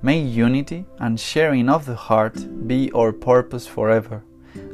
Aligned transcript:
May 0.00 0.20
unity 0.20 0.84
and 1.00 1.18
sharing 1.18 1.68
of 1.68 1.84
the 1.84 1.96
heart 1.96 2.68
be 2.68 2.92
our 2.92 3.12
purpose 3.12 3.66
forever, 3.66 4.22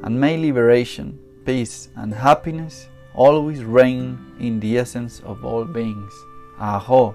and 0.03 0.21
may 0.21 0.37
liberation, 0.37 1.19
peace, 1.47 1.89
and 1.97 2.13
happiness 2.13 2.89
always 3.15 3.65
reign 3.65 4.19
in 4.39 4.61
the 4.61 4.77
essence 4.77 5.21
of 5.21 5.43
all 5.43 5.65
beings. 5.65 6.13
Aho! 6.59 7.15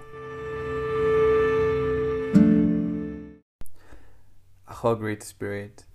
Aho, 4.67 4.95
Great 4.95 5.21
Spirit. 5.21 5.85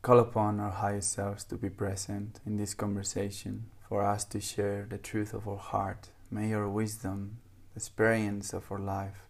Call 0.00 0.18
upon 0.18 0.60
our 0.60 0.70
highest 0.70 1.12
selves 1.12 1.44
to 1.44 1.56
be 1.56 1.68
present 1.68 2.40
in 2.46 2.56
this 2.56 2.72
conversation 2.72 3.64
for 3.86 4.02
us 4.02 4.24
to 4.24 4.40
share 4.40 4.86
the 4.88 4.96
truth 4.96 5.34
of 5.34 5.46
our 5.46 5.58
heart. 5.58 6.08
May 6.30 6.48
your 6.48 6.70
wisdom, 6.70 7.36
the 7.74 7.80
experience 7.80 8.54
of 8.54 8.72
our 8.72 8.78
life, 8.78 9.28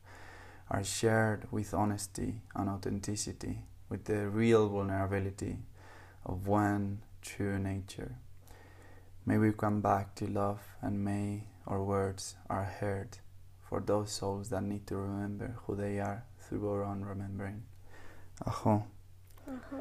are 0.72 0.82
shared 0.82 1.46
with 1.50 1.74
honesty 1.74 2.40
and 2.56 2.70
authenticity, 2.70 3.58
with 3.90 4.06
the 4.06 4.26
real 4.26 4.70
vulnerability 4.70 5.58
of 6.24 6.46
one 6.48 7.02
true 7.20 7.58
nature. 7.58 8.16
May 9.26 9.36
we 9.36 9.52
come 9.52 9.82
back 9.82 10.14
to 10.16 10.26
love 10.26 10.62
and 10.80 11.04
may 11.04 11.44
our 11.66 11.82
words 11.82 12.36
are 12.48 12.64
heard 12.64 13.18
for 13.60 13.80
those 13.80 14.12
souls 14.12 14.48
that 14.48 14.62
need 14.62 14.86
to 14.86 14.96
remember 14.96 15.56
who 15.66 15.76
they 15.76 16.00
are 16.00 16.24
through 16.40 16.66
our 16.70 16.84
own 16.84 17.04
remembering. 17.04 17.64
Aho. 18.46 18.86
Uh-huh. 19.46 19.76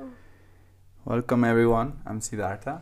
Welcome 1.06 1.46
everyone. 1.46 2.02
I'm 2.06 2.20
Siddhartha 2.20 2.82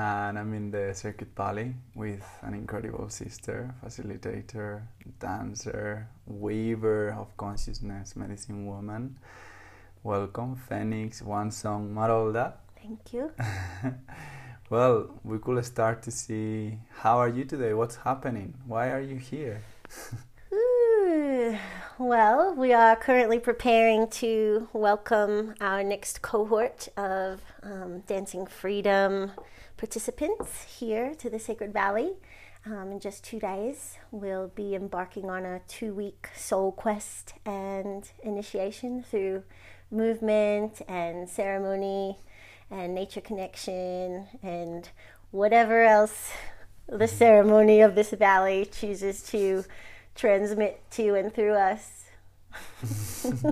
and 0.00 0.38
I'm 0.38 0.54
in 0.54 0.70
the 0.70 0.94
Sacred 0.94 1.28
Valley 1.36 1.74
with 1.94 2.24
an 2.40 2.54
incredible 2.54 3.10
sister, 3.10 3.74
facilitator, 3.84 4.80
dancer, 5.18 6.08
weaver 6.26 7.10
of 7.10 7.36
consciousness, 7.36 8.16
medicine 8.16 8.64
woman. 8.64 9.18
Welcome, 10.02 10.56
Phoenix, 10.56 11.20
Onesong, 11.20 11.92
Marolda. 11.92 12.54
Thank 12.82 13.12
you. 13.12 13.30
well, 14.70 15.20
we 15.22 15.38
could 15.38 15.62
start 15.66 16.02
to 16.04 16.10
see 16.10 16.78
how 17.00 17.18
are 17.18 17.28
you 17.28 17.44
today? 17.44 17.74
What's 17.74 17.96
happening? 17.96 18.54
Why 18.66 18.92
are 18.92 19.02
you 19.02 19.16
here? 19.16 19.60
Ooh, 20.54 21.58
well, 21.98 22.54
we 22.54 22.72
are 22.72 22.96
currently 22.96 23.38
preparing 23.38 24.08
to 24.08 24.66
welcome 24.72 25.54
our 25.60 25.84
next 25.84 26.22
cohort 26.22 26.88
of 26.96 27.42
um, 27.62 28.00
Dancing 28.06 28.46
Freedom 28.46 29.32
participants 29.80 30.78
here 30.78 31.14
to 31.14 31.30
the 31.30 31.38
Sacred 31.38 31.72
Valley. 31.72 32.12
Um, 32.66 32.92
in 32.92 33.00
just 33.00 33.24
two 33.24 33.40
days, 33.40 33.96
we'll 34.10 34.48
be 34.48 34.74
embarking 34.74 35.30
on 35.30 35.46
a 35.46 35.62
two 35.66 35.94
week 35.94 36.28
soul 36.36 36.70
quest 36.70 37.32
and 37.46 38.06
initiation 38.22 39.02
through 39.02 39.42
movement 39.90 40.82
and 40.86 41.26
ceremony 41.30 42.18
and 42.70 42.94
nature 42.94 43.22
connection 43.22 44.28
and 44.42 44.90
whatever 45.30 45.82
else 45.82 46.30
the 46.86 47.08
ceremony 47.08 47.80
of 47.80 47.94
this 47.94 48.10
valley 48.10 48.66
chooses 48.66 49.22
to 49.22 49.64
transmit 50.14 50.82
to 50.90 51.14
and 51.14 51.32
through 51.32 51.54
us. 51.54 52.04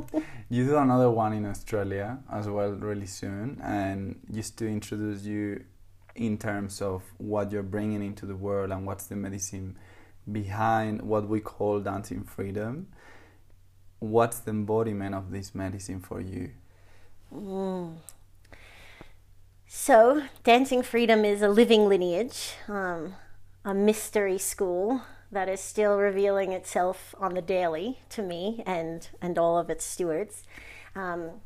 you 0.50 0.66
do 0.66 0.76
another 0.76 1.08
one 1.08 1.32
in 1.32 1.46
Australia 1.46 2.18
as 2.30 2.48
well 2.48 2.72
really 2.72 3.06
soon, 3.06 3.58
and 3.62 4.20
just 4.30 4.58
to 4.58 4.66
introduce 4.66 5.22
you 5.22 5.64
in 6.18 6.36
terms 6.36 6.82
of 6.82 7.02
what 7.16 7.52
you're 7.52 7.62
bringing 7.62 8.02
into 8.02 8.26
the 8.26 8.34
world 8.34 8.72
and 8.72 8.84
what's 8.84 9.06
the 9.06 9.16
medicine 9.16 9.78
behind 10.30 11.00
what 11.02 11.28
we 11.28 11.40
call 11.40 11.80
dancing 11.80 12.24
freedom. 12.24 12.88
What's 14.00 14.40
the 14.40 14.50
embodiment 14.50 15.14
of 15.14 15.30
this 15.30 15.54
medicine 15.54 16.00
for 16.00 16.20
you? 16.20 16.50
Mm. 17.34 17.96
So, 19.66 20.22
Dancing 20.44 20.82
Freedom 20.82 21.24
is 21.24 21.42
a 21.42 21.48
living 21.48 21.88
lineage, 21.88 22.54
um, 22.68 23.14
a 23.64 23.74
mystery 23.74 24.38
school 24.38 25.02
that 25.30 25.48
is 25.48 25.60
still 25.60 25.98
revealing 25.98 26.52
itself 26.52 27.14
on 27.18 27.34
the 27.34 27.42
daily 27.42 27.98
to 28.10 28.22
me 28.22 28.62
and, 28.66 29.08
and 29.20 29.38
all 29.38 29.58
of 29.58 29.68
its 29.68 29.84
stewards. 29.84 30.44
Um, 30.94 31.42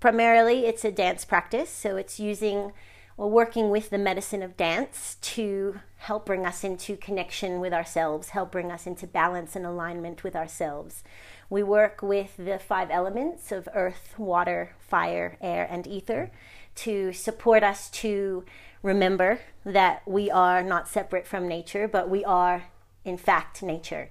primarily, 0.00 0.66
it's 0.66 0.84
a 0.84 0.90
dance 0.90 1.24
practice, 1.24 1.68
so 1.68 1.96
it's 1.96 2.18
using 2.18 2.72
or 3.16 3.30
working 3.30 3.70
with 3.70 3.90
the 3.90 3.98
medicine 3.98 4.42
of 4.42 4.56
dance 4.56 5.16
to 5.22 5.80
help 5.96 6.26
bring 6.26 6.44
us 6.44 6.62
into 6.62 6.96
connection 6.96 7.60
with 7.60 7.72
ourselves, 7.72 8.30
help 8.30 8.52
bring 8.52 8.70
us 8.70 8.86
into 8.86 9.06
balance 9.06 9.56
and 9.56 9.64
alignment 9.64 10.22
with 10.22 10.36
ourselves. 10.36 11.02
We 11.48 11.62
work 11.62 12.02
with 12.02 12.36
the 12.36 12.58
five 12.58 12.90
elements 12.90 13.52
of 13.52 13.68
earth, 13.74 14.14
water, 14.18 14.74
fire, 14.78 15.38
air, 15.40 15.66
and 15.70 15.86
ether 15.86 16.30
to 16.76 17.12
support 17.12 17.62
us 17.62 17.88
to 17.90 18.44
remember 18.82 19.40
that 19.64 20.02
we 20.06 20.30
are 20.30 20.62
not 20.62 20.88
separate 20.88 21.26
from 21.26 21.48
nature, 21.48 21.88
but 21.88 22.10
we 22.10 22.24
are, 22.24 22.64
in 23.04 23.16
fact, 23.16 23.62
nature. 23.62 24.10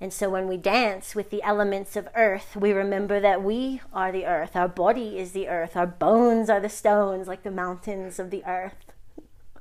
And 0.00 0.12
so 0.12 0.28
when 0.28 0.48
we 0.48 0.56
dance 0.56 1.14
with 1.14 1.30
the 1.30 1.42
elements 1.42 1.96
of 1.96 2.08
earth, 2.14 2.56
we 2.56 2.72
remember 2.72 3.20
that 3.20 3.42
we 3.42 3.80
are 3.92 4.10
the 4.10 4.26
earth. 4.26 4.56
Our 4.56 4.68
body 4.68 5.18
is 5.18 5.32
the 5.32 5.48
earth. 5.48 5.76
Our 5.76 5.86
bones 5.86 6.50
are 6.50 6.60
the 6.60 6.68
stones, 6.68 7.28
like 7.28 7.42
the 7.42 7.50
mountains 7.50 8.18
of 8.18 8.30
the 8.30 8.44
earth. 8.44 8.74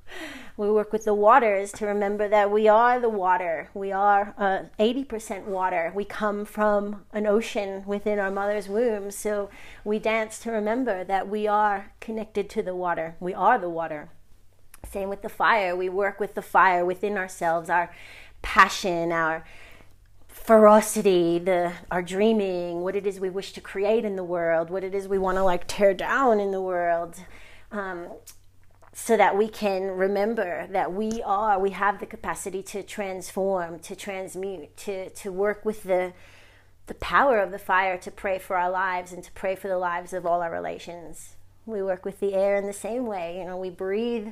We 0.56 0.70
work 0.70 0.94
with 0.94 1.06
the 1.06 1.16
waters 1.16 1.72
to 1.74 1.88
remember 1.88 2.28
that 2.28 2.52
we 2.52 2.68
are 2.68 3.00
the 3.00 3.10
water. 3.10 3.72
We 3.74 3.92
are 3.92 4.36
uh, 4.38 4.66
80% 4.80 5.46
water. 5.46 5.92
We 5.96 6.06
come 6.06 6.46
from 6.46 7.06
an 7.12 7.26
ocean 7.26 7.84
within 7.88 8.20
our 8.20 8.30
mother's 8.30 8.70
womb. 8.70 9.10
So 9.10 9.50
we 9.84 9.98
dance 9.98 10.38
to 10.40 10.52
remember 10.52 11.04
that 11.06 11.28
we 11.28 11.48
are 11.48 11.94
connected 12.00 12.52
to 12.52 12.62
the 12.62 12.76
water. 12.76 13.16
We 13.20 13.34
are 13.34 13.58
the 13.58 13.70
water. 13.70 14.10
Same 14.88 15.10
with 15.10 15.24
the 15.24 15.30
fire. 15.30 15.76
We 15.76 15.90
work 15.90 16.20
with 16.20 16.36
the 16.36 16.44
fire 16.44 16.86
within 16.86 17.18
ourselves, 17.18 17.68
our 17.68 17.92
passion, 18.44 19.12
our 19.12 19.44
ferocity, 20.44 21.40
the 21.40 21.72
our 21.90 22.02
dreaming, 22.02 22.82
what 22.82 22.96
it 22.96 23.08
is 23.08 23.20
we 23.20 23.30
wish 23.30 23.54
to 23.54 23.62
create 23.62 24.04
in 24.04 24.16
the 24.16 24.24
world, 24.24 24.70
what 24.70 24.84
it 24.84 24.94
is 24.94 25.08
we 25.08 25.18
want 25.18 25.38
to 25.38 25.44
like 25.44 25.66
tear 25.68 25.94
down 25.94 26.40
in 26.40 26.52
the 26.52 26.62
world. 26.62 27.16
Um, 27.72 28.10
so 28.96 29.18
that 29.18 29.36
we 29.36 29.48
can 29.48 29.90
remember 29.90 30.68
that 30.68 30.94
we 30.94 31.22
are 31.26 31.60
we 31.60 31.72
have 31.72 32.00
the 32.00 32.06
capacity 32.06 32.62
to 32.62 32.84
transform 32.84 33.80
to 33.80 33.96
transmute 33.96 34.78
to 34.78 35.10
to 35.10 35.32
work 35.32 35.66
with 35.66 35.84
the 35.84 36.14
the 36.86 36.94
power 36.96 37.40
of 37.40 37.52
the 37.52 37.58
fire 37.58 37.98
to 37.98 38.12
pray 38.12 38.38
for 38.38 38.56
our 38.56 38.70
lives 38.70 39.12
and 39.12 39.24
to 39.24 39.32
pray 39.32 39.56
for 39.56 39.68
the 39.68 39.80
lives 39.80 40.14
of 40.14 40.28
all 40.28 40.44
our 40.44 40.52
relations 40.52 41.36
we 41.66 41.82
work 41.82 42.06
with 42.06 42.20
the 42.20 42.36
air 42.36 42.56
in 42.56 42.68
the 42.68 42.74
same 42.74 43.08
way 43.08 43.40
you 43.40 43.46
know 43.46 43.58
we 43.58 43.72
breathe 43.72 44.28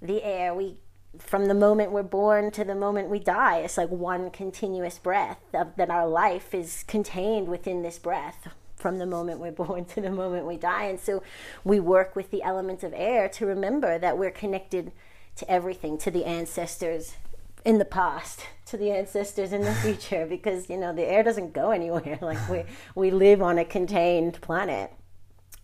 the 0.00 0.22
air 0.22 0.54
we 0.54 0.76
from 1.18 1.46
the 1.46 1.54
moment 1.54 1.92
we're 1.92 2.02
born 2.02 2.50
to 2.50 2.64
the 2.64 2.74
moment 2.74 3.08
we 3.08 3.18
die 3.18 3.58
it's 3.58 3.76
like 3.76 3.90
one 3.90 4.30
continuous 4.30 4.98
breath 4.98 5.38
of, 5.52 5.74
that 5.76 5.90
our 5.90 6.08
life 6.08 6.54
is 6.54 6.84
contained 6.86 7.48
within 7.48 7.82
this 7.82 7.98
breath 7.98 8.48
from 8.78 8.98
the 8.98 9.06
moment 9.06 9.40
we're 9.40 9.50
born 9.66 9.84
to 9.84 10.00
the 10.00 10.10
moment 10.10 10.46
we 10.46 10.56
die. 10.56 10.84
And 10.84 11.00
so 11.00 11.22
we 11.64 11.80
work 11.80 12.16
with 12.16 12.30
the 12.30 12.42
elements 12.42 12.84
of 12.84 12.92
air 12.94 13.28
to 13.30 13.46
remember 13.46 13.98
that 13.98 14.16
we're 14.16 14.30
connected 14.30 14.92
to 15.36 15.50
everything, 15.50 15.98
to 15.98 16.10
the 16.10 16.24
ancestors 16.24 17.16
in 17.64 17.78
the 17.78 17.84
past, 17.84 18.46
to 18.66 18.76
the 18.76 18.90
ancestors 18.90 19.52
in 19.52 19.62
the 19.62 19.74
future, 19.82 20.26
because 20.26 20.70
you 20.70 20.76
know 20.76 20.92
the 20.92 21.04
air 21.04 21.22
doesn't 21.22 21.52
go 21.52 21.70
anywhere. 21.70 22.18
Like 22.22 22.48
we 22.48 22.64
we 22.94 23.10
live 23.10 23.42
on 23.42 23.58
a 23.58 23.64
contained 23.64 24.40
planet. 24.40 24.92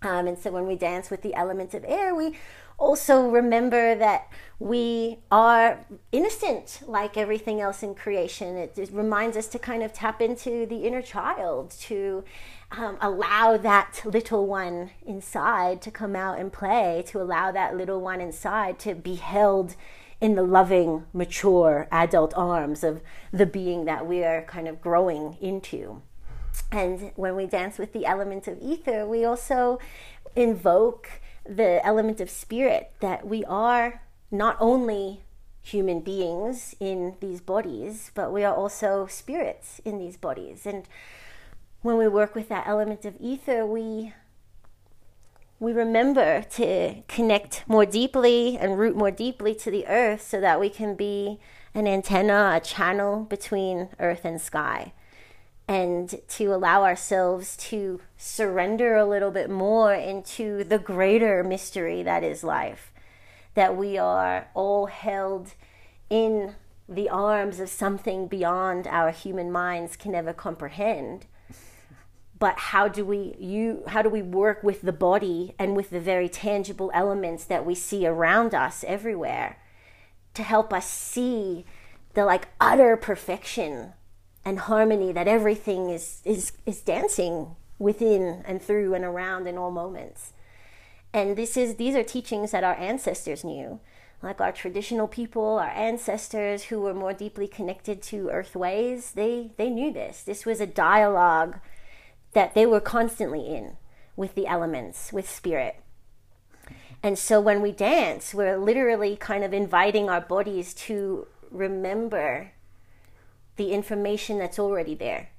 Um, 0.03 0.27
and 0.27 0.39
so 0.39 0.51
when 0.51 0.67
we 0.67 0.77
dance 0.77 1.11
with 1.11 1.23
the 1.23 1.35
elements 1.35 1.75
of 1.75 1.83
air, 1.87 2.15
we 2.15 2.37
also 2.79 3.29
remember 3.29 3.95
that 3.95 4.29
we 4.59 5.19
are 5.31 5.85
innocent 6.13 6.81
like 6.87 7.17
everything 7.17 7.61
else 7.61 7.83
in 7.83 7.95
creation. 7.95 8.57
It, 8.57 8.79
it 8.79 8.91
reminds 8.93 9.37
us 9.37 9.47
to 9.49 9.59
kind 9.59 9.83
of 9.83 9.93
tap 9.93 10.21
into 10.23 10.67
the 10.67 10.87
inner 10.87 11.03
child, 11.03 11.71
to 11.83 12.25
um, 12.71 12.97
allow 13.01 13.57
that 13.57 14.01
little 14.05 14.47
one 14.47 14.91
inside 15.07 15.83
to 15.83 15.91
come 15.91 16.17
out 16.17 16.39
and 16.39 16.53
play, 16.53 17.05
to 17.09 17.21
allow 17.21 17.53
that 17.53 17.77
little 17.77 18.01
one 18.01 18.21
inside 18.21 18.79
to 18.81 18.95
be 18.95 19.17
held 19.17 19.77
in 20.21 20.35
the 20.35 20.43
loving, 20.43 21.05
mature 21.13 21.87
adult 21.91 22.33
arms 22.37 22.83
of 22.83 23.03
the 23.33 23.47
being 23.47 23.85
that 23.85 24.07
we 24.07 24.25
are 24.25 24.43
kind 24.43 24.67
of 24.67 24.81
growing 24.81 25.37
into. 25.41 26.01
And 26.71 27.13
when 27.17 27.37
we 27.37 27.47
dance 27.47 27.79
with 27.79 27.93
the 27.93 28.07
element 28.07 28.47
of 28.49 28.59
ether, 28.63 29.07
we 29.07 29.25
also 29.25 29.79
invoke 30.37 31.21
the 31.45 31.85
element 31.85 32.21
of 32.21 32.31
spirit 32.31 32.93
that 33.01 33.27
we 33.27 33.45
are 33.45 34.03
not 34.31 34.57
only 34.61 35.23
human 35.63 36.01
beings 36.01 36.75
in 36.79 37.17
these 37.21 37.41
bodies, 37.41 38.11
but 38.15 38.33
we 38.33 38.45
are 38.45 38.55
also 38.55 39.07
spirits 39.07 39.81
in 39.85 39.99
these 39.99 40.17
bodies. 40.17 40.67
And 40.67 40.87
when 41.83 41.97
we 41.97 42.09
work 42.09 42.35
with 42.35 42.49
that 42.49 42.67
element 42.67 43.05
of 43.05 43.15
ether, 43.21 43.65
we 43.67 44.13
we 45.61 45.73
remember 45.73 46.43
to 46.43 47.03
connect 47.09 47.65
more 47.67 47.87
deeply 47.87 48.59
and 48.59 48.79
root 48.79 48.97
more 48.97 49.11
deeply 49.11 49.55
to 49.55 49.71
the 49.71 49.87
earth 49.87 50.21
so 50.21 50.41
that 50.41 50.61
we 50.61 50.69
can 50.69 50.95
be 50.95 51.39
an 51.75 51.87
antenna, 51.87 52.53
a 52.57 52.61
channel 52.61 53.25
between 53.25 53.89
earth 53.99 54.25
and 54.25 54.41
sky. 54.41 54.93
And 55.67 56.15
to 56.29 56.55
allow 56.55 56.85
ourselves 56.85 57.57
to 57.57 58.01
surrender 58.19 58.97
a 58.97 59.07
little 59.07 59.31
bit 59.31 59.49
more 59.49 59.95
into 59.95 60.63
the 60.63 60.79
greater 60.79 61.43
mystery 61.43 62.03
that 62.03 62.23
is 62.23 62.45
life. 62.45 62.93
That 63.55 63.77
we 63.77 63.97
are 63.97 64.49
all 64.53 64.87
held 64.87 65.55
in 66.11 66.55
the 66.89 67.09
arms 67.09 67.61
of 67.61 67.71
something 67.71 68.27
beyond 68.27 68.87
our 68.87 69.11
human 69.11 69.51
minds 69.51 69.97
can 69.97 70.15
ever 70.15 70.35
comprehend 70.35 71.27
but 72.39 72.59
how 72.59 72.89
do 72.89 73.05
we 73.05 73.35
you 73.39 73.83
how 73.87 74.03
do 74.03 74.11
we 74.11 74.21
work 74.21 74.63
with 74.63 74.83
the 74.83 74.93
body 74.93 75.55
and 75.59 75.77
with 75.77 75.91
the 75.91 76.01
very 76.01 76.29
tangible 76.29 76.91
elements 76.93 77.45
that 77.45 77.65
we 77.65 77.75
see 77.75 78.07
around 78.07 78.55
us 78.55 78.85
everywhere 78.87 79.59
to 80.35 80.43
help 80.43 80.73
us 80.73 80.87
see 80.87 81.65
the 82.15 82.25
like 82.25 82.49
utter 82.61 82.97
perfection 82.97 83.93
and 84.45 84.61
harmony 84.61 85.13
that 85.13 85.29
everything 85.29 85.91
is 85.91 86.21
is 86.25 86.53
is 86.67 86.81
dancing 86.83 87.57
within 87.79 88.43
and 88.47 88.63
through 88.63 88.95
and 88.95 89.05
around 89.05 89.47
in 89.47 89.59
all 89.59 89.71
moments 89.71 90.33
and 91.13 91.37
this 91.37 91.57
is 91.57 91.77
these 91.77 91.95
are 91.95 92.03
teachings 92.03 92.51
that 92.51 92.65
our 92.65 92.75
ancestors 92.75 93.45
knew 93.45 93.81
like 94.23 94.41
our 94.41 94.53
traditional 94.53 95.09
people 95.09 95.59
our 95.59 95.71
ancestors 95.71 96.65
who 96.65 96.81
were 96.81 96.95
more 96.95 97.13
deeply 97.13 97.49
connected 97.49 98.01
to 98.01 98.31
earth 98.31 98.55
ways 98.55 99.13
they 99.13 99.51
they 99.57 99.71
knew 99.71 99.93
this 99.93 100.23
this 100.23 100.47
was 100.47 100.61
a 100.61 100.67
dialogue 100.67 101.59
that 102.35 102.55
they 102.55 102.67
were 102.67 102.81
constantly 102.81 103.47
in 103.47 103.77
with 104.17 104.35
the 104.35 104.47
elements, 104.47 105.13
with 105.13 105.29
spirit. 105.29 105.77
And 107.03 107.19
so 107.19 107.41
when 107.41 107.61
we 107.61 107.73
dance, 107.73 108.35
we're 108.35 108.59
literally 108.59 109.17
kind 109.17 109.45
of 109.45 109.53
inviting 109.53 110.09
our 110.09 110.21
bodies 110.21 110.75
to 110.75 111.27
remember 111.51 112.53
the 113.57 113.73
information 113.73 114.39
that's 114.39 114.59
already 114.59 114.95
there. 114.95 115.31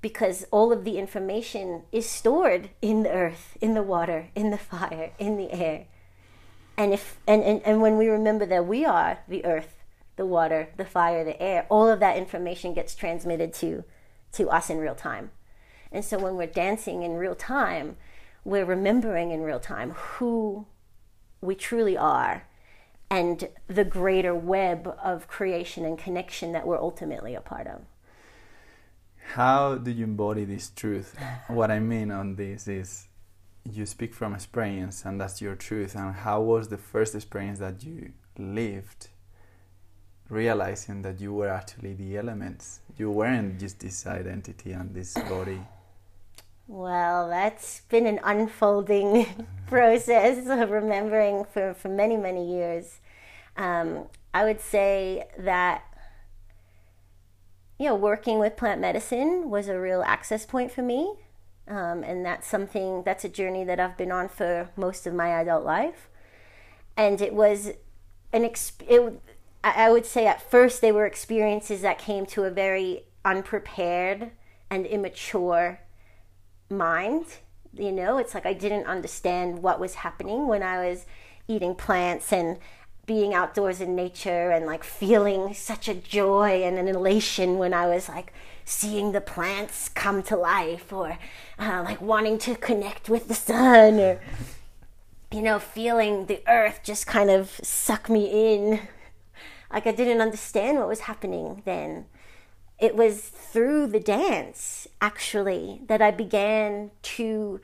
Because 0.00 0.44
all 0.50 0.72
of 0.72 0.84
the 0.84 0.98
information 0.98 1.82
is 1.90 2.08
stored 2.08 2.70
in 2.82 3.04
the 3.04 3.10
earth, 3.10 3.56
in 3.60 3.74
the 3.74 3.82
water, 3.82 4.28
in 4.34 4.50
the 4.50 4.58
fire, 4.58 5.12
in 5.18 5.36
the 5.36 5.52
air. 5.52 5.86
And 6.76 6.92
if 6.92 7.18
and, 7.26 7.42
and, 7.42 7.62
and 7.64 7.80
when 7.80 7.96
we 7.96 8.08
remember 8.08 8.44
that 8.46 8.66
we 8.66 8.84
are 8.84 9.20
the 9.28 9.44
earth, 9.44 9.82
the 10.16 10.26
water, 10.26 10.68
the 10.76 10.84
fire, 10.84 11.24
the 11.24 11.40
air, 11.40 11.66
all 11.68 11.88
of 11.88 12.00
that 12.00 12.16
information 12.16 12.74
gets 12.74 12.94
transmitted 12.94 13.54
to 13.54 13.84
to 14.32 14.50
us 14.50 14.68
in 14.68 14.78
real 14.78 14.94
time. 14.94 15.30
And 15.90 16.04
so 16.04 16.18
when 16.18 16.36
we're 16.36 16.46
dancing 16.46 17.02
in 17.02 17.12
real 17.14 17.36
time, 17.36 17.96
we're 18.44 18.64
remembering 18.64 19.30
in 19.30 19.42
real 19.42 19.60
time 19.60 19.92
who 19.92 20.66
we 21.40 21.54
truly 21.54 21.96
are 21.96 22.46
and 23.14 23.48
the 23.68 23.84
greater 23.84 24.34
web 24.34 24.92
of 25.02 25.28
creation 25.28 25.84
and 25.84 25.96
connection 25.96 26.50
that 26.52 26.66
we're 26.66 26.80
ultimately 26.80 27.34
a 27.36 27.40
part 27.40 27.66
of. 27.68 27.82
How 29.34 29.76
do 29.76 29.90
you 29.92 30.04
embody 30.04 30.44
this 30.44 30.70
truth? 30.70 31.16
what 31.46 31.70
I 31.70 31.78
mean 31.78 32.10
on 32.10 32.34
this 32.34 32.66
is 32.66 33.06
you 33.70 33.86
speak 33.86 34.12
from 34.14 34.34
experience 34.34 35.04
and 35.04 35.20
that's 35.20 35.40
your 35.40 35.54
truth 35.54 35.94
and 35.94 36.12
how 36.26 36.40
was 36.40 36.68
the 36.68 36.76
first 36.76 37.14
experience 37.14 37.60
that 37.60 37.84
you 37.84 38.12
lived 38.36 39.08
realizing 40.28 41.02
that 41.02 41.20
you 41.20 41.32
were 41.32 41.48
actually 41.48 41.94
the 41.94 42.16
elements 42.18 42.80
you 42.98 43.10
weren't 43.10 43.58
just 43.58 43.78
this 43.80 44.06
identity 44.06 44.72
and 44.72 44.94
this 44.94 45.14
body 45.14 45.62
well, 46.66 47.28
that's 47.28 47.82
been 47.90 48.06
an 48.06 48.20
unfolding 48.24 49.46
process 49.66 50.46
of 50.48 50.70
remembering 50.70 51.44
for, 51.44 51.74
for 51.74 51.88
many, 51.90 52.16
many 52.16 52.50
years. 52.50 53.00
Um, 53.56 54.06
I 54.32 54.44
would 54.44 54.60
say 54.60 55.28
that, 55.38 55.84
you 57.78 57.86
know, 57.86 57.94
working 57.94 58.38
with 58.38 58.56
plant 58.56 58.80
medicine 58.80 59.50
was 59.50 59.68
a 59.68 59.78
real 59.78 60.02
access 60.02 60.44
point 60.44 60.72
for 60.72 60.82
me. 60.82 61.14
Um, 61.66 62.02
and 62.02 62.24
that's 62.26 62.46
something, 62.46 63.02
that's 63.04 63.24
a 63.24 63.28
journey 63.28 63.64
that 63.64 63.80
I've 63.80 63.96
been 63.96 64.12
on 64.12 64.28
for 64.28 64.70
most 64.76 65.06
of 65.06 65.14
my 65.14 65.28
adult 65.28 65.64
life. 65.64 66.08
And 66.96 67.20
it 67.20 67.32
was 67.32 67.72
an, 68.32 68.42
exp- 68.42 68.82
it, 68.88 69.20
I 69.62 69.90
would 69.90 70.04
say 70.04 70.26
at 70.26 70.42
first 70.50 70.80
they 70.80 70.92
were 70.92 71.06
experiences 71.06 71.80
that 71.80 71.98
came 71.98 72.26
to 72.26 72.44
a 72.44 72.50
very 72.50 73.04
unprepared 73.24 74.32
and 74.68 74.84
immature 74.84 75.80
mind. 76.68 77.24
You 77.72 77.92
know, 77.92 78.18
it's 78.18 78.34
like 78.34 78.44
I 78.44 78.52
didn't 78.52 78.86
understand 78.86 79.62
what 79.62 79.80
was 79.80 79.94
happening 79.96 80.46
when 80.46 80.62
I 80.62 80.86
was 80.86 81.06
eating 81.48 81.74
plants 81.74 82.32
and 82.32 82.58
being 83.06 83.34
outdoors 83.34 83.80
in 83.80 83.94
nature 83.94 84.50
and 84.50 84.66
like 84.66 84.84
feeling 84.84 85.54
such 85.54 85.88
a 85.88 85.94
joy 85.94 86.62
and 86.62 86.78
an 86.78 86.88
elation 86.88 87.58
when 87.58 87.74
I 87.74 87.86
was 87.86 88.08
like 88.08 88.32
seeing 88.64 89.12
the 89.12 89.20
plants 89.20 89.88
come 89.88 90.22
to 90.24 90.36
life 90.36 90.92
or 90.92 91.18
uh, 91.58 91.82
like 91.84 92.00
wanting 92.00 92.38
to 92.38 92.54
connect 92.54 93.08
with 93.08 93.28
the 93.28 93.34
sun 93.34 94.00
or 94.00 94.20
you 95.30 95.42
know 95.42 95.58
feeling 95.58 96.26
the 96.26 96.42
earth 96.48 96.80
just 96.82 97.06
kind 97.06 97.30
of 97.30 97.60
suck 97.62 98.08
me 98.08 98.54
in. 98.54 98.80
Like 99.72 99.86
I 99.86 99.92
didn't 99.92 100.20
understand 100.20 100.78
what 100.78 100.88
was 100.88 101.00
happening 101.00 101.62
then. 101.64 102.06
It 102.78 102.96
was 102.96 103.20
through 103.20 103.88
the 103.88 104.00
dance 104.00 104.86
actually 105.00 105.80
that 105.86 106.02
I 106.02 106.10
began 106.10 106.90
to 107.02 107.60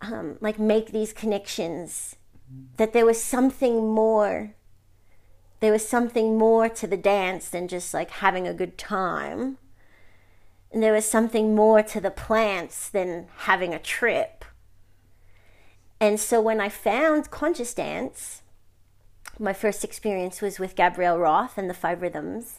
um, 0.00 0.38
like 0.40 0.58
make 0.58 0.92
these 0.92 1.12
connections 1.12 2.16
that 2.76 2.92
there 2.92 3.06
was 3.06 3.22
something 3.22 3.88
more 3.88 4.54
there 5.62 5.70
was 5.70 5.88
something 5.88 6.36
more 6.36 6.68
to 6.68 6.88
the 6.88 6.96
dance 6.96 7.48
than 7.48 7.68
just 7.68 7.94
like 7.94 8.10
having 8.10 8.48
a 8.48 8.52
good 8.52 8.76
time. 8.76 9.58
And 10.72 10.82
there 10.82 10.92
was 10.92 11.08
something 11.08 11.54
more 11.54 11.84
to 11.84 12.00
the 12.00 12.10
plants 12.10 12.88
than 12.88 13.28
having 13.46 13.72
a 13.72 13.78
trip. 13.78 14.44
And 16.00 16.18
so 16.18 16.40
when 16.40 16.60
i 16.60 16.68
found 16.68 17.30
conscious 17.30 17.72
dance 17.74 18.42
my 19.38 19.52
first 19.52 19.84
experience 19.84 20.42
was 20.42 20.58
with 20.58 20.74
gabrielle 20.74 21.18
roth 21.18 21.56
and 21.56 21.70
the 21.70 21.74
five 21.74 22.02
rhythms. 22.02 22.58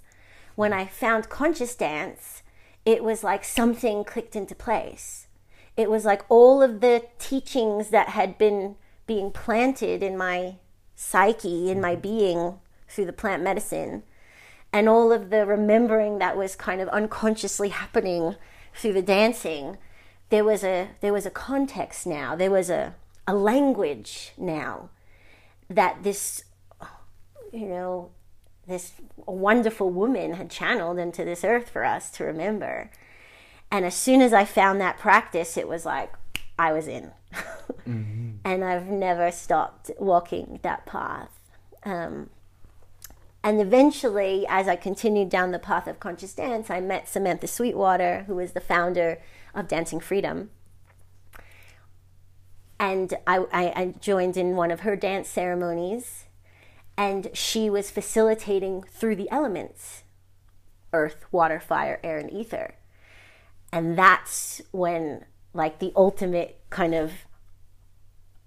When 0.55 0.71
i 0.71 0.85
found 0.85 1.27
conscious 1.27 1.75
dance 1.75 2.41
it 2.85 3.03
was 3.03 3.21
like 3.21 3.43
something 3.43 4.05
clicked 4.05 4.33
into 4.33 4.55
place. 4.55 5.27
It 5.75 5.89
was 5.89 6.05
like 6.05 6.23
all 6.29 6.63
of 6.63 6.79
the 6.79 7.03
teachings 7.19 7.89
that 7.89 8.09
had 8.09 8.37
been 8.37 8.77
being 9.05 9.29
planted 9.29 10.01
in 10.01 10.15
my 10.15 10.55
psyche, 10.95 11.69
in 11.69 11.81
my 11.81 11.97
being 11.97 12.59
through 12.93 13.05
the 13.05 13.13
plant 13.13 13.43
medicine, 13.43 14.03
and 14.71 14.87
all 14.87 15.11
of 15.11 15.29
the 15.29 15.45
remembering 15.45 16.19
that 16.19 16.37
was 16.37 16.55
kind 16.55 16.81
of 16.81 16.87
unconsciously 16.89 17.69
happening 17.69 18.35
through 18.73 18.93
the 18.93 19.01
dancing, 19.01 19.77
there 20.29 20.43
was 20.43 20.63
a 20.63 20.89
there 21.01 21.13
was 21.13 21.25
a 21.25 21.31
context 21.31 22.07
now. 22.07 22.35
There 22.35 22.51
was 22.51 22.69
a 22.69 22.95
a 23.27 23.33
language 23.35 24.31
now 24.37 24.89
that 25.69 26.03
this 26.03 26.43
you 27.51 27.67
know 27.67 28.09
this 28.67 28.93
wonderful 29.25 29.89
woman 29.89 30.33
had 30.33 30.49
channeled 30.49 30.97
into 30.97 31.23
this 31.25 31.43
earth 31.43 31.69
for 31.69 31.83
us 31.83 32.09
to 32.11 32.23
remember. 32.23 32.89
And 33.69 33.85
as 33.85 33.95
soon 33.95 34.21
as 34.21 34.33
I 34.33 34.45
found 34.45 34.79
that 34.79 34.97
practice, 34.97 35.57
it 35.57 35.67
was 35.67 35.85
like 35.85 36.13
I 36.57 36.71
was 36.71 36.87
in. 36.87 37.11
mm-hmm. 37.87 38.29
And 38.45 38.61
I've 38.65 38.87
never 38.87 39.31
stopped 39.31 39.89
walking 39.97 40.59
that 40.63 40.85
path. 40.85 41.29
Um, 41.83 42.29
and 43.43 43.59
eventually, 43.59 44.45
as 44.47 44.69
I 44.69 44.77
continued 44.77 45.29
down 45.29 45.51
the 45.51 45.59
path 45.59 45.85
of 45.87 45.99
conscious 45.99 46.33
dance, 46.33 46.69
I 46.69 46.79
met 46.79 47.09
Samantha 47.09 47.47
Sweetwater, 47.47 48.23
who 48.27 48.39
is 48.39 48.53
the 48.53 48.61
founder 48.61 49.21
of 49.53 49.67
Dancing 49.67 49.99
Freedom. 49.99 50.49
And 52.79 53.13
I, 53.27 53.45
I, 53.51 53.93
joined 53.99 54.37
in 54.37 54.55
one 54.55 54.71
of 54.71 54.81
her 54.81 54.95
dance 54.95 55.27
ceremonies, 55.27 56.25
and 56.97 57.29
she 57.33 57.69
was 57.69 57.91
facilitating 57.91 58.83
through 58.83 59.17
the 59.17 59.29
elements 59.29 60.03
earth, 60.93 61.25
water, 61.31 61.59
fire, 61.59 61.99
air, 62.03 62.19
and 62.19 62.31
ether. 62.31 62.75
And 63.71 63.97
that's 63.97 64.61
when 64.71 65.25
like 65.53 65.79
the 65.79 65.91
ultimate 65.95 66.59
kind 66.69 66.93
of 66.93 67.11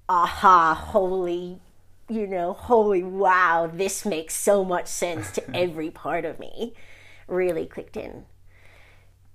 aha, 0.09 0.75
holy, 0.75 1.61
you 2.09 2.27
know, 2.27 2.53
holy 2.53 3.03
wow, 3.03 3.71
this 3.73 4.05
makes 4.05 4.35
so 4.35 4.65
much 4.65 4.87
sense 4.87 5.31
to 5.33 5.43
every 5.57 5.91
part 5.91 6.25
of 6.25 6.39
me 6.39 6.75
really 7.29 7.67
clicked 7.67 7.97
in. 7.97 8.25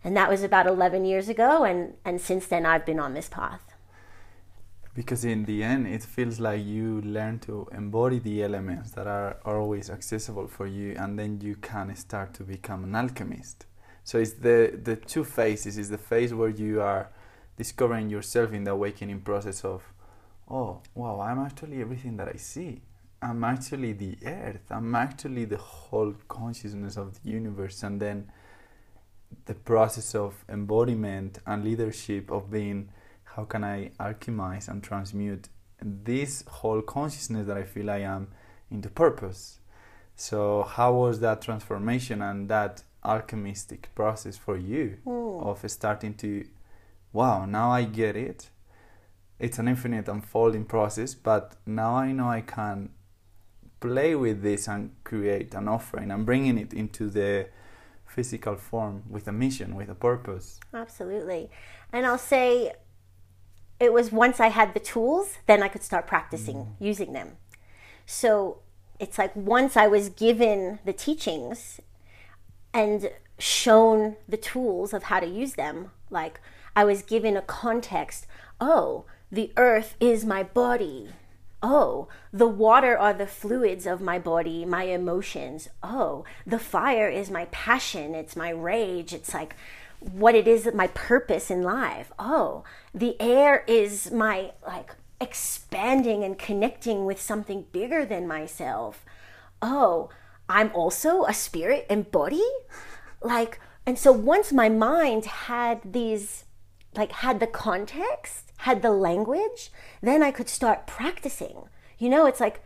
And 0.03 0.17
that 0.17 0.29
was 0.29 0.41
about 0.41 0.65
11 0.65 1.05
years 1.05 1.29
ago, 1.29 1.63
and, 1.63 1.93
and 2.03 2.19
since 2.19 2.47
then 2.47 2.65
I've 2.65 2.85
been 2.85 2.99
on 2.99 3.13
this 3.13 3.29
path. 3.29 3.61
Because 4.93 5.23
in 5.23 5.45
the 5.45 5.63
end, 5.63 5.87
it 5.87 6.03
feels 6.03 6.39
like 6.39 6.65
you 6.65 7.01
learn 7.01 7.39
to 7.39 7.67
embody 7.71 8.19
the 8.19 8.43
elements 8.43 8.91
that 8.91 9.07
are 9.07 9.37
always 9.45 9.89
accessible 9.89 10.47
for 10.47 10.67
you, 10.67 10.95
and 10.97 11.17
then 11.17 11.39
you 11.39 11.55
can 11.55 11.95
start 11.95 12.33
to 12.35 12.43
become 12.43 12.83
an 12.83 12.95
alchemist. 12.95 13.65
So 14.03 14.17
it's 14.17 14.33
the, 14.33 14.79
the 14.83 14.95
two 14.95 15.23
phases. 15.23 15.77
It's 15.77 15.89
the 15.89 15.97
phase 15.97 16.33
where 16.33 16.49
you 16.49 16.81
are 16.81 17.09
discovering 17.55 18.09
yourself 18.09 18.51
in 18.53 18.63
the 18.63 18.71
awakening 18.71 19.21
process 19.21 19.63
of, 19.63 19.83
oh, 20.51 20.81
wow, 20.93 21.21
I'm 21.21 21.39
actually 21.39 21.81
everything 21.81 22.17
that 22.17 22.27
I 22.27 22.37
see. 22.37 22.81
I'm 23.21 23.43
actually 23.43 23.93
the 23.93 24.17
earth. 24.25 24.65
I'm 24.69 24.93
actually 24.95 25.45
the 25.45 25.57
whole 25.57 26.13
consciousness 26.27 26.97
of 26.97 27.21
the 27.21 27.29
universe. 27.29 27.83
And 27.83 28.01
then 28.01 28.31
the 29.45 29.53
process 29.53 30.13
of 30.15 30.43
embodiment 30.49 31.39
and 31.45 31.63
leadership 31.63 32.31
of 32.31 32.51
being 32.51 32.89
how 33.23 33.45
can 33.45 33.63
I 33.63 33.91
alchemize 33.99 34.67
and 34.67 34.83
transmute 34.83 35.49
this 35.81 36.43
whole 36.47 36.81
consciousness 36.81 37.47
that 37.47 37.57
I 37.57 37.63
feel 37.63 37.89
I 37.89 37.99
am 37.99 38.27
into 38.69 38.89
purpose. 38.89 39.59
So, 40.15 40.63
how 40.63 40.93
was 40.93 41.21
that 41.21 41.41
transformation 41.41 42.21
and 42.21 42.49
that 42.49 42.83
alchemistic 43.03 43.85
process 43.95 44.37
for 44.37 44.57
you 44.57 44.97
mm. 45.05 45.43
of 45.43 45.69
starting 45.71 46.13
to 46.15 46.45
wow, 47.13 47.45
now 47.45 47.71
I 47.71 47.83
get 47.83 48.15
it. 48.15 48.49
It's 49.41 49.57
an 49.57 49.67
infinite 49.67 50.07
unfolding 50.07 50.65
process, 50.65 51.15
but 51.15 51.55
now 51.65 51.95
I 51.95 52.11
know 52.11 52.29
I 52.29 52.41
can 52.41 52.89
play 53.79 54.13
with 54.15 54.43
this 54.43 54.67
and 54.67 54.91
create 55.03 55.55
an 55.55 55.67
offering 55.67 56.11
and 56.11 56.25
bringing 56.25 56.57
it 56.59 56.73
into 56.73 57.09
the 57.09 57.47
physical 58.05 58.55
form 58.55 59.03
with 59.09 59.27
a 59.27 59.31
mission, 59.31 59.75
with 59.75 59.89
a 59.89 59.95
purpose. 59.95 60.59
Absolutely. 60.73 61.49
And 61.91 62.05
I'll 62.05 62.17
say 62.17 62.73
it 63.79 63.91
was 63.91 64.11
once 64.11 64.39
I 64.39 64.49
had 64.49 64.75
the 64.75 64.79
tools, 64.79 65.37
then 65.47 65.63
I 65.63 65.67
could 65.67 65.81
start 65.81 66.05
practicing 66.05 66.55
mm. 66.55 66.67
using 66.79 67.13
them. 67.13 67.37
So 68.05 68.59
it's 68.99 69.17
like 69.17 69.35
once 69.35 69.75
I 69.75 69.87
was 69.87 70.09
given 70.09 70.79
the 70.85 70.93
teachings 70.93 71.81
and 72.73 73.09
shown 73.39 74.17
the 74.29 74.37
tools 74.37 74.93
of 74.93 75.03
how 75.03 75.19
to 75.19 75.25
use 75.25 75.55
them, 75.55 75.89
like 76.11 76.39
I 76.75 76.83
was 76.83 77.01
given 77.01 77.35
a 77.35 77.41
context. 77.41 78.27
Oh, 78.59 79.05
the 79.31 79.51
earth 79.57 79.95
is 79.99 80.25
my 80.25 80.43
body. 80.43 81.09
Oh, 81.63 82.07
the 82.33 82.47
water 82.47 82.97
are 82.97 83.13
the 83.13 83.27
fluids 83.27 83.85
of 83.85 84.01
my 84.01 84.17
body, 84.17 84.65
my 84.65 84.83
emotions. 84.83 85.69
Oh, 85.83 86.25
the 86.45 86.59
fire 86.59 87.07
is 87.07 87.29
my 87.29 87.45
passion, 87.51 88.15
it's 88.15 88.35
my 88.35 88.49
rage, 88.49 89.13
it's 89.13 89.33
like 89.33 89.55
what 89.99 90.33
it 90.33 90.47
is 90.47 90.67
my 90.73 90.87
purpose 90.87 91.51
in 91.51 91.61
life. 91.61 92.11
Oh, 92.17 92.63
the 92.93 93.15
air 93.21 93.63
is 93.67 94.11
my 94.11 94.53
like 94.65 94.95
expanding 95.21 96.23
and 96.23 96.37
connecting 96.37 97.05
with 97.05 97.21
something 97.21 97.65
bigger 97.71 98.05
than 98.05 98.27
myself. 98.27 99.05
Oh, 99.61 100.09
I'm 100.49 100.71
also 100.73 101.25
a 101.25 101.33
spirit 101.33 101.85
and 101.89 102.11
body? 102.11 102.43
Like, 103.21 103.59
and 103.85 103.97
so 103.97 104.11
once 104.11 104.51
my 104.51 104.67
mind 104.67 105.25
had 105.25 105.79
these 105.85 106.45
like 106.95 107.11
had 107.11 107.39
the 107.39 107.47
context, 107.47 108.50
had 108.61 108.81
the 108.81 108.91
language, 108.91 109.71
then 110.01 110.21
I 110.21 110.31
could 110.31 110.47
start 110.47 110.85
practicing. 110.85 111.63
You 111.97 112.09
know, 112.09 112.27
it's 112.27 112.39
like 112.39 112.63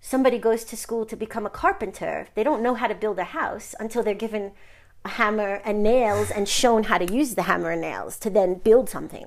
somebody 0.00 0.38
goes 0.38 0.64
to 0.64 0.76
school 0.76 1.06
to 1.06 1.16
become 1.16 1.46
a 1.46 1.50
carpenter. 1.50 2.26
They 2.34 2.42
don't 2.42 2.62
know 2.62 2.74
how 2.74 2.88
to 2.88 2.94
build 2.94 3.18
a 3.20 3.24
house 3.24 3.74
until 3.78 4.02
they're 4.02 4.14
given 4.14 4.52
a 5.04 5.10
hammer 5.10 5.60
and 5.64 5.84
nails 5.84 6.32
and 6.32 6.48
shown 6.48 6.84
how 6.84 6.98
to 6.98 7.14
use 7.14 7.36
the 7.36 7.42
hammer 7.42 7.70
and 7.70 7.80
nails 7.80 8.18
to 8.18 8.30
then 8.30 8.54
build 8.54 8.88
something. 8.88 9.26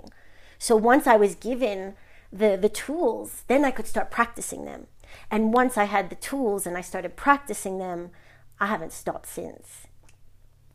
So 0.57 0.75
once 0.75 1.07
I 1.07 1.15
was 1.15 1.35
given 1.35 1.95
the, 2.33 2.57
the 2.61 2.67
tools, 2.67 3.43
then 3.47 3.63
I 3.63 3.71
could 3.71 3.87
start 3.87 4.11
practicing 4.11 4.65
them. 4.65 4.87
And 5.31 5.53
once 5.53 5.77
I 5.77 5.85
had 5.85 6.09
the 6.09 6.15
tools 6.15 6.67
and 6.67 6.77
I 6.77 6.81
started 6.81 7.15
practicing 7.15 7.79
them, 7.79 8.11
I 8.59 8.65
haven't 8.65 8.91
stopped 8.91 9.27
since. 9.27 9.87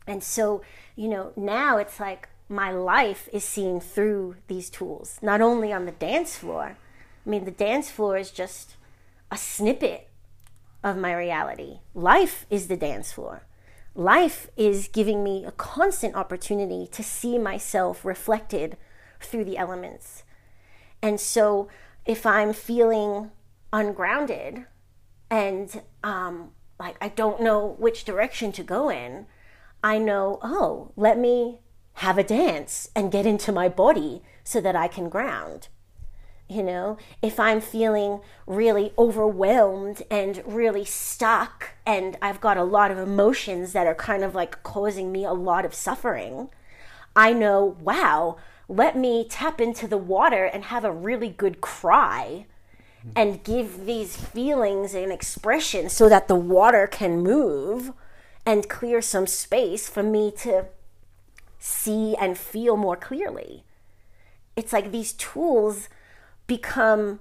And 0.07 0.23
so, 0.23 0.63
you 0.95 1.07
know, 1.07 1.33
now 1.35 1.77
it's 1.77 1.99
like 1.99 2.29
my 2.47 2.71
life 2.71 3.27
is 3.33 3.43
seen 3.43 3.79
through 3.79 4.35
these 4.47 4.69
tools, 4.69 5.19
not 5.21 5.41
only 5.41 5.73
on 5.73 5.85
the 5.85 5.91
dance 5.91 6.37
floor. 6.37 6.77
I 7.25 7.29
mean, 7.29 7.45
the 7.45 7.51
dance 7.51 7.89
floor 7.89 8.17
is 8.17 8.31
just 8.31 8.75
a 9.31 9.37
snippet 9.37 10.09
of 10.83 10.97
my 10.97 11.15
reality. 11.15 11.79
Life 11.93 12.45
is 12.49 12.67
the 12.67 12.77
dance 12.77 13.11
floor. 13.11 13.43
Life 13.95 14.49
is 14.55 14.87
giving 14.87 15.23
me 15.23 15.45
a 15.45 15.51
constant 15.51 16.15
opportunity 16.15 16.87
to 16.91 17.01
see 17.01 17.39
myself 17.39 18.05
reflected 18.05 18.77
through 19.19 19.45
the 19.45 19.57
elements. 19.57 20.23
And 21.01 21.19
so, 21.19 21.69
if 22.05 22.25
I'm 22.25 22.53
feeling 22.53 23.31
ungrounded 23.73 24.65
and 25.29 25.81
um, 26.03 26.51
like 26.79 26.97
I 27.01 27.09
don't 27.09 27.41
know 27.41 27.75
which 27.79 28.05
direction 28.05 28.51
to 28.53 28.63
go 28.63 28.89
in, 28.89 29.25
I 29.83 29.97
know, 29.97 30.39
oh, 30.41 30.91
let 30.95 31.17
me 31.17 31.59
have 31.95 32.17
a 32.17 32.23
dance 32.23 32.89
and 32.95 33.11
get 33.11 33.25
into 33.25 33.51
my 33.51 33.69
body 33.69 34.21
so 34.43 34.59
that 34.61 34.75
I 34.75 34.87
can 34.87 35.09
ground. 35.09 35.69
You 36.47 36.61
know, 36.61 36.97
if 37.21 37.39
I'm 37.39 37.59
feeling 37.59 38.19
really 38.45 38.93
overwhelmed 38.97 40.03
and 40.11 40.43
really 40.45 40.85
stuck, 40.85 41.71
and 41.85 42.17
I've 42.21 42.41
got 42.41 42.57
a 42.57 42.63
lot 42.63 42.91
of 42.91 42.99
emotions 42.99 43.73
that 43.73 43.87
are 43.87 43.95
kind 43.95 44.23
of 44.23 44.35
like 44.35 44.61
causing 44.61 45.11
me 45.11 45.25
a 45.25 45.33
lot 45.33 45.65
of 45.65 45.73
suffering, 45.73 46.49
I 47.15 47.33
know, 47.33 47.77
wow, 47.79 48.37
let 48.67 48.97
me 48.97 49.25
tap 49.27 49.61
into 49.61 49.87
the 49.87 49.97
water 49.97 50.45
and 50.45 50.65
have 50.65 50.83
a 50.83 50.91
really 50.91 51.29
good 51.29 51.61
cry 51.61 52.45
and 53.15 53.43
give 53.43 53.85
these 53.85 54.15
feelings 54.15 54.93
an 54.93 55.11
expression 55.11 55.89
so 55.89 56.09
that 56.09 56.27
the 56.27 56.35
water 56.35 56.87
can 56.87 57.21
move 57.21 57.93
and 58.45 58.69
clear 58.69 59.01
some 59.01 59.27
space 59.27 59.87
for 59.87 60.03
me 60.03 60.31
to 60.31 60.65
see 61.65 62.15
and 62.15 62.37
feel 62.37 62.77
more 62.77 62.95
clearly. 62.95 63.63
It's 64.55 64.71
like 64.71 64.91
these 64.91 65.13
tools 65.13 65.89
become, 66.45 67.19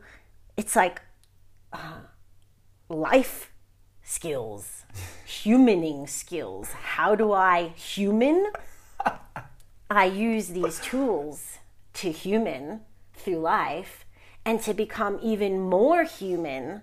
it's 0.57 0.77
like 0.77 1.01
uh, 1.73 2.01
life 2.89 3.51
skills, 4.03 4.85
humaning 5.27 6.09
skills. 6.09 6.73
How 6.73 7.15
do 7.15 7.33
I 7.33 7.69
human? 7.69 8.53
I 9.91 10.05
use 10.05 10.49
these 10.49 10.79
tools 10.81 11.59
to 11.95 12.13
human 12.13 12.83
through 13.15 13.39
life 13.39 14.05
and 14.45 14.61
to 14.63 14.75
become 14.75 15.19
even 15.23 15.61
more 15.61 16.05
human 16.05 16.83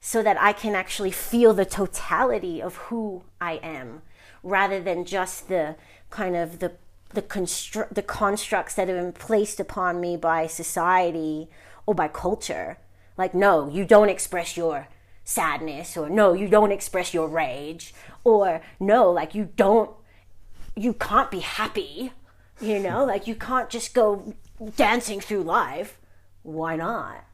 so 0.00 0.22
that 0.22 0.40
I 0.40 0.54
can 0.54 0.74
actually 0.74 1.10
feel 1.10 1.52
the 1.52 1.66
totality 1.66 2.62
of 2.62 2.76
who 2.76 3.24
I 3.38 3.60
am 3.62 4.00
rather 4.42 4.80
than 4.80 5.04
just 5.04 5.48
the 5.48 5.76
kind 6.10 6.36
of 6.36 6.58
the 6.58 6.72
the 7.12 7.22
constru- 7.22 7.92
the 7.92 8.02
constructs 8.02 8.74
that 8.74 8.88
have 8.88 8.96
been 8.96 9.12
placed 9.12 9.58
upon 9.58 10.00
me 10.00 10.16
by 10.16 10.46
society 10.46 11.48
or 11.86 11.94
by 11.94 12.08
culture. 12.08 12.78
Like 13.16 13.34
no 13.34 13.68
you 13.68 13.84
don't 13.84 14.08
express 14.08 14.56
your 14.56 14.88
sadness 15.24 15.96
or 15.96 16.08
no 16.08 16.32
you 16.32 16.48
don't 16.48 16.72
express 16.72 17.14
your 17.14 17.28
rage 17.28 17.94
or 18.24 18.60
no 18.80 19.10
like 19.12 19.34
you 19.34 19.48
don't 19.54 19.90
you 20.74 20.92
can't 20.94 21.30
be 21.30 21.40
happy 21.40 22.12
you 22.60 22.78
know? 22.78 23.04
Like 23.10 23.26
you 23.26 23.34
can't 23.34 23.70
just 23.70 23.94
go 23.94 24.34
dancing 24.76 25.20
through 25.20 25.42
life. 25.42 25.98
Why 26.42 26.76
not? 26.76 27.24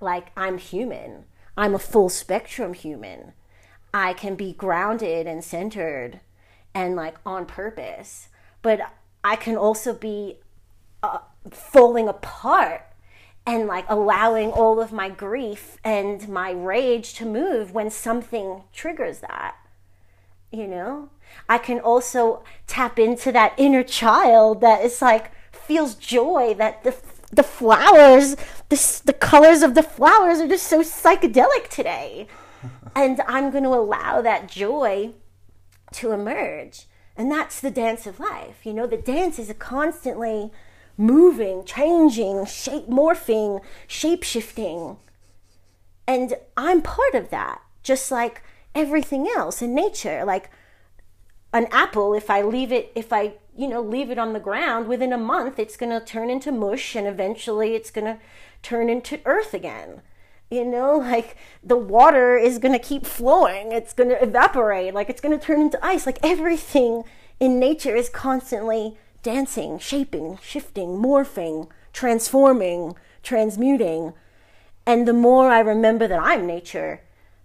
Like 0.00 0.28
i'm 0.36 0.58
human. 0.58 1.24
I'm 1.56 1.74
a 1.74 1.78
full 1.78 2.08
spectrum 2.08 2.74
human. 2.74 3.32
I 3.92 4.12
can 4.12 4.34
be 4.34 4.52
grounded 4.52 5.26
and 5.26 5.44
centered 5.44 6.20
and 6.74 6.96
like 6.96 7.16
on 7.24 7.46
purpose. 7.46 8.28
But 8.62 8.80
i 9.26 9.36
can 9.36 9.56
also 9.56 9.94
be 9.94 10.36
uh, 11.02 11.18
falling 11.50 12.08
apart 12.08 12.82
and 13.46 13.66
like 13.66 13.86
allowing 13.88 14.50
all 14.50 14.80
of 14.80 14.92
my 14.92 15.08
grief 15.08 15.78
and 15.82 16.28
my 16.28 16.50
rage 16.50 17.14
to 17.14 17.24
move 17.24 17.72
when 17.72 17.90
something 17.90 18.64
triggers 18.72 19.20
that 19.20 19.56
you 20.54 20.68
know? 20.68 21.10
I 21.48 21.58
can 21.58 21.80
also 21.80 22.44
tap 22.66 22.98
into 22.98 23.32
that 23.32 23.54
inner 23.56 23.82
child 23.82 24.60
that 24.60 24.84
is 24.84 25.02
like 25.02 25.32
feels 25.52 25.94
joy 25.94 26.54
that 26.54 26.84
the 26.84 26.94
the 27.32 27.42
flowers 27.42 28.36
the, 28.68 29.02
the 29.06 29.12
colors 29.12 29.62
of 29.62 29.74
the 29.74 29.82
flowers 29.82 30.38
are 30.38 30.46
just 30.46 30.66
so 30.66 30.80
psychedelic 30.80 31.68
today. 31.68 32.28
And 32.96 33.20
i'm 33.26 33.50
going 33.50 33.64
to 33.64 33.70
allow 33.70 34.22
that 34.22 34.46
joy 34.46 35.14
to 35.94 36.12
emerge. 36.12 36.86
And 37.16 37.30
that's 37.30 37.60
the 37.60 37.70
dance 37.70 38.06
of 38.06 38.20
life. 38.20 38.64
You 38.64 38.72
know 38.72 38.86
the 38.86 38.96
dance 38.96 39.38
is 39.38 39.50
a 39.50 39.54
constantly 39.54 40.50
moving 40.96 41.64
changing 41.64 42.46
shape 42.46 42.86
morphing 42.86 43.60
shape 43.88 44.22
shifting 44.22 44.96
and 46.06 46.34
i'm 46.56 46.80
part 46.80 47.14
of 47.16 47.30
that 47.30 47.60
just 47.82 48.12
like 48.12 48.42
everything 48.74 49.28
else 49.36 49.60
in 49.60 49.74
nature. 49.74 50.24
Like 50.24 50.50
an 51.52 51.66
apple 51.70 52.14
if 52.14 52.28
i 52.28 52.42
leave 52.42 52.72
it 52.72 52.90
if 52.94 53.12
i 53.12 53.32
you 53.56 53.68
know 53.68 53.80
leave 53.80 54.10
it 54.10 54.18
on 54.18 54.32
the 54.32 54.40
ground 54.40 54.88
within 54.88 55.12
a 55.12 55.18
month 55.18 55.58
it's 55.58 55.76
going 55.76 55.90
to 55.90 56.04
turn 56.04 56.28
into 56.28 56.50
mush 56.50 56.96
and 56.96 57.06
eventually 57.06 57.74
it's 57.74 57.92
going 57.92 58.04
to 58.04 58.18
turn 58.62 58.90
into 58.90 59.20
earth 59.24 59.54
again 59.54 60.02
you 60.54 60.64
know 60.64 60.96
like 60.98 61.36
the 61.62 61.76
water 61.76 62.36
is 62.36 62.58
going 62.58 62.72
to 62.72 62.78
keep 62.78 63.04
flowing. 63.04 63.72
It's 63.72 63.92
going 63.92 64.10
to 64.10 64.22
evaporate. 64.22 64.94
Like 64.94 65.10
it's 65.10 65.20
going 65.20 65.38
to 65.38 65.44
turn 65.44 65.60
into 65.60 65.84
ice. 65.84 66.06
Like 66.06 66.18
everything 66.22 67.04
in 67.40 67.58
nature 67.58 67.96
is 67.96 68.08
constantly 68.08 68.96
dancing 69.22 69.78
shaping 69.78 70.38
shifting 70.42 70.98
morphing 70.98 71.68
transforming 71.92 72.94
transmuting. 73.22 74.12
And 74.86 75.08
the 75.08 75.14
more 75.14 75.50
i 75.50 75.60
remember 75.60 76.06
that 76.06 76.20
i'm 76.22 76.46
nature 76.46 77.00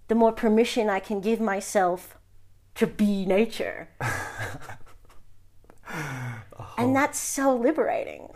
the 0.08 0.14
more 0.14 0.30
permission 0.30 0.90
i 0.90 1.00
can 1.00 1.22
give 1.22 1.40
myself 1.40 2.18
to 2.74 2.86
be 2.86 3.24
nature. 3.24 3.88
And 6.80 6.90
oh. 6.90 6.94
that's 6.94 7.18
so 7.18 7.54
liberating. 7.54 8.28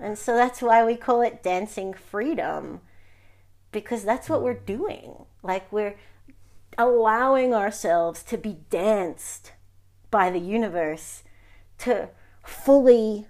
And 0.00 0.18
so 0.18 0.34
that's 0.34 0.62
why 0.62 0.84
we 0.84 0.96
call 0.96 1.20
it 1.20 1.42
dancing 1.42 1.92
freedom 1.92 2.80
because 3.72 4.04
that's 4.04 4.28
what 4.28 4.42
we're 4.42 4.54
doing. 4.54 5.24
Like 5.42 5.70
we're 5.72 5.96
allowing 6.78 7.52
ourselves 7.52 8.22
to 8.24 8.38
be 8.38 8.58
danced 8.70 9.52
by 10.10 10.30
the 10.30 10.38
universe 10.38 11.22
to 11.78 12.10
fully 12.44 13.26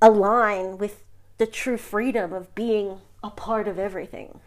align 0.00 0.78
with 0.78 1.04
the 1.38 1.46
true 1.46 1.76
freedom 1.76 2.32
of 2.32 2.54
being 2.54 2.98
a 3.22 3.30
part 3.30 3.68
of 3.68 3.78
everything. 3.78 4.40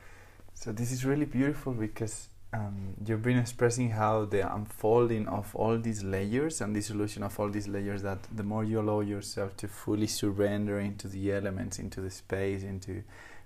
So 0.53 0.71
this 0.71 0.91
is 0.91 1.05
really 1.05 1.25
beautiful 1.25 1.73
because 1.73 2.27
um, 2.53 2.93
you've 3.05 3.21
been 3.21 3.37
expressing 3.37 3.89
how 3.89 4.25
the 4.25 4.53
unfolding 4.53 5.27
of 5.27 5.53
all 5.55 5.77
these 5.77 6.03
layers 6.03 6.61
and 6.61 6.73
dissolution 6.73 7.23
of 7.23 7.37
all 7.39 7.49
these 7.49 7.67
layers 7.67 8.01
that 8.03 8.19
the 8.33 8.43
more 8.43 8.63
you 8.63 8.79
allow 8.79 9.01
yourself 9.01 9.57
to 9.57 9.67
fully 9.67 10.07
surrender 10.07 10.79
into 10.79 11.07
the 11.07 11.33
elements, 11.33 11.79
into 11.79 12.01
the 12.01 12.09
space, 12.09 12.63
into 12.63 13.03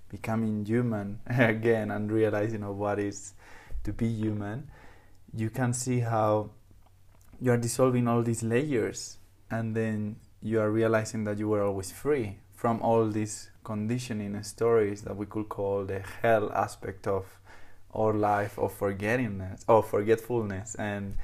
becoming 0.10 0.65
human 0.65 1.19
again 1.28 1.91
and 1.91 2.12
realizing 2.12 2.63
of 2.63 2.78
what 2.78 3.00
is 3.00 3.34
to 3.84 3.93
be 3.93 4.08
human, 4.08 4.69
you 5.34 5.50
can 5.50 5.74
see 5.74 6.00
how 6.00 6.50
you 7.39 7.52
are 7.52 7.58
dissolving 7.58 8.08
all 8.08 8.22
these 8.22 8.43
layers 8.43 9.17
and 9.50 9.76
then 9.76 10.17
you 10.41 10.60
are 10.60 10.69
realizing 10.69 11.24
that 11.24 11.38
you 11.38 11.48
were 11.48 11.63
always 11.63 11.91
free 11.91 12.38
from 12.54 12.82
all 12.82 13.08
these 13.08 13.52
conditioning 13.63 14.41
stories 14.43 15.04
that 15.04 15.15
we 15.15 15.26
could 15.26 15.48
call 15.48 15.86
the 15.86 16.00
hell 16.22 16.52
aspect 16.54 17.08
of 17.08 17.26
our 17.93 18.13
life 18.13 18.58
of 18.60 18.78
forgettingness 18.78 19.63
or 19.67 19.82
forgetfulness. 19.82 20.76
And 20.76 21.15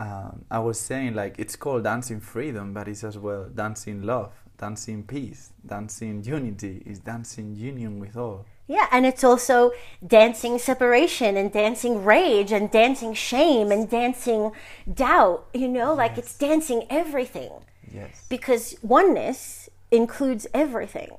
um, 0.00 0.46
i 0.50 0.58
was 0.58 0.80
saying 0.80 1.14
like 1.14 1.38
it's 1.38 1.54
called 1.54 1.84
dancing 1.84 2.20
freedom 2.20 2.72
but 2.72 2.88
it's 2.88 3.04
as 3.04 3.18
well 3.18 3.44
dancing 3.54 4.02
love 4.02 4.32
dancing 4.60 5.02
peace 5.02 5.42
dancing 5.66 6.22
unity 6.22 6.74
is 6.86 6.98
dancing 7.00 7.48
union 7.54 7.98
with 7.98 8.16
all 8.16 8.44
yeah, 8.70 8.86
and 8.92 9.04
it's 9.04 9.24
also 9.24 9.72
dancing 10.06 10.56
separation 10.56 11.36
and 11.36 11.50
dancing 11.50 12.04
rage 12.04 12.52
and 12.52 12.70
dancing 12.70 13.14
shame 13.14 13.72
and 13.72 13.90
dancing 13.90 14.52
doubt, 14.94 15.48
you 15.52 15.66
know, 15.66 15.88
yes. 15.88 15.98
like 15.98 16.18
it's 16.18 16.38
dancing 16.38 16.86
everything. 16.88 17.50
Yes. 17.92 18.26
Because 18.28 18.76
oneness 18.80 19.68
includes 19.90 20.46
everything. 20.54 21.10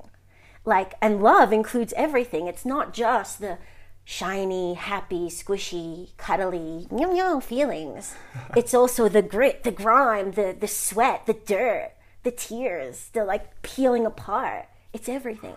Like 0.64 0.94
and 1.02 1.22
love 1.22 1.52
includes 1.52 1.92
everything. 1.94 2.46
It's 2.46 2.64
not 2.64 2.94
just 2.94 3.40
the 3.40 3.58
shiny, 4.02 4.72
happy, 4.72 5.28
squishy, 5.28 6.16
cuddly, 6.16 6.86
meow 6.90 7.12
meow 7.12 7.40
feelings. 7.40 8.14
it's 8.56 8.72
also 8.72 9.10
the 9.10 9.20
grit, 9.20 9.62
the 9.62 9.72
grime, 9.72 10.30
the, 10.30 10.56
the 10.58 10.68
sweat, 10.68 11.26
the 11.26 11.34
dirt, 11.34 11.92
the 12.22 12.30
tears, 12.30 13.10
the 13.12 13.24
like 13.24 13.62
peeling 13.62 14.06
apart. 14.06 14.66
It's 14.92 15.08
everything. 15.08 15.56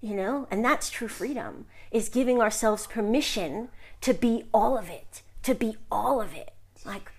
You 0.00 0.14
know? 0.14 0.46
And 0.50 0.64
that's 0.64 0.90
true 0.90 1.08
freedom, 1.08 1.66
is 1.90 2.08
giving 2.08 2.40
ourselves 2.40 2.86
permission 2.86 3.68
to 4.00 4.14
be 4.14 4.44
all 4.52 4.76
of 4.76 4.88
it, 4.88 5.22
to 5.42 5.54
be 5.54 5.76
all 5.90 6.20
of 6.20 6.34
it. 6.34 6.52
Like, 6.84 7.10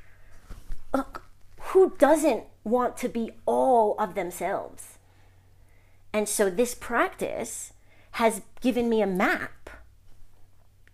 look, 0.93 1.23
who 1.59 1.93
doesn't 1.97 2.43
want 2.63 2.97
to 2.97 3.09
be 3.09 3.31
all 3.45 3.95
of 3.99 4.15
themselves? 4.15 4.97
And 6.13 6.27
so 6.27 6.49
this 6.49 6.73
practice 6.73 7.73
has 8.11 8.41
given 8.61 8.89
me 8.89 9.01
a 9.01 9.07
map 9.07 9.69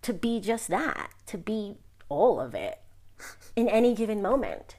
to 0.02 0.12
be 0.12 0.40
just 0.40 0.68
that, 0.68 1.10
to 1.26 1.38
be 1.38 1.76
all 2.08 2.40
of 2.40 2.54
it 2.54 2.80
in 3.56 3.68
any 3.68 3.94
given 3.94 4.20
moment. 4.20 4.76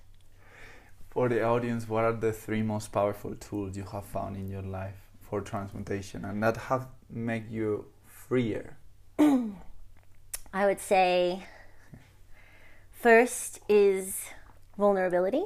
For 1.15 1.29
the 1.29 1.43
audience, 1.43 1.87
what 1.87 2.03
are 2.03 2.11
the 2.11 2.33
three 2.33 2.61
most 2.61 2.91
powerful 2.91 3.35
tools 3.35 3.77
you 3.77 3.83
have 3.83 4.03
found 4.03 4.35
in 4.35 4.49
your 4.49 4.61
life 4.61 4.97
for 5.21 5.39
transmutation 5.39 6.25
and 6.25 6.43
that 6.43 6.57
have 6.57 6.89
made 7.09 7.49
you 7.49 7.85
freer? 8.05 8.75
I 9.17 10.65
would 10.65 10.81
say 10.81 11.45
first 12.91 13.61
is 13.69 14.25
vulnerability. 14.77 15.45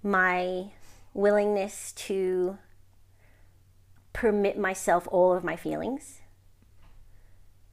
My 0.00 0.66
willingness 1.12 1.90
to 2.06 2.58
permit 4.12 4.56
myself 4.56 5.08
all 5.10 5.32
of 5.32 5.42
my 5.42 5.56
feelings 5.56 6.20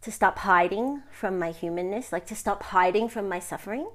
to 0.01 0.11
stop 0.11 0.39
hiding 0.39 1.03
from 1.11 1.37
my 1.37 1.51
humanness, 1.51 2.11
like 2.11 2.25
to 2.25 2.35
stop 2.35 2.63
hiding 2.63 3.09
from 3.09 3.29
my 3.29 3.37
suffering, 3.37 3.89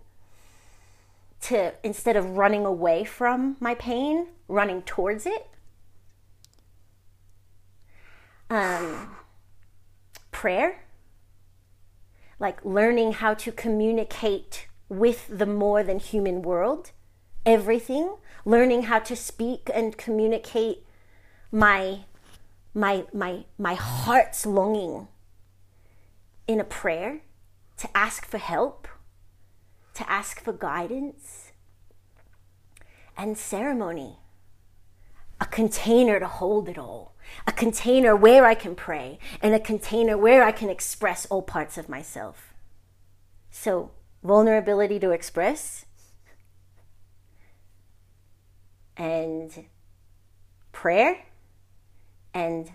to 1.44 1.74
instead 1.82 2.16
of 2.16 2.36
running 2.36 2.64
away 2.64 3.04
from 3.04 3.56
my 3.60 3.74
pain, 3.74 4.28
running 4.48 4.82
towards 4.82 5.26
it. 5.26 5.48
Um, 8.50 9.16
prayer, 10.30 10.84
like 12.38 12.64
learning 12.64 13.12
how 13.12 13.34
to 13.34 13.50
communicate 13.50 14.66
with 14.88 15.26
the 15.28 15.46
more 15.46 15.82
than 15.82 15.98
human 15.98 16.42
world 16.42 16.92
everything, 17.46 18.16
learning 18.44 18.84
how 18.84 18.98
to 18.98 19.16
speak 19.16 19.70
and 19.72 19.96
communicate 19.96 20.84
my 21.50 22.00
my 22.72 23.04
my 23.12 23.44
my 23.58 23.74
heart's 23.74 24.46
longing 24.46 25.08
in 26.46 26.60
a 26.60 26.64
prayer 26.64 27.20
to 27.76 27.88
ask 27.96 28.26
for 28.26 28.38
help, 28.38 28.88
to 29.94 30.10
ask 30.10 30.40
for 30.40 30.52
guidance, 30.52 31.52
and 33.16 33.38
ceremony. 33.38 34.18
A 35.40 35.46
container 35.46 36.20
to 36.20 36.26
hold 36.26 36.68
it 36.68 36.78
all, 36.78 37.14
a 37.46 37.52
container 37.52 38.14
where 38.14 38.46
I 38.46 38.54
can 38.54 38.74
pray, 38.74 39.18
and 39.42 39.54
a 39.54 39.60
container 39.60 40.16
where 40.16 40.44
I 40.44 40.52
can 40.52 40.70
express 40.70 41.26
all 41.26 41.42
parts 41.42 41.76
of 41.76 41.88
myself. 41.88 42.54
So, 43.50 43.90
vulnerability 44.22 44.98
to 45.00 45.10
express, 45.10 45.86
and 48.96 49.66
prayer, 50.72 51.26
and 52.32 52.70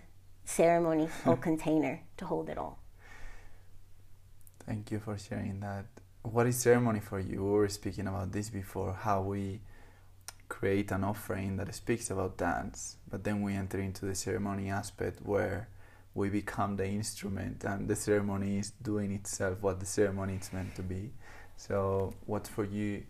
ceremony 0.46 1.10
or 1.26 1.38
container 1.50 2.02
to 2.18 2.26
hold 2.26 2.50
it 2.50 2.58
all. 2.58 2.80
Thank 4.66 4.92
you 4.92 5.00
for 5.00 5.18
sharing 5.18 5.60
that. 5.62 5.86
What 6.22 6.48
is 6.48 6.58
ceremony 6.58 7.00
for 7.00 7.20
you? 7.20 7.44
We 7.44 7.52
were 7.52 7.70
speaking 7.70 8.08
about 8.08 8.32
this 8.32 8.50
before, 8.50 8.94
how 8.94 9.22
we 9.22 9.62
create 10.50 10.92
an 10.92 11.04
offering 11.04 11.58
that 11.58 11.74
speaks 11.74 12.10
about 12.10 12.38
dance, 12.38 12.98
but 13.10 13.24
then 13.24 13.42
we 13.42 13.54
enter 13.54 13.80
into 13.80 14.06
the 14.06 14.16
ceremony 14.16 14.70
aspect 14.70 15.22
where 15.24 15.70
we 16.14 16.30
become 16.30 16.76
the 16.76 16.88
instrument 16.88 17.64
and 17.64 17.88
the 17.88 17.96
ceremony 17.96 18.58
is 18.58 18.72
doing 18.82 19.12
itself 19.12 19.62
what 19.62 19.80
the 19.80 19.86
ceremony 19.86 20.36
is 20.36 20.52
meant 20.52 20.76
to 20.76 20.84
be. 20.84 21.12
So, 21.56 22.14
what 22.26 22.48
for 22.48 22.66
you 22.66 23.04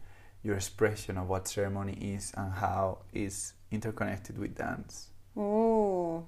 your 0.43 0.55
expression 0.55 1.17
of 1.17 1.27
what 1.27 1.47
ceremony 1.47 1.93
is 2.13 2.31
and 2.37 2.53
how 2.53 2.99
is 3.13 3.53
interconnected 3.71 4.37
with 4.37 4.55
dance? 4.55 5.09
Mm. 5.35 6.23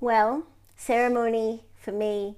Well, 0.00 0.44
ceremony 0.76 1.64
for 1.76 1.92
me 1.92 2.36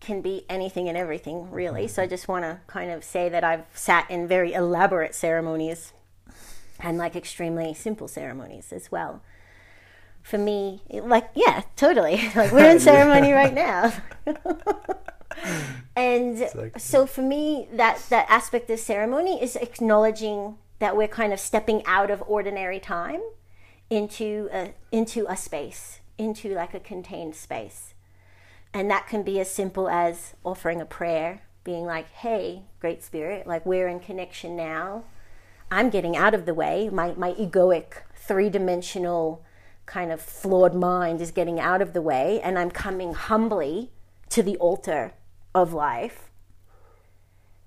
can 0.00 0.22
be 0.22 0.44
anything 0.48 0.88
and 0.88 0.96
everything, 0.96 1.50
really. 1.50 1.86
So 1.86 2.02
I 2.02 2.06
mm-hmm. 2.06 2.10
just 2.10 2.28
want 2.28 2.44
to 2.44 2.60
kind 2.66 2.90
of 2.90 3.04
say 3.04 3.28
that 3.28 3.44
I've 3.44 3.64
sat 3.74 4.10
in 4.10 4.26
very 4.26 4.52
elaborate 4.52 5.14
ceremonies 5.14 5.92
and 6.78 6.96
like 6.96 7.14
extremely 7.14 7.74
simple 7.74 8.08
ceremonies 8.08 8.72
as 8.72 8.90
well. 8.90 9.22
For 10.22 10.38
me, 10.38 10.82
like, 10.90 11.30
yeah, 11.34 11.62
totally. 11.76 12.30
Like, 12.34 12.52
we're 12.52 12.70
in 12.70 12.80
ceremony 12.92 13.32
right 13.32 13.54
now. 13.54 13.92
and 15.96 16.72
so 16.78 17.06
for 17.06 17.22
me, 17.22 17.68
that, 17.72 18.02
that 18.08 18.26
aspect 18.28 18.70
of 18.70 18.78
ceremony 18.78 19.42
is 19.42 19.56
acknowledging 19.56 20.56
that 20.78 20.96
we're 20.96 21.08
kind 21.08 21.32
of 21.32 21.40
stepping 21.40 21.84
out 21.86 22.10
of 22.10 22.22
ordinary 22.26 22.80
time 22.80 23.20
into 23.90 24.48
a, 24.52 24.72
into 24.90 25.26
a 25.28 25.36
space, 25.36 26.00
into 26.16 26.54
like 26.54 26.72
a 26.72 26.80
contained 26.80 27.34
space 27.34 27.94
and 28.72 28.90
that 28.90 29.08
can 29.08 29.22
be 29.22 29.40
as 29.40 29.50
simple 29.50 29.88
as 29.88 30.34
offering 30.44 30.80
a 30.80 30.86
prayer, 30.86 31.42
being 31.64 31.84
like, 31.84 32.10
hey, 32.10 32.62
Great 32.80 33.02
Spirit, 33.02 33.46
like 33.46 33.66
we're 33.66 33.88
in 33.88 34.00
connection 34.00 34.56
now. 34.56 35.04
I'm 35.70 35.90
getting 35.90 36.16
out 36.16 36.34
of 36.34 36.46
the 36.46 36.54
way. 36.54 36.88
My, 36.90 37.14
my 37.14 37.32
egoic, 37.32 38.02
three 38.14 38.50
dimensional, 38.50 39.44
kind 39.86 40.12
of 40.12 40.20
flawed 40.20 40.74
mind 40.74 41.20
is 41.20 41.30
getting 41.32 41.58
out 41.58 41.82
of 41.82 41.92
the 41.92 42.02
way, 42.02 42.40
and 42.42 42.58
I'm 42.58 42.70
coming 42.70 43.12
humbly 43.12 43.90
to 44.30 44.42
the 44.42 44.56
altar 44.58 45.14
of 45.54 45.72
life 45.72 46.30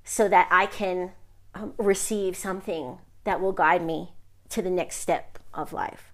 so 0.05 0.29
that 0.29 0.47
I 0.49 0.65
can 0.65 1.11
um, 1.53 1.73
receive 1.77 2.35
something 2.35 2.99
that 3.25 3.41
will 3.41 3.51
guide 3.51 3.83
me 3.83 4.13
to 4.49 4.61
the 4.61 4.69
next 4.69 4.97
step 4.97 5.39
of 5.53 5.73
life. 5.73 6.13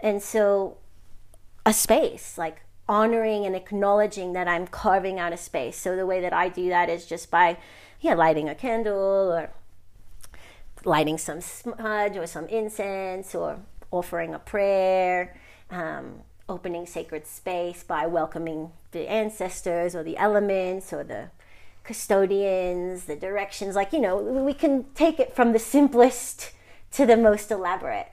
And 0.00 0.22
so, 0.22 0.78
a 1.64 1.72
space, 1.72 2.38
like 2.38 2.62
honoring 2.88 3.44
and 3.44 3.56
acknowledging 3.56 4.32
that 4.32 4.48
I'm 4.48 4.66
carving 4.66 5.18
out 5.18 5.32
a 5.32 5.36
space. 5.36 5.76
So 5.76 5.96
the 5.96 6.06
way 6.06 6.20
that 6.20 6.32
I 6.32 6.48
do 6.48 6.68
that 6.68 6.88
is 6.88 7.06
just 7.06 7.30
by, 7.30 7.58
yeah, 8.00 8.14
lighting 8.14 8.48
a 8.48 8.54
candle 8.54 9.32
or 9.32 9.50
lighting 10.84 11.18
some 11.18 11.40
smudge 11.40 12.16
or 12.16 12.26
some 12.26 12.46
incense 12.46 13.34
or 13.34 13.58
offering 13.90 14.34
a 14.34 14.38
prayer, 14.38 15.36
um, 15.70 16.20
opening 16.48 16.86
sacred 16.86 17.26
space 17.26 17.82
by 17.82 18.06
welcoming 18.06 18.70
the 18.92 19.10
ancestors 19.10 19.96
or 19.96 20.02
the 20.02 20.16
elements 20.16 20.92
or 20.92 21.02
the 21.02 21.30
custodians, 21.82 23.04
the 23.04 23.16
directions. 23.16 23.74
Like, 23.74 23.92
you 23.92 24.00
know, 24.00 24.16
we 24.16 24.54
can 24.54 24.84
take 24.94 25.18
it 25.18 25.34
from 25.34 25.52
the 25.52 25.58
simplest 25.58 26.52
to 26.92 27.04
the 27.04 27.16
most 27.16 27.50
elaborate 27.50 28.08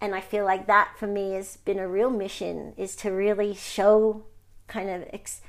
and 0.00 0.14
I 0.14 0.20
feel 0.20 0.44
like 0.44 0.66
that 0.66 0.92
for 0.96 1.06
me 1.06 1.32
has 1.32 1.56
been 1.58 1.78
a 1.78 1.88
real 1.88 2.10
mission 2.10 2.74
is 2.76 2.96
to 2.96 3.10
really 3.10 3.54
show 3.54 4.24
kind 4.66 4.88
of 4.88 5.04
ex- 5.12 5.42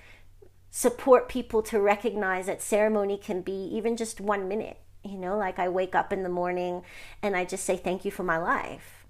support 0.70 1.30
people 1.30 1.62
to 1.64 1.80
recognize 1.80 2.48
that 2.48 2.62
ceremony 2.62 3.18
can 3.18 3.42
be 3.42 3.70
even 3.74 3.96
just 3.96 4.20
one 4.22 4.48
minute 4.48 4.78
you 5.04 5.18
know? 5.18 5.38
Like 5.38 5.60
I 5.60 5.70
wake 5.70 5.96
up 5.96 6.14
in 6.14 6.24
the 6.24 6.30
morning 6.30 6.84
and 7.22 7.36
I 7.36 7.46
just 7.46 7.66
say 7.66 7.78
thank 7.78 8.06
you 8.06 8.12
for 8.12 8.24
my 8.24 8.38
life. 8.38 9.06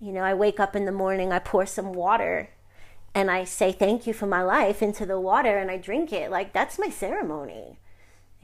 You 0.00 0.12
know 0.12 0.22
I 0.22 0.34
wake 0.34 0.60
up 0.60 0.76
in 0.76 0.84
the 0.84 0.92
morning 0.92 1.32
I 1.32 1.38
pour 1.38 1.66
some 1.66 1.92
water 1.92 2.50
and 3.14 3.30
I 3.30 3.44
say 3.44 3.72
thank 3.72 4.06
you 4.06 4.12
for 4.12 4.26
my 4.26 4.42
life 4.42 4.82
into 4.82 5.06
the 5.06 5.20
water 5.20 5.56
and 5.56 5.70
I 5.70 5.76
drink 5.76 6.12
it. 6.12 6.30
Like 6.30 6.52
that's 6.52 6.78
my 6.78 6.88
ceremony 6.88 7.78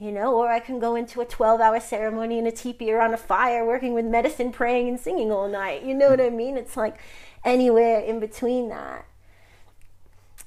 you 0.01 0.11
know, 0.11 0.33
or 0.35 0.49
I 0.49 0.59
can 0.59 0.79
go 0.79 0.95
into 0.95 1.21
a 1.21 1.25
12 1.25 1.61
hour 1.61 1.79
ceremony 1.79 2.39
in 2.39 2.47
a 2.47 2.51
teepee 2.51 2.91
or 2.91 2.99
on 2.99 3.13
a 3.13 3.17
fire 3.17 3.63
working 3.63 3.93
with 3.93 4.03
medicine, 4.03 4.51
praying 4.51 4.89
and 4.89 4.99
singing 4.99 5.31
all 5.31 5.47
night. 5.47 5.83
You 5.83 5.93
know 5.93 6.09
what 6.09 6.19
I 6.19 6.31
mean? 6.31 6.57
It's 6.57 6.75
like 6.75 6.97
anywhere 7.45 7.99
in 7.99 8.19
between 8.19 8.69
that. 8.69 9.05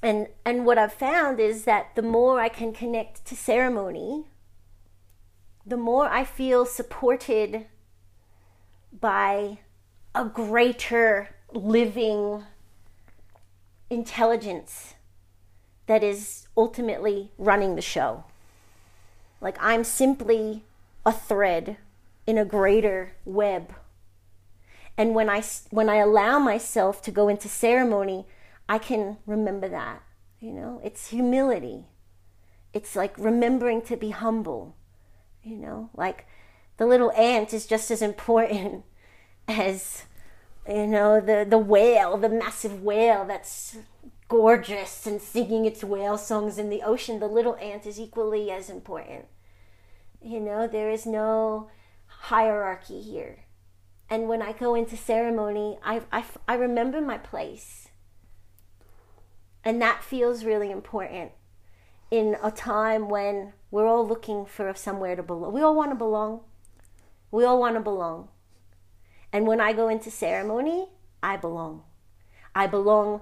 And, 0.01 0.27
and 0.43 0.65
what 0.65 0.77
I've 0.77 0.91
found 0.91 1.39
is 1.39 1.63
that 1.63 1.95
the 1.95 2.01
more 2.01 2.41
I 2.41 2.49
can 2.49 2.73
connect 2.73 3.23
to 3.27 3.35
ceremony, 3.35 4.25
the 5.65 5.77
more 5.77 6.09
I 6.09 6.25
feel 6.25 6.65
supported 6.65 7.67
by 8.91 9.59
a 10.13 10.25
greater 10.25 11.29
living 11.53 12.43
intelligence 13.89 14.95
that 15.87 16.03
is 16.03 16.49
ultimately 16.57 17.31
running 17.37 17.77
the 17.77 17.81
show. 17.81 18.25
Like 19.41 19.57
I'm 19.59 19.83
simply 19.83 20.63
a 21.05 21.11
thread 21.11 21.77
in 22.25 22.37
a 22.37 22.45
greater 22.45 23.13
web. 23.25 23.75
And 24.97 25.13
when 25.13 25.29
I, 25.29 25.43
when 25.69 25.89
I 25.89 25.97
allow 25.97 26.39
myself 26.39 27.01
to 27.03 27.11
go 27.11 27.27
into 27.27 27.49
ceremony, 27.49 28.25
I 28.67 28.77
can 28.77 29.17
remember 29.25 29.67
that. 29.69 30.01
You 30.39 30.51
know, 30.51 30.81
it's 30.83 31.09
humility. 31.09 31.85
It's 32.73 32.95
like 32.95 33.17
remembering 33.17 33.81
to 33.83 33.97
be 33.97 34.11
humble. 34.11 34.75
You 35.43 35.57
know, 35.57 35.89
like 35.95 36.25
the 36.77 36.85
little 36.85 37.11
ant 37.11 37.53
is 37.53 37.65
just 37.65 37.91
as 37.91 38.01
important 38.01 38.83
as, 39.47 40.03
you 40.67 40.87
know, 40.87 41.21
the, 41.21 41.45
the 41.47 41.57
whale, 41.57 42.17
the 42.17 42.29
massive 42.29 42.81
whale 42.81 43.25
that's 43.25 43.77
gorgeous 44.27 45.05
and 45.05 45.21
singing 45.21 45.65
its 45.65 45.83
whale 45.83 46.17
songs 46.17 46.57
in 46.57 46.69
the 46.69 46.81
ocean, 46.81 47.19
the 47.19 47.27
little 47.27 47.55
ant 47.57 47.85
is 47.85 47.99
equally 47.99 48.49
as 48.51 48.69
important. 48.69 49.25
You 50.21 50.39
know, 50.39 50.67
there 50.67 50.89
is 50.89 51.05
no 51.05 51.69
hierarchy 52.07 53.01
here. 53.01 53.45
And 54.09 54.27
when 54.27 54.41
I 54.41 54.51
go 54.51 54.75
into 54.75 54.97
ceremony, 54.97 55.77
I, 55.83 56.01
I, 56.11 56.23
I 56.47 56.55
remember 56.55 57.01
my 57.01 57.17
place. 57.17 57.89
And 59.63 59.81
that 59.81 60.03
feels 60.03 60.45
really 60.45 60.69
important 60.69 61.31
in 62.11 62.37
a 62.43 62.51
time 62.51 63.09
when 63.09 63.53
we're 63.71 63.87
all 63.87 64.07
looking 64.07 64.45
for 64.45 64.73
somewhere 64.75 65.15
to 65.15 65.23
belong. 65.23 65.53
We 65.53 65.61
all 65.61 65.75
want 65.75 65.91
to 65.91 65.95
belong. 65.95 66.41
We 67.31 67.43
all 67.43 67.59
want 67.59 67.75
to 67.75 67.81
belong. 67.81 68.29
And 69.33 69.47
when 69.47 69.59
I 69.59 69.73
go 69.73 69.87
into 69.87 70.11
ceremony, 70.11 70.89
I 71.21 71.35
belong. 71.37 71.83
I 72.53 72.67
belong 72.67 73.21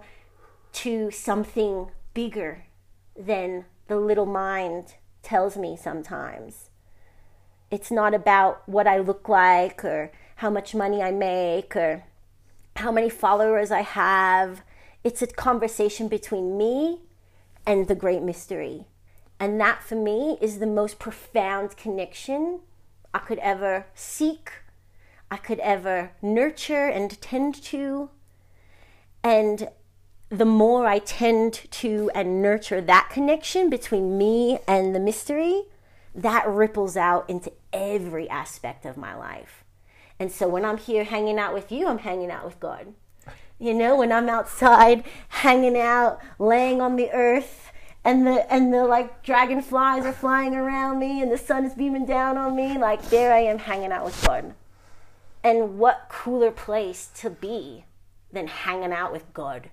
to 0.74 1.12
something 1.12 1.92
bigger 2.14 2.66
than 3.18 3.66
the 3.88 3.98
little 3.98 4.26
mind 4.26 4.96
tells 5.22 5.56
me 5.58 5.78
sometimes. 5.78 6.70
It's 7.72 7.92
not 7.92 8.14
about 8.14 8.68
what 8.68 8.88
I 8.88 9.00
look 9.00 9.28
like 9.28 9.84
or 9.84 10.12
how 10.38 10.50
much 10.50 10.76
money 10.76 11.02
I 11.02 11.12
make 11.12 11.76
or 11.76 12.04
how 12.76 12.92
many 12.92 13.10
followers 13.10 13.72
I 13.72 13.82
have. 13.82 14.64
It's 15.04 15.22
a 15.22 15.28
conversation 15.28 16.08
between 16.08 16.58
me 16.58 17.02
and 17.66 17.88
the 17.88 17.96
great 17.96 18.22
mystery. 18.22 18.88
And 19.40 19.60
that 19.60 19.84
for 19.84 19.96
me 19.96 20.38
is 20.42 20.60
the 20.60 20.68
most 20.68 21.00
profound 21.00 21.78
connection 21.78 22.60
I 23.14 23.20
could 23.20 23.40
ever 23.40 23.86
seek, 23.94 24.52
I 25.30 25.38
could 25.38 25.60
ever 25.60 26.12
nurture 26.22 26.88
and 26.88 27.20
tend 27.22 27.56
to. 27.64 28.10
And 29.24 29.70
the 30.34 30.46
more 30.46 30.88
I 30.88 30.98
tend 30.98 31.54
to 31.54 32.10
and 32.16 32.42
nurture 32.42 32.82
that 32.82 33.10
connection 33.12 33.70
between 33.70 34.18
me 34.18 34.58
and 34.68 34.96
the 34.96 35.00
mystery, 35.00 35.64
that 36.16 36.48
ripples 36.48 36.98
out 36.98 37.30
into 37.30 37.52
every 37.72 38.28
aspect 38.30 38.84
of 38.84 38.98
my 38.98 39.16
life. 39.16 39.64
And 40.20 40.32
so 40.32 40.48
when 40.48 40.66
I'm 40.66 40.78
here 40.78 41.04
hanging 41.04 41.38
out 41.38 41.54
with 41.54 41.72
you, 41.72 41.88
I'm 41.88 42.00
hanging 42.00 42.32
out 42.32 42.46
with 42.46 42.60
God. 42.60 42.94
You 43.60 43.76
know, 43.76 43.96
when 43.96 44.12
I'm 44.12 44.28
outside 44.28 45.04
hanging 45.30 45.78
out, 45.78 46.20
laying 46.40 46.82
on 46.82 46.96
the 46.96 47.12
earth, 47.12 47.72
and 48.04 48.26
the 48.26 48.52
and 48.52 48.74
the 48.74 48.86
like 48.86 49.24
dragonflies 49.24 50.04
are 50.06 50.12
flying 50.12 50.56
around 50.56 51.00
me 51.00 51.22
and 51.22 51.32
the 51.32 51.38
sun 51.38 51.64
is 51.64 51.74
beaming 51.74 52.06
down 52.06 52.38
on 52.38 52.56
me, 52.56 52.78
like 52.78 53.10
there 53.10 53.34
I 53.34 53.40
am 53.40 53.60
hanging 53.60 53.92
out 53.92 54.04
with 54.04 54.26
God. 54.26 54.56
And 55.44 55.78
what 55.78 56.08
cooler 56.10 56.52
place 56.52 57.10
to 57.18 57.30
be 57.30 57.86
than 58.32 58.48
hanging 58.48 58.92
out 58.92 59.12
with 59.12 59.32
God? 59.34 59.70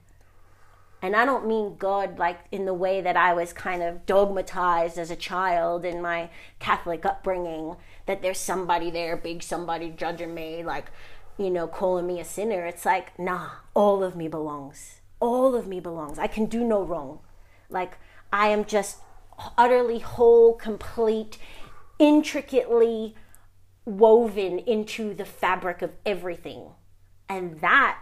And 1.02 1.16
I 1.16 1.24
don't 1.24 1.46
mean 1.46 1.76
God 1.76 2.18
like 2.18 2.40
in 2.52 2.66
the 2.66 2.74
way 2.74 3.00
that 3.00 3.16
I 3.16 3.32
was 3.32 3.52
kind 3.52 3.82
of 3.82 4.04
dogmatized 4.04 4.98
as 4.98 5.10
a 5.10 5.16
child 5.16 5.84
in 5.84 6.02
my 6.02 6.28
Catholic 6.58 7.06
upbringing, 7.06 7.76
that 8.06 8.20
there's 8.20 8.38
somebody 8.38 8.90
there, 8.90 9.16
big 9.16 9.42
somebody 9.42 9.90
judging 9.90 10.34
me, 10.34 10.62
like, 10.62 10.90
you 11.38 11.48
know, 11.48 11.66
calling 11.66 12.06
me 12.06 12.20
a 12.20 12.24
sinner. 12.24 12.66
It's 12.66 12.84
like, 12.84 13.18
nah, 13.18 13.48
all 13.74 14.04
of 14.04 14.14
me 14.14 14.28
belongs. 14.28 15.00
All 15.20 15.54
of 15.54 15.66
me 15.66 15.80
belongs. 15.80 16.18
I 16.18 16.26
can 16.26 16.46
do 16.46 16.62
no 16.64 16.82
wrong. 16.82 17.20
Like, 17.70 17.96
I 18.30 18.48
am 18.48 18.66
just 18.66 18.98
utterly 19.56 20.00
whole, 20.00 20.54
complete, 20.54 21.38
intricately 21.98 23.14
woven 23.86 24.58
into 24.58 25.14
the 25.14 25.24
fabric 25.24 25.80
of 25.80 25.92
everything. 26.04 26.72
And 27.26 27.60
that, 27.60 27.98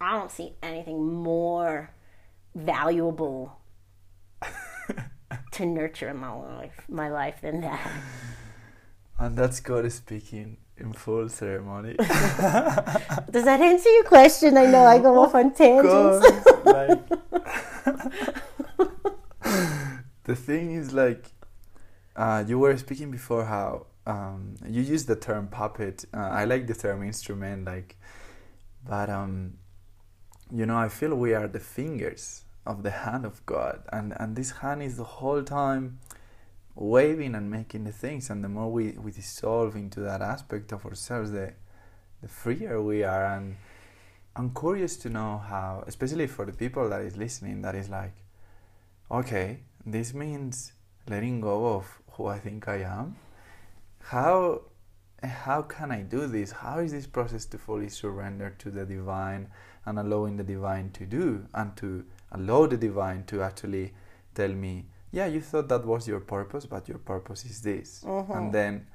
I 0.00 0.12
don't 0.12 0.30
see 0.30 0.54
anything 0.62 1.12
more 1.12 1.90
valuable 2.64 3.58
to 5.52 5.66
nurture 5.66 6.08
in 6.08 6.16
my 6.18 6.32
life, 6.32 6.84
my 6.88 7.08
life 7.08 7.40
than 7.42 7.60
that. 7.62 7.90
And 9.18 9.36
that's 9.36 9.60
God 9.60 9.92
speaking 9.92 10.56
in 10.80 10.94
full 10.94 11.28
ceremony. 11.28 11.94
Does 11.98 13.44
that 13.44 13.60
answer 13.60 13.90
your 13.90 14.04
question? 14.04 14.56
I 14.56 14.64
know 14.64 14.84
I 14.84 14.98
go 14.98 15.20
off 15.20 15.34
on 15.34 15.52
tangents. 15.52 16.26
Like, 16.64 17.06
the 20.24 20.34
thing 20.34 20.72
is, 20.72 20.94
like, 20.94 21.26
uh, 22.16 22.44
you 22.46 22.58
were 22.58 22.76
speaking 22.78 23.10
before 23.10 23.44
how 23.44 23.88
um, 24.06 24.54
you 24.66 24.80
use 24.80 25.04
the 25.04 25.16
term 25.16 25.48
puppet. 25.48 26.06
Uh, 26.14 26.20
I 26.20 26.44
like 26.46 26.66
the 26.66 26.74
term 26.74 27.02
instrument, 27.02 27.66
like, 27.66 27.96
but 28.88 29.10
um, 29.10 29.58
you 30.50 30.64
know, 30.64 30.78
I 30.78 30.88
feel 30.88 31.14
we 31.14 31.34
are 31.34 31.46
the 31.46 31.60
fingers 31.60 32.44
of 32.66 32.82
the 32.82 32.90
hand 32.90 33.24
of 33.24 33.44
God, 33.46 33.82
and 33.92 34.14
and 34.20 34.36
this 34.36 34.50
hand 34.62 34.82
is 34.82 34.96
the 34.96 35.04
whole 35.04 35.42
time 35.42 35.98
waving 36.74 37.34
and 37.34 37.50
making 37.50 37.84
the 37.84 37.92
things. 37.92 38.30
And 38.30 38.42
the 38.42 38.48
more 38.48 38.70
we, 38.70 38.92
we 38.92 39.10
dissolve 39.12 39.76
into 39.76 40.00
that 40.00 40.22
aspect 40.22 40.72
of 40.72 40.84
ourselves, 40.86 41.30
the 41.32 41.52
the 42.22 42.28
freer 42.28 42.82
we 42.82 43.02
are. 43.02 43.26
And 43.36 43.56
I'm 44.36 44.54
curious 44.54 44.96
to 44.98 45.10
know 45.10 45.38
how, 45.38 45.84
especially 45.86 46.26
for 46.26 46.44
the 46.46 46.52
people 46.52 46.88
that 46.88 47.02
is 47.02 47.16
listening, 47.16 47.62
that 47.62 47.74
is 47.74 47.88
like, 47.88 48.14
okay, 49.10 49.60
this 49.84 50.14
means 50.14 50.72
letting 51.08 51.40
go 51.40 51.74
of 51.74 52.00
who 52.12 52.26
I 52.26 52.38
think 52.38 52.68
I 52.68 52.82
am. 52.82 53.16
How 54.02 54.62
how 55.22 55.62
can 55.62 55.90
I 55.90 56.02
do 56.02 56.26
this? 56.26 56.52
How 56.52 56.78
is 56.78 56.92
this 56.92 57.06
process 57.06 57.44
to 57.46 57.58
fully 57.58 57.88
surrender 57.88 58.54
to 58.58 58.70
the 58.70 58.84
divine 58.84 59.48
and 59.84 59.98
allowing 59.98 60.36
the 60.36 60.44
divine 60.44 60.90
to 60.92 61.06
do 61.06 61.46
and 61.54 61.76
to 61.76 62.04
allow 62.32 62.66
the 62.66 62.76
divine 62.76 63.24
to 63.24 63.42
actually 63.42 63.92
tell 64.34 64.50
me, 64.50 64.86
yeah, 65.12 65.26
you 65.26 65.40
thought 65.40 65.68
that 65.68 65.84
was 65.84 66.06
your 66.06 66.20
purpose, 66.20 66.66
but 66.66 66.88
your 66.88 66.98
purpose 66.98 67.44
is 67.44 67.62
this. 67.62 68.04
Mhm. 68.04 68.36
And 68.36 68.52
then 68.52 68.86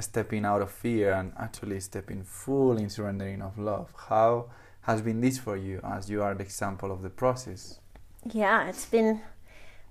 stepping 0.00 0.44
out 0.44 0.62
of 0.62 0.70
fear 0.70 1.12
and 1.12 1.32
actually 1.36 1.80
stepping 1.80 2.22
full 2.22 2.76
in 2.78 2.88
surrendering 2.88 3.42
of 3.42 3.58
love. 3.58 3.92
How 4.08 4.50
has 4.82 5.02
been 5.02 5.20
this 5.20 5.38
for 5.38 5.56
you 5.56 5.80
as 5.84 6.08
you 6.08 6.22
are 6.22 6.34
the 6.34 6.44
example 6.44 6.90
of 6.92 7.02
the 7.02 7.10
process? 7.10 7.80
Yeah, 8.24 8.68
it's 8.68 8.86
been 8.86 9.20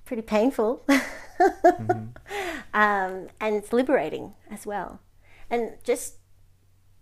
pretty 0.05 0.21
painful. 0.23 0.83
um, 2.73 3.27
and 3.39 3.55
it's 3.55 3.73
liberating 3.73 4.33
as 4.49 4.65
well. 4.65 4.99
And 5.49 5.73
just, 5.83 6.15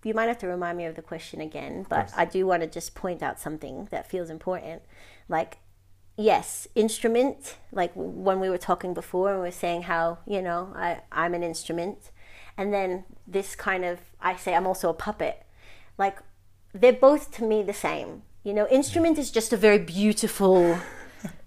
you 0.04 0.14
might 0.14 0.28
have 0.28 0.38
to 0.40 0.48
remind 0.48 0.78
me 0.78 0.86
of 0.86 0.96
the 0.96 1.02
question 1.02 1.42
again, 1.42 1.86
but. 1.90 2.12
I 2.16 2.26
do 2.26 2.46
want 2.46 2.62
to 2.62 2.68
just 2.68 2.96
point 2.96 3.24
out 3.24 3.40
something 3.40 3.88
that 3.92 4.10
feels 4.10 4.30
important. 4.30 4.84
Like, 5.28 5.58
yes, 6.18 6.68
instrument, 6.76 7.58
like 7.72 7.92
when 7.96 8.40
we 8.40 8.50
were 8.50 8.58
talking 8.58 8.94
before 8.94 9.32
and 9.32 9.40
we 9.40 9.48
were 9.48 9.52
saying 9.52 9.84
how, 9.84 10.20
you 10.28 10.42
know, 10.42 10.72
I, 10.76 11.02
I'm 11.12 11.34
an 11.34 11.44
instrument. 11.44 12.12
And 12.58 12.74
then 12.74 13.04
this 13.28 13.56
kind 13.56 13.84
of, 13.84 14.00
I 14.22 14.36
say 14.36 14.56
I'm 14.56 14.68
also 14.68 14.90
a 14.90 14.94
puppet. 14.94 15.44
Like, 15.98 16.20
they're 16.74 16.94
both 16.94 17.32
to 17.32 17.44
me 17.44 17.64
the 17.64 17.74
same. 17.74 18.22
You 18.44 18.54
know, 18.54 18.68
instrument 18.68 19.18
is 19.18 19.32
just 19.32 19.52
a 19.54 19.58
very 19.58 19.80
beautiful, 19.80 20.78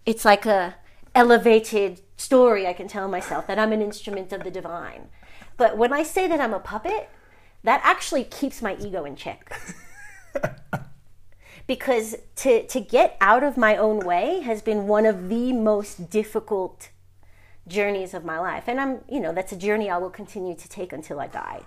it's 0.05 0.25
like 0.25 0.47
a 0.47 0.75
elevated 1.15 2.01
story 2.17 2.67
I 2.67 2.73
can 2.73 2.89
tell 2.89 3.09
myself 3.09 3.47
that 3.47 3.59
I'm 3.59 3.73
an 3.73 3.83
instrument 3.83 4.33
of 4.33 4.43
the 4.45 4.51
divine. 4.51 5.09
But 5.59 5.77
when 5.77 5.93
I 5.93 6.03
say 6.03 6.27
that 6.29 6.41
I'm 6.41 6.55
a 6.55 6.61
puppet, 6.61 7.11
that 7.65 7.83
actually 7.85 8.25
keeps 8.25 8.63
my 8.63 8.77
ego 8.77 9.05
in 9.05 9.17
check. 9.17 9.61
because 11.67 12.17
to, 12.37 12.67
to 12.67 12.81
get 12.81 13.17
out 13.21 13.43
of 13.43 13.59
my 13.59 13.77
own 13.77 13.99
way 14.01 14.41
has 14.41 14.63
been 14.63 14.87
one 14.87 15.05
of 15.05 15.29
the 15.29 15.53
most 15.53 16.09
difficult 16.09 16.89
journeys 17.67 18.15
of 18.15 18.25
my 18.25 18.39
life. 18.39 18.65
And 18.69 18.81
I'm, 18.81 19.01
you 19.11 19.21
know, 19.21 19.35
that's 19.35 19.53
a 19.53 19.57
journey 19.57 19.91
I 19.91 19.99
will 19.99 20.11
continue 20.11 20.57
to 20.57 20.69
take 20.69 20.93
until 20.93 21.21
I 21.21 21.27
die. 21.27 21.63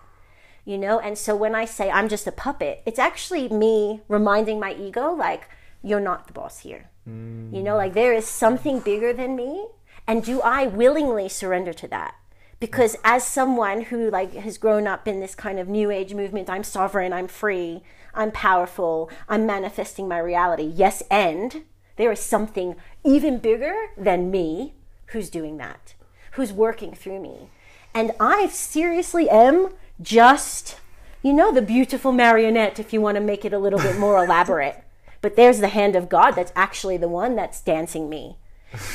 You 0.65 0.77
know, 0.77 0.99
and 0.99 1.17
so 1.17 1.36
when 1.36 1.54
I 1.54 1.65
say 1.65 1.91
I'm 1.91 2.08
just 2.08 2.27
a 2.27 2.32
puppet, 2.32 2.84
it's 2.86 2.99
actually 2.99 3.49
me 3.49 4.01
reminding 4.08 4.60
my 4.60 4.73
ego, 4.73 5.12
like, 5.12 5.49
you're 5.84 5.99
not 5.99 6.27
the 6.27 6.34
boss 6.34 6.60
here. 6.60 6.89
You 7.06 7.63
know, 7.63 7.73
mm. 7.73 7.77
like 7.77 7.93
there 7.93 8.13
is 8.13 8.27
something 8.27 8.80
bigger 8.80 9.12
than 9.12 9.36
me. 9.36 9.67
And 10.08 10.23
do 10.23 10.41
I 10.41 10.67
willingly 10.67 11.30
surrender 11.30 11.73
to 11.73 11.88
that? 11.88 12.15
Because 12.62 12.95
as 13.04 13.26
someone 13.26 13.82
who 13.82 14.12
like 14.12 14.36
has 14.36 14.60
grown 14.60 14.86
up 14.86 15.08
in 15.08 15.19
this 15.19 15.34
kind 15.34 15.60
of 15.60 15.67
new 15.67 15.89
age 15.89 16.13
movement, 16.13 16.47
I'm 16.47 16.63
sovereign, 16.63 17.12
I'm 17.12 17.28
free, 17.28 17.82
I'm 18.13 18.32
powerful, 18.32 19.10
I'm 19.28 19.47
manifesting 19.47 20.08
my 20.08 20.19
reality. 20.19 20.71
Yes, 20.74 21.02
and 21.10 21.63
there 21.97 22.12
is 22.12 22.19
something 22.19 22.76
even 23.04 23.39
bigger 23.39 23.88
than 23.97 24.30
me 24.30 24.76
who's 25.08 25.32
doing 25.32 25.58
that, 25.58 25.95
who's 26.34 26.54
working 26.54 26.93
through 26.93 27.19
me. 27.19 27.50
And 27.95 28.12
I 28.19 28.47
seriously 28.47 29.28
am 29.28 29.69
just, 30.00 30.80
you 31.24 31.34
know, 31.34 31.52
the 31.52 31.63
beautiful 31.63 32.12
marionette 32.12 32.80
if 32.80 32.93
you 32.93 33.02
want 33.02 33.15
to 33.15 33.21
make 33.21 33.43
it 33.43 33.54
a 33.54 33.60
little 33.60 33.80
bit 33.80 33.97
more 33.97 34.24
elaborate. 34.24 34.84
But 35.21 35.36
there's 35.36 35.62
the 35.62 35.67
hand 35.69 35.95
of 35.95 36.10
God 36.10 36.32
that's 36.32 36.54
actually 36.56 36.97
the 36.97 37.10
one 37.10 37.36
that's 37.36 37.60
dancing 37.60 38.08
me. 38.08 38.38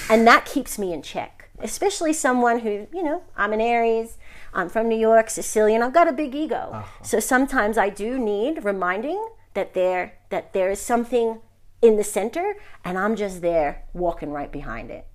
And 0.08 0.26
that 0.26 0.46
keeps 0.46 0.78
me 0.78 0.92
in 0.92 1.02
check, 1.02 1.35
especially 1.60 2.12
someone 2.12 2.60
who, 2.60 2.86
you 2.92 3.02
know, 3.02 3.22
I'm 3.36 3.52
an 3.52 3.60
Aries, 3.60 4.18
I'm 4.54 4.68
from 4.68 4.88
New 4.88 4.98
York, 4.98 5.30
Sicilian, 5.30 5.82
I've 5.82 5.92
got 5.92 6.08
a 6.08 6.12
big 6.12 6.34
ego. 6.34 6.84
So 7.02 7.20
sometimes 7.20 7.78
I 7.78 7.88
do 7.90 8.18
need 8.18 8.64
reminding 8.64 9.24
that 9.54 9.74
there 9.74 10.14
that 10.30 10.52
there 10.52 10.70
is 10.70 10.80
something 10.80 11.40
in 11.82 11.96
the 11.96 12.04
center 12.04 12.56
and 12.84 12.98
I'm 12.98 13.16
just 13.16 13.40
there 13.42 13.84
walking 13.94 14.30
right 14.32 14.50
behind 14.52 14.90
it. 14.90 15.06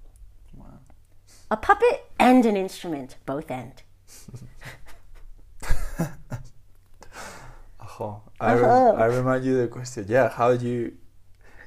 A 1.49 1.57
puppet 1.57 2.05
and 2.19 2.45
an 2.45 2.55
instrument, 2.55 3.17
both 3.25 3.51
end. 3.51 3.83
Oh, 7.99 8.21
I, 8.39 8.53
rem- 8.55 8.65
Uh-huh. 8.65 9.03
I 9.03 9.05
remind 9.05 9.43
you 9.45 9.57
the 9.61 9.67
question. 9.67 10.05
Yeah, 10.07 10.29
how 10.29 10.55
do 10.55 10.65
you 10.67 10.93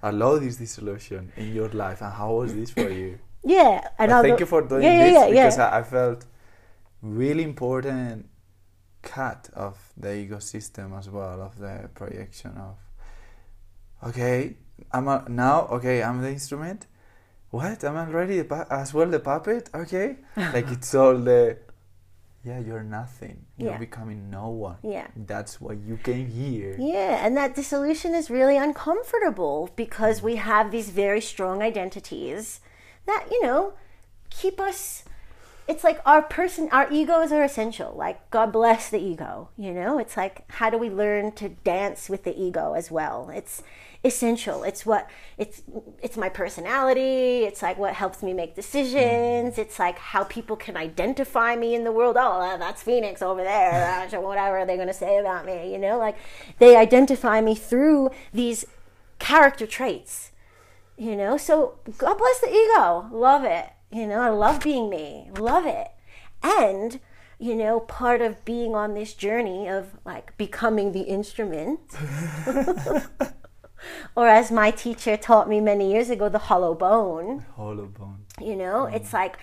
allow 0.02 0.38
this 0.38 0.56
dissolution 0.56 1.32
in 1.36 1.54
your 1.54 1.68
life, 1.68 2.00
and 2.02 2.12
how 2.12 2.34
was 2.34 2.54
this 2.54 2.70
for 2.70 2.88
you? 2.90 3.18
Yeah, 3.44 3.86
and 3.98 4.12
I'll 4.12 4.22
thank 4.22 4.40
you 4.40 4.46
for 4.46 4.62
doing 4.62 4.82
yeah, 4.82 5.04
this 5.04 5.14
yeah, 5.14 5.26
because 5.30 5.58
yeah. 5.58 5.68
I, 5.68 5.78
I 5.80 5.82
felt 5.82 6.24
really 7.02 7.42
important 7.42 8.26
cut 9.02 9.50
of 9.54 9.76
the 9.96 10.08
ecosystem 10.08 10.98
as 10.98 11.10
well 11.10 11.42
of 11.42 11.58
the 11.58 11.90
projection 11.94 12.52
of 12.56 12.76
okay 14.08 14.56
I'm 14.92 15.08
a, 15.08 15.24
now 15.28 15.66
okay 15.72 16.02
I'm 16.02 16.22
the 16.22 16.30
instrument. 16.30 16.86
What? 17.50 17.84
I'm 17.84 17.96
already 17.96 18.38
the 18.38 18.44
pu- 18.44 18.66
as 18.70 18.92
well 18.92 19.06
the 19.06 19.20
puppet? 19.20 19.70
Okay. 19.74 20.16
Like 20.36 20.68
it's 20.70 20.94
all 20.94 21.16
the 21.16 21.58
yeah 22.44 22.58
you're 22.58 22.82
nothing. 22.82 23.44
You're 23.58 23.72
Yeah. 23.72 23.78
becoming 23.78 24.30
no 24.30 24.48
one. 24.48 24.78
Yeah. 24.82 25.08
that's 25.14 25.60
why 25.60 25.74
you 25.74 25.96
came 25.98 26.28
here. 26.28 26.76
Yeah, 26.78 27.24
and 27.24 27.36
that 27.36 27.54
dissolution 27.54 28.14
is 28.14 28.30
really 28.30 28.56
uncomfortable 28.56 29.70
because 29.76 30.22
we 30.22 30.36
have 30.36 30.70
these 30.70 30.88
very 30.90 31.20
strong 31.20 31.62
identities 31.62 32.60
that, 33.06 33.26
you 33.30 33.42
know, 33.42 33.74
keep 34.30 34.60
us 34.60 35.04
it's 35.66 35.82
like 35.82 36.00
our 36.04 36.22
person 36.22 36.68
our 36.72 36.90
egos 36.92 37.32
are 37.32 37.42
essential. 37.42 37.94
Like 37.96 38.30
god 38.30 38.52
bless 38.52 38.90
the 38.90 38.98
ego 38.98 39.48
you 39.56 39.72
know? 39.72 39.98
It's 39.98 40.16
like 40.16 40.44
how 40.52 40.70
do 40.70 40.78
we 40.78 40.90
learn 40.90 41.32
to 41.32 41.48
dance 41.48 42.08
with 42.08 42.24
the 42.24 42.38
ego 42.38 42.74
as 42.74 42.90
well? 42.90 43.30
It's 43.30 43.62
essential. 44.04 44.62
It's 44.62 44.84
what 44.84 45.08
it's 45.38 45.62
it's 46.02 46.16
my 46.16 46.28
personality. 46.28 47.44
It's 47.44 47.62
like 47.62 47.78
what 47.78 47.94
helps 47.94 48.22
me 48.22 48.34
make 48.34 48.54
decisions. 48.54 49.56
It's 49.56 49.78
like 49.78 49.98
how 49.98 50.24
people 50.24 50.56
can 50.56 50.76
identify 50.76 51.56
me 51.56 51.74
in 51.74 51.84
the 51.84 51.92
world. 51.92 52.16
Oh 52.18 52.40
uh, 52.40 52.56
that's 52.58 52.82
phoenix 52.82 53.22
over 53.22 53.42
there 53.42 54.10
uh, 54.12 54.20
whatever 54.20 54.66
they're 54.66 54.76
going 54.76 54.88
to 54.88 54.94
say 54.94 55.18
about 55.18 55.46
me 55.46 55.72
you 55.72 55.78
know? 55.78 55.98
Like 55.98 56.16
they 56.58 56.76
identify 56.76 57.40
me 57.40 57.54
through 57.54 58.10
these 58.34 58.66
character 59.18 59.66
traits 59.66 60.32
you 60.96 61.16
know 61.16 61.36
so 61.36 61.78
god 61.98 62.16
bless 62.18 62.40
the 62.40 62.48
ego 62.48 63.08
love 63.12 63.44
it 63.44 63.70
you 63.94 64.08
know, 64.08 64.20
I 64.20 64.30
love 64.30 64.60
being 64.60 64.90
me, 64.90 65.30
love 65.38 65.66
it. 65.66 65.86
And, 66.42 66.98
you 67.38 67.54
know, 67.54 67.78
part 67.78 68.20
of 68.20 68.44
being 68.44 68.74
on 68.74 68.94
this 68.94 69.14
journey 69.14 69.68
of 69.68 69.96
like 70.04 70.36
becoming 70.36 70.90
the 70.90 71.02
instrument, 71.02 71.78
or 74.16 74.26
as 74.26 74.50
my 74.50 74.72
teacher 74.72 75.16
taught 75.16 75.48
me 75.48 75.60
many 75.60 75.92
years 75.92 76.10
ago, 76.10 76.28
the 76.28 76.38
hollow 76.38 76.74
bone. 76.74 77.46
Hollow 77.54 77.86
bone. 77.86 78.24
You 78.40 78.56
know, 78.56 78.88
mm. 78.90 78.94
it's 78.96 79.12
like 79.12 79.38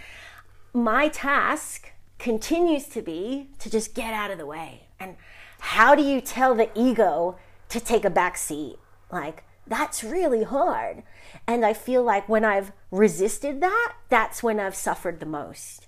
my 0.74 1.08
task 1.08 1.94
continues 2.20 2.88
to 2.88 3.02
be 3.02 3.52
to 3.60 3.70
just 3.70 3.96
get 3.96 4.14
out 4.14 4.32
of 4.32 4.38
the 4.38 4.46
way. 4.46 4.88
And 5.00 5.16
how 5.60 5.96
do 5.96 6.04
you 6.04 6.20
tell 6.20 6.56
the 6.56 6.70
ego 6.76 7.38
to 7.70 7.80
take 7.80 8.04
a 8.04 8.10
back 8.10 8.36
seat? 8.38 8.76
Like, 9.10 9.46
that's 9.68 10.04
really 10.04 10.44
hard. 10.44 11.04
And 11.48 11.66
I 11.66 11.74
feel 11.74 12.04
like 12.04 12.28
when 12.28 12.44
I've 12.44 12.72
resisted 12.92 13.62
that, 13.62 13.94
that's 14.10 14.44
when 14.44 14.60
I've 14.60 14.76
suffered 14.76 15.20
the 15.20 15.26
most. 15.26 15.88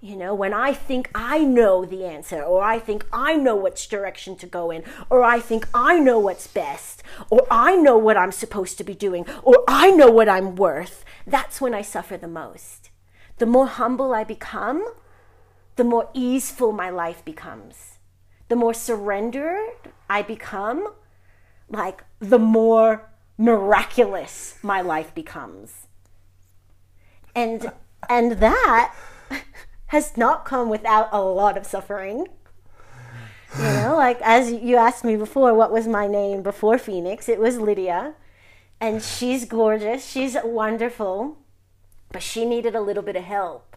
You 0.00 0.16
know, 0.16 0.34
when 0.34 0.52
I 0.52 0.72
think 0.72 1.10
I 1.14 1.38
know 1.38 1.84
the 1.84 2.04
answer, 2.04 2.42
or 2.42 2.62
I 2.62 2.78
think 2.78 3.06
I 3.12 3.34
know 3.34 3.56
which 3.56 3.88
direction 3.88 4.36
to 4.36 4.46
go 4.46 4.70
in, 4.70 4.84
or 5.08 5.24
I 5.24 5.40
think 5.40 5.66
I 5.72 5.98
know 5.98 6.18
what's 6.18 6.46
best, 6.46 7.02
or 7.30 7.46
I 7.50 7.76
know 7.76 7.96
what 7.96 8.16
I'm 8.16 8.32
supposed 8.32 8.76
to 8.78 8.84
be 8.84 8.94
doing, 8.94 9.26
or 9.42 9.64
I 9.66 9.90
know 9.90 10.10
what 10.10 10.28
I'm 10.28 10.54
worth, 10.54 11.04
that's 11.26 11.60
when 11.60 11.74
I 11.74 11.82
suffer 11.82 12.16
the 12.16 12.28
most. 12.28 12.90
The 13.38 13.46
more 13.46 13.66
humble 13.66 14.14
I 14.14 14.22
become, 14.22 14.86
the 15.76 15.84
more 15.84 16.08
easeful 16.12 16.72
my 16.72 16.90
life 16.90 17.24
becomes. 17.24 17.98
The 18.48 18.56
more 18.56 18.74
surrendered 18.74 19.92
I 20.08 20.22
become, 20.22 20.92
like 21.68 22.04
the 22.18 22.38
more 22.38 23.10
miraculous 23.38 24.58
my 24.62 24.80
life 24.80 25.14
becomes. 25.14 25.86
And 27.34 27.72
and 28.08 28.32
that 28.32 28.94
has 29.86 30.16
not 30.16 30.44
come 30.44 30.68
without 30.68 31.08
a 31.12 31.20
lot 31.20 31.56
of 31.56 31.66
suffering. 31.66 32.28
You 33.56 33.62
know, 33.62 33.94
like 33.96 34.20
as 34.22 34.52
you 34.52 34.76
asked 34.76 35.04
me 35.04 35.16
before, 35.16 35.54
what 35.54 35.72
was 35.72 35.86
my 35.86 36.06
name 36.06 36.42
before 36.42 36.78
Phoenix? 36.78 37.28
It 37.28 37.38
was 37.38 37.58
Lydia. 37.58 38.14
And 38.80 39.02
she's 39.02 39.46
gorgeous, 39.46 40.06
she's 40.06 40.36
wonderful, 40.44 41.38
but 42.12 42.22
she 42.22 42.44
needed 42.44 42.74
a 42.74 42.80
little 42.80 43.02
bit 43.02 43.16
of 43.16 43.24
help. 43.24 43.76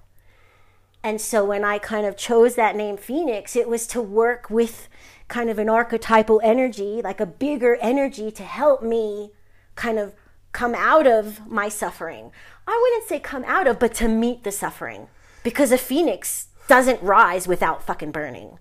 And 1.02 1.22
so 1.22 1.46
when 1.46 1.64
I 1.64 1.80
kind 1.80 2.06
of 2.06 2.18
chose 2.18 2.56
that 2.56 2.76
name 2.76 2.98
Phoenix, 2.98 3.56
it 3.56 3.70
was 3.70 3.88
to 3.88 4.02
work 4.02 4.50
with 4.50 4.90
kind 5.30 5.50
of 5.50 5.60
an 5.60 5.70
archetypal 5.70 6.42
energy, 6.44 7.02
like 7.02 7.22
a 7.22 7.26
bigger 7.26 7.78
energy 7.80 8.32
to 8.32 8.44
help 8.44 8.84
me 8.84 9.32
kind 9.76 9.98
of 9.98 10.14
come 10.52 10.76
out 10.76 11.08
of 11.08 11.48
my 11.48 11.70
suffering. 11.70 12.32
I 12.68 12.78
wouldn't 12.82 13.08
say 13.08 13.20
come 13.20 13.46
out 13.46 13.68
of, 13.68 13.80
but 13.80 13.94
to 13.96 14.08
meet 14.08 14.44
the 14.44 14.52
suffering. 14.52 15.08
Because 15.44 15.72
a 15.72 15.78
phoenix 15.78 16.48
doesn't 16.68 17.02
rise 17.02 17.48
without 17.48 17.84
fucking 17.84 18.12
burning. 18.12 18.60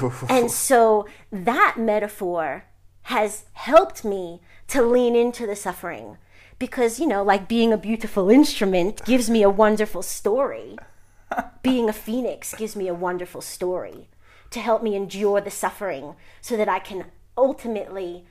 and 0.28 0.50
so 0.50 1.06
that 1.30 1.76
metaphor 1.78 2.64
has 3.02 3.44
helped 3.52 4.04
me 4.04 4.40
to 4.68 4.82
lean 4.82 5.14
into 5.14 5.46
the 5.46 5.54
suffering. 5.54 6.16
Because, 6.58 6.98
you 6.98 7.06
know, 7.06 7.22
like 7.22 7.46
being 7.46 7.72
a 7.72 7.78
beautiful 7.78 8.30
instrument 8.30 9.04
gives 9.04 9.28
me 9.28 9.42
a 9.42 9.50
wonderful 9.50 10.02
story. 10.02 10.76
being 11.62 11.88
a 11.88 11.92
phoenix 11.92 12.54
gives 12.54 12.74
me 12.74 12.88
a 12.88 12.94
wonderful 12.94 13.42
story 13.42 14.08
to 14.56 14.62
help 14.62 14.82
me 14.82 14.96
endure 14.96 15.42
the 15.42 15.50
suffering 15.50 16.14
so 16.40 16.56
that 16.56 16.68
I 16.68 16.78
can 16.78 17.04
ultimately 17.36 18.24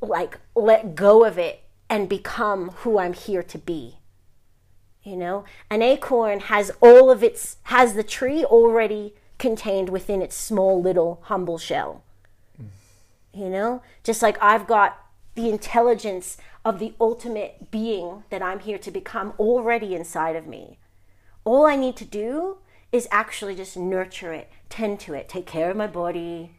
like 0.00 0.38
let 0.54 0.94
go 0.94 1.24
of 1.24 1.38
it 1.38 1.64
and 1.90 2.08
become 2.08 2.70
who 2.82 3.00
I'm 3.00 3.12
here 3.12 3.42
to 3.42 3.58
be. 3.58 3.98
You 5.02 5.16
know, 5.16 5.44
an 5.68 5.82
acorn 5.82 6.38
has 6.40 6.70
all 6.80 7.10
of 7.10 7.24
its 7.24 7.56
has 7.64 7.94
the 7.94 8.04
tree 8.04 8.44
already 8.44 9.14
contained 9.38 9.88
within 9.88 10.22
its 10.22 10.36
small 10.36 10.80
little 10.80 11.20
humble 11.24 11.58
shell. 11.58 12.04
Mm. 12.60 12.68
You 13.34 13.48
know, 13.48 13.82
just 14.04 14.22
like 14.22 14.38
I've 14.40 14.68
got 14.68 15.00
the 15.34 15.50
intelligence 15.50 16.36
of 16.64 16.78
the 16.78 16.94
ultimate 17.00 17.72
being 17.72 18.22
that 18.30 18.42
I'm 18.42 18.60
here 18.60 18.78
to 18.78 18.90
become 18.92 19.32
already 19.38 19.96
inside 19.96 20.36
of 20.36 20.46
me. 20.46 20.78
All 21.44 21.66
I 21.66 21.74
need 21.74 21.96
to 21.96 22.04
do 22.04 22.58
is 22.96 23.06
actually 23.10 23.54
just 23.54 23.76
nurture 23.76 24.32
it, 24.32 24.50
tend 24.68 24.98
to 25.00 25.14
it, 25.14 25.28
take 25.28 25.46
care 25.46 25.70
of 25.70 25.76
my 25.76 25.86
body, 25.86 26.52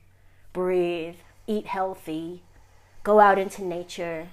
breathe, 0.53 1.15
eat 1.47 1.65
healthy, 1.65 2.43
go 3.03 3.19
out 3.19 3.37
into 3.37 3.63
nature, 3.63 4.29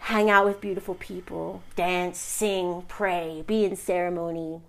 hang 0.00 0.28
out 0.30 0.44
with 0.44 0.60
beautiful 0.60 0.94
people, 0.94 1.62
dance, 1.76 2.18
sing, 2.18 2.84
pray, 2.88 3.42
be 3.46 3.64
in 3.64 3.76
ceremony, 3.76 4.60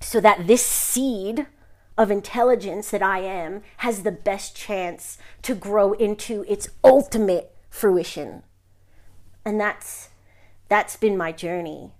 so 0.00 0.20
that 0.20 0.46
this 0.46 0.64
seed 0.64 1.46
of 1.96 2.10
intelligence 2.10 2.90
that 2.90 3.02
I 3.02 3.20
am 3.20 3.62
has 3.78 4.02
the 4.02 4.12
best 4.12 4.56
chance 4.56 5.18
to 5.42 5.54
grow 5.54 5.92
into 5.92 6.44
its 6.48 6.68
ultimate 6.82 7.54
fruition. 7.70 8.42
And 9.44 9.60
that's 9.60 10.08
that's 10.68 10.96
been 10.96 11.16
my 11.16 11.30
journey. 11.30 11.92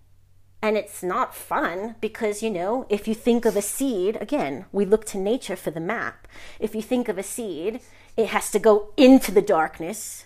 And 0.64 0.76
it's 0.78 1.02
not 1.02 1.34
fun 1.34 1.96
because, 2.00 2.42
you 2.42 2.48
know, 2.48 2.86
if 2.88 3.06
you 3.06 3.14
think 3.14 3.44
of 3.44 3.54
a 3.54 3.62
seed, 3.62 4.16
again, 4.20 4.64
we 4.72 4.86
look 4.86 5.04
to 5.06 5.18
nature 5.18 5.56
for 5.56 5.70
the 5.70 5.80
map. 5.94 6.26
If 6.58 6.74
you 6.74 6.80
think 6.80 7.08
of 7.08 7.18
a 7.18 7.22
seed, 7.22 7.80
it 8.16 8.28
has 8.28 8.50
to 8.52 8.58
go 8.58 8.88
into 8.96 9.30
the 9.30 9.42
darkness 9.42 10.24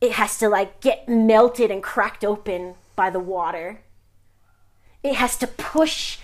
it 0.00 0.12
has 0.12 0.38
to 0.38 0.48
like 0.48 0.80
get 0.80 1.08
melted 1.08 1.70
and 1.70 1.82
cracked 1.82 2.24
open 2.24 2.74
by 2.94 3.10
the 3.10 3.20
water. 3.20 3.80
It 5.02 5.14
has 5.14 5.36
to 5.38 5.46
push 5.46 6.18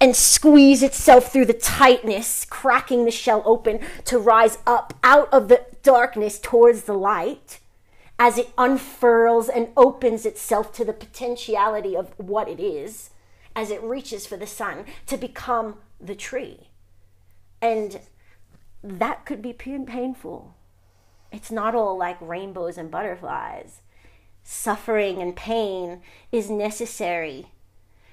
and 0.00 0.16
squeeze 0.16 0.82
itself 0.82 1.32
through 1.32 1.46
the 1.46 1.52
tightness, 1.52 2.44
cracking 2.44 3.04
the 3.04 3.10
shell 3.10 3.42
open 3.44 3.78
to 4.06 4.18
rise 4.18 4.58
up 4.66 4.94
out 5.04 5.32
of 5.32 5.48
the 5.48 5.64
darkness 5.82 6.40
towards 6.40 6.82
the 6.82 6.94
light 6.94 7.60
as 8.18 8.38
it 8.38 8.50
unfurls 8.56 9.48
and 9.48 9.68
opens 9.76 10.24
itself 10.24 10.72
to 10.74 10.84
the 10.84 10.92
potentiality 10.92 11.96
of 11.96 12.12
what 12.18 12.48
it 12.48 12.60
is 12.60 13.10
as 13.54 13.70
it 13.70 13.82
reaches 13.82 14.26
for 14.26 14.36
the 14.36 14.46
sun 14.46 14.84
to 15.06 15.16
become 15.16 15.76
the 16.00 16.14
tree. 16.14 16.68
And 17.60 18.00
that 18.82 19.24
could 19.24 19.42
be 19.42 19.52
painful 19.52 20.54
it's 21.32 21.50
not 21.50 21.74
all 21.74 21.96
like 21.96 22.18
rainbows 22.20 22.76
and 22.76 22.90
butterflies. 22.90 23.80
Suffering 24.44 25.20
and 25.22 25.34
pain 25.34 26.02
is 26.30 26.50
necessary 26.50 27.46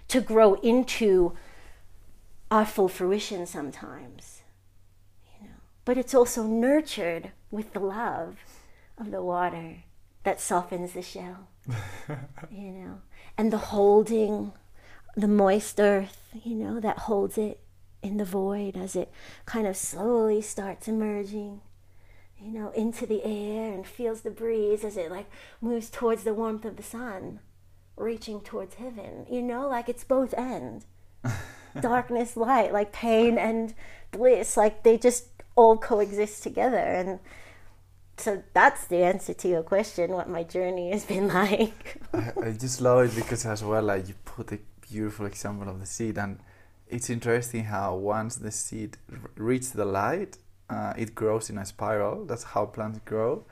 to 0.08 0.22
grow 0.22 0.54
into 0.56 1.36
our 2.50 2.66
full 2.66 2.88
fruition 2.88 3.46
sometimes. 3.46 4.42
You 5.36 5.50
know. 5.50 5.56
But 5.86 5.98
it's 5.98 6.16
also 6.16 6.44
nurtured 6.44 7.32
with 7.52 7.74
the 7.74 7.82
love 7.82 8.38
of 8.98 9.12
the 9.12 9.22
water 9.22 9.84
that 10.30 10.40
softens 10.40 10.94
the 10.94 11.02
shell. 11.02 11.48
you 12.52 12.72
know. 12.72 13.02
And 13.36 13.52
the 13.52 13.58
holding, 13.58 14.52
the 15.16 15.28
moist 15.28 15.80
earth, 15.80 16.22
you 16.44 16.56
know, 16.56 16.80
that 16.80 17.00
holds 17.00 17.36
it 17.38 17.60
in 18.04 18.18
the 18.18 18.26
void 18.26 18.78
as 18.78 18.96
it 18.96 19.12
kind 19.48 19.66
of 19.66 19.76
slowly 19.76 20.42
starts 20.42 20.88
emerging 20.88 21.62
you 22.42 22.52
know, 22.52 22.72
into 22.72 23.06
the 23.06 23.22
air 23.26 23.74
and 23.74 23.86
feels 23.86 24.22
the 24.22 24.32
breeze 24.32 24.86
as 24.86 24.96
it 24.96 25.12
like 25.12 25.30
moves 25.60 25.90
towards 25.90 26.24
the 26.24 26.34
warmth 26.34 26.64
of 26.64 26.78
the 26.78 26.84
sun, 26.84 27.40
reaching 27.98 28.40
towards 28.40 28.76
heaven. 28.76 29.26
You 29.30 29.42
know, 29.42 29.68
like 29.68 29.90
it's 29.90 30.06
both 30.06 30.34
ends. 30.36 30.86
Darkness, 31.82 32.38
light, 32.38 32.72
like 32.72 32.94
pain 32.94 33.38
and 33.38 33.74
bliss, 34.12 34.56
like 34.56 34.84
they 34.84 34.98
just 34.98 35.26
all 35.58 35.76
coexist 35.76 36.42
together. 36.44 36.78
And 36.78 37.20
so 38.20 38.44
that's 38.54 38.86
the 38.88 38.98
answer 38.98 39.34
to 39.34 39.48
your 39.48 39.64
question, 39.64 40.12
what 40.12 40.30
my 40.30 40.44
journey 40.44 40.92
has 40.92 41.06
been 41.06 41.28
like. 41.42 42.02
I, 42.14 42.34
I 42.44 42.52
just 42.52 42.82
love 42.82 43.06
it 43.06 43.16
because 43.16 43.46
as 43.46 43.64
well, 43.64 43.84
like 43.84 44.08
you 44.08 44.16
put 44.26 44.52
a 44.52 44.60
beautiful 44.82 45.26
example 45.26 45.70
of 45.70 45.80
the 45.80 45.86
seed 45.86 46.18
and 46.18 46.40
it's 46.88 47.10
interesting 47.10 47.66
how 47.66 47.96
once 47.96 48.38
the 48.38 48.52
seed 48.52 48.98
reaches 49.36 49.72
the 49.74 49.86
light 49.86 50.38
uh, 50.70 50.94
it 50.98 51.16
grows 51.16 51.50
in 51.50 51.58
a 51.58 51.66
spiral. 51.66 52.26
That's 52.26 52.44
how 52.44 52.66
plants 52.68 53.00
grow. 53.06 53.46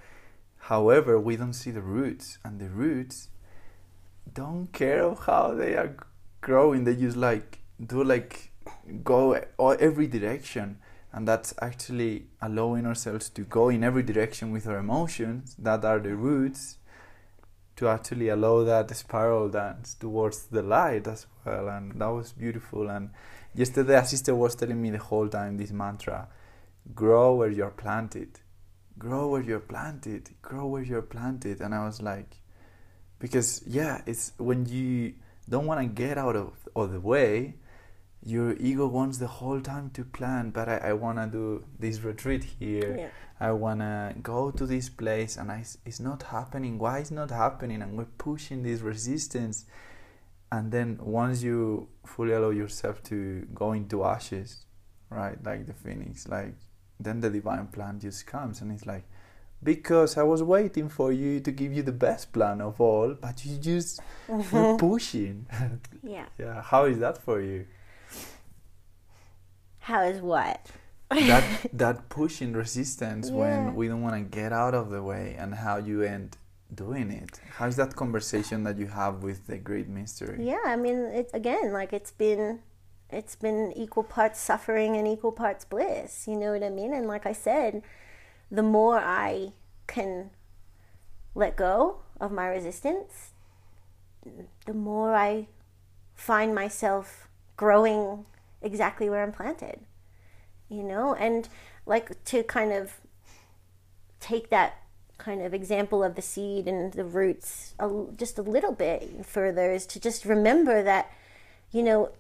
However, 0.59 1.20
we 1.20 1.36
don't 1.36 1.53
see 1.53 1.72
the 1.72 1.82
roots, 1.82 2.38
and 2.43 2.59
the 2.59 2.70
roots 2.70 3.30
don't 4.32 4.68
care 4.72 5.03
of 5.03 5.26
how 5.26 5.53
they 5.53 5.76
are 5.76 5.95
growing. 6.41 6.84
They 6.84 6.95
just 6.95 7.18
like 7.18 7.59
do 7.84 8.03
like 8.03 8.51
go 9.03 9.34
every 9.34 10.07
direction 10.07 10.78
and 11.18 11.28
that's 11.28 11.51
actually 11.63 12.28
allowing 12.43 12.86
ourselves 12.86 13.28
to 13.28 13.41
go 13.41 13.70
in 13.70 13.84
every 13.84 14.03
direction 14.03 14.51
with 14.51 14.68
our 14.68 14.78
emotions 14.78 15.55
that 15.57 15.84
are 15.84 15.97
the 15.97 16.15
roots 16.15 16.78
to 17.76 17.88
actually 17.88 18.30
allow 18.30 18.63
that 18.63 18.95
spiral 18.95 19.49
dance 19.49 19.95
towards 19.95 20.45
the 20.45 20.61
light 20.61 21.07
as 21.07 21.26
well 21.43 21.70
and 21.70 21.99
that 21.99 22.05
was 22.05 22.34
beautiful. 22.34 22.88
And 22.91 23.09
yesterday 23.55 23.95
a 23.95 24.05
sister 24.05 24.36
was 24.36 24.53
telling 24.53 24.80
me 24.80 24.91
the 24.91 24.99
whole 24.99 25.28
time 25.28 25.57
this 25.57 25.72
mantra 25.72 26.28
grow 26.93 27.34
where 27.34 27.49
you're 27.49 27.72
planted. 27.72 28.39
Grow 28.99 29.30
where 29.30 29.41
you're 29.41 29.59
planted. 29.59 30.30
Grow 30.43 30.68
where 30.68 30.84
you're 30.84 31.01
planted. 31.01 31.61
And 31.61 31.74
i 31.74 31.84
was 31.84 31.99
like 31.99 32.38
because 33.18 33.63
yeah 33.65 34.01
it's 34.05 34.34
when 34.38 34.68
you 34.68 35.15
don't 35.49 35.65
want 35.65 35.82
to 35.82 35.88
get 35.88 36.20
out 36.20 36.36
of, 36.36 36.53
of 36.76 36.91
the 36.91 36.99
way 36.99 37.55
your 38.28 38.53
ego 38.59 38.86
wants 38.88 39.17
the 39.19 39.28
whole 39.28 39.61
time 39.61 39.89
to 39.91 40.03
plan 40.03 40.49
but 40.49 40.67
i, 40.67 40.78
I 40.89 40.93
want 40.93 41.17
to 41.17 41.28
do 41.28 41.63
this 41.80 42.01
retreat 42.01 42.43
here. 42.43 42.95
Yeah. 42.97 43.09
i 43.39 43.51
want 43.51 43.80
to 43.80 44.13
go 44.21 44.51
to 44.51 44.65
this 44.65 44.89
place 44.89 45.38
and 45.38 45.51
I, 45.51 45.63
it's 45.86 45.99
not 45.99 46.23
happening. 46.23 46.78
Why 46.78 46.99
is 46.99 47.11
not 47.11 47.30
happening? 47.30 47.82
And 47.82 47.97
we're 47.97 48.13
pushing 48.17 48.63
this 48.63 48.82
resistance. 48.82 49.65
And 50.51 50.71
then 50.71 50.97
once 51.01 51.41
you 51.43 51.88
fully 52.05 52.34
allow 52.34 52.49
yourself 52.49 53.03
to 53.03 53.47
go 53.53 53.73
into 53.73 54.03
ashes 54.03 54.65
right 55.09 55.38
like 55.45 55.65
the 55.65 55.73
phoenix 55.73 56.28
like 56.28 56.53
then 56.99 57.21
the 57.21 57.30
divine 57.30 57.67
plan 57.67 57.99
just 57.99 58.25
comes 58.28 58.59
and 58.61 58.71
it's 58.71 58.86
like 58.86 59.03
because 59.63 60.17
i 60.17 60.23
was 60.23 60.43
waiting 60.43 60.89
for 60.89 61.11
you 61.11 61.39
to 61.39 61.51
give 61.51 61.71
you 61.73 61.82
the 61.82 61.91
best 61.91 62.32
plan 62.34 62.59
of 62.61 62.80
all 62.82 63.13
but 63.13 63.45
you 63.45 63.57
just 63.57 64.01
were 64.28 64.78
pushing. 64.88 65.45
Yeah. 66.03 66.25
yeah 66.38 66.61
how 66.61 66.86
is 66.86 66.99
that 66.99 67.17
for 67.17 67.41
you 67.41 67.65
How 69.89 70.01
is 70.03 70.19
what? 70.21 70.59
that 71.31 71.45
that 71.83 71.97
pushing 72.09 72.51
resistance 72.63 73.25
Yeah. 73.29 73.39
when 73.41 73.59
we 73.79 73.88
don't 73.89 74.01
want 74.07 74.15
to 74.21 74.25
get 74.41 74.51
out 74.51 74.73
of 74.81 74.85
the 74.95 75.01
way 75.11 75.35
and 75.41 75.49
how 75.65 75.77
you 75.89 75.97
end 76.15 76.29
doing 76.85 77.09
it 77.21 77.31
how's 77.59 77.77
that 77.81 77.95
conversation 77.95 78.57
that 78.67 78.77
you 78.81 78.88
have 79.01 79.23
with 79.27 79.39
the 79.51 79.57
great 79.69 79.88
mystery 79.99 80.38
Yeah, 80.53 80.65
I 80.65 80.75
mean, 80.75 80.97
it's 81.19 81.33
again 81.41 81.71
like 81.79 81.91
it's 81.99 82.11
been 82.25 82.59
it's 83.09 83.35
been 83.45 83.71
equal 83.83 84.03
parts 84.03 84.38
suffering 84.49 84.97
and 84.97 85.07
equal 85.07 85.31
parts 85.31 85.63
bliss. 85.73 86.27
You 86.27 86.35
know 86.41 86.51
what 86.51 86.63
I 86.69 86.69
mean? 86.69 86.91
And 86.97 87.07
like 87.07 87.25
I 87.25 87.31
said, 87.47 87.71
the 88.51 88.63
more 88.77 88.99
I 88.99 89.53
can 89.95 90.11
let 91.33 91.55
go 91.55 91.77
of 92.19 92.29
my 92.33 92.47
resistance, 92.57 93.31
the 94.65 94.73
more 94.73 95.15
I 95.15 95.47
find 96.15 96.53
myself 96.53 97.29
growing 97.55 98.25
exactly 98.61 99.09
where 99.09 99.23
I'm 99.23 99.31
planted. 99.31 99.81
You 100.69 100.83
know, 100.83 101.13
and 101.15 101.47
like 101.85 102.23
to 102.25 102.43
kind 102.43 102.73
of 102.73 102.99
take 104.19 104.49
that 104.49 104.81
kind 105.17 105.41
of 105.41 105.53
example 105.53 106.03
of 106.03 106.15
the 106.15 106.21
seed 106.21 106.67
and 106.67 106.93
the 106.93 107.03
roots 107.03 107.73
a, 107.79 108.05
just 108.15 108.37
a 108.37 108.41
little 108.41 108.71
bit 108.71 109.25
further 109.25 109.71
is 109.71 109.85
to 109.85 109.99
just 109.99 110.25
remember 110.25 110.83
that 110.83 111.11
you 111.71 111.81
know 111.81 112.11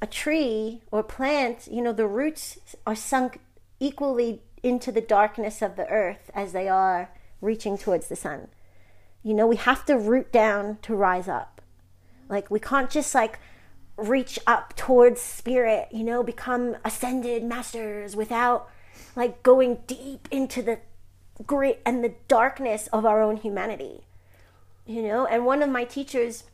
a 0.00 0.06
tree 0.06 0.82
or 0.90 1.02
plant 1.02 1.66
you 1.70 1.82
know 1.82 1.92
the 1.92 2.06
roots 2.06 2.58
are 2.86 2.94
sunk 2.94 3.40
equally 3.80 4.40
into 4.62 4.92
the 4.92 5.00
darkness 5.00 5.62
of 5.62 5.76
the 5.76 5.88
earth 5.88 6.30
as 6.32 6.52
they 6.52 6.68
are 6.68 7.10
reaching 7.40 7.76
towards 7.76 8.08
the 8.08 8.16
sun 8.16 8.48
you 9.22 9.34
know 9.34 9.46
we 9.46 9.56
have 9.56 9.84
to 9.84 9.98
root 9.98 10.30
down 10.30 10.78
to 10.82 10.94
rise 10.94 11.28
up 11.28 11.60
like 12.28 12.50
we 12.50 12.60
can't 12.60 12.90
just 12.90 13.14
like 13.14 13.38
reach 13.96 14.38
up 14.46 14.76
towards 14.76 15.20
spirit 15.20 15.88
you 15.90 16.04
know 16.04 16.22
become 16.22 16.76
ascended 16.84 17.42
masters 17.42 18.14
without 18.14 18.68
like 19.14 19.42
going 19.42 19.78
deep 19.86 20.28
into 20.30 20.60
the 20.62 20.78
grit 21.46 21.80
and 21.84 22.04
the 22.04 22.14
darkness 22.28 22.88
of 22.92 23.06
our 23.06 23.22
own 23.22 23.36
humanity 23.36 24.02
you 24.86 25.02
know? 25.02 25.26
And 25.26 25.44
one 25.44 25.62
of 25.62 25.68
my 25.68 25.84
teachers 25.84 26.44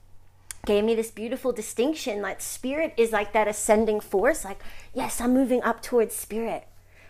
gave 0.64 0.84
me 0.84 0.94
this 0.94 1.10
beautiful 1.10 1.50
distinction 1.52 2.22
like 2.22 2.40
spirit 2.40 2.94
is 2.96 3.10
like 3.10 3.32
that 3.32 3.48
ascending 3.48 3.98
force 3.98 4.44
like 4.44 4.62
yes 4.94 5.20
i'm 5.20 5.34
moving 5.34 5.60
up 5.64 5.82
towards 5.82 6.14
spirit 6.14 6.68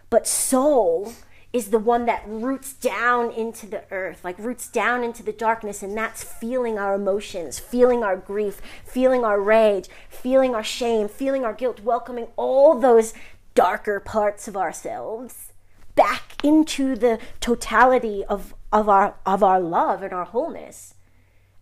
but 0.08 0.26
soul 0.26 1.12
is 1.52 1.68
the 1.68 1.78
one 1.78 2.06
that 2.06 2.22
roots 2.26 2.72
down 2.72 3.30
into 3.32 3.66
the 3.66 3.84
earth 3.90 4.24
like 4.24 4.38
roots 4.38 4.68
down 4.68 5.04
into 5.04 5.22
the 5.22 5.32
darkness 5.32 5.82
and 5.82 5.96
that's 5.96 6.22
feeling 6.22 6.78
our 6.78 6.94
emotions 6.94 7.58
feeling 7.58 8.02
our 8.02 8.16
grief 8.16 8.60
feeling 8.84 9.24
our 9.24 9.40
rage 9.40 9.88
feeling 10.08 10.54
our 10.54 10.64
shame 10.64 11.08
feeling 11.08 11.44
our 11.44 11.52
guilt 11.52 11.80
welcoming 11.80 12.26
all 12.36 12.78
those 12.78 13.12
darker 13.54 14.00
parts 14.00 14.48
of 14.48 14.56
ourselves 14.56 15.52
back 15.94 16.42
into 16.42 16.96
the 16.96 17.18
totality 17.40 18.24
of, 18.24 18.54
of 18.72 18.88
our 18.88 19.16
of 19.26 19.42
our 19.42 19.60
love 19.60 20.02
and 20.02 20.12
our 20.12 20.24
wholeness. 20.24 20.94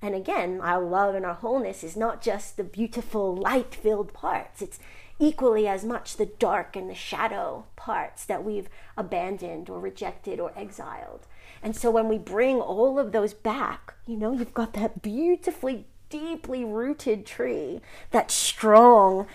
And 0.03 0.14
again, 0.14 0.61
our 0.62 0.82
love 0.82 1.14
and 1.14 1.26
our 1.26 1.34
wholeness 1.34 1.84
is 1.84 1.97
not 1.97 2.22
just 2.22 2.57
the 2.57 2.64
beautiful 2.64 3.36
light 3.36 3.74
filled 3.74 4.14
parts, 4.14 4.62
it's 4.62 4.78
equally 5.20 5.68
as 5.68 5.84
much 5.84 6.16
the 6.16 6.26
dark 6.26 6.74
and 6.74 6.88
the 6.88 6.94
shadow 6.94 7.66
parts 7.76 8.24
that 8.24 8.42
we've 8.42 8.68
abandoned 8.96 9.68
or 9.68 9.78
rejected 9.78 10.40
or 10.40 10.52
exiled. 10.56 11.26
And 11.62 11.76
so 11.76 11.90
when 11.90 12.08
we 12.08 12.18
bring 12.18 12.56
all 12.56 12.98
of 12.98 13.12
those 13.12 13.34
back, 13.34 13.94
you 14.06 14.16
know, 14.16 14.32
you've 14.32 14.54
got 14.54 14.72
that 14.72 15.02
beautifully, 15.02 15.86
deeply 16.08 16.64
rooted 16.64 17.26
tree, 17.26 17.82
that 18.12 18.30
strong, 18.30 19.26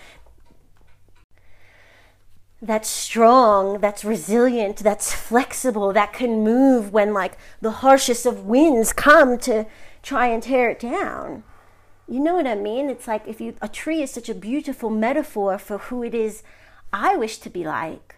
that's 2.60 2.88
strong, 2.88 3.80
that's 3.80 4.04
resilient, 4.04 4.78
that's 4.78 5.12
flexible, 5.12 5.92
that 5.92 6.12
can 6.12 6.42
move 6.42 6.92
when 6.92 7.14
like 7.14 7.38
the 7.60 7.70
harshest 7.70 8.26
of 8.26 8.44
winds 8.44 8.92
come 8.92 9.38
to 9.38 9.66
try 10.02 10.26
and 10.26 10.42
tear 10.42 10.70
it 10.70 10.80
down. 10.80 11.44
You 12.08 12.20
know 12.20 12.36
what 12.36 12.46
I 12.46 12.54
mean? 12.54 12.88
It's 12.88 13.08
like 13.08 13.26
if 13.26 13.40
you 13.40 13.54
a 13.60 13.68
tree 13.68 14.02
is 14.02 14.10
such 14.10 14.28
a 14.28 14.34
beautiful 14.34 14.90
metaphor 14.90 15.58
for 15.58 15.78
who 15.78 16.04
it 16.04 16.14
is 16.14 16.42
I 16.92 17.16
wish 17.16 17.38
to 17.38 17.50
be 17.50 17.64
like, 17.64 18.14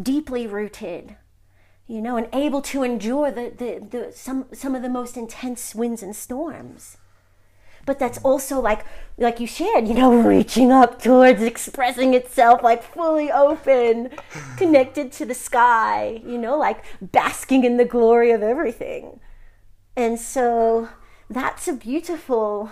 deeply 0.00 0.46
rooted, 0.46 1.16
you 1.86 2.00
know, 2.00 2.16
and 2.16 2.28
able 2.32 2.62
to 2.62 2.82
endure 2.82 3.30
the, 3.30 3.52
the, 3.56 3.86
the 3.90 4.12
some 4.12 4.46
some 4.52 4.74
of 4.74 4.82
the 4.82 4.88
most 4.88 5.16
intense 5.16 5.74
winds 5.74 6.02
and 6.02 6.14
storms 6.14 6.96
but 7.86 7.98
that's 7.98 8.18
also 8.18 8.60
like 8.60 8.84
like 9.18 9.40
you 9.40 9.46
shared 9.46 9.86
you 9.86 9.94
know 9.94 10.14
reaching 10.28 10.72
up 10.72 11.00
towards 11.00 11.42
expressing 11.42 12.14
itself 12.14 12.62
like 12.62 12.82
fully 12.82 13.30
open 13.30 14.10
connected 14.56 15.12
to 15.12 15.24
the 15.24 15.34
sky 15.34 16.22
you 16.24 16.38
know 16.38 16.56
like 16.56 16.82
basking 17.00 17.64
in 17.64 17.76
the 17.76 17.84
glory 17.84 18.30
of 18.30 18.42
everything 18.42 19.20
and 19.96 20.18
so 20.18 20.88
that's 21.28 21.68
a 21.68 21.72
beautiful 21.72 22.70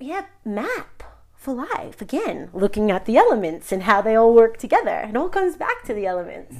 yeah 0.00 0.26
map 0.44 1.02
for 1.34 1.54
life 1.54 2.00
again 2.00 2.50
looking 2.52 2.90
at 2.90 3.04
the 3.04 3.16
elements 3.16 3.70
and 3.72 3.84
how 3.84 4.00
they 4.02 4.14
all 4.14 4.34
work 4.34 4.56
together 4.56 5.06
it 5.08 5.16
all 5.16 5.28
comes 5.28 5.56
back 5.56 5.82
to 5.84 5.94
the 5.94 6.06
elements 6.06 6.56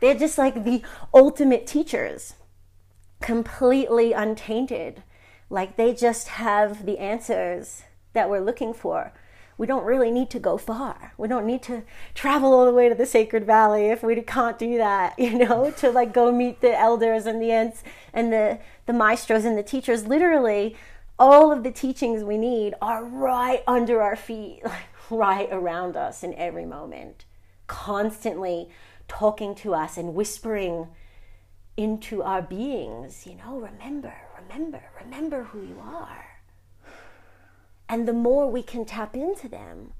they're 0.00 0.14
just 0.14 0.36
like 0.36 0.64
the 0.64 0.82
ultimate 1.14 1.66
teachers 1.66 2.34
completely 3.20 4.12
untainted 4.12 5.02
like 5.50 5.76
they 5.76 5.94
just 5.94 6.28
have 6.28 6.84
the 6.84 6.98
answers 6.98 7.84
that 8.12 8.30
we're 8.30 8.40
looking 8.40 8.72
for. 8.72 9.12
We 9.56 9.68
don't 9.68 9.84
really 9.84 10.10
need 10.10 10.30
to 10.30 10.40
go 10.40 10.56
far. 10.56 11.12
We 11.16 11.28
don't 11.28 11.46
need 11.46 11.62
to 11.64 11.84
travel 12.14 12.52
all 12.52 12.66
the 12.66 12.72
way 12.72 12.88
to 12.88 12.94
the 12.94 13.06
Sacred 13.06 13.46
Valley 13.46 13.86
if 13.86 14.02
we 14.02 14.20
can't 14.22 14.58
do 14.58 14.76
that, 14.78 15.16
you 15.18 15.38
know, 15.38 15.70
to 15.78 15.90
like 15.90 16.12
go 16.12 16.32
meet 16.32 16.60
the 16.60 16.76
elders 16.76 17.26
and 17.26 17.40
the 17.40 17.52
ants 17.52 17.84
and 18.12 18.32
the, 18.32 18.58
the 18.86 18.92
maestros 18.92 19.44
and 19.44 19.56
the 19.56 19.62
teachers. 19.62 20.06
Literally, 20.06 20.76
all 21.18 21.52
of 21.52 21.62
the 21.62 21.70
teachings 21.70 22.24
we 22.24 22.36
need 22.36 22.74
are 22.80 23.04
right 23.04 23.62
under 23.66 24.02
our 24.02 24.16
feet, 24.16 24.60
like 24.64 24.86
right 25.10 25.48
around 25.52 25.96
us 25.96 26.22
in 26.22 26.34
every 26.34 26.66
moment, 26.66 27.24
constantly 27.66 28.68
talking 29.08 29.54
to 29.54 29.74
us 29.74 29.96
and 29.96 30.14
whispering 30.14 30.88
into 31.76 32.22
our 32.22 32.42
beings, 32.42 33.26
you 33.26 33.36
know, 33.36 33.58
remember, 33.58 34.14
remember, 34.40 34.82
remember 35.02 35.44
who 35.44 35.60
you 35.60 35.80
are. 35.80 36.26
And 37.88 38.08
the 38.08 38.12
more 38.12 38.50
we 38.50 38.62
can 38.62 38.84
tap 38.84 39.14
into 39.14 39.48
them, 39.48 39.92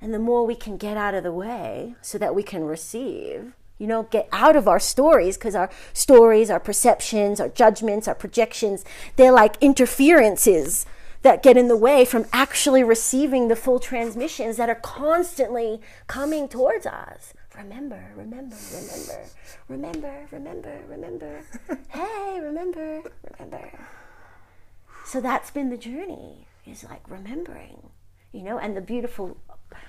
and 0.00 0.14
the 0.14 0.18
more 0.18 0.46
we 0.46 0.54
can 0.54 0.76
get 0.76 0.96
out 0.96 1.14
of 1.14 1.22
the 1.22 1.32
way 1.32 1.94
so 2.00 2.18
that 2.18 2.34
we 2.34 2.42
can 2.42 2.64
receive, 2.64 3.54
you 3.78 3.86
know, 3.86 4.04
get 4.04 4.28
out 4.32 4.56
of 4.56 4.66
our 4.68 4.80
stories, 4.80 5.36
because 5.36 5.54
our 5.54 5.70
stories, 5.92 6.50
our 6.50 6.60
perceptions, 6.60 7.40
our 7.40 7.48
judgments, 7.48 8.08
our 8.08 8.14
projections, 8.14 8.84
they're 9.16 9.32
like 9.32 9.56
interferences 9.60 10.84
that 11.22 11.42
get 11.42 11.56
in 11.56 11.68
the 11.68 11.76
way 11.76 12.04
from 12.04 12.26
actually 12.32 12.82
receiving 12.84 13.48
the 13.48 13.56
full 13.56 13.78
transmissions 13.80 14.56
that 14.56 14.68
are 14.68 14.74
constantly 14.74 15.80
coming 16.06 16.48
towards 16.48 16.86
us. 16.86 17.34
Remember, 17.56 18.12
remember, 18.16 18.56
remember, 18.72 19.24
remember, 19.68 20.28
remember, 20.30 20.78
remember. 20.88 21.40
hey, 21.88 22.38
remember, 22.40 23.02
remember. 23.38 23.78
So 25.04 25.20
that's 25.20 25.50
been 25.50 25.70
the 25.70 25.76
journey, 25.76 26.46
is 26.66 26.84
like 26.84 27.02
remembering. 27.10 27.90
you 28.32 28.42
know, 28.42 28.58
and 28.58 28.76
the 28.76 28.80
beautiful 28.80 29.36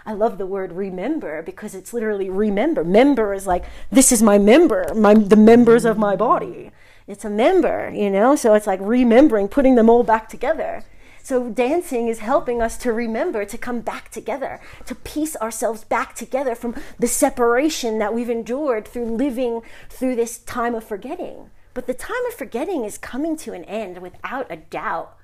I 0.06 0.14
love 0.14 0.38
the 0.38 0.46
word 0.46 0.72
remember 0.72 1.42
because 1.42 1.76
it's 1.76 1.94
literally 1.94 2.30
remember. 2.30 2.84
Member 2.84 3.34
is 3.34 3.48
like 3.48 3.66
this 3.92 4.12
is 4.12 4.22
my 4.22 4.38
member, 4.38 4.86
my 4.96 5.14
the 5.14 5.36
members 5.36 5.86
of 5.86 5.98
my 5.98 6.16
body. 6.16 6.72
It's 7.08 7.26
a 7.26 7.30
member, 7.30 7.90
you 7.90 8.10
know, 8.12 8.36
so 8.36 8.54
it's 8.54 8.68
like 8.68 8.80
remembering, 8.82 9.48
putting 9.48 9.76
them 9.76 9.90
all 9.90 10.04
back 10.04 10.30
together. 10.30 10.84
So 11.24 11.50
dancing 11.50 12.08
is 12.08 12.20
helping 12.20 12.62
us 12.62 12.78
to 12.78 12.94
remember, 12.94 13.46
to 13.46 13.58
come 13.58 13.82
back 13.82 14.10
together, 14.10 14.60
to 14.86 14.96
piece 14.96 15.36
ourselves 15.38 15.84
back 15.84 16.16
together 16.16 16.56
from 16.56 16.76
the 16.98 17.08
separation 17.08 18.00
that 18.00 18.14
we've 18.14 18.30
endured 18.30 18.88
through 18.88 19.16
living 19.16 19.62
through 19.90 20.16
this 20.16 20.40
time 20.40 20.74
of 20.74 20.84
forgetting. 20.84 21.52
But 21.74 21.88
the 21.88 21.94
time 21.94 22.26
of 22.28 22.34
forgetting 22.34 22.84
is 22.84 22.98
coming 22.98 23.38
to 23.38 23.54
an 23.54 23.64
end 23.66 24.00
without 24.00 24.52
a 24.52 24.58
doubt. 24.58 25.16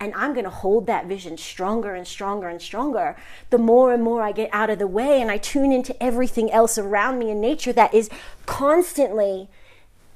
And 0.00 0.12
I'm 0.14 0.32
going 0.32 0.44
to 0.44 0.50
hold 0.50 0.86
that 0.86 1.06
vision 1.06 1.38
stronger 1.38 1.94
and 1.94 2.06
stronger 2.06 2.48
and 2.48 2.60
stronger. 2.60 3.16
The 3.50 3.58
more 3.58 3.92
and 3.92 4.02
more 4.02 4.22
I 4.22 4.32
get 4.32 4.50
out 4.52 4.70
of 4.70 4.78
the 4.78 4.86
way 4.86 5.22
and 5.22 5.30
I 5.30 5.38
tune 5.38 5.72
into 5.72 6.00
everything 6.02 6.50
else 6.50 6.76
around 6.76 7.18
me 7.18 7.30
in 7.30 7.40
nature 7.40 7.72
that 7.72 7.94
is 7.94 8.10
constantly, 8.44 9.48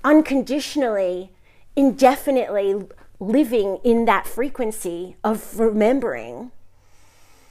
unconditionally, 0.04 1.30
indefinitely 1.76 2.86
living 3.20 3.78
in 3.82 4.04
that 4.04 4.26
frequency 4.26 5.16
of 5.24 5.58
remembering, 5.58 6.50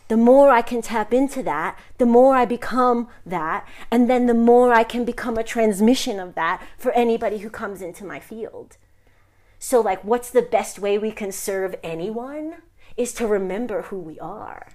the 0.08 0.18
more 0.18 0.50
I 0.50 0.62
can 0.62 0.82
tap 0.82 1.14
into 1.14 1.44
that, 1.44 1.78
the 1.98 2.06
more 2.06 2.36
I 2.36 2.46
become 2.46 3.10
that, 3.26 3.68
and 3.92 4.10
then 4.10 4.26
the 4.26 4.34
more 4.34 4.74
I 4.74 4.84
can 4.84 5.04
become 5.04 5.38
a 5.38 5.44
transmission 5.44 6.20
of 6.20 6.36
that 6.36 6.66
for 6.78 6.92
anybody 6.94 7.40
who 7.40 7.50
comes 7.50 7.82
into 7.82 8.06
my 8.06 8.20
field. 8.20 8.78
So, 9.60 9.82
like, 9.82 10.04
what's 10.04 10.30
the 10.30 10.42
best 10.42 10.80
way 10.80 10.98
we 10.98 11.12
can 11.12 11.32
serve 11.32 11.76
anyone? 11.84 12.56
Is 12.96 13.14
to 13.14 13.28
remember 13.28 13.84
who 13.84 14.00
we 14.00 14.20
are, 14.20 14.70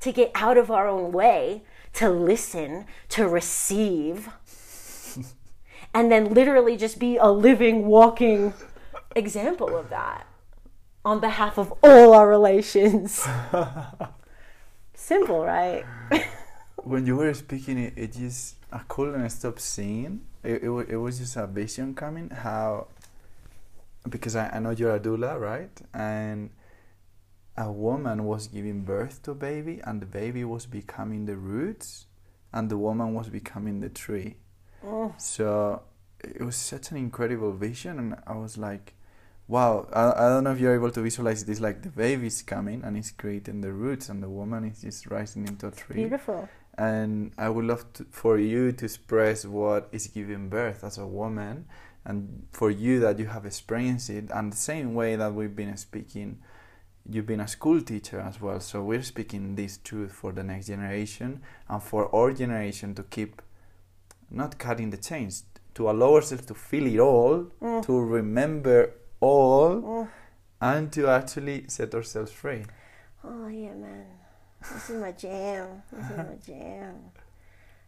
to 0.00 0.12
get 0.12 0.30
out 0.34 0.56
of 0.56 0.70
our 0.70 0.86
own 0.86 1.12
way, 1.12 1.62
to 1.94 2.08
listen, 2.10 2.86
to 3.10 3.26
receive, 3.26 4.28
and 5.94 6.10
then 6.10 6.32
literally 6.32 6.76
just 6.76 6.98
be 6.98 7.16
a 7.16 7.30
living, 7.30 7.86
walking 7.86 8.54
example 9.14 9.76
of 9.76 9.90
that 9.90 10.26
on 11.04 11.20
behalf 11.20 11.58
of 11.58 11.72
all 11.82 12.14
our 12.14 12.28
relations. 12.28 13.26
Simple, 14.94 15.44
right? 15.44 15.84
when 16.76 17.06
you 17.06 17.16
were 17.16 17.34
speaking, 17.34 17.78
it, 17.78 17.92
it 17.96 18.12
just 18.12 18.56
I 18.72 18.80
couldn't 18.88 19.28
stop 19.30 19.58
seeing. 19.58 20.22
It, 20.44 20.62
it, 20.64 20.70
it 20.90 20.96
was 20.96 21.18
just 21.18 21.36
a 21.36 21.46
vision 21.46 21.94
coming. 21.94 22.30
How 22.30 22.86
because 24.08 24.36
I, 24.36 24.48
I 24.48 24.58
know 24.58 24.70
you're 24.70 24.94
a 24.94 25.00
doula, 25.00 25.38
right? 25.38 25.70
And 25.94 26.50
a 27.56 27.70
woman 27.70 28.24
was 28.24 28.46
giving 28.48 28.82
birth 28.82 29.22
to 29.24 29.32
a 29.32 29.34
baby, 29.34 29.80
and 29.84 30.00
the 30.00 30.06
baby 30.06 30.44
was 30.44 30.66
becoming 30.66 31.26
the 31.26 31.36
roots, 31.36 32.06
and 32.52 32.70
the 32.70 32.78
woman 32.78 33.14
was 33.14 33.28
becoming 33.28 33.80
the 33.80 33.88
tree. 33.88 34.36
Oh. 34.84 35.14
So 35.18 35.82
it 36.20 36.42
was 36.42 36.56
such 36.56 36.90
an 36.90 36.96
incredible 36.96 37.52
vision, 37.52 37.98
and 37.98 38.16
I 38.26 38.34
was 38.36 38.56
like, 38.56 38.94
wow, 39.48 39.86
I, 39.92 40.12
I 40.12 40.28
don't 40.28 40.44
know 40.44 40.52
if 40.52 40.60
you're 40.60 40.74
able 40.74 40.90
to 40.90 41.02
visualize 41.02 41.44
this 41.44 41.60
like 41.60 41.82
the 41.82 41.90
baby's 41.90 42.42
coming 42.42 42.82
and 42.84 42.96
it's 42.96 43.10
creating 43.10 43.60
the 43.60 43.72
roots, 43.72 44.08
and 44.08 44.22
the 44.22 44.28
woman 44.28 44.64
is 44.64 44.80
just 44.80 45.06
rising 45.10 45.46
into 45.46 45.68
a 45.68 45.70
tree. 45.70 45.96
Beautiful. 45.96 46.48
And 46.78 47.32
I 47.36 47.50
would 47.50 47.66
love 47.66 47.92
to, 47.94 48.06
for 48.10 48.38
you 48.38 48.72
to 48.72 48.84
express 48.86 49.44
what 49.44 49.88
is 49.92 50.06
giving 50.06 50.48
birth 50.48 50.84
as 50.84 50.96
a 50.96 51.06
woman, 51.06 51.66
and 52.04 52.46
for 52.52 52.70
you 52.70 53.00
that 53.00 53.18
you 53.18 53.26
have 53.26 53.46
experienced 53.46 54.10
it, 54.10 54.30
and 54.30 54.52
the 54.52 54.56
same 54.56 54.94
way 54.94 55.16
that 55.16 55.34
we've 55.34 55.54
been 55.54 55.76
speaking. 55.76 56.38
You've 57.08 57.26
been 57.26 57.40
a 57.40 57.48
school 57.48 57.80
teacher 57.80 58.20
as 58.20 58.40
well, 58.40 58.60
so 58.60 58.82
we're 58.82 59.02
speaking 59.02 59.56
this 59.56 59.78
truth 59.82 60.12
for 60.12 60.30
the 60.30 60.44
next 60.44 60.68
generation 60.68 61.42
and 61.68 61.82
for 61.82 62.14
our 62.14 62.32
generation 62.32 62.94
to 62.94 63.02
keep 63.02 63.42
not 64.30 64.58
cutting 64.58 64.90
the 64.90 64.96
chains, 64.96 65.44
to 65.74 65.90
allow 65.90 66.14
ourselves 66.14 66.46
to 66.46 66.54
feel 66.54 66.86
it 66.86 66.98
all, 67.00 67.46
mm. 67.60 67.84
to 67.84 68.00
remember 68.00 68.94
all 69.20 69.82
oh. 69.84 70.08
and 70.60 70.92
to 70.92 71.08
actually 71.08 71.64
set 71.68 71.94
ourselves 71.94 72.30
free. 72.30 72.64
Oh 73.24 73.48
yeah, 73.48 73.74
man. 73.74 74.06
This 74.60 74.90
is 74.90 75.00
my 75.00 75.12
jam. 75.12 75.82
This 75.92 76.10
is 76.10 76.16
my 76.16 76.36
jam. 76.46 76.94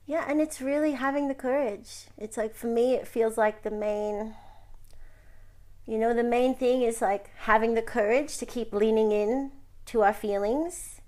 Yeah, 0.07 0.25
and 0.29 0.41
it's 0.41 0.61
really 0.61 0.93
having 0.93 1.29
the 1.29 1.35
courage. 1.35 2.07
It's 2.19 2.37
like 2.37 2.55
for 2.55 2.67
me 2.67 2.95
it 2.95 3.07
feels 3.07 3.39
like 3.39 3.63
the 3.63 3.71
main 3.71 4.35
you 5.87 5.99
know, 5.99 6.15
the 6.15 6.25
main 6.25 6.55
thing 6.55 6.81
is 6.81 7.03
like 7.03 7.31
having 7.41 7.75
the 7.75 7.83
courage 7.83 8.39
to 8.39 8.47
keep 8.47 8.73
leaning 8.73 9.13
in 9.13 9.53
to 9.87 10.03
our 10.03 10.15
feelings 10.15 11.03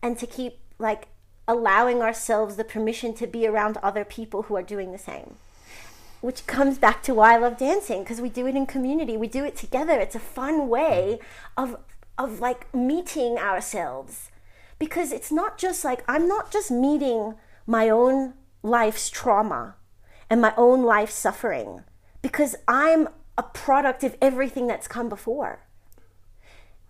and 0.00 0.16
to 0.18 0.26
keep 0.28 0.60
like 0.78 1.08
allowing 1.48 2.02
ourselves 2.02 2.56
the 2.56 2.64
permission 2.64 3.14
to 3.14 3.26
be 3.26 3.46
around 3.46 3.78
other 3.78 4.04
people 4.04 4.42
who 4.42 4.56
are 4.56 4.62
doing 4.62 4.92
the 4.92 4.98
same 4.98 5.36
which 6.20 6.46
comes 6.46 6.78
back 6.78 7.02
to 7.04 7.14
why 7.14 7.34
I 7.34 7.38
love 7.38 7.56
dancing 7.56 8.02
because 8.02 8.20
we 8.20 8.28
do 8.28 8.46
it 8.46 8.56
in 8.56 8.66
community. 8.66 9.16
We 9.16 9.28
do 9.28 9.44
it 9.44 9.56
together. 9.56 9.98
It's 10.00 10.16
a 10.16 10.20
fun 10.20 10.68
way 10.68 11.20
of 11.56 11.76
of 12.18 12.40
like 12.40 12.74
meeting 12.74 13.38
ourselves 13.38 14.30
because 14.78 15.12
it's 15.12 15.30
not 15.30 15.56
just 15.58 15.84
like 15.84 16.02
I'm 16.08 16.26
not 16.26 16.50
just 16.50 16.70
meeting 16.70 17.34
my 17.66 17.88
own 17.88 18.34
life's 18.62 19.10
trauma 19.10 19.76
and 20.30 20.40
my 20.40 20.54
own 20.56 20.82
life 20.82 21.10
suffering 21.10 21.84
because 22.22 22.56
I'm 22.66 23.08
a 23.38 23.42
product 23.42 24.02
of 24.04 24.16
everything 24.20 24.66
that's 24.66 24.88
come 24.88 25.08
before. 25.08 25.60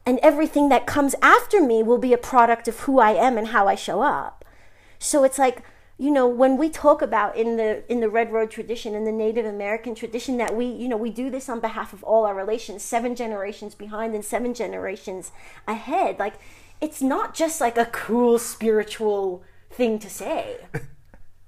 And 0.05 0.21
everything 0.23 0.69
that 0.69 0.87
comes 0.87 1.17
after 1.21 1.61
me 1.61 1.83
will 1.83 1.99
be 1.99 2.13
a 2.13 2.19
product 2.19 2.69
of 2.69 2.81
who 2.81 3.01
I 3.01 3.11
am 3.13 3.37
and 3.37 3.49
how 3.49 3.67
I 3.67 3.75
show 3.75 4.03
up. 4.03 4.45
So 4.99 5.25
it's 5.25 5.39
like 5.39 5.63
you 5.99 6.11
know 6.11 6.29
when 6.29 6.59
we 6.59 6.69
talk 6.69 7.01
about 7.01 7.37
in 7.37 7.57
the 7.57 7.91
in 7.91 8.01
the 8.01 8.09
red 8.09 8.31
road 8.31 8.51
tradition 8.51 8.95
in 8.95 9.05
the 9.05 9.13
native 9.13 9.47
american 9.47 9.95
tradition 9.95 10.37
that 10.37 10.55
we 10.55 10.67
you 10.67 10.89
know 10.89 10.97
we 10.97 11.09
do 11.09 11.31
this 11.31 11.49
on 11.49 11.59
behalf 11.59 11.95
of 11.95 12.05
all 12.05 12.27
our 12.27 12.35
relations 12.35 12.83
seven 12.83 13.15
generations 13.15 13.75
behind 13.75 14.15
and 14.15 14.23
seven 14.23 14.53
generations 14.53 15.33
ahead 15.67 16.19
like 16.19 16.35
it's 16.83 17.01
not 17.01 17.35
just 17.35 17.63
like 17.63 17.79
a 17.79 17.87
cool 17.87 18.39
spiritual 18.39 19.43
thing 19.71 19.99
to 19.99 20.09
say 20.09 20.59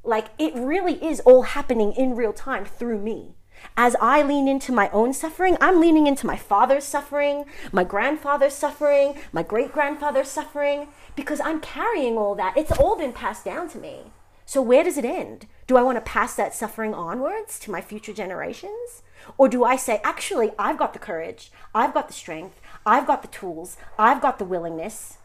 like 0.05 0.29
it 0.39 0.55
really 0.55 1.03
is 1.05 1.21
all 1.21 1.43
happening 1.43 1.93
in 1.93 2.17
real 2.17 2.33
time 2.33 2.65
through 2.65 2.99
me 2.99 3.35
as 3.77 3.97
I 4.01 4.23
lean 4.23 4.49
into 4.49 4.73
my 4.73 4.89
own 4.91 5.13
suffering, 5.13 5.57
I'm 5.61 5.81
leaning 5.81 6.07
into 6.07 6.27
my 6.27 6.37
father's 6.37 6.85
suffering, 6.85 7.45
my 7.73 7.85
grandfather's 7.85 8.55
suffering, 8.55 9.15
my 9.33 9.43
great 9.43 9.73
grandfather's 9.73 10.29
suffering, 10.29 10.89
because 11.17 11.41
I'm 11.41 11.61
carrying 11.61 12.17
all 12.17 12.35
that. 12.37 12.57
It's 12.57 12.73
all 12.73 12.97
been 12.97 13.13
passed 13.13 13.45
down 13.45 13.69
to 13.71 13.79
me. 13.79 14.13
So, 14.47 14.63
where 14.63 14.83
does 14.83 14.97
it 14.97 15.05
end? 15.05 15.47
Do 15.67 15.77
I 15.77 15.83
want 15.83 15.97
to 15.97 16.11
pass 16.11 16.35
that 16.37 16.55
suffering 16.55 16.95
onwards 16.95 17.59
to 17.61 17.71
my 17.71 17.83
future 17.83 18.15
generations? 18.15 19.03
Or 19.37 19.49
do 19.49 19.63
I 19.63 19.77
say, 19.77 20.01
actually, 20.03 20.53
I've 20.59 20.79
got 20.79 20.95
the 20.95 20.99
courage, 20.99 21.53
I've 21.75 21.93
got 21.93 22.09
the 22.09 22.15
strength, 22.15 22.59
I've 22.87 23.07
got 23.07 23.21
the 23.21 23.29
tools, 23.29 23.77
I've 23.99 24.23
got 24.23 24.39
the 24.39 24.47
willingness. 24.47 25.18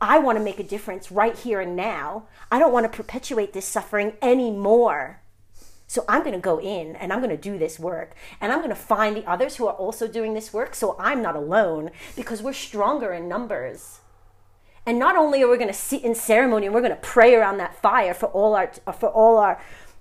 I 0.00 0.18
want 0.18 0.38
to 0.38 0.44
make 0.44 0.60
a 0.60 0.64
difference 0.64 1.10
right 1.10 1.36
here 1.36 1.60
and 1.60 1.74
now. 1.74 2.28
I 2.50 2.58
don't 2.58 2.72
want 2.72 2.90
to 2.90 2.96
perpetuate 2.96 3.52
this 3.52 3.66
suffering 3.66 4.14
anymore. 4.22 5.20
So 5.88 6.04
I'm 6.06 6.22
going 6.22 6.34
to 6.34 6.40
go 6.40 6.60
in 6.60 6.94
and 6.96 7.12
I'm 7.12 7.20
going 7.20 7.30
to 7.30 7.36
do 7.36 7.58
this 7.58 7.78
work. 7.78 8.14
And 8.40 8.52
I'm 8.52 8.58
going 8.58 8.68
to 8.68 8.76
find 8.76 9.16
the 9.16 9.28
others 9.28 9.56
who 9.56 9.66
are 9.66 9.74
also 9.74 10.06
doing 10.06 10.34
this 10.34 10.52
work 10.52 10.74
so 10.74 10.94
I'm 10.98 11.22
not 11.22 11.34
alone 11.34 11.90
because 12.14 12.42
we're 12.42 12.52
stronger 12.52 13.12
in 13.12 13.26
numbers. 13.26 14.00
And 14.84 14.98
not 14.98 15.16
only 15.16 15.42
are 15.42 15.48
we 15.48 15.56
going 15.56 15.68
to 15.68 15.74
sit 15.74 16.04
in 16.04 16.14
ceremony 16.14 16.66
and 16.66 16.74
we're 16.74 16.82
going 16.82 16.94
to 16.94 16.96
pray 16.96 17.34
around 17.34 17.58
that 17.58 17.74
fire 17.74 18.14
for 18.14 18.26
all 18.26 18.54
our 18.54 18.70
for 18.98 19.08
all 19.08 19.38
our 19.38 19.60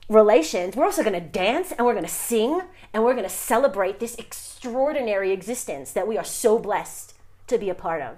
relations, 0.10 0.76
we're 0.76 0.86
also 0.86 1.04
going 1.04 1.14
to 1.14 1.28
dance 1.28 1.72
and 1.72 1.86
we're 1.86 1.94
going 1.94 2.06
to 2.06 2.12
sing 2.12 2.62
and 2.94 3.04
we're 3.04 3.14
going 3.14 3.26
to 3.26 3.30
celebrate 3.30 4.00
this 4.00 4.16
extraordinary 4.16 5.32
existence 5.32 5.92
that 5.92 6.08
we 6.08 6.18
are 6.18 6.24
so 6.24 6.60
blessed 6.60 7.14
to 7.48 7.58
be 7.58 7.70
a 7.70 7.76
part 7.76 8.02
of. 8.02 8.18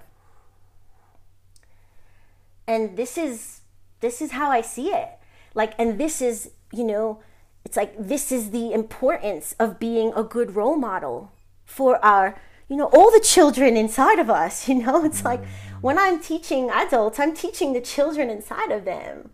And 2.70 2.96
this 2.96 3.18
is 3.18 3.60
this 4.00 4.22
is 4.22 4.30
how 4.32 4.50
I 4.50 4.60
see 4.60 4.88
it. 4.88 5.10
Like 5.54 5.72
and 5.78 5.98
this 5.98 6.22
is, 6.22 6.50
you 6.72 6.84
know, 6.84 7.20
it's 7.64 7.76
like 7.76 7.92
this 7.98 8.30
is 8.30 8.50
the 8.50 8.72
importance 8.72 9.54
of 9.58 9.80
being 9.80 10.12
a 10.14 10.22
good 10.22 10.54
role 10.54 10.76
model 10.76 11.32
for 11.64 12.04
our 12.04 12.40
you 12.68 12.76
know 12.76 12.90
all 12.92 13.10
the 13.10 13.26
children 13.34 13.76
inside 13.76 14.18
of 14.18 14.28
us 14.28 14.68
you 14.70 14.74
know 14.82 15.04
it's 15.04 15.24
like 15.24 15.42
when 15.80 15.98
I'm 15.98 16.20
teaching 16.20 16.68
adults, 16.70 17.18
I'm 17.18 17.34
teaching 17.34 17.72
the 17.72 17.80
children 17.80 18.28
inside 18.28 18.70
of 18.70 18.84
them. 18.84 19.30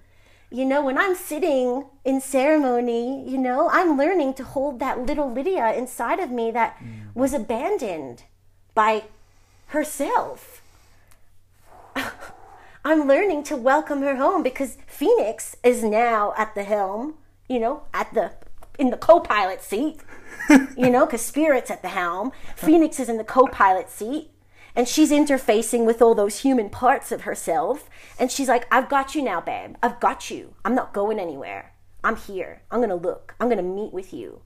You 0.49 0.65
know, 0.65 0.85
when 0.85 0.97
I'm 0.97 1.17
sitting 1.17 1.87
in 2.05 2.21
ceremony, 2.21 3.29
you 3.29 3.37
know, 3.37 3.69
I'm 3.73 3.99
learning 3.99 4.35
to 4.35 4.45
hold 4.45 4.79
that 4.79 5.01
little 5.01 5.31
Lydia 5.31 5.75
inside 5.75 6.21
of 6.21 6.31
me 6.31 6.53
that 6.53 6.79
mm. 6.79 7.13
was 7.15 7.35
abandoned 7.35 8.23
by 8.75 9.05
herself. 9.69 10.63
I'm 12.87 13.09
learning 13.09 13.43
to 13.47 13.57
welcome 13.57 14.03
her 14.03 14.15
home 14.15 14.45
because 14.45 14.79
Phoenix 14.87 15.57
is 15.65 15.83
now 15.83 16.33
at 16.37 16.55
the 16.55 16.63
helm, 16.63 17.17
you 17.49 17.59
know, 17.59 17.83
at 17.93 18.15
the 18.15 18.35
in 18.79 18.91
the 18.91 18.97
co-pilot 18.97 19.61
seat, 19.61 20.03
you 20.49 20.89
know, 20.89 21.05
because 21.05 21.21
Spirit's 21.21 21.69
at 21.69 21.83
the 21.83 21.89
helm. 21.89 22.31
Phoenix 22.55 23.01
is 23.01 23.09
in 23.09 23.17
the 23.17 23.25
co-pilot 23.25 23.91
seat 23.91 24.31
and 24.77 24.87
she's 24.87 25.11
interfacing 25.11 25.85
with 25.85 26.01
all 26.01 26.15
those 26.15 26.43
human 26.43 26.71
parts 26.71 27.11
of 27.11 27.23
herself. 27.23 27.91
And 28.21 28.31
she's 28.31 28.47
like, 28.47 28.69
I've 28.71 28.89
got 28.89 29.17
you 29.17 29.23
now, 29.25 29.41
babe. 29.41 29.75
I've 29.83 29.99
got 29.99 30.31
you. 30.31 30.55
I'm 30.65 30.77
not 30.77 30.95
going 30.95 31.19
anywhere. 31.19 31.73
I'm 32.05 32.15
here. 32.15 32.63
I'm 32.71 32.79
going 32.79 32.91
to 32.91 32.95
look. 32.95 33.35
I'm 33.41 33.49
going 33.49 33.57
to 33.57 33.65
meet 33.65 33.93
with 33.93 34.15
you. 34.15 34.43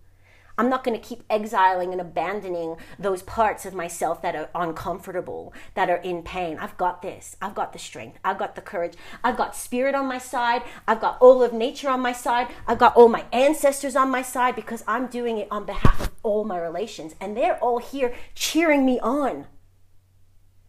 I'm 0.58 0.68
not 0.68 0.84
going 0.84 0.98
to 0.98 1.06
keep 1.06 1.24
exiling 1.30 1.92
and 1.92 2.00
abandoning 2.00 2.76
those 2.98 3.22
parts 3.22 3.64
of 3.64 3.74
myself 3.74 4.20
that 4.22 4.36
are 4.36 4.50
uncomfortable, 4.54 5.52
that 5.74 5.88
are 5.88 5.96
in 5.96 6.22
pain. 6.22 6.58
I've 6.58 6.76
got 6.76 7.02
this. 7.02 7.36
I've 7.40 7.54
got 7.54 7.72
the 7.72 7.78
strength. 7.78 8.18
I've 8.24 8.38
got 8.38 8.54
the 8.54 8.60
courage. 8.60 8.94
I've 9.24 9.36
got 9.36 9.56
spirit 9.56 9.94
on 9.94 10.06
my 10.06 10.18
side. 10.18 10.62
I've 10.86 11.00
got 11.00 11.18
all 11.20 11.42
of 11.42 11.52
nature 11.52 11.88
on 11.88 12.00
my 12.00 12.12
side. 12.12 12.48
I've 12.66 12.78
got 12.78 12.96
all 12.96 13.08
my 13.08 13.24
ancestors 13.32 13.96
on 13.96 14.10
my 14.10 14.22
side 14.22 14.54
because 14.54 14.84
I'm 14.86 15.06
doing 15.06 15.38
it 15.38 15.48
on 15.50 15.64
behalf 15.64 16.00
of 16.00 16.10
all 16.22 16.44
my 16.44 16.58
relations. 16.58 17.14
And 17.20 17.36
they're 17.36 17.58
all 17.58 17.78
here 17.78 18.14
cheering 18.34 18.84
me 18.84 19.00
on. 19.00 19.46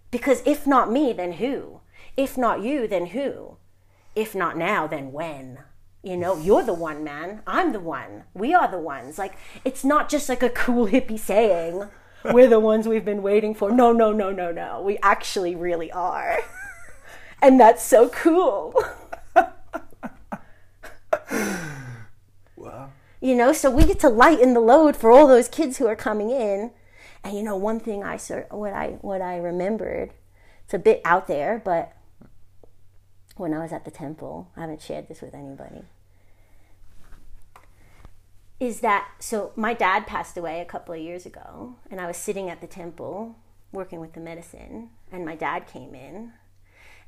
Because 0.09 0.41
if 0.45 0.67
not 0.67 0.91
me, 0.91 1.13
then 1.13 1.34
who? 1.34 1.82
If 2.17 2.38
not 2.38 2.61
you, 2.61 2.88
then 2.88 3.07
who? 3.07 3.57
If 4.15 4.36
not 4.36 4.57
now, 4.57 4.88
then 4.88 5.11
when? 5.11 5.59
You 6.04 6.18
know 6.18 6.38
you're 6.38 6.64
the 6.64 6.74
one 6.74 7.04
man. 7.04 7.41
I'm 7.45 7.72
the 7.72 7.80
one. 7.80 8.24
We 8.34 8.54
are 8.54 8.70
the 8.70 8.80
ones. 8.80 9.18
Like 9.18 9.36
it's 9.64 9.84
not 9.84 10.10
just 10.10 10.30
like 10.30 10.43
a 10.43 10.49
cool 10.49 10.88
hippie 10.88 11.20
saying 11.20 11.88
we're 12.26 12.49
the 12.49 12.60
ones 12.60 12.88
we've 12.88 13.06
been 13.06 13.24
waiting 13.24 13.54
for. 13.54 13.72
No 13.72 13.91
no 13.91 14.12
no 14.12 14.32
no 14.32 14.52
no. 14.52 14.82
We 14.82 14.97
actually 15.02 15.56
really 15.56 15.91
are. 15.91 16.39
And 17.43 17.60
that's 17.60 17.82
so 17.82 18.08
cool. 18.10 18.76
Wow 22.56 22.91
you 23.22 23.36
know 23.36 23.54
so 23.54 23.70
we 23.70 23.86
get 23.86 23.99
to 23.99 24.10
lighten 24.10 24.54
the 24.54 24.60
load 24.60 24.97
for 24.97 25.12
all 25.12 25.28
those 25.28 25.47
kids 25.47 25.78
who 25.78 25.88
are 25.88 25.95
coming 25.95 26.32
in. 26.32 26.72
And 27.24 27.38
you 27.38 27.43
know 27.43 27.56
one 27.56 27.80
thing 27.80 28.04
i 28.04 28.18
sort 28.18 28.52
what 28.52 28.74
i 28.74 28.97
what 29.02 29.22
i 29.22 29.38
remembered 29.38 30.12
it's 30.66 30.74
a 30.74 30.80
bit 30.80 31.02
out 31.06 31.28
there 31.28 31.62
but 31.64 31.93
when 33.42 33.56
I 33.56 33.64
was 33.64 33.74
at 33.74 33.86
the 33.86 33.92
temple. 33.92 34.48
I 34.56 34.62
haven't 34.62 34.84
shared 34.84 35.08
this 35.08 35.20
with 35.20 35.34
anybody. 35.34 35.84
Is 38.60 38.82
that 38.82 39.10
so? 39.18 39.52
My 39.56 39.74
dad 39.74 40.06
passed 40.06 40.38
away 40.38 40.62
a 40.62 40.66
couple 40.66 40.94
of 40.94 41.02
years 41.02 41.26
ago, 41.26 41.76
and 41.89 42.00
I 42.00 42.06
was 42.06 42.16
sitting 42.16 42.50
at 42.52 42.62
the 42.62 42.68
temple 42.68 43.36
working 43.72 44.00
with 44.00 44.14
the 44.14 44.20
medicine, 44.20 44.92
and 45.12 45.26
my 45.26 45.36
dad 45.36 45.66
came 45.66 45.96
in, 45.96 46.34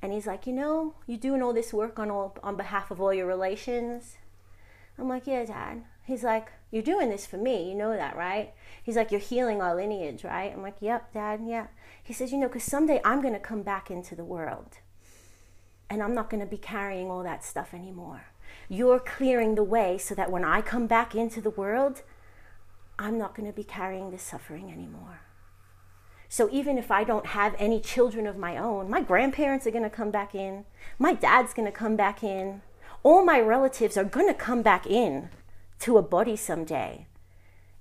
and 0.02 0.12
he's 0.12 0.26
like, 0.26 0.48
"You 0.48 0.54
know, 0.54 0.96
you're 1.06 1.20
doing 1.20 1.44
all 1.44 1.54
this 1.54 1.72
work 1.72 2.00
on 2.00 2.10
all 2.10 2.36
on 2.42 2.58
behalf 2.58 2.90
of 2.90 3.00
all 3.00 3.14
your 3.14 3.28
relations." 3.28 4.18
I'm 4.98 5.08
like, 5.08 5.28
"Yeah, 5.28 5.46
Dad." 5.46 5.84
He's 6.06 6.24
like, 6.24 6.52
"You're 6.72 6.82
doing 6.82 7.10
this 7.10 7.28
for 7.28 7.38
me. 7.38 7.70
You 7.70 7.76
know 7.76 7.96
that, 7.96 8.16
right?" 8.18 8.54
He's 8.82 8.96
like, 8.96 9.12
"You're 9.12 9.30
healing 9.32 9.62
our 9.62 9.76
lineage, 9.76 10.24
right?" 10.24 10.52
I'm 10.52 10.64
like, 10.64 10.82
"Yep, 10.82 11.14
Dad. 11.14 11.42
Yeah." 11.46 11.68
He 12.02 12.14
says, 12.14 12.32
"You 12.32 12.40
know, 12.40 12.48
because 12.48 12.64
someday 12.64 13.00
I'm 13.06 13.22
going 13.22 13.36
to 13.36 13.40
come 13.40 13.62
back 13.62 13.92
into 13.92 14.16
the 14.16 14.26
world." 14.26 14.80
And 15.94 16.02
I'm 16.02 16.16
not 16.16 16.32
going 16.32 16.41
to 16.41 16.50
be 16.50 16.58
carrying 16.58 17.12
all 17.12 17.22
that 17.22 17.46
stuff 17.46 17.72
anymore. 17.72 18.26
You're 18.68 19.00
clearing 19.00 19.54
the 19.54 19.64
way 19.64 20.00
so 20.00 20.16
that 20.16 20.32
when 20.32 20.44
I 20.44 20.60
come 20.62 20.88
back 20.88 21.14
into 21.14 21.39
the 21.39 21.52
world, 21.52 22.02
I'm 22.98 23.20
not 23.20 23.36
going 23.36 23.46
to 23.46 23.56
be 23.56 23.64
carrying 23.64 24.10
this 24.10 24.24
suffering 24.24 24.72
anymore. 24.72 25.22
So 26.28 26.50
even 26.52 26.80
if 26.80 26.89
I 26.89 27.04
don't 27.04 27.28
have 27.28 27.56
any 27.60 27.80
children 27.80 28.26
of 28.26 28.39
my 28.39 28.58
own, 28.58 28.89
my 28.89 29.02
grandparents 29.02 29.68
are 29.68 29.72
going 29.72 29.84
to 29.84 29.89
come 29.89 30.10
back 30.10 30.34
in, 30.34 30.66
my 30.98 31.14
dad's 31.14 31.54
going 31.54 31.68
to 31.68 31.72
come 31.72 31.96
back 31.96 32.24
in, 32.24 32.64
all 33.04 33.24
my 33.24 33.39
relatives 33.39 33.96
are 33.96 34.04
going 34.04 34.28
to 34.28 34.34
come 34.34 34.64
back 34.64 34.88
in 34.88 35.30
to 35.82 36.00
a 36.00 36.02
body 36.02 36.36
someday. 36.36 37.06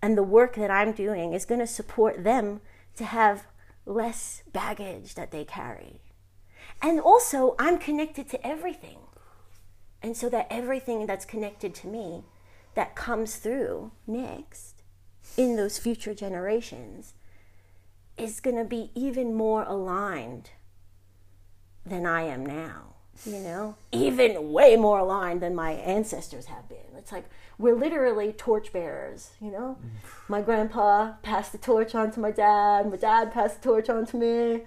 And 0.03 0.19
the 0.19 0.23
work 0.23 0.57
that 0.57 0.71
I'm 0.71 0.93
doing 0.93 1.33
is 1.33 1.47
going 1.47 1.61
to 1.61 1.67
support 1.67 2.25
them 2.25 2.61
to 2.97 3.05
have 3.05 3.47
less 3.87 4.43
baggage 4.53 5.15
that 5.15 5.31
they 5.31 5.47
carry. 5.47 6.02
And 6.83 7.01
also, 7.01 7.55
I'm 7.59 7.79
connected 7.79 8.29
to 8.31 8.47
everything. 8.47 8.99
And 10.03 10.17
so 10.17 10.29
that 10.31 10.49
everything 10.51 11.07
that's 11.07 11.25
connected 11.25 11.75
to 11.77 11.87
me 11.87 12.25
that 12.75 12.97
comes 12.97 13.37
through 13.37 13.93
next 14.07 14.83
in 15.37 15.57
those 15.57 15.79
future 15.79 16.13
generations 16.13 17.15
is 18.19 18.41
going 18.41 18.57
to 18.57 18.65
be 18.65 18.91
even 18.95 19.33
more 19.33 19.63
aligned 19.63 20.51
than 21.87 22.05
I 22.05 22.23
am 22.23 22.45
now, 22.45 22.95
you 23.25 23.39
know? 23.39 23.77
Even 23.93 24.53
way 24.53 24.77
more 24.77 24.99
aligned 24.99 25.41
than 25.41 25.55
my 25.55 25.73
ancestors 25.73 26.47
have 26.47 26.69
been. 26.69 26.79
It's 26.97 27.13
like 27.13 27.25
we're 27.59 27.75
literally 27.75 28.33
torchbearers, 28.33 29.31
you 29.41 29.51
know? 29.51 29.79
Mm. 29.81 29.89
My 30.29 30.43
grandpa 30.43 31.13
passed 31.23 31.53
the 31.53 31.59
torch 31.59 31.95
on 31.95 32.11
to 32.13 32.21
my 32.21 32.31
dad, 32.33 32.91
my 32.91 32.97
dad 32.97 33.33
passed 33.33 33.63
the 33.63 33.69
torch 33.69 33.89
on 33.89 34.05
to 34.07 34.17
me. 34.17 34.63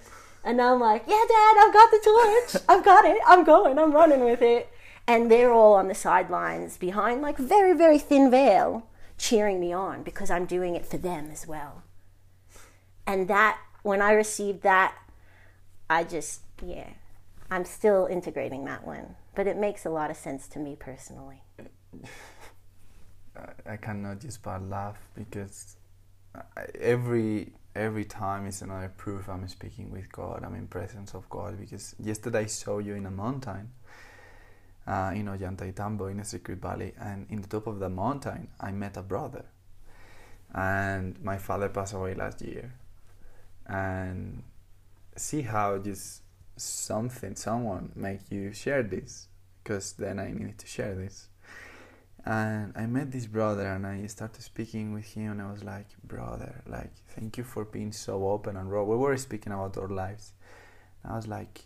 And 0.45 0.61
I'm 0.61 0.79
like, 0.79 1.05
yeah, 1.07 1.23
dad, 1.27 1.55
I've 1.57 1.73
got 1.73 1.89
the 1.89 1.99
torch. 2.03 2.63
I've 2.69 2.85
got 2.85 3.03
it. 3.03 3.17
I'm 3.25 3.43
going. 3.43 3.79
I'm 3.79 3.91
running 3.91 4.23
with 4.23 4.43
it. 4.43 4.71
And 5.07 5.29
they're 5.29 5.51
all 5.51 5.73
on 5.73 5.87
the 5.87 5.95
sidelines 5.95 6.77
behind, 6.77 7.23
like, 7.23 7.37
very, 7.37 7.75
very 7.75 7.97
thin 7.97 8.29
veil, 8.29 8.87
cheering 9.17 9.59
me 9.59 9.73
on 9.73 10.03
because 10.03 10.29
I'm 10.29 10.45
doing 10.45 10.75
it 10.75 10.85
for 10.85 10.97
them 10.97 11.29
as 11.31 11.47
well. 11.47 11.81
And 13.07 13.27
that, 13.27 13.59
when 13.81 14.01
I 14.01 14.11
received 14.11 14.61
that, 14.61 14.95
I 15.89 16.03
just, 16.03 16.41
yeah, 16.63 16.89
I'm 17.49 17.65
still 17.65 18.07
integrating 18.09 18.65
that 18.65 18.85
one. 18.85 19.15
But 19.33 19.47
it 19.47 19.57
makes 19.57 19.83
a 19.85 19.89
lot 19.89 20.11
of 20.11 20.17
sense 20.17 20.47
to 20.49 20.59
me 20.59 20.75
personally. 20.75 21.41
I 23.65 23.77
cannot 23.77 24.21
just 24.21 24.43
but 24.43 24.61
laugh 24.61 24.97
because 25.15 25.75
uh, 26.35 26.41
every 26.79 27.51
every 27.75 28.05
time 28.05 28.47
is 28.47 28.61
another 28.61 28.91
proof 28.95 29.27
I'm 29.27 29.47
speaking 29.47 29.91
with 29.91 30.11
God. 30.11 30.43
I'm 30.43 30.55
in 30.55 30.67
presence 30.67 31.13
of 31.13 31.29
God 31.29 31.59
because 31.59 31.93
yesterday 31.99 32.39
I 32.39 32.45
saw 32.45 32.79
you 32.79 32.95
in 32.95 33.05
a 33.05 33.11
mountain, 33.11 33.71
uh, 34.87 35.11
in 35.13 35.25
Ollantaytambo 35.25 36.09
in 36.09 36.19
a 36.19 36.25
Sacred 36.25 36.61
Valley, 36.61 36.93
and 36.99 37.27
in 37.29 37.41
the 37.41 37.47
top 37.47 37.67
of 37.67 37.79
the 37.79 37.89
mountain 37.89 38.47
I 38.59 38.71
met 38.71 38.97
a 38.97 39.01
brother, 39.01 39.45
and 40.53 41.21
my 41.21 41.37
father 41.37 41.69
passed 41.69 41.93
away 41.93 42.13
last 42.13 42.41
year, 42.41 42.73
and 43.67 44.43
see 45.17 45.41
how 45.41 45.77
just 45.77 46.21
something, 46.55 47.35
someone 47.35 47.91
make 47.95 48.31
you 48.31 48.53
share 48.53 48.83
this, 48.83 49.27
because 49.63 49.93
then 49.93 50.19
I 50.19 50.31
needed 50.31 50.57
to 50.59 50.67
share 50.67 50.95
this 50.95 51.27
and 52.25 52.73
I 52.75 52.87
met 52.87 53.11
this 53.11 53.27
brother 53.27 53.67
and 53.67 53.85
I 53.85 54.07
started 54.07 54.41
speaking 54.41 54.93
with 54.93 55.05
him 55.13 55.33
and 55.33 55.41
I 55.43 55.51
was 55.51 55.63
like, 55.63 55.85
brother, 56.03 56.63
like 56.65 56.91
thank 57.09 57.37
you 57.37 57.43
for 57.43 57.65
being 57.65 57.91
so 57.91 58.27
open 58.27 58.57
and 58.57 58.71
raw. 58.71 58.83
We 58.83 58.95
were 58.95 59.15
speaking 59.17 59.53
about 59.53 59.77
our 59.77 59.89
lives. 59.89 60.33
And 61.03 61.13
I 61.13 61.15
was 61.17 61.27
like, 61.27 61.65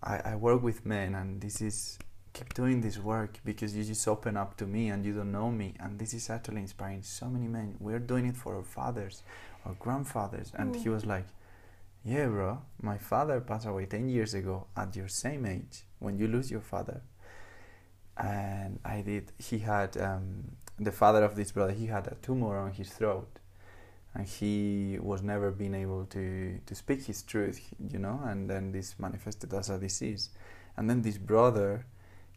I, 0.00 0.20
I 0.24 0.36
work 0.36 0.62
with 0.62 0.86
men 0.86 1.16
and 1.16 1.40
this 1.40 1.60
is 1.60 1.98
keep 2.32 2.54
doing 2.54 2.80
this 2.80 2.96
work 2.96 3.40
because 3.44 3.74
you 3.74 3.82
just 3.82 4.06
open 4.06 4.36
up 4.36 4.56
to 4.58 4.66
me 4.66 4.88
and 4.88 5.04
you 5.04 5.14
don't 5.14 5.32
know 5.32 5.50
me 5.50 5.74
and 5.80 5.98
this 5.98 6.14
is 6.14 6.30
actually 6.30 6.60
inspiring 6.60 7.02
so 7.02 7.26
many 7.26 7.48
men. 7.48 7.74
We're 7.80 7.98
doing 7.98 8.26
it 8.26 8.36
for 8.36 8.54
our 8.54 8.62
fathers, 8.62 9.24
our 9.66 9.74
grandfathers. 9.74 10.52
And 10.54 10.76
mm. 10.76 10.80
he 10.80 10.90
was 10.90 11.04
like, 11.04 11.26
Yeah 12.04 12.26
bro, 12.26 12.62
my 12.80 12.98
father 12.98 13.40
passed 13.40 13.66
away 13.66 13.86
ten 13.86 14.08
years 14.08 14.32
ago 14.32 14.68
at 14.76 14.94
your 14.94 15.08
same 15.08 15.44
age 15.44 15.82
when 15.98 16.18
you 16.18 16.28
lose 16.28 16.52
your 16.52 16.60
father 16.60 17.02
and 18.16 18.78
I 18.84 19.02
did. 19.02 19.32
He 19.38 19.58
had 19.58 19.96
um, 19.96 20.56
the 20.78 20.92
father 20.92 21.24
of 21.24 21.36
this 21.36 21.52
brother. 21.52 21.72
He 21.72 21.86
had 21.86 22.06
a 22.06 22.16
tumor 22.22 22.58
on 22.58 22.72
his 22.72 22.90
throat, 22.90 23.38
and 24.14 24.26
he 24.26 24.98
was 25.00 25.22
never 25.22 25.50
been 25.50 25.74
able 25.74 26.04
to 26.06 26.58
to 26.64 26.74
speak 26.74 27.04
his 27.04 27.22
truth. 27.22 27.60
You 27.78 27.98
know, 27.98 28.20
and 28.24 28.48
then 28.48 28.72
this 28.72 28.98
manifested 28.98 29.52
as 29.54 29.70
a 29.70 29.78
disease, 29.78 30.30
and 30.76 30.88
then 30.88 31.02
this 31.02 31.18
brother 31.18 31.86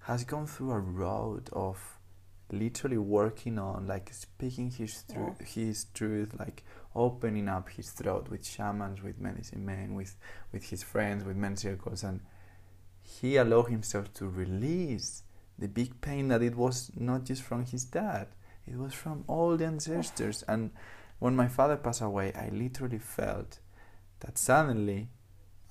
has 0.03 0.23
gone 0.23 0.47
through 0.47 0.71
a 0.71 0.79
road 0.79 1.49
of 1.51 1.97
literally 2.51 2.97
working 2.97 3.57
on 3.57 3.87
like 3.87 4.13
speaking 4.13 4.69
his 4.69 5.03
truth 5.11 5.35
yeah. 5.39 5.45
his 5.47 5.87
truth 5.95 6.35
like 6.37 6.63
opening 6.95 7.49
up 7.49 7.69
his 7.69 7.89
throat 7.89 8.29
with 8.29 8.45
shamans 8.45 9.01
with 9.01 9.19
medicine 9.19 9.65
men 9.65 9.95
with 9.95 10.15
with 10.51 10.63
his 10.69 10.83
friends 10.83 11.23
with 11.23 11.35
men 11.35 11.57
circles 11.57 12.03
and 12.03 12.19
he 13.01 13.37
allowed 13.37 13.63
himself 13.65 14.13
to 14.13 14.27
release 14.27 15.23
the 15.57 15.67
big 15.67 16.01
pain 16.01 16.27
that 16.29 16.41
it 16.41 16.55
was 16.55 16.91
not 16.95 17.23
just 17.25 17.41
from 17.41 17.65
his 17.65 17.85
dad, 17.85 18.27
it 18.67 18.77
was 18.77 18.93
from 18.93 19.23
all 19.27 19.55
the 19.57 19.65
ancestors. 19.65 20.43
And 20.47 20.71
when 21.19 21.35
my 21.35 21.47
father 21.47 21.77
passed 21.77 22.01
away, 22.01 22.33
I 22.33 22.49
literally 22.49 22.99
felt 22.99 23.59
that 24.19 24.37
suddenly 24.37 25.09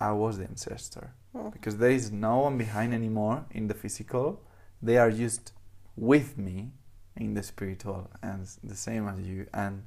I 0.00 0.12
was 0.12 0.38
the 0.38 0.44
ancestor. 0.44 1.14
Oh. 1.34 1.50
Because 1.50 1.76
there 1.78 1.90
is 1.90 2.12
no 2.12 2.38
one 2.38 2.56
behind 2.58 2.94
anymore 2.94 3.46
in 3.50 3.66
the 3.66 3.74
physical, 3.74 4.42
they 4.80 4.98
are 4.98 5.10
just 5.10 5.52
with 5.96 6.38
me 6.38 6.70
in 7.16 7.34
the 7.34 7.42
spiritual, 7.42 8.10
and 8.22 8.46
the 8.62 8.74
same 8.74 9.08
as 9.08 9.20
you. 9.20 9.46
And 9.52 9.84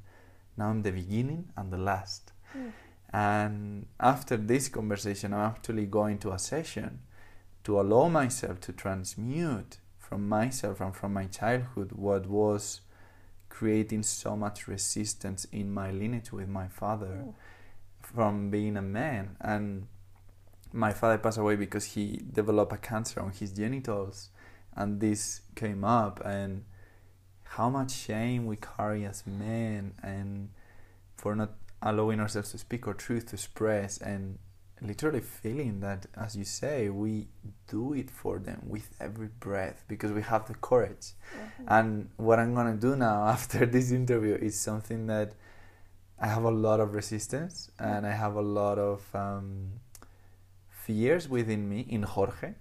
now 0.56 0.70
I'm 0.70 0.82
the 0.82 0.92
beginning 0.92 1.50
and 1.56 1.72
the 1.72 1.78
last. 1.78 2.32
Mm. 2.56 2.72
And 3.14 3.86
after 4.00 4.38
this 4.38 4.70
conversation, 4.70 5.34
I'm 5.34 5.52
actually 5.52 5.86
going 5.86 6.20
to 6.20 6.32
a 6.32 6.40
session 6.40 7.00
to 7.64 7.80
allow 7.80 8.08
myself 8.08 8.60
to 8.62 8.74
transmute 8.74 9.78
from 10.08 10.28
myself 10.30 10.80
and 10.80 10.96
from 10.96 11.14
my 11.14 11.26
childhood 11.26 11.92
what 11.92 12.28
was 12.28 12.82
creating 13.50 14.04
so 14.04 14.36
much 14.36 14.68
resistance 14.68 15.46
in 15.52 15.72
my 15.72 15.92
lineage 15.92 16.32
with 16.32 16.48
my 16.48 16.68
father. 16.68 17.26
Oh. 17.28 17.36
from 18.02 18.50
being 18.50 18.78
a 18.78 18.82
man 18.82 19.36
and 19.42 19.88
my 20.72 20.94
father 20.94 21.18
passed 21.18 21.38
away 21.38 21.56
because 21.58 21.86
he 21.96 22.22
developed 22.32 22.72
a 22.72 22.78
cancer 22.78 23.20
on 23.20 23.32
his 23.32 23.52
genitals 23.52 24.30
and 24.76 25.02
this 25.02 25.42
came 25.56 25.84
up 25.84 26.22
and 26.24 26.64
how 27.56 27.70
much 27.70 27.92
shame 27.92 28.46
we 28.46 28.56
carry 28.56 29.04
as 29.06 29.26
men 29.26 29.94
and 30.02 30.50
for 31.18 31.36
not 31.36 31.52
allowing 31.82 32.20
ourselves 32.20 32.52
to 32.52 32.58
speak 32.58 32.88
our 32.88 32.94
truth 32.94 33.26
to 33.28 33.36
express 33.36 33.98
and 33.98 34.40
literally 34.82 35.20
feeling 35.20 35.80
that 35.80 36.06
as 36.16 36.36
you 36.36 36.44
say 36.44 36.90
we 36.90 37.28
do 37.68 37.94
it 37.94 38.10
for 38.10 38.40
them 38.40 38.62
with 38.68 38.90
every 39.00 39.30
breath 39.40 39.84
because 39.88 40.12
we 40.12 40.22
have 40.22 40.48
the 40.48 40.54
courage 40.56 41.14
mm-hmm. 41.36 41.64
and 41.68 42.10
what 42.18 42.40
i'm 42.40 42.54
going 42.54 42.72
to 42.72 42.80
do 42.80 42.96
now 42.96 43.28
after 43.36 43.66
this 43.66 43.92
interview 43.92 44.36
is 44.36 44.60
something 44.60 45.08
that 45.08 45.34
i 46.20 46.28
have 46.28 46.44
a 46.44 46.52
lot 46.52 46.80
of 46.80 46.94
resistance 46.94 47.72
and 47.80 48.06
i 48.06 48.12
have 48.12 48.36
a 48.36 48.42
lot 48.42 48.78
of 48.78 49.04
um, 49.16 49.72
fears 50.70 51.28
within 51.28 51.68
me 51.68 51.86
in 51.90 52.04
jorge 52.04 52.54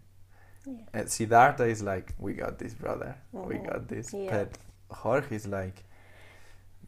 yeah. 0.67 1.01
uh, 1.01 1.05
siddhartha 1.07 1.65
is 1.65 1.83
like 1.83 2.15
we 2.19 2.33
got 2.33 2.59
this 2.59 2.75
brother 2.75 3.15
mm-hmm. 3.35 3.49
we 3.49 3.57
got 3.57 3.89
this 3.89 4.13
yeah. 4.15 4.31
but 4.31 4.59
jorge 4.97 5.37
is 5.37 5.47
like 5.47 5.85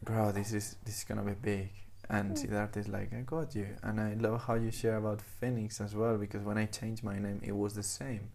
bro 0.03 0.31
this 0.31 0.53
is 0.53 0.75
this 0.85 0.97
is 0.97 1.03
gonna 1.03 1.21
be 1.21 1.33
big 1.33 1.69
and 2.09 2.31
mm. 2.31 2.37
Siddhartha 2.37 2.79
is 2.79 2.87
like, 2.87 3.13
I 3.13 3.21
got 3.21 3.55
you. 3.55 3.67
And 3.83 4.01
I 4.01 4.15
love 4.15 4.43
how 4.45 4.55
you 4.55 4.71
share 4.71 4.97
about 4.97 5.21
Phoenix 5.21 5.79
as 5.79 5.95
well, 5.95 6.17
because 6.17 6.43
when 6.43 6.57
I 6.57 6.65
changed 6.65 7.03
my 7.03 7.19
name, 7.19 7.39
it 7.43 7.55
was 7.55 7.75
the 7.75 7.83
same. 7.83 8.31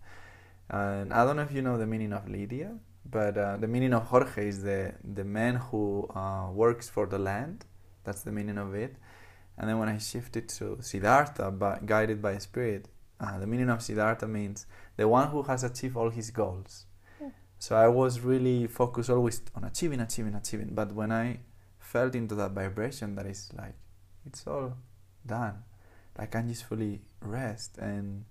And 0.70 1.12
I 1.12 1.24
don't 1.24 1.36
know 1.36 1.42
if 1.42 1.52
you 1.52 1.62
know 1.62 1.76
the 1.76 1.86
meaning 1.86 2.12
of 2.12 2.28
Lydia, 2.28 2.78
but 3.10 3.36
uh, 3.36 3.56
the 3.56 3.68
meaning 3.68 3.92
of 3.92 4.04
Jorge 4.04 4.48
is 4.48 4.62
the, 4.62 4.94
the 5.02 5.24
man 5.24 5.56
who 5.56 6.08
uh, 6.14 6.50
works 6.52 6.88
for 6.88 7.06
the 7.06 7.18
land. 7.18 7.64
That's 8.04 8.22
the 8.22 8.32
meaning 8.32 8.58
of 8.58 8.74
it. 8.74 8.96
And 9.58 9.68
then 9.68 9.78
when 9.78 9.88
I 9.88 9.98
shifted 9.98 10.48
to 10.50 10.78
Siddhartha, 10.80 11.50
by, 11.50 11.80
guided 11.84 12.22
by 12.22 12.38
spirit, 12.38 12.88
uh, 13.20 13.38
the 13.38 13.46
meaning 13.46 13.70
of 13.70 13.82
Siddhartha 13.82 14.26
means 14.26 14.66
the 14.96 15.06
one 15.08 15.28
who 15.28 15.42
has 15.44 15.64
achieved 15.64 15.96
all 15.96 16.10
his 16.10 16.30
goals. 16.30 16.86
Mm. 17.22 17.32
So 17.58 17.76
I 17.76 17.88
was 17.88 18.20
really 18.20 18.66
focused 18.66 19.10
always 19.10 19.42
on 19.54 19.64
achieving, 19.64 20.00
achieving, 20.00 20.34
achieving. 20.34 20.74
But 20.74 20.92
when 20.92 21.12
I 21.12 21.40
felt 21.94 22.14
into 22.14 22.34
that 22.34 22.50
vibration 22.50 23.14
that 23.14 23.26
is 23.26 23.42
like 23.56 23.76
it's 24.26 24.42
all 24.46 24.70
done. 25.24 25.56
I 26.16 26.26
can 26.26 26.48
just 26.48 26.64
fully 26.64 27.00
rest. 27.20 27.78
And 27.78 28.24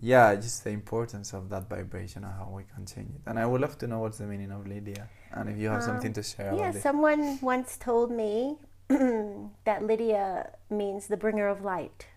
yeah 0.00 0.34
just 0.34 0.64
the 0.64 0.70
importance 0.70 1.32
of 1.32 1.48
that 1.48 1.68
vibration 1.68 2.24
and 2.24 2.34
how 2.40 2.50
we 2.58 2.64
can 2.74 2.84
change 2.84 3.10
it. 3.14 3.22
And 3.28 3.38
i 3.38 3.46
would 3.46 3.60
love 3.60 3.78
to 3.78 3.86
know 3.86 4.00
what's 4.00 4.18
the 4.18 4.26
meaning 4.26 4.50
of 4.50 4.66
lydia 4.66 5.08
and 5.30 5.48
if 5.48 5.56
you 5.56 5.68
have 5.68 5.82
um, 5.82 5.88
something 5.90 6.12
to 6.14 6.22
share 6.30 6.52
yeah 6.52 6.72
someone 6.72 7.38
once 7.40 7.76
told 7.76 8.10
me 8.10 8.56
that 8.88 9.80
lydia 9.82 10.50
means 10.68 11.06
the 11.06 11.16
bringer 11.16 11.48
of 11.48 11.62
light. 11.62 12.08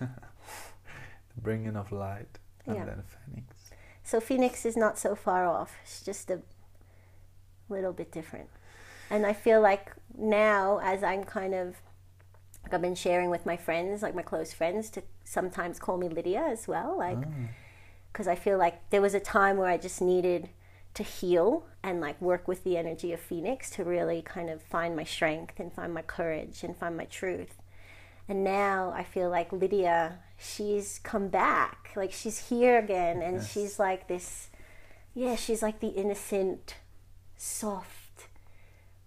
The 1.36 1.40
bringing 1.40 1.76
of 1.76 1.90
light 1.90 2.38
and 2.64 2.76
yeah. 2.76 2.84
then 2.84 3.02
phoenix. 3.12 3.56
So 4.04 4.20
phoenix 4.20 4.64
is 4.64 4.76
not 4.76 4.96
so 4.96 5.16
far 5.16 5.48
off. 5.48 5.72
It's 5.82 6.00
just 6.00 6.30
a 6.30 6.42
little 7.68 7.92
bit 7.92 8.12
different 8.12 8.50
and 9.10 9.26
I 9.26 9.32
feel 9.32 9.60
like 9.60 9.92
now, 10.16 10.80
as 10.82 11.02
I'm 11.02 11.24
kind 11.24 11.54
of 11.54 11.76
like 12.62 12.72
I've 12.72 12.82
been 12.82 12.94
sharing 12.94 13.30
with 13.30 13.44
my 13.44 13.56
friends, 13.56 14.02
like 14.02 14.14
my 14.14 14.22
close 14.22 14.52
friends, 14.52 14.90
to 14.90 15.02
sometimes 15.24 15.78
call 15.78 15.98
me 15.98 16.08
Lydia 16.08 16.42
as 16.42 16.66
well, 16.66 16.96
like 16.96 17.18
because 18.12 18.26
ah. 18.26 18.32
I 18.32 18.34
feel 18.36 18.58
like 18.58 18.90
there 18.90 19.02
was 19.02 19.14
a 19.14 19.20
time 19.20 19.56
where 19.56 19.68
I 19.68 19.76
just 19.76 20.00
needed 20.00 20.48
to 20.94 21.02
heal 21.02 21.66
and 21.82 22.00
like 22.00 22.20
work 22.20 22.48
with 22.48 22.64
the 22.64 22.76
energy 22.76 23.12
of 23.12 23.20
Phoenix 23.20 23.68
to 23.70 23.84
really 23.84 24.22
kind 24.22 24.48
of 24.48 24.62
find 24.62 24.96
my 24.96 25.04
strength 25.04 25.58
and 25.58 25.72
find 25.72 25.92
my 25.92 26.02
courage 26.02 26.62
and 26.62 26.76
find 26.76 26.96
my 26.96 27.04
truth. 27.04 27.60
And 28.28 28.42
now 28.42 28.94
I 28.96 29.04
feel 29.04 29.28
like 29.28 29.52
Lydia, 29.52 30.20
she's 30.38 31.00
come 31.02 31.28
back, 31.28 31.90
like 31.94 32.12
she's 32.12 32.48
here 32.48 32.78
again, 32.78 33.20
and 33.20 33.36
yes. 33.36 33.52
she's 33.52 33.78
like 33.78 34.08
this, 34.08 34.48
yeah, 35.12 35.36
she's 35.36 35.62
like 35.62 35.80
the 35.80 35.88
innocent, 35.88 36.76
soft 37.36 38.03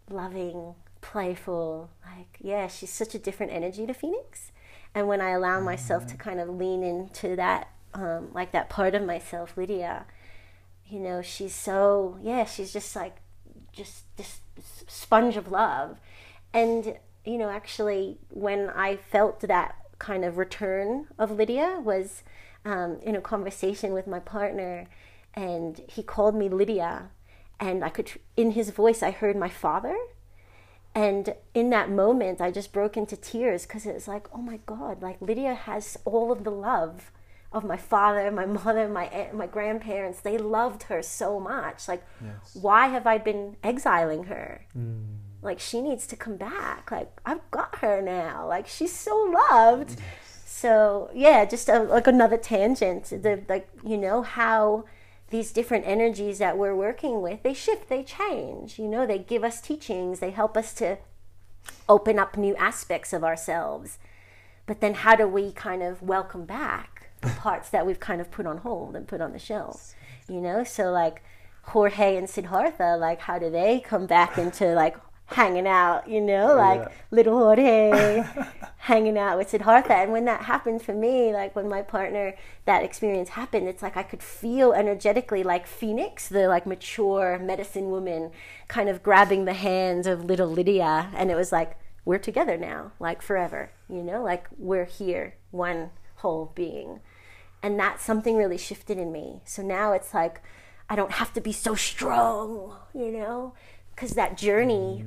loving, 0.10 0.76
playful. 1.02 1.90
Like, 2.06 2.38
yeah, 2.40 2.68
she's 2.68 2.92
such 2.92 3.16
a 3.16 3.20
different 3.20 3.52
energy 3.52 3.86
to 3.86 3.94
Phoenix. 3.94 4.52
And 4.94 5.08
when 5.08 5.22
I 5.22 5.32
allow 5.32 5.60
myself 5.60 6.06
to 6.08 6.14
mm-hmm. 6.14 6.30
kind 6.30 6.40
of 6.40 6.50
lean 6.50 6.84
into 6.84 7.36
that, 7.36 7.70
um, 7.94 8.30
like 8.34 8.52
that 8.52 8.70
part 8.70 8.96
of 8.96 9.04
myself, 9.04 9.58
Lydia, 9.58 10.06
you 10.88 11.00
know, 11.00 11.22
she's 11.22 11.54
so, 11.54 12.18
yeah, 12.22 12.46
she's 12.46 12.74
just 12.74 12.96
like, 12.96 13.18
just 13.72 14.06
this 14.18 14.40
sponge 14.88 15.38
of 15.38 15.52
love. 15.52 16.00
And, 16.54 16.98
you 17.26 17.38
know, 17.38 17.50
actually, 17.50 18.18
when 18.30 18.70
I 18.70 18.96
felt 18.96 19.42
that 19.42 19.76
kind 20.00 20.24
of 20.24 20.38
return 20.38 21.08
of 21.20 21.32
Lydia 21.32 21.80
was 21.84 22.24
um, 22.66 23.00
in 23.04 23.16
a 23.16 23.22
conversation 23.22 23.94
with 23.94 24.08
my 24.08 24.20
partner, 24.20 24.88
and 25.34 25.82
he 25.88 26.02
called 26.02 26.36
me 26.36 26.50
Lydia 26.50 27.10
and 27.60 27.84
I 27.84 27.90
could, 27.90 28.12
in 28.36 28.52
his 28.52 28.70
voice, 28.70 29.02
I 29.02 29.12
heard 29.12 29.36
my 29.36 29.50
father. 29.50 29.96
And 30.94 31.36
in 31.54 31.70
that 31.72 31.92
moment, 31.92 32.42
I 32.42 32.50
just 32.52 32.74
broke 32.74 32.98
into 32.98 33.16
tears 33.16 33.66
because 33.66 33.86
it 33.86 33.94
was 33.94 34.08
like, 34.08 34.28
oh 34.34 34.42
my 34.42 34.60
God, 34.66 35.02
like 35.02 35.22
Lydia 35.22 35.54
has 35.54 35.98
all 36.06 36.32
of 36.32 36.44
the 36.44 36.52
love 36.52 37.12
of 37.52 37.64
my 37.64 37.78
father, 37.78 38.32
my 38.32 38.46
mother, 38.46 38.88
my 38.88 39.30
my 39.34 39.48
grandparents. 39.48 40.22
They 40.22 40.38
loved 40.38 40.84
her 40.84 41.02
so 41.04 41.40
much. 41.40 41.88
Like, 41.88 42.04
yes. 42.24 42.58
why 42.60 42.88
have 42.88 43.06
I 43.06 43.20
been 43.20 43.58
exiling 43.64 44.24
her? 44.24 44.66
Mm. 44.76 45.18
Like, 45.44 45.60
she 45.60 45.82
needs 45.82 46.08
to 46.08 46.16
come 46.16 46.36
back. 46.36 46.90
Like, 46.90 47.12
I've 47.26 47.50
got 47.52 47.78
her 47.78 48.02
now. 48.02 48.48
Like, 48.48 48.68
she's 48.68 48.94
so 48.94 49.16
loved. 49.52 49.92
Yes. 49.92 50.00
So 50.58 51.12
yeah, 51.14 51.46
just 51.46 51.70
a, 51.70 51.84
like 51.84 52.08
another 52.08 52.38
tangent. 52.38 53.06
The 53.06 53.44
like 53.48 53.70
you 53.86 53.96
know 53.96 54.24
how 54.24 54.86
these 55.30 55.52
different 55.52 55.86
energies 55.86 56.40
that 56.40 56.58
we're 56.58 56.76
working 56.76 57.22
with, 57.22 57.44
they 57.44 57.54
shift, 57.54 57.90
they 57.90 58.04
change. 58.04 58.80
You 58.80 58.88
know, 58.88 59.06
they 59.06 59.20
give 59.20 59.44
us 59.44 59.60
teachings, 59.60 60.20
they 60.20 60.32
help 60.32 60.56
us 60.56 60.74
to 60.76 60.98
open 61.90 62.18
up 62.18 62.38
new 62.38 62.56
aspects 62.56 63.12
of 63.14 63.24
ourselves. 63.24 64.00
But 64.66 64.82
then, 64.82 64.94
how 64.94 65.16
do 65.16 65.28
we 65.28 65.52
kind 65.52 65.84
of 65.84 66.02
welcome 66.02 66.46
back 66.46 67.10
the 67.22 67.30
parts 67.40 67.70
that 67.70 67.86
we've 67.86 68.00
kind 68.00 68.22
of 68.22 68.32
put 68.32 68.46
on 68.46 68.60
hold 68.60 68.96
and 68.96 69.08
put 69.08 69.22
on 69.22 69.34
the 69.34 69.40
shelf? 69.40 69.94
You 70.30 70.42
know, 70.42 70.64
so 70.64 70.92
like 70.92 71.24
Jorge 71.64 72.16
and 72.16 72.30
Siddhartha, 72.30 72.98
like, 72.98 73.22
how 73.22 73.40
do 73.40 73.50
they 73.50 73.80
come 73.80 74.06
back 74.06 74.38
into 74.38 74.74
like 74.74 74.96
hanging 75.28 75.68
out, 75.68 76.08
you 76.08 76.22
know, 76.22 76.54
oh, 76.54 76.56
like 76.56 76.80
yeah. 76.80 76.92
little 77.12 77.38
Jorge 77.38 78.24
hanging 78.78 79.18
out 79.18 79.38
with 79.38 79.50
Siddhartha. 79.50 79.94
And 79.94 80.12
when 80.12 80.26
that 80.26 80.44
happened 80.44 80.82
for 80.82 80.94
me, 80.94 81.34
like 81.34 81.56
when 81.56 81.68
my 81.68 81.82
partner, 81.82 82.34
that 82.66 82.84
experience 82.84 83.30
happened, 83.30 83.68
it's 83.68 83.82
like 83.82 83.98
I 83.98 84.04
could 84.04 84.24
feel 84.24 84.72
energetically 84.72 85.44
like 85.44 85.68
Phoenix, 85.68 86.30
the 86.30 86.48
like 86.48 86.66
mature 86.66 87.38
medicine 87.40 87.90
woman, 87.90 88.32
kind 88.70 88.88
of 88.88 89.04
grabbing 89.04 89.46
the 89.46 89.54
hands 89.54 90.08
of 90.08 90.24
little 90.24 90.48
Lydia. 90.48 91.12
And 91.14 91.30
it 91.30 91.36
was 91.36 91.52
like, 91.52 91.78
we're 92.06 92.18
together 92.18 92.58
now, 92.58 92.94
like 93.00 93.22
forever, 93.22 93.72
you 93.90 94.02
know, 94.02 94.24
like 94.24 94.48
we're 94.58 94.86
here, 94.86 95.36
one 95.52 95.90
whole 96.16 96.54
being. 96.56 97.02
And 97.62 97.78
that 97.80 98.00
something 98.00 98.38
really 98.38 98.58
shifted 98.58 98.98
in 98.98 99.12
me. 99.12 99.42
So 99.44 99.62
now 99.62 99.92
it's 99.92 100.14
like, 100.14 100.42
I 100.90 100.96
don't 100.96 101.12
have 101.12 101.34
to 101.34 101.42
be 101.42 101.52
so 101.52 101.76
strong, 101.76 102.74
you 102.94 103.12
know? 103.12 103.54
Because 103.98 104.12
that 104.12 104.38
journey 104.38 105.04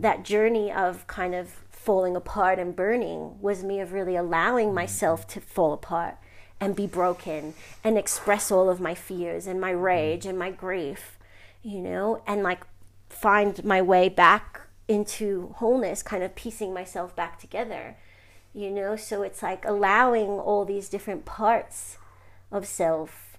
that 0.00 0.24
journey 0.24 0.72
of 0.72 1.06
kind 1.06 1.34
of 1.34 1.50
falling 1.70 2.16
apart 2.16 2.58
and 2.58 2.74
burning 2.74 3.38
was 3.40 3.62
me 3.62 3.80
of 3.80 3.92
really 3.92 4.16
allowing 4.16 4.72
myself 4.72 5.28
to 5.28 5.40
fall 5.40 5.74
apart 5.74 6.16
and 6.58 6.74
be 6.74 6.86
broken 6.86 7.52
and 7.84 7.98
express 7.98 8.50
all 8.50 8.70
of 8.70 8.80
my 8.80 8.94
fears 8.94 9.46
and 9.46 9.60
my 9.60 9.70
rage 9.70 10.26
and 10.26 10.38
my 10.38 10.50
grief 10.50 11.18
you 11.62 11.80
know 11.80 12.22
and 12.26 12.42
like 12.42 12.66
find 13.10 13.62
my 13.62 13.82
way 13.82 14.08
back 14.08 14.62
into 14.88 15.54
wholeness 15.58 16.02
kind 16.02 16.22
of 16.22 16.34
piecing 16.34 16.74
myself 16.74 17.14
back 17.14 17.38
together 17.38 17.94
you 18.52 18.70
know? 18.70 18.96
So 18.96 19.22
it's 19.22 19.42
like 19.42 19.64
allowing 19.64 20.30
all 20.30 20.64
these 20.64 20.88
different 20.88 21.24
parts 21.24 21.98
of 22.50 22.66
self 22.66 23.29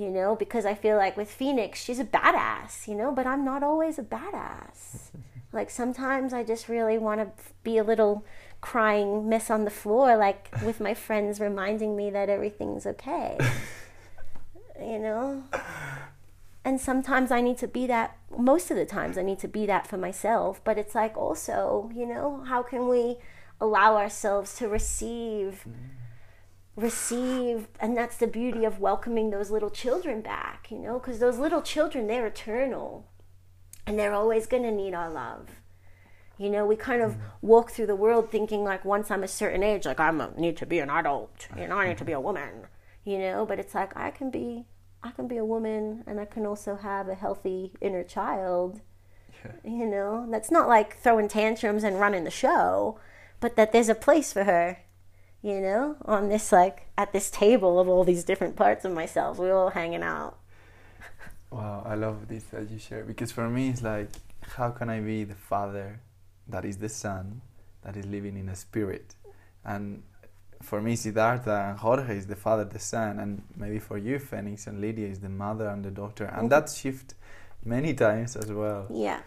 you 0.00 0.08
know, 0.08 0.34
because 0.34 0.64
I 0.64 0.74
feel 0.74 0.96
like 0.96 1.14
with 1.18 1.30
Phoenix, 1.30 1.82
she's 1.82 1.98
a 1.98 2.04
badass, 2.04 2.88
you 2.88 2.94
know, 2.94 3.12
but 3.12 3.26
I'm 3.26 3.44
not 3.44 3.62
always 3.62 3.98
a 3.98 4.02
badass. 4.02 5.10
like 5.52 5.68
sometimes 5.68 6.32
I 6.32 6.42
just 6.42 6.70
really 6.70 6.96
want 6.96 7.20
to 7.20 7.44
be 7.62 7.76
a 7.76 7.84
little 7.84 8.24
crying 8.62 9.28
mess 9.28 9.50
on 9.50 9.64
the 9.64 9.70
floor, 9.70 10.16
like 10.16 10.48
with 10.64 10.80
my 10.80 10.94
friends 11.06 11.38
reminding 11.38 11.96
me 11.96 12.08
that 12.10 12.30
everything's 12.30 12.86
okay, 12.86 13.38
you 14.80 14.98
know? 14.98 15.44
And 16.64 16.80
sometimes 16.80 17.30
I 17.30 17.42
need 17.42 17.58
to 17.58 17.68
be 17.68 17.86
that, 17.88 18.16
most 18.34 18.70
of 18.70 18.78
the 18.78 18.86
times 18.86 19.18
I 19.18 19.22
need 19.22 19.38
to 19.40 19.48
be 19.48 19.66
that 19.66 19.86
for 19.86 19.98
myself, 19.98 20.62
but 20.64 20.78
it's 20.78 20.94
like 20.94 21.14
also, 21.14 21.90
you 21.94 22.06
know, 22.06 22.42
how 22.46 22.62
can 22.62 22.88
we 22.88 23.16
allow 23.60 23.96
ourselves 23.96 24.56
to 24.56 24.68
receive? 24.68 25.66
Mm 25.68 25.99
receive 26.76 27.68
and 27.78 27.96
that's 27.96 28.16
the 28.16 28.26
beauty 28.26 28.64
of 28.64 28.78
welcoming 28.78 29.30
those 29.30 29.50
little 29.50 29.70
children 29.70 30.20
back 30.20 30.68
you 30.70 30.78
know 30.78 30.98
because 30.98 31.18
those 31.18 31.38
little 31.38 31.60
children 31.60 32.06
they're 32.06 32.26
eternal 32.26 33.06
and 33.86 33.98
they're 33.98 34.14
always 34.14 34.46
going 34.46 34.62
to 34.62 34.70
need 34.70 34.94
our 34.94 35.10
love 35.10 35.60
You 36.40 36.48
know, 36.48 36.64
we 36.64 36.74
kind 36.74 37.02
of 37.02 37.16
mm. 37.16 37.20
walk 37.42 37.70
through 37.70 37.88
the 37.88 37.94
world 37.94 38.30
thinking 38.30 38.64
like 38.64 38.82
once 38.82 39.10
I'm 39.10 39.22
a 39.22 39.28
certain 39.28 39.62
age, 39.62 39.84
like 39.84 40.00
I'm 40.00 40.22
need 40.38 40.56
to 40.56 40.64
be 40.64 40.78
an 40.78 40.88
adult. 40.88 41.48
You 41.54 41.68
know, 41.68 41.76
I 41.76 41.88
need 41.88 41.98
to 41.98 42.04
be 42.04 42.12
a 42.12 42.20
woman. 42.20 42.66
You 43.04 43.18
know, 43.18 43.44
but 43.44 43.58
it's 43.58 43.74
like 43.74 43.94
I 43.94 44.10
can 44.10 44.30
be, 44.30 44.64
I 45.02 45.10
can 45.10 45.28
be 45.28 45.36
a 45.36 45.44
woman, 45.44 46.02
and 46.06 46.18
I 46.18 46.24
can 46.24 46.46
also 46.46 46.76
have 46.76 47.08
a 47.08 47.14
healthy 47.14 47.72
inner 47.82 48.02
child. 48.02 48.80
Yeah. 49.44 49.52
You 49.64 49.84
know, 49.84 50.26
that's 50.30 50.50
not 50.50 50.66
like 50.66 50.96
throwing 50.96 51.28
tantrums 51.28 51.84
and 51.84 52.00
running 52.00 52.24
the 52.24 52.30
show, 52.30 52.98
but 53.40 53.56
that 53.56 53.72
there's 53.72 53.90
a 53.90 53.94
place 53.94 54.32
for 54.32 54.44
her. 54.44 54.78
You 55.42 55.60
know, 55.60 55.96
on 56.04 56.28
this 56.28 56.52
like 56.52 56.86
at 56.98 57.12
this 57.12 57.30
table 57.30 57.80
of 57.80 57.88
all 57.88 58.04
these 58.04 58.24
different 58.24 58.56
parts 58.56 58.84
of 58.84 58.92
myself, 58.92 59.38
we're 59.38 59.56
all 59.56 59.70
hanging 59.70 60.02
out. 60.02 60.36
Wow, 61.50 61.82
I 61.86 61.94
love 61.94 62.28
this 62.28 62.44
that 62.44 62.70
you 62.70 62.78
share 62.78 63.04
because 63.04 63.32
for 63.32 63.48
me 63.48 63.70
it's 63.70 63.82
like, 63.82 64.10
how 64.56 64.70
can 64.70 64.88
I 64.90 65.00
be 65.00 65.24
the 65.24 65.34
father 65.34 66.00
that 66.48 66.64
is 66.64 66.76
the 66.76 66.88
son 66.88 67.40
that 67.82 67.96
is 67.96 68.06
living 68.06 68.36
in 68.36 68.48
a 68.50 68.54
spirit? 68.56 69.14
And 69.64 70.02
for 70.62 70.80
me, 70.82 70.94
Siddhartha 70.94 71.68
and 71.70 71.78
Jorge 71.78 72.16
is 72.16 72.26
the 72.26 72.36
father, 72.36 72.64
the 72.64 72.78
son, 72.78 73.18
and 73.18 73.42
maybe 73.56 73.78
for 73.78 73.96
you, 73.96 74.18
Phoenix 74.18 74.66
and 74.66 74.80
Lydia 74.80 75.08
is 75.08 75.20
the 75.20 75.28
mother 75.28 75.68
and 75.68 75.82
the 75.84 75.90
daughter, 75.90 76.26
and 76.26 76.46
Mhm. 76.46 76.50
that 76.50 76.68
shift 76.68 77.14
many 77.64 77.94
times 77.94 78.36
as 78.36 78.52
well. 78.52 78.86
Yeah. 78.90 79.20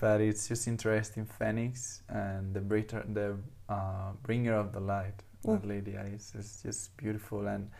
But 0.00 0.20
it's 0.20 0.48
just 0.48 0.66
interesting, 0.66 1.26
Phoenix 1.26 2.02
and 2.08 2.54
the 2.54 2.60
bringer, 2.60 3.04
the 3.12 3.36
uh, 3.68 4.12
bringer 4.22 4.54
of 4.54 4.72
the 4.72 4.80
light, 4.80 5.22
that 5.44 5.64
Lydia 5.64 6.04
is 6.14 6.34
is 6.34 6.60
just 6.62 6.96
beautiful, 6.96 7.46
and 7.46 7.70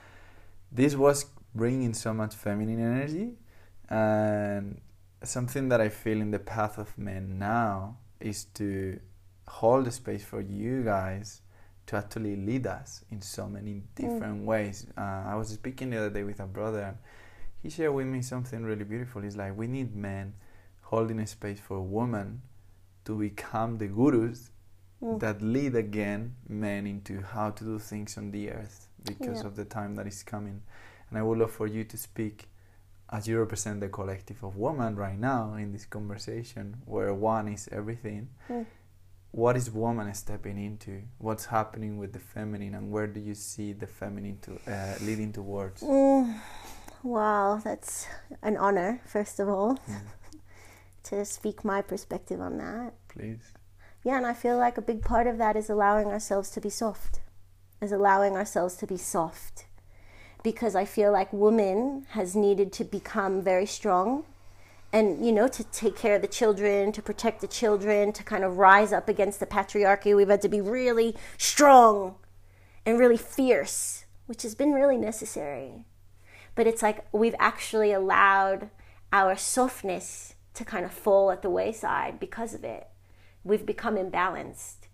this 0.70 0.94
was 0.94 1.26
bringing 1.54 1.94
so 1.94 2.12
much 2.12 2.34
feminine 2.34 2.80
energy, 2.80 3.34
and 3.88 4.80
something 5.22 5.68
that 5.68 5.80
I 5.80 5.88
feel 5.88 6.20
in 6.20 6.30
the 6.30 6.38
path 6.38 6.78
of 6.78 6.96
men 6.96 7.38
now 7.38 7.98
is 8.20 8.44
to 8.54 9.00
hold 9.48 9.86
the 9.86 9.90
space 9.90 10.24
for 10.24 10.40
you 10.40 10.82
guys 10.84 11.42
to 11.86 11.96
actually 11.96 12.36
lead 12.36 12.66
us 12.66 13.04
in 13.10 13.20
so 13.22 13.48
many 13.48 13.82
different 13.94 14.44
ways. 14.44 14.86
Uh, 14.96 15.24
I 15.26 15.34
was 15.36 15.48
speaking 15.48 15.90
the 15.90 15.96
other 15.96 16.10
day 16.10 16.22
with 16.22 16.38
a 16.38 16.46
brother, 16.46 16.82
and 16.82 16.98
he 17.62 17.70
shared 17.70 17.94
with 17.94 18.06
me 18.06 18.20
something 18.22 18.62
really 18.62 18.84
beautiful. 18.84 19.22
He's 19.22 19.36
like, 19.36 19.56
we 19.56 19.66
need 19.66 19.96
men 19.96 20.34
holding 20.82 21.18
a 21.18 21.26
space 21.26 21.60
for 21.60 21.80
women 21.80 22.42
to 23.06 23.18
become 23.18 23.78
the 23.78 23.86
gurus 23.86 24.50
Mm. 25.02 25.20
that 25.20 25.40
lead 25.40 25.74
again 25.76 26.34
men 26.48 26.86
into 26.86 27.20
how 27.22 27.50
to 27.50 27.64
do 27.64 27.78
things 27.78 28.18
on 28.18 28.30
the 28.32 28.50
earth 28.50 28.88
because 29.04 29.40
Yeah. 29.42 29.46
of 29.48 29.54
the 29.56 29.64
time 29.64 29.94
that 29.94 30.06
is 30.08 30.22
coming. 30.24 30.62
And 31.08 31.18
I 31.18 31.22
would 31.22 31.38
love 31.38 31.52
for 31.52 31.66
you 31.68 31.84
to 31.84 31.96
speak 31.96 32.48
as 33.10 33.26
you 33.28 33.38
represent 33.38 33.80
the 33.80 33.88
collective 33.88 34.42
of 34.42 34.56
women 34.56 34.96
right 34.96 35.18
now 35.18 35.54
in 35.54 35.72
this 35.72 35.86
conversation 35.86 36.82
where 36.84 37.14
one 37.14 37.46
is 37.48 37.68
everything. 37.70 38.28
Mm. 38.48 38.66
What 39.30 39.56
is 39.56 39.70
woman 39.70 40.12
stepping 40.14 40.58
into? 40.58 41.02
What's 41.18 41.46
happening 41.46 41.96
with 41.98 42.12
the 42.12 42.18
feminine, 42.18 42.74
and 42.74 42.90
where 42.90 43.06
do 43.06 43.20
you 43.20 43.34
see 43.34 43.72
the 43.74 43.86
feminine 43.86 44.38
to 44.42 44.52
uh, 44.66 44.96
leading 45.02 45.32
towards? 45.32 45.82
Mm, 45.82 46.40
wow, 47.02 47.60
that's 47.62 48.06
an 48.42 48.56
honor, 48.56 49.00
first 49.06 49.38
of 49.38 49.48
all, 49.48 49.76
Mm, 49.86 50.00
to 51.04 51.24
speak 51.24 51.64
my 51.64 51.82
perspective 51.82 52.40
on 52.40 52.56
that. 52.58 52.94
please. 53.08 53.52
Yeah, 54.08 54.16
and 54.16 54.26
I 54.26 54.32
feel 54.32 54.56
like 54.56 54.78
a 54.78 54.80
big 54.80 55.02
part 55.02 55.26
of 55.26 55.36
that 55.36 55.54
is 55.54 55.68
allowing 55.68 56.06
ourselves 56.06 56.48
to 56.52 56.62
be 56.62 56.70
soft, 56.70 57.20
is 57.82 57.92
allowing 57.92 58.36
ourselves 58.36 58.74
to 58.76 58.86
be 58.86 58.96
soft. 58.96 59.66
Because 60.42 60.74
I 60.74 60.86
feel 60.86 61.12
like 61.12 61.30
woman 61.30 62.06
has 62.12 62.34
needed 62.34 62.72
to 62.72 62.84
become 62.84 63.42
very 63.42 63.66
strong 63.66 64.24
and, 64.94 65.26
you 65.26 65.30
know, 65.30 65.46
to 65.48 65.62
take 65.62 65.94
care 65.94 66.16
of 66.16 66.22
the 66.22 66.26
children, 66.26 66.90
to 66.92 67.02
protect 67.02 67.42
the 67.42 67.46
children, 67.46 68.14
to 68.14 68.24
kind 68.24 68.44
of 68.44 68.56
rise 68.56 68.94
up 68.94 69.10
against 69.10 69.40
the 69.40 69.46
patriarchy. 69.46 70.16
We've 70.16 70.30
had 70.30 70.40
to 70.40 70.48
be 70.48 70.62
really 70.62 71.14
strong 71.36 72.14
and 72.86 72.98
really 72.98 73.18
fierce, 73.18 74.06
which 74.24 74.40
has 74.40 74.54
been 74.54 74.72
really 74.72 74.96
necessary. 74.96 75.84
But 76.54 76.66
it's 76.66 76.80
like 76.80 77.04
we've 77.12 77.36
actually 77.38 77.92
allowed 77.92 78.70
our 79.12 79.36
softness 79.36 80.34
to 80.54 80.64
kind 80.64 80.86
of 80.86 80.94
fall 80.94 81.30
at 81.30 81.42
the 81.42 81.50
wayside 81.50 82.18
because 82.18 82.54
of 82.54 82.64
it 82.64 82.86
we've 83.48 83.66
become 83.66 83.96
imbalanced. 83.96 84.86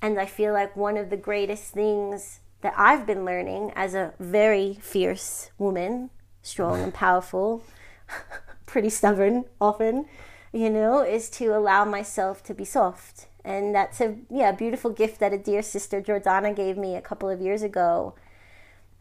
And 0.00 0.18
I 0.18 0.26
feel 0.26 0.52
like 0.52 0.76
one 0.76 0.96
of 0.96 1.10
the 1.10 1.16
greatest 1.16 1.72
things 1.72 2.40
that 2.62 2.74
I've 2.76 3.06
been 3.06 3.24
learning 3.24 3.72
as 3.76 3.94
a 3.94 4.14
very 4.18 4.74
fierce 4.80 5.50
woman, 5.58 6.10
strong 6.42 6.80
and 6.80 6.92
powerful, 6.92 7.62
pretty 8.66 8.90
stubborn 8.90 9.44
often, 9.60 10.06
you 10.52 10.70
know, 10.70 11.02
is 11.02 11.30
to 11.30 11.56
allow 11.56 11.84
myself 11.84 12.42
to 12.44 12.54
be 12.54 12.64
soft. 12.64 13.26
And 13.44 13.74
that's 13.74 14.00
a 14.00 14.16
yeah, 14.30 14.52
beautiful 14.52 14.90
gift 14.90 15.20
that 15.20 15.32
a 15.32 15.38
dear 15.38 15.62
sister 15.62 16.00
Jordana 16.00 16.54
gave 16.54 16.76
me 16.76 16.94
a 16.94 17.02
couple 17.02 17.28
of 17.28 17.40
years 17.40 17.62
ago 17.62 18.14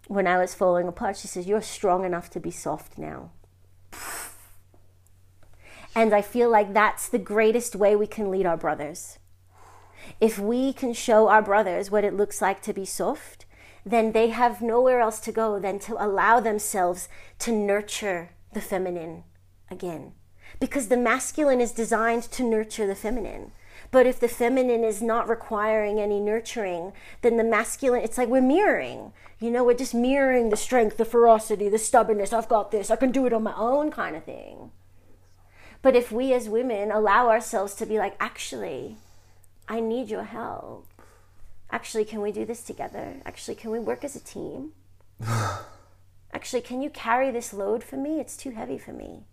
when 0.07 0.27
I 0.27 0.37
was 0.37 0.55
falling 0.55 0.87
apart. 0.87 1.17
She 1.17 1.27
says, 1.27 1.47
You're 1.47 1.61
strong 1.61 2.05
enough 2.05 2.29
to 2.31 2.39
be 2.39 2.51
soft 2.51 2.97
now. 2.97 3.31
And 5.93 6.13
I 6.13 6.21
feel 6.21 6.49
like 6.49 6.73
that's 6.73 7.09
the 7.09 7.19
greatest 7.19 7.75
way 7.75 7.95
we 7.95 8.07
can 8.07 8.31
lead 8.31 8.45
our 8.45 8.57
brothers. 8.57 9.19
If 10.19 10.39
we 10.39 10.73
can 10.73 10.93
show 10.93 11.27
our 11.27 11.41
brothers 11.41 11.91
what 11.91 12.03
it 12.03 12.13
looks 12.13 12.41
like 12.41 12.61
to 12.63 12.73
be 12.73 12.85
soft, 12.85 13.45
then 13.85 14.11
they 14.11 14.29
have 14.29 14.61
nowhere 14.61 14.99
else 14.99 15.19
to 15.21 15.31
go 15.31 15.59
than 15.59 15.79
to 15.79 16.03
allow 16.03 16.39
themselves 16.39 17.09
to 17.39 17.51
nurture 17.51 18.31
the 18.53 18.61
feminine 18.61 19.23
again. 19.69 20.13
Because 20.59 20.87
the 20.87 20.97
masculine 20.97 21.61
is 21.61 21.71
designed 21.71 22.23
to 22.23 22.43
nurture 22.43 22.85
the 22.85 22.95
feminine. 22.95 23.51
But 23.89 24.05
if 24.05 24.19
the 24.19 24.27
feminine 24.27 24.83
is 24.83 25.01
not 25.01 25.27
requiring 25.27 25.99
any 25.99 26.19
nurturing, 26.19 26.93
then 27.21 27.37
the 27.37 27.43
masculine, 27.43 28.03
it's 28.03 28.17
like 28.17 28.29
we're 28.29 28.41
mirroring. 28.41 29.11
You 29.39 29.49
know, 29.49 29.63
we're 29.63 29.73
just 29.73 29.93
mirroring 29.93 30.49
the 30.49 30.57
strength, 30.57 30.97
the 30.97 31.05
ferocity, 31.05 31.67
the 31.67 31.79
stubbornness. 31.79 32.31
I've 32.31 32.47
got 32.47 32.71
this, 32.71 32.91
I 32.91 32.95
can 32.95 33.11
do 33.11 33.25
it 33.25 33.33
on 33.33 33.43
my 33.43 33.55
own 33.57 33.91
kind 33.91 34.15
of 34.15 34.23
thing. 34.23 34.71
But 35.81 35.95
if 35.95 36.11
we 36.11 36.33
as 36.33 36.47
women 36.47 36.91
allow 36.91 37.29
ourselves 37.29 37.73
to 37.75 37.85
be 37.85 37.97
like, 37.97 38.15
actually, 38.19 38.97
I 39.67 39.79
need 39.79 40.09
your 40.09 40.23
help. 40.23 40.87
Actually, 41.71 42.05
can 42.05 42.21
we 42.21 42.31
do 42.31 42.45
this 42.45 42.61
together? 42.61 43.15
Actually, 43.25 43.55
can 43.55 43.71
we 43.71 43.79
work 43.79 44.03
as 44.03 44.15
a 44.15 44.19
team? 44.19 44.71
actually, 46.33 46.61
can 46.61 46.81
you 46.81 46.89
carry 46.89 47.31
this 47.31 47.53
load 47.53 47.83
for 47.83 47.97
me? 47.97 48.19
It's 48.19 48.37
too 48.37 48.51
heavy 48.51 48.77
for 48.77 48.91
me. 48.91 49.23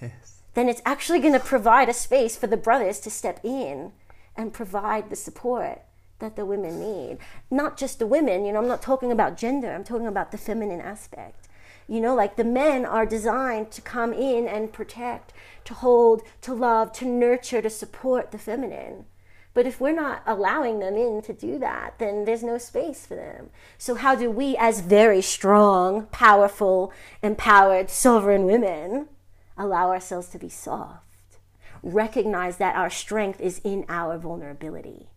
Yes. 0.00 0.42
Then 0.54 0.68
it's 0.68 0.82
actually 0.84 1.18
going 1.18 1.32
to 1.32 1.40
provide 1.40 1.88
a 1.88 1.94
space 1.94 2.36
for 2.36 2.46
the 2.46 2.56
brothers 2.56 3.00
to 3.00 3.10
step 3.10 3.40
in 3.42 3.92
and 4.36 4.52
provide 4.52 5.10
the 5.10 5.16
support 5.16 5.82
that 6.18 6.36
the 6.36 6.44
women 6.44 6.78
need. 6.78 7.18
Not 7.50 7.76
just 7.76 7.98
the 7.98 8.06
women, 8.06 8.44
you 8.44 8.52
know, 8.52 8.60
I'm 8.60 8.68
not 8.68 8.82
talking 8.82 9.10
about 9.10 9.36
gender, 9.36 9.72
I'm 9.72 9.84
talking 9.84 10.06
about 10.06 10.30
the 10.30 10.38
feminine 10.38 10.80
aspect. 10.80 11.48
You 11.88 12.00
know, 12.00 12.14
like 12.14 12.36
the 12.36 12.44
men 12.44 12.86
are 12.86 13.04
designed 13.04 13.70
to 13.72 13.82
come 13.82 14.12
in 14.12 14.48
and 14.48 14.72
protect, 14.72 15.32
to 15.64 15.74
hold, 15.74 16.22
to 16.42 16.54
love, 16.54 16.92
to 16.92 17.04
nurture, 17.04 17.62
to 17.62 17.70
support 17.70 18.30
the 18.30 18.38
feminine. 18.38 19.06
But 19.54 19.66
if 19.66 19.80
we're 19.80 19.92
not 19.92 20.22
allowing 20.26 20.80
them 20.80 20.96
in 20.96 21.22
to 21.22 21.32
do 21.32 21.58
that, 21.60 21.98
then 21.98 22.24
there's 22.24 22.42
no 22.42 22.58
space 22.58 23.06
for 23.06 23.14
them. 23.14 23.50
So, 23.78 23.94
how 23.94 24.16
do 24.16 24.28
we, 24.30 24.56
as 24.56 24.80
very 24.80 25.22
strong, 25.22 26.06
powerful, 26.06 26.92
empowered, 27.22 27.88
sovereign 27.88 28.44
women, 28.44 29.08
allow 29.56 29.90
ourselves 29.90 30.28
to 30.30 30.38
be 30.38 30.48
soft? 30.48 31.38
Recognize 31.84 32.56
that 32.56 32.74
our 32.74 32.90
strength 32.90 33.40
is 33.40 33.60
in 33.62 33.84
our 33.88 34.18
vulnerability. 34.18 35.08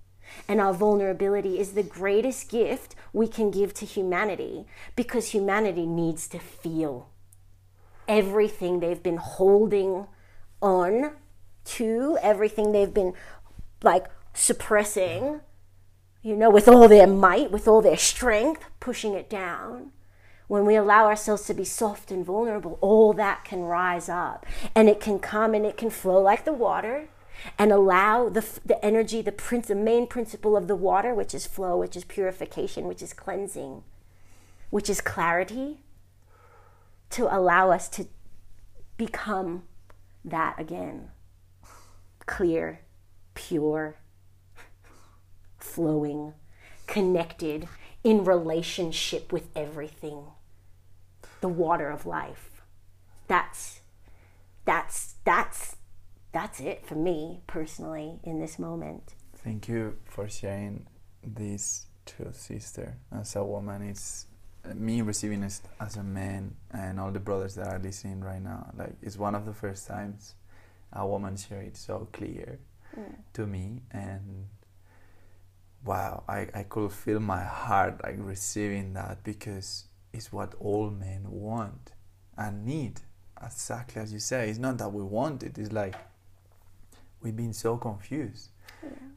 And 0.48 0.62
our 0.62 0.74
vulnerability 0.74 1.58
is 1.58 1.72
the 1.72 1.84
greatest 1.84 2.50
gift 2.50 2.96
we 3.14 3.28
can 3.28 3.50
give 3.50 3.74
to 3.76 3.86
humanity 3.86 4.68
because 4.96 5.30
humanity 5.30 5.88
needs 5.88 6.28
to 6.28 6.40
feel 6.40 7.10
everything 8.08 8.80
they've 8.80 9.04
been 9.04 9.18
holding 9.18 10.08
on 10.62 11.12
to, 11.66 12.18
everything 12.22 12.72
they've 12.72 12.94
been 12.94 13.14
like 13.84 14.06
suppressing, 14.34 15.42
you 16.22 16.36
know, 16.36 16.50
with 16.50 16.68
all 16.68 16.88
their 16.88 17.08
might, 17.08 17.52
with 17.52 17.68
all 17.68 17.82
their 17.82 17.98
strength, 17.98 18.64
pushing 18.80 19.14
it 19.14 19.30
down. 19.30 19.92
When 20.48 20.66
we 20.66 20.76
allow 20.76 21.06
ourselves 21.06 21.46
to 21.48 21.54
be 21.54 21.66
soft 21.66 22.10
and 22.10 22.26
vulnerable, 22.26 22.78
all 22.80 23.12
that 23.14 23.44
can 23.44 23.64
rise 23.64 24.08
up 24.08 24.46
and 24.74 24.88
it 24.88 25.02
can 25.02 25.20
come 25.20 25.54
and 25.54 25.66
it 25.66 25.76
can 25.76 25.90
flow 25.90 26.22
like 26.22 26.46
the 26.46 26.54
water 26.54 27.10
and 27.60 27.72
allow 27.72 28.30
the, 28.30 28.46
the 28.66 28.84
energy, 28.84 29.22
the, 29.22 29.32
prince, 29.32 29.68
the 29.68 29.76
main 29.76 30.08
principle 30.08 30.56
of 30.56 30.68
the 30.68 30.76
water, 30.76 31.14
which 31.14 31.34
is 31.34 31.46
flow, 31.46 31.78
which 31.78 31.96
is 31.96 32.06
purification, 32.06 32.88
which 32.88 33.02
is 33.02 33.14
cleansing, 33.14 33.84
which 34.70 34.90
is 34.90 35.02
clarity, 35.02 35.82
to 37.10 37.34
allow 37.34 37.72
us 37.72 37.90
to 37.90 38.08
become 38.98 39.64
that 40.30 40.60
again 40.60 41.10
clear, 42.28 42.82
pure, 43.34 43.96
flowing, 45.58 46.34
connected, 46.86 47.68
in 48.04 48.24
relationship 48.24 49.32
with 49.34 49.48
everything. 49.56 50.24
The 51.42 51.48
water 51.48 51.90
of 51.90 52.06
life. 52.06 52.62
That's 53.28 53.82
that's 54.66 55.16
that's 55.24 55.78
that's 56.32 56.60
it 56.60 56.86
for 56.86 56.96
me 56.96 57.42
personally 57.48 58.20
in 58.24 58.40
this 58.40 58.60
moment. 58.60 59.16
Thank 59.36 59.68
you 59.68 59.98
for 60.06 60.30
sharing 60.30 60.86
this 61.24 61.86
truth, 62.06 62.40
sister. 62.40 62.98
As 63.12 63.36
a 63.36 63.44
woman, 63.44 63.82
it's 63.82 64.27
me 64.76 65.02
receiving 65.02 65.44
it 65.44 65.60
as 65.80 65.96
a 65.98 66.04
man, 66.04 66.56
and 66.72 67.00
all 67.00 67.12
the 67.12 67.20
brothers 67.20 67.56
that 67.56 67.68
are 67.68 67.80
listening 67.80 68.22
right 68.22 68.42
now. 68.42 68.72
Like 68.78 68.94
it's 69.02 69.18
one 69.18 69.36
of 69.36 69.46
the 69.46 69.54
first 69.54 69.88
times 69.88 70.36
a 70.94 71.06
woman 71.06 71.36
shared 71.38 71.68
it 71.68 71.78
so 71.78 72.08
clear 72.12 72.60
Mm. 72.98 73.16
to 73.34 73.46
me, 73.46 73.82
and 73.92 74.48
wow, 75.86 76.24
I, 76.28 76.48
I 76.54 76.64
could 76.64 76.92
feel 76.92 77.20
my 77.20 77.44
heart 77.44 78.02
like 78.04 78.16
receiving 78.18 78.94
that 78.94 79.24
because 79.24 79.86
it's 80.14 80.32
what 80.32 80.56
all 80.60 80.90
men 80.90 81.30
want 81.30 81.92
and 82.38 82.66
need. 82.66 83.02
Exactly 83.44 84.02
as 84.02 84.12
you 84.14 84.20
say, 84.20 84.50
it's 84.50 84.58
not 84.58 84.78
that 84.80 84.92
we 84.92 85.04
want 85.04 85.44
it, 85.44 85.58
it's 85.58 85.72
like 85.72 85.96
we've 87.22 87.36
been 87.36 87.54
so 87.54 87.78
confused. 87.78 88.50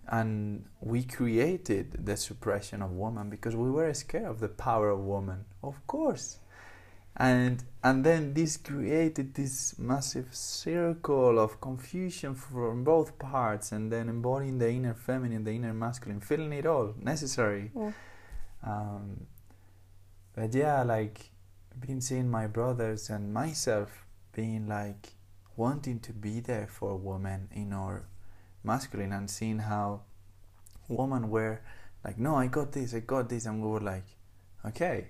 And 0.08 0.64
we 0.80 1.04
created 1.04 2.04
the 2.04 2.16
suppression 2.16 2.82
of 2.82 2.90
woman 2.90 3.30
because 3.30 3.54
we 3.54 3.70
were 3.70 3.94
scared 3.94 4.24
of 4.24 4.40
the 4.40 4.48
power 4.48 4.90
of 4.90 5.00
woman, 5.00 5.44
of 5.62 5.86
course. 5.86 6.38
And 7.16 7.62
and 7.82 8.04
then 8.04 8.34
this 8.34 8.56
created 8.56 9.34
this 9.34 9.78
massive 9.78 10.34
circle 10.34 11.38
of 11.38 11.60
confusion 11.60 12.34
from 12.34 12.84
both 12.84 13.18
parts, 13.18 13.72
and 13.72 13.92
then 13.92 14.08
embodying 14.08 14.58
the 14.58 14.70
inner 14.70 14.94
feminine, 14.94 15.44
the 15.44 15.52
inner 15.52 15.74
masculine, 15.74 16.20
feeling 16.20 16.52
it 16.52 16.66
all 16.66 16.94
necessary. 17.00 17.70
Mm. 17.74 17.94
Um, 18.64 19.26
but 20.34 20.54
yeah, 20.54 20.82
like 20.82 21.30
been 21.78 22.00
seeing 22.00 22.30
my 22.30 22.46
brothers 22.46 23.10
and 23.10 23.32
myself 23.32 24.04
being 24.32 24.66
like 24.68 25.14
wanting 25.56 26.00
to 26.00 26.12
be 26.12 26.40
there 26.40 26.66
for 26.66 26.90
a 26.90 26.96
woman 26.96 27.48
in 27.52 27.72
our 27.72 28.04
masculine 28.62 29.12
and 29.12 29.30
seeing 29.30 29.58
how 29.58 30.02
women 30.88 31.30
were 31.30 31.60
like, 32.04 32.18
no, 32.18 32.36
I 32.36 32.46
got 32.46 32.72
this, 32.72 32.94
I 32.94 33.00
got 33.00 33.28
this, 33.28 33.46
and 33.46 33.62
we 33.62 33.68
were 33.68 33.80
like, 33.80 34.04
okay. 34.64 35.08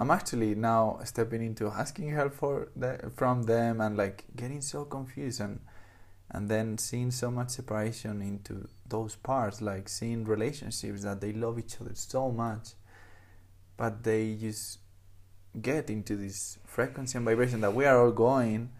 I'm 0.00 0.12
actually 0.12 0.54
now 0.54 1.00
stepping 1.04 1.42
into 1.42 1.66
asking 1.66 2.10
help 2.10 2.32
for 2.32 2.68
the, 2.76 3.10
from 3.16 3.42
them 3.42 3.80
and 3.80 3.96
like 3.96 4.24
getting 4.36 4.60
so 4.60 4.84
confused 4.84 5.40
and 5.40 5.58
and 6.30 6.48
then 6.48 6.78
seeing 6.78 7.10
so 7.10 7.30
much 7.30 7.50
separation 7.50 8.20
into 8.20 8.68
those 8.86 9.16
parts, 9.16 9.62
like 9.62 9.88
seeing 9.88 10.24
relationships 10.24 11.02
that 11.02 11.20
they 11.20 11.32
love 11.32 11.58
each 11.58 11.80
other 11.80 11.92
so 11.94 12.30
much, 12.30 12.74
but 13.76 14.04
they 14.04 14.34
just 14.34 14.78
get 15.60 15.88
into 15.88 16.16
this 16.16 16.58
frequency 16.66 17.16
and 17.16 17.24
vibration 17.24 17.62
that 17.62 17.74
we 17.74 17.86
are 17.86 17.98
all 17.98 18.12
going, 18.12 18.70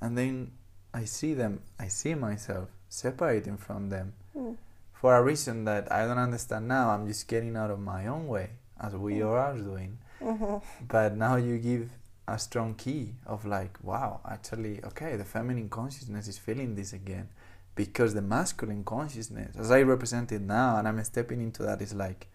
and 0.00 0.16
then 0.16 0.52
I 0.92 1.04
see 1.04 1.32
them, 1.32 1.62
I 1.78 1.88
see 1.88 2.14
myself 2.14 2.68
separating 2.90 3.56
from 3.56 3.88
them 3.88 4.12
Mm. 4.36 4.56
for 4.92 5.16
a 5.16 5.22
reason 5.22 5.64
that 5.64 5.90
I 5.90 6.04
don't 6.06 6.18
understand 6.18 6.68
now. 6.68 6.90
I'm 6.90 7.06
just 7.06 7.26
getting 7.28 7.56
out 7.56 7.70
of 7.70 7.78
my 7.80 8.06
own 8.06 8.28
way, 8.28 8.50
as 8.78 8.94
we 8.94 9.14
Mm. 9.14 9.26
all 9.26 9.34
are 9.38 9.56
doing. 9.56 9.96
hmm 10.20 10.56
But 10.86 11.16
now 11.16 11.36
you 11.36 11.56
give 11.58 11.90
a 12.28 12.38
strong 12.38 12.74
key 12.74 13.14
of 13.24 13.46
like, 13.46 13.78
wow, 13.82 14.20
actually, 14.28 14.84
okay, 14.84 15.16
the 15.16 15.24
feminine 15.24 15.68
consciousness 15.70 16.28
is 16.28 16.36
feeling 16.38 16.74
this 16.74 16.92
again. 16.92 17.28
Because 17.74 18.12
the 18.14 18.20
masculine 18.22 18.84
consciousness, 18.84 19.56
as 19.56 19.70
I 19.70 19.80
represent 19.82 20.30
it 20.32 20.42
now, 20.42 20.76
and 20.76 20.86
I'm 20.86 21.02
stepping 21.04 21.40
into 21.40 21.62
that, 21.62 21.80
is 21.80 21.94
like, 21.94 22.28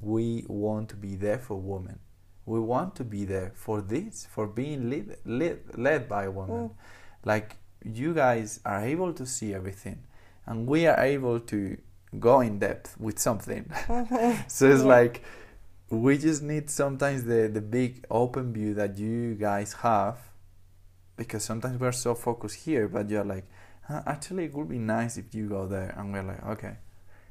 we 0.00 0.44
want 0.48 0.88
to 0.90 0.96
be 0.96 1.14
there 1.16 1.38
for 1.38 1.56
women. 1.60 1.98
We 2.46 2.58
want 2.60 2.96
to 2.96 3.04
be 3.04 3.24
there 3.24 3.52
for 3.54 3.80
this, 3.82 4.26
for 4.26 4.46
being 4.46 4.88
lead, 4.88 5.16
lead, 5.24 5.58
led 5.76 6.08
by 6.08 6.24
a 6.24 6.30
woman. 6.30 6.68
Mm. 6.70 6.74
Like, 7.24 7.56
you 7.84 8.14
guys 8.14 8.60
are 8.64 8.84
able 8.84 9.12
to 9.14 9.26
see 9.26 9.54
everything, 9.54 10.02
and 10.46 10.66
we 10.66 10.86
are 10.86 10.98
able 11.00 11.40
to 11.40 11.76
go 12.18 12.40
in 12.40 12.58
depth 12.58 12.96
with 12.98 13.18
something. 13.18 13.70
so 14.48 14.70
it's 14.70 14.82
Yeah. 14.82 14.96
like, 14.96 15.22
we 15.90 16.16
just 16.18 16.42
need 16.42 16.70
sometimes 16.70 17.24
the, 17.24 17.48
the 17.52 17.60
big 17.60 18.04
open 18.10 18.52
view 18.52 18.74
that 18.74 18.98
you 18.98 19.34
guys 19.34 19.74
have 19.74 20.18
because 21.16 21.44
sometimes 21.44 21.78
we're 21.78 21.92
so 21.92 22.14
focused 22.14 22.64
here 22.64 22.88
but 22.88 23.10
you're 23.10 23.24
like 23.24 23.44
huh, 23.82 24.00
actually 24.06 24.44
it 24.46 24.54
would 24.54 24.68
be 24.70 24.78
nice 24.78 25.18
if 25.18 25.34
you 25.34 25.46
go 25.48 25.66
there 25.66 25.94
and 25.98 26.10
we're 26.12 26.22
like 26.22 26.42
okay 26.46 26.76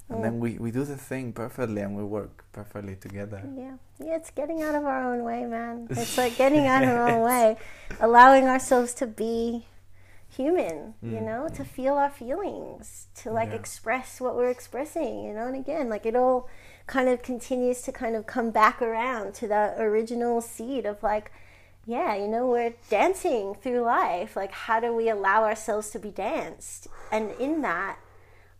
and 0.09 0.23
then 0.23 0.39
we, 0.39 0.57
we 0.59 0.69
do 0.71 0.83
the 0.83 0.95
thing 0.97 1.33
perfectly 1.33 1.81
and 1.81 1.95
we 1.97 2.03
work 2.03 2.43
perfectly 2.53 2.95
together 2.95 3.41
Yeah, 3.57 3.77
yeah, 3.99 4.15
it's 4.17 4.29
getting 4.29 4.61
out 4.61 4.75
of 4.75 4.83
our 4.85 5.11
own 5.13 5.23
way, 5.23 5.45
man. 5.45 5.87
It's 5.89 6.17
like 6.17 6.37
getting 6.43 6.67
out 6.67 6.83
of 6.83 6.89
our 6.89 7.09
own 7.09 7.21
way, 7.21 7.57
allowing 8.01 8.43
ourselves 8.45 8.93
to 8.95 9.07
be 9.07 9.65
human, 10.35 10.93
you 11.01 11.19
Mm. 11.19 11.23
know, 11.23 11.49
to 11.49 11.63
feel 11.65 11.95
our 11.95 12.09
feelings, 12.09 13.07
to 13.15 13.31
like 13.31 13.49
Yeah. 13.49 13.55
express 13.55 14.21
what 14.21 14.35
we're 14.35 14.49
expressing, 14.49 15.23
you 15.25 15.33
know. 15.33 15.47
And 15.47 15.55
again, 15.55 15.89
like 15.89 16.05
it 16.05 16.15
all 16.15 16.47
kind 16.87 17.09
of 17.09 17.21
continues 17.21 17.81
to 17.83 17.91
kind 17.91 18.15
of 18.15 18.25
come 18.25 18.49
back 18.51 18.81
around 18.81 19.33
to 19.35 19.47
that 19.47 19.79
original 19.79 20.41
seed 20.41 20.85
of 20.85 21.03
like, 21.03 21.31
yeah, 21.85 22.15
you 22.15 22.27
know, 22.27 22.45
we're 22.47 22.73
dancing 22.89 23.55
through 23.55 23.81
life. 23.81 24.35
Like, 24.35 24.51
how 24.51 24.79
do 24.79 24.93
we 24.93 25.09
allow 25.09 25.43
ourselves 25.43 25.89
to 25.91 25.99
be 25.99 26.11
danced? 26.11 26.87
And 27.11 27.31
in 27.39 27.61
that, 27.61 27.97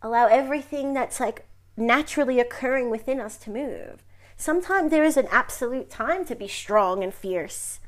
allow 0.02 0.26
everything 0.26 0.92
that's 0.92 1.20
like 1.20 1.46
naturally 1.76 2.38
occurring 2.40 2.90
within 2.90 3.20
us 3.20 3.36
to 3.38 3.50
move. 3.50 4.02
Sometimes 4.36 4.90
there 4.90 5.04
is 5.04 5.16
an 5.16 5.28
absolute 5.30 5.88
time 5.88 6.24
to 6.26 6.34
be 6.34 6.48
strong 6.48 7.02
and 7.02 7.14
fierce. 7.14 7.78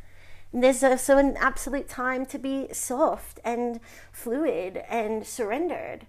There's 0.56 0.84
also 0.84 1.18
an 1.18 1.36
absolute 1.38 1.88
time 1.88 2.24
to 2.26 2.38
be 2.38 2.68
soft 2.72 3.40
and 3.44 3.80
fluid 4.12 4.84
and 4.88 5.26
surrendered, 5.26 6.06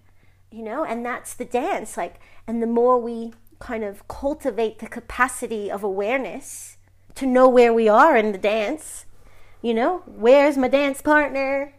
you 0.52 0.62
know, 0.62 0.84
and 0.84 1.04
that's 1.04 1.34
the 1.34 1.44
dance. 1.44 1.96
Like, 1.96 2.20
and 2.46 2.62
the 2.62 2.68
more 2.68 2.96
we 2.96 3.34
kind 3.58 3.82
of 3.82 4.06
cultivate 4.06 4.78
the 4.78 4.86
capacity 4.86 5.68
of 5.68 5.82
awareness 5.82 6.76
to 7.16 7.26
know 7.26 7.48
where 7.48 7.74
we 7.74 7.88
are 7.88 8.16
in 8.16 8.30
the 8.30 8.38
dance, 8.38 9.06
you 9.62 9.74
know, 9.74 10.04
where's 10.06 10.56
my 10.56 10.68
dance 10.68 11.02
partner? 11.02 11.72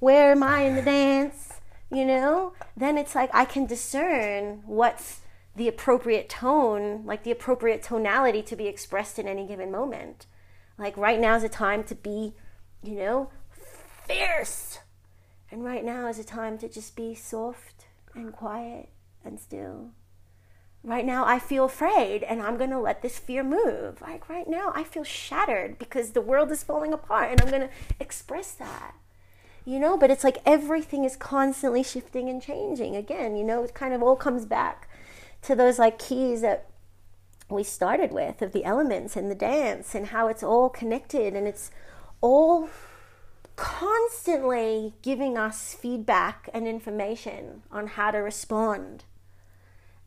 Where 0.00 0.32
am 0.32 0.42
I 0.42 0.62
in 0.62 0.74
the 0.74 0.82
dance? 0.82 1.60
You 1.88 2.04
know, 2.04 2.52
then 2.76 2.98
it's 2.98 3.14
like 3.14 3.30
I 3.32 3.44
can 3.44 3.64
discern 3.64 4.62
what's 4.66 5.20
the 5.54 5.68
appropriate 5.68 6.28
tone, 6.28 7.04
like 7.04 7.22
the 7.22 7.30
appropriate 7.30 7.84
tonality 7.84 8.42
to 8.42 8.56
be 8.56 8.66
expressed 8.66 9.20
in 9.20 9.28
any 9.28 9.46
given 9.46 9.70
moment. 9.70 10.26
Like 10.78 10.96
right 10.96 11.18
now 11.18 11.34
is 11.34 11.42
a 11.42 11.48
time 11.48 11.82
to 11.84 11.94
be, 11.94 12.34
you 12.82 12.94
know, 12.94 13.30
fierce. 14.06 14.78
And 15.50 15.64
right 15.64 15.84
now 15.84 16.06
is 16.08 16.18
a 16.18 16.24
time 16.24 16.58
to 16.58 16.68
just 16.68 16.94
be 16.94 17.14
soft 17.14 17.86
and 18.14 18.32
quiet 18.32 18.90
and 19.24 19.40
still. 19.40 19.90
Right 20.84 21.04
now 21.04 21.24
I 21.24 21.38
feel 21.38 21.64
afraid 21.64 22.22
and 22.22 22.40
I'm 22.40 22.56
going 22.56 22.70
to 22.70 22.78
let 22.78 23.02
this 23.02 23.18
fear 23.18 23.42
move. 23.42 24.00
Like 24.00 24.28
right 24.28 24.48
now 24.48 24.72
I 24.74 24.84
feel 24.84 25.04
shattered 25.04 25.78
because 25.78 26.12
the 26.12 26.20
world 26.20 26.52
is 26.52 26.62
falling 26.62 26.92
apart 26.92 27.30
and 27.30 27.40
I'm 27.40 27.48
going 27.48 27.62
to 27.62 27.70
express 27.98 28.52
that. 28.52 28.94
You 29.64 29.78
know, 29.78 29.98
but 29.98 30.10
it's 30.10 30.24
like 30.24 30.38
everything 30.46 31.04
is 31.04 31.16
constantly 31.16 31.82
shifting 31.82 32.28
and 32.28 32.40
changing. 32.40 32.96
Again, 32.96 33.36
you 33.36 33.44
know, 33.44 33.64
it 33.64 33.74
kind 33.74 33.92
of 33.92 34.02
all 34.02 34.16
comes 34.16 34.46
back 34.46 34.88
to 35.42 35.54
those 35.54 35.78
like 35.78 35.98
keys 35.98 36.40
that 36.40 36.67
we 37.50 37.62
started 37.62 38.12
with 38.12 38.42
of 38.42 38.52
the 38.52 38.64
elements 38.64 39.16
and 39.16 39.30
the 39.30 39.34
dance 39.34 39.94
and 39.94 40.08
how 40.08 40.28
it's 40.28 40.42
all 40.42 40.68
connected 40.68 41.34
and 41.34 41.46
it's 41.46 41.70
all 42.20 42.68
constantly 43.56 44.94
giving 45.02 45.36
us 45.36 45.74
feedback 45.74 46.48
and 46.52 46.68
information 46.68 47.62
on 47.72 47.88
how 47.88 48.10
to 48.10 48.18
respond. 48.18 49.04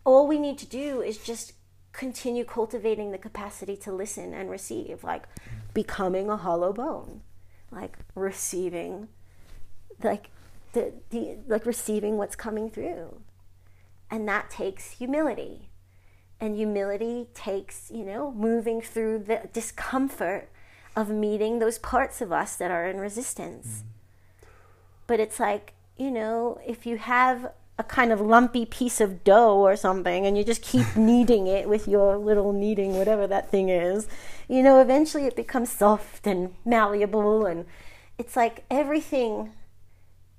All 0.05 0.27
we 0.27 0.39
need 0.39 0.57
to 0.59 0.65
do 0.65 1.01
is 1.01 1.17
just 1.17 1.53
continue 1.91 2.45
cultivating 2.45 3.11
the 3.11 3.17
capacity 3.17 3.75
to 3.75 3.91
listen 3.91 4.33
and 4.33 4.49
receive, 4.49 5.03
like 5.03 5.23
becoming 5.73 6.29
a 6.29 6.37
hollow 6.37 6.71
bone, 6.71 7.21
like 7.71 7.97
receiving, 8.15 9.09
like 10.01 10.29
the, 10.73 10.93
the 11.09 11.37
like 11.47 11.65
receiving 11.65 12.17
what's 12.17 12.35
coming 12.35 12.69
through, 12.69 13.19
and 14.09 14.27
that 14.27 14.49
takes 14.49 14.91
humility 14.91 15.70
and 16.41 16.55
humility 16.55 17.27
takes 17.33 17.91
you 17.93 18.03
know 18.03 18.31
moving 18.31 18.81
through 18.81 19.19
the 19.19 19.47
discomfort 19.53 20.49
of 20.95 21.09
meeting 21.09 21.59
those 21.59 21.77
parts 21.77 22.19
of 22.19 22.33
us 22.33 22.57
that 22.57 22.71
are 22.71 22.85
in 22.85 22.97
resistance. 22.97 23.67
Mm-hmm. 23.67 24.47
But 25.07 25.19
it's 25.19 25.39
like 25.39 25.73
you 25.97 26.11
know 26.11 26.59
if 26.65 26.85
you 26.85 26.97
have 26.97 27.53
a 27.77 27.83
kind 27.83 28.11
of 28.11 28.19
lumpy 28.19 28.65
piece 28.65 28.99
of 28.99 29.23
dough 29.23 29.57
or 29.57 29.75
something 29.75 30.25
and 30.25 30.37
you 30.37 30.43
just 30.43 30.61
keep 30.61 30.95
kneading 30.95 31.47
it 31.47 31.69
with 31.69 31.87
your 31.87 32.17
little 32.17 32.51
kneading 32.51 32.97
whatever 32.97 33.25
that 33.25 33.49
thing 33.49 33.69
is 33.69 34.07
you 34.47 34.61
know 34.61 34.79
eventually 34.81 35.25
it 35.25 35.35
becomes 35.35 35.71
soft 35.71 36.27
and 36.27 36.53
malleable 36.65 37.45
and 37.45 37.65
it's 38.19 38.35
like 38.35 38.65
everything 38.69 39.51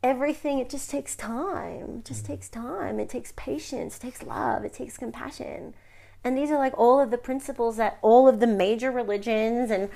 everything 0.03 0.59
it 0.59 0.69
just 0.69 0.91
takes 0.91 1.15
time. 1.15 1.99
It 1.99 2.05
just 2.05 2.25
mm-hmm. 2.25 2.33
takes 2.33 2.49
time. 2.49 2.99
It 2.99 3.09
takes 3.09 3.33
patience. 3.37 3.97
It 3.97 4.01
takes 4.01 4.23
love. 4.23 4.65
It 4.65 4.75
takes 4.75 4.99
compassion 4.99 5.75
and 6.25 6.37
these 6.37 6.51
are 6.51 6.59
like 6.59 6.77
all 6.79 7.01
of 7.01 7.11
the 7.11 7.19
principles 7.19 7.77
that 7.77 7.99
all 8.03 8.29
of 8.29 8.41
the 8.41 8.47
major 8.47 8.91
religions 8.91 9.71
and 9.71 9.89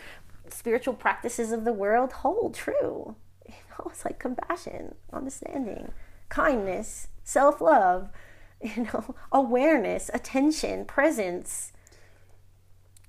spiritual 0.49 0.95
practices 0.95 1.53
of 1.53 1.65
the 1.65 1.73
world 1.73 2.13
hold 2.13 2.55
true 2.55 3.17
you 3.49 3.55
know 3.71 3.91
it's 3.91 4.05
like 4.05 4.19
compassion 4.19 4.95
understanding 5.13 5.93
kindness, 6.29 7.09
self 7.25 7.61
love, 7.61 8.11
you 8.63 8.85
know, 8.85 9.15
awareness, 9.33 10.11
attention, 10.13 10.85
presence, 10.85 11.73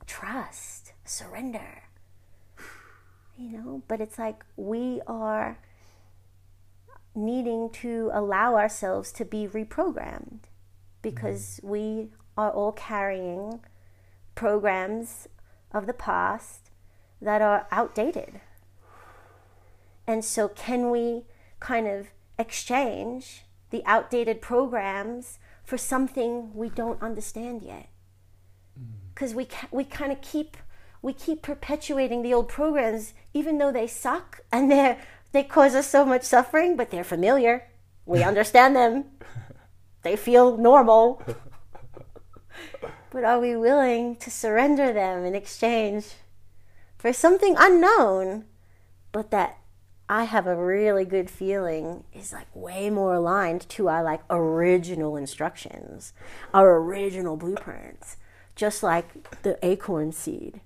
trust, 0.05 0.93
surrender. 1.05 1.83
You 3.39 3.55
know, 3.55 3.83
but 3.87 4.01
it's 4.01 4.17
like 4.17 4.43
we 4.55 4.99
are 5.05 5.59
needing 7.13 7.69
to 7.69 8.09
allow 8.11 8.55
ourselves 8.55 9.11
to 9.11 9.25
be 9.25 9.47
reprogrammed 9.47 10.45
because 11.03 11.59
we 11.61 12.09
are 12.37 12.51
all 12.51 12.71
carrying 12.71 13.59
programs 14.35 15.27
of 15.71 15.87
the 15.87 15.93
past 15.93 16.69
that 17.21 17.41
are 17.41 17.67
outdated. 17.71 18.39
And 20.05 20.23
so, 20.23 20.47
can 20.47 20.91
we 20.91 21.23
kind 21.59 21.87
of 21.87 22.07
exchange 22.39 23.43
the 23.71 23.83
outdated 23.85 24.41
programs 24.41 25.39
for 25.63 25.77
something 25.77 26.53
we 26.53 26.69
don't 26.69 27.01
understand 27.01 27.61
yet? 27.63 27.89
Mm. 28.79 29.13
Because 29.13 29.33
we, 29.33 29.45
ca- 29.45 29.67
we 29.71 29.83
kind 29.83 30.11
of 30.11 30.21
keep 30.21 30.55
we 31.01 31.13
keep 31.13 31.41
perpetuating 31.41 32.21
the 32.21 32.33
old 32.33 32.49
programs, 32.49 33.13
even 33.33 33.57
though 33.57 33.71
they 33.71 33.87
suck 33.87 34.41
and 34.51 34.71
they 34.71 34.97
they 35.31 35.43
cause 35.43 35.75
us 35.75 35.87
so 35.87 36.05
much 36.05 36.23
suffering, 36.23 36.75
but 36.75 36.89
they're 36.89 37.03
familiar. 37.03 37.69
We 38.05 38.23
understand 38.31 38.75
them. 38.75 39.05
They 40.01 40.15
feel 40.15 40.57
normal. 40.57 41.21
But 43.09 43.23
are 43.23 43.39
we 43.39 43.55
willing 43.55 44.15
to 44.17 44.29
surrender 44.29 44.93
them 44.93 45.25
in 45.25 45.35
exchange 45.35 46.15
for 46.97 47.13
something 47.13 47.55
unknown, 47.57 48.45
but 49.11 49.31
that 49.31 49.57
I 50.09 50.23
have 50.23 50.47
a 50.47 50.55
really 50.55 51.03
good 51.03 51.29
feeling 51.29 52.05
is 52.13 52.31
like 52.31 52.47
way 52.53 52.89
more 52.89 53.15
aligned 53.15 53.67
to 53.69 53.89
our 53.89 54.03
like 54.03 54.21
original 54.29 55.17
instructions, 55.17 56.13
our 56.53 56.77
original 56.77 57.35
blueprints, 57.35 58.17
just 58.55 58.83
like 58.83 59.41
the 59.41 59.57
acorn 59.65 60.13
seed, 60.13 60.61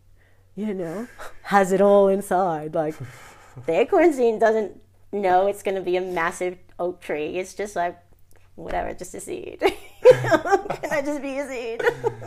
you 0.56 0.74
know, 0.74 1.08
has 1.44 1.72
it 1.72 1.82
all 1.82 2.08
inside. 2.08 2.76
Like 2.76 2.96
the 3.66 3.80
acorn 3.80 4.14
seed 4.14 4.39
doesn't 4.39 4.80
know 5.12 5.48
it's 5.48 5.64
going 5.64 5.76
to 5.76 5.82
be 5.82 5.98
a 5.98 6.02
massive 6.02 6.58
oak 6.78 7.02
tree. 7.02 7.38
It's 7.38 7.54
just 7.54 7.76
like 7.76 7.98
whatever, 8.56 8.94
just 8.94 9.16
a 9.16 9.20
seed. 9.20 9.64
Can 10.12 10.91
I 10.91 11.01
just 11.03 11.22
be 11.22 11.38
a 11.39 11.47
seed? 11.47 11.82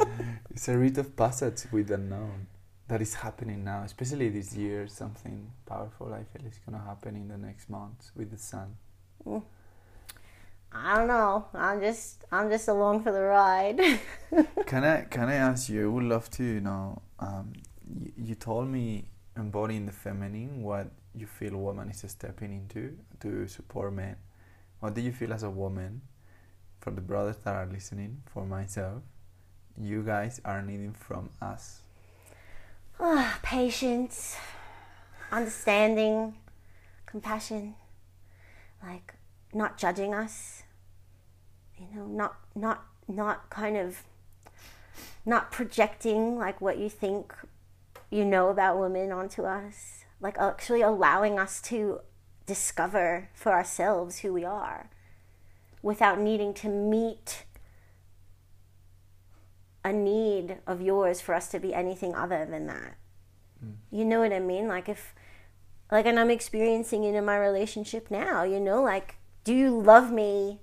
it's 0.51 0.69
a 0.69 0.79
rite 0.79 0.99
of 0.99 1.17
passage 1.17 1.65
with 1.73 1.89
the 1.89 1.95
unknown 1.95 2.47
that 2.89 3.01
is 3.01 3.15
happening 3.15 3.65
now, 3.65 3.83
especially 3.85 4.29
this 4.29 4.55
year. 4.55 4.87
Something 4.89 5.51
powerful 5.67 6.13
I 6.13 6.25
feel 6.25 6.47
is 6.47 6.59
going 6.67 6.79
to 6.79 6.85
happen 6.85 7.17
in 7.17 7.29
the 7.29 7.39
next 7.39 7.71
months 7.71 8.13
with 8.17 8.31
the 8.31 8.39
sun. 8.39 8.77
I 10.73 10.97
don't 10.97 11.07
know. 11.07 11.47
I'm 11.55 11.81
just 11.81 12.25
I'm 12.33 12.51
just 12.51 12.69
along 12.69 13.03
for 13.05 13.13
the 13.13 13.23
ride. 13.23 13.81
can 14.67 14.85
I 14.85 15.03
can 15.03 15.29
I 15.29 15.35
ask 15.35 15.69
you? 15.69 15.85
I 15.85 15.93
would 15.93 16.05
love 16.05 16.31
to 16.33 16.45
You 16.45 16.61
know. 16.61 17.03
Um, 17.21 17.53
you, 17.87 18.13
you 18.17 18.35
told 18.35 18.69
me 18.69 19.05
embodying 19.37 19.87
the 19.87 19.93
feminine, 19.93 20.63
what 20.63 20.91
you 21.15 21.27
feel 21.27 21.57
woman 21.57 21.91
is 21.91 22.05
stepping 22.09 22.53
into 22.53 22.97
to 23.21 23.47
support 23.49 23.93
men. 23.93 24.17
What 24.81 24.95
do 24.95 25.01
you 25.01 25.13
feel 25.13 25.33
as 25.33 25.43
a 25.43 25.51
woman? 25.51 26.03
For 26.85 26.91
the 26.91 27.01
brothers 27.01 27.37
that 27.45 27.55
are 27.55 27.65
listening, 27.65 28.21
for 28.27 28.45
myself, 28.45 29.05
you 29.81 30.03
guys 30.03 30.39
are 30.45 30.61
needing 30.61 30.93
from 30.93 31.31
us. 31.41 31.81
Ah, 33.01 33.39
Patience, 33.43 34.37
understanding, 35.33 36.35
compassion, 37.07 37.75
like 38.87 39.15
not 39.55 39.79
judging 39.79 40.13
us. 40.13 40.65
You 41.79 41.87
know, 41.95 42.05
not 42.05 42.37
not 42.55 42.85
not 43.09 43.49
kind 43.49 43.79
of 43.79 44.03
not 45.25 45.51
projecting 45.51 46.37
like 46.37 46.61
what 46.61 46.77
you 46.77 46.91
think 46.91 47.35
you 48.11 48.27
know 48.27 48.51
about 48.51 48.79
women 48.79 49.11
onto 49.11 49.45
us. 49.45 50.05
Like 50.21 50.37
actually 50.37 50.83
allowing 50.83 51.39
us 51.39 51.63
to 51.63 52.01
discover 52.45 53.31
for 53.33 53.53
ourselves 53.53 54.19
who 54.19 54.35
we 54.35 54.45
are 54.45 54.91
without 55.85 56.19
needing 56.19 56.55
to 56.55 56.67
meet 56.67 57.45
a 59.85 59.93
need 59.93 60.57
of 60.67 60.81
yours 60.81 61.21
for 61.21 61.35
us 61.35 61.49
to 61.51 61.61
be 61.61 61.75
anything 61.75 62.15
other 62.15 62.47
than 62.47 62.67
that. 62.67 62.97
Mm. 63.63 63.75
You 63.91 64.07
know 64.07 64.21
what 64.21 64.33
I 64.33 64.41
mean? 64.41 64.67
Like 64.67 64.89
if 64.89 65.15
like 65.93 66.07
and 66.07 66.19
I'm 66.19 66.31
experiencing 66.31 67.05
it 67.05 67.15
in 67.15 67.25
my 67.27 67.37
relationship 67.37 68.11
now, 68.11 68.45
you 68.45 68.59
know, 68.59 68.83
like 68.83 69.17
do 69.45 69.55
you 69.55 69.79
love 69.79 70.11
me 70.11 70.61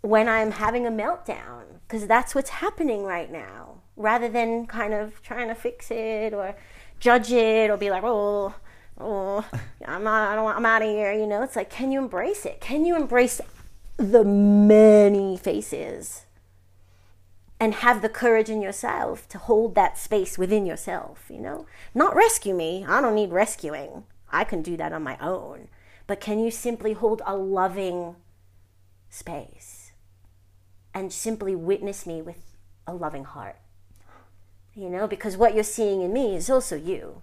when 0.00 0.28
I'm 0.28 0.50
having 0.50 0.84
a 0.84 0.90
meltdown? 0.90 1.78
Because 1.86 2.08
that's 2.08 2.34
what's 2.34 2.50
happening 2.50 3.04
right 3.04 3.30
now. 3.30 3.82
Rather 3.94 4.28
than 4.28 4.66
kind 4.66 4.94
of 4.94 5.22
trying 5.22 5.46
to 5.46 5.54
fix 5.54 5.92
it 5.92 6.34
or 6.34 6.56
judge 6.98 7.30
it 7.30 7.70
or 7.70 7.76
be 7.76 7.90
like, 7.90 8.02
oh, 8.04 8.52
oh, 9.00 9.48
I'm 9.86 10.02
not, 10.02 10.32
I 10.32 10.34
don't, 10.34 10.56
I'm 10.56 10.66
out 10.66 10.82
of 10.82 10.88
here. 10.88 11.12
You 11.12 11.26
know, 11.28 11.42
it's 11.42 11.54
like, 11.54 11.70
can 11.70 11.92
you 11.92 12.00
embrace 12.00 12.44
it? 12.44 12.60
Can 12.60 12.84
you 12.84 12.96
embrace 12.96 13.40
the 13.98 14.24
many 14.24 15.36
faces 15.36 16.24
and 17.60 17.74
have 17.74 18.00
the 18.00 18.08
courage 18.08 18.48
in 18.48 18.62
yourself 18.62 19.28
to 19.28 19.38
hold 19.38 19.74
that 19.74 19.98
space 19.98 20.38
within 20.38 20.64
yourself, 20.64 21.24
you 21.28 21.40
know? 21.40 21.66
Not 21.94 22.14
rescue 22.14 22.54
me. 22.54 22.86
I 22.86 23.00
don't 23.00 23.16
need 23.16 23.32
rescuing. 23.32 24.04
I 24.30 24.44
can 24.44 24.62
do 24.62 24.76
that 24.76 24.92
on 24.92 25.02
my 25.02 25.18
own. 25.20 25.68
But 26.06 26.20
can 26.20 26.38
you 26.38 26.52
simply 26.52 26.92
hold 26.92 27.20
a 27.26 27.36
loving 27.36 28.14
space 29.10 29.92
and 30.94 31.12
simply 31.12 31.56
witness 31.56 32.06
me 32.06 32.22
with 32.22 32.56
a 32.86 32.94
loving 32.94 33.24
heart? 33.24 33.56
You 34.74 34.88
know, 34.88 35.08
because 35.08 35.36
what 35.36 35.54
you're 35.54 35.64
seeing 35.64 36.02
in 36.02 36.12
me 36.12 36.36
is 36.36 36.48
also 36.48 36.76
you. 36.76 37.22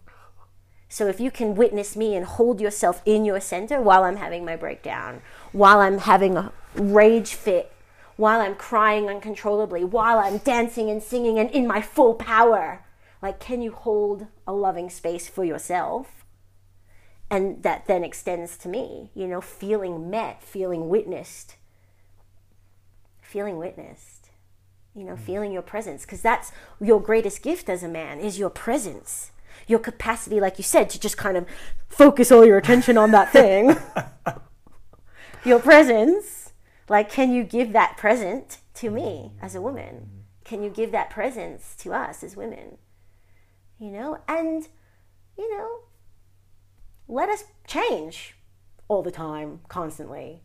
So 0.87 1.07
if 1.07 1.19
you 1.19 1.31
can 1.31 1.55
witness 1.55 1.95
me 1.95 2.15
and 2.15 2.25
hold 2.25 2.61
yourself 2.61 3.01
in 3.05 3.25
your 3.25 3.39
center 3.39 3.81
while 3.81 4.03
I'm 4.03 4.17
having 4.17 4.45
my 4.45 4.55
breakdown, 4.55 5.21
while 5.51 5.79
I'm 5.79 5.99
having 5.99 6.37
a 6.37 6.51
rage 6.75 7.33
fit 7.33 7.71
while 8.17 8.39
I'm 8.39 8.55
crying 8.55 9.09
uncontrollably, 9.09 9.83
while 9.83 10.19
I'm 10.19 10.37
dancing 10.39 10.89
and 10.89 11.01
singing 11.01 11.37
and 11.37 11.49
in 11.51 11.67
my 11.67 11.81
full 11.81 12.13
power. 12.15 12.83
Like, 13.21 13.39
can 13.39 13.61
you 13.61 13.71
hold 13.71 14.27
a 14.47 14.53
loving 14.53 14.89
space 14.89 15.27
for 15.27 15.43
yourself? 15.43 16.25
And 17.29 17.63
that 17.63 17.87
then 17.87 18.03
extends 18.03 18.55
to 18.57 18.69
me, 18.69 19.09
you 19.15 19.27
know, 19.27 19.41
feeling 19.41 20.09
met, 20.09 20.43
feeling 20.43 20.89
witnessed, 20.89 21.55
feeling 23.21 23.57
witnessed, 23.57 24.29
you 24.93 25.03
know, 25.03 25.15
hmm. 25.15 25.23
feeling 25.23 25.51
your 25.51 25.63
presence. 25.63 26.03
Because 26.03 26.21
that's 26.21 26.51
your 26.79 27.01
greatest 27.01 27.41
gift 27.41 27.67
as 27.67 27.83
a 27.83 27.89
man 27.89 28.19
is 28.19 28.37
your 28.37 28.51
presence. 28.51 29.31
Your 29.67 29.79
capacity, 29.79 30.39
like 30.39 30.57
you 30.57 30.63
said, 30.63 30.89
to 30.91 30.99
just 30.99 31.17
kind 31.17 31.37
of 31.37 31.45
focus 31.89 32.31
all 32.31 32.45
your 32.45 32.57
attention 32.57 32.97
on 32.97 33.11
that 33.11 33.31
thing. 33.31 33.75
your 35.45 35.59
presence 35.59 36.45
like, 36.87 37.11
can 37.11 37.31
you 37.31 37.43
give 37.43 37.73
that 37.73 37.97
present 37.97 38.59
to 38.75 38.89
me 38.89 39.31
as 39.41 39.55
a 39.55 39.61
woman? 39.61 40.25
Can 40.43 40.61
you 40.61 40.69
give 40.69 40.91
that 40.91 41.09
presence 41.09 41.75
to 41.79 41.93
us 41.93 42.23
as 42.23 42.35
women? 42.35 42.77
You 43.79 43.91
know, 43.91 44.19
and, 44.27 44.67
you 45.37 45.57
know, 45.57 45.79
let 47.07 47.29
us 47.29 47.45
change 47.67 48.35
all 48.87 49.01
the 49.01 49.11
time, 49.11 49.61
constantly, 49.67 50.43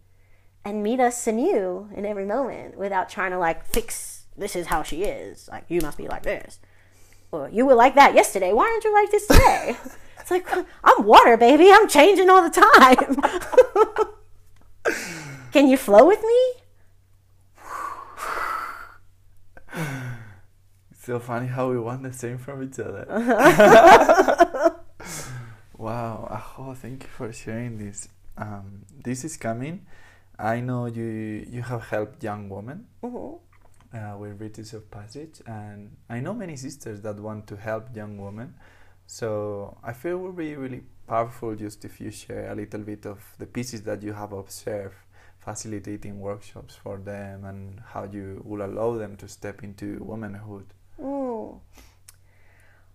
and 0.65 0.83
meet 0.83 1.01
us 1.01 1.27
anew 1.27 1.91
in 1.95 2.07
every 2.07 2.25
moment 2.25 2.79
without 2.79 3.11
trying 3.11 3.31
to 3.33 3.39
like 3.39 3.67
fix 3.67 4.25
this 4.37 4.57
is 4.57 4.69
how 4.69 4.83
she 4.83 5.03
is. 5.03 5.49
Like, 5.53 5.65
you 5.69 5.83
must 5.83 5.99
be 5.99 6.09
like 6.09 6.23
this. 6.23 6.59
Or 7.33 7.49
you 7.51 7.65
were 7.67 7.75
like 7.75 7.95
that 7.95 8.15
yesterday. 8.15 8.53
Why 8.53 8.65
aren't 8.65 8.85
you 8.85 8.93
like 8.93 9.11
this 9.11 9.27
today? 9.27 9.77
it's 10.21 10.31
like, 10.31 10.47
I'm 10.85 11.05
water, 11.05 11.37
baby. 11.37 11.71
I'm 11.73 11.89
changing 11.89 12.29
all 12.29 12.43
the 12.43 12.51
time. 12.51 13.17
Can 15.53 15.69
you 15.69 15.77
flow 15.77 16.07
with 16.07 16.23
me? 16.23 16.53
It's 20.91 21.05
so 21.07 21.19
funny 21.19 21.47
how 21.47 21.71
we 21.71 21.79
want 21.79 22.03
the 22.03 22.13
same 22.13 22.39
from 22.39 22.63
each 22.63 22.79
other. 22.79 23.07
wow, 25.79 26.43
oh, 26.59 26.75
thank 26.75 27.05
you 27.05 27.09
for 27.09 27.33
sharing 27.33 27.79
this. 27.79 28.09
Um, 28.37 28.85
this 29.05 29.25
is 29.25 29.37
coming. 29.37 29.87
I 30.39 30.61
know 30.61 30.87
you 30.87 31.45
you 31.49 31.63
have 31.63 31.89
helped 31.89 32.25
young 32.25 32.49
women 32.49 32.87
Mm-hmm. 33.03 33.50
Uh, 33.93 34.17
with 34.19 34.41
rites 34.41 34.73
of 34.73 34.91
passage, 34.91 35.43
and 35.47 35.97
I 36.09 36.21
know 36.21 36.35
many 36.35 36.57
sisters 36.57 37.01
that 37.03 37.19
want 37.19 37.47
to 37.49 37.57
help 37.57 37.95
young 37.95 38.19
women. 38.19 38.55
So 39.07 39.77
I 39.83 39.93
feel 39.93 40.13
it 40.13 40.21
would 40.21 40.37
be 40.37 40.55
really 40.55 40.83
powerful 41.09 41.57
just 41.57 41.85
if 41.85 42.01
you 42.01 42.11
share 42.11 42.53
a 42.53 42.55
little 42.55 42.81
bit 42.81 43.07
of 43.07 43.19
the 43.39 43.47
pieces 43.47 43.83
that 43.83 44.03
you 44.03 44.13
have 44.13 44.33
observed 44.33 44.95
facilitating 45.41 46.21
workshops 46.21 46.77
for 46.77 46.99
them 46.99 47.45
and 47.45 47.81
how 47.81 48.05
you 48.05 48.43
will 48.45 48.65
allow 48.65 48.97
them 48.97 49.17
to 49.17 49.27
step 49.27 49.65
into 49.65 49.99
womanhood. 50.05 50.67
Mm. 51.01 51.59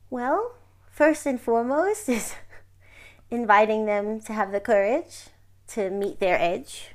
Well, 0.10 0.56
first 0.90 1.26
and 1.26 1.42
foremost 1.42 2.08
is 2.08 2.34
inviting 3.30 3.86
them 3.86 4.22
to 4.22 4.34
have 4.34 4.52
the 4.52 4.62
courage 4.62 5.28
to 5.70 5.90
meet 5.90 6.20
their 6.20 6.40
edge 6.40 6.95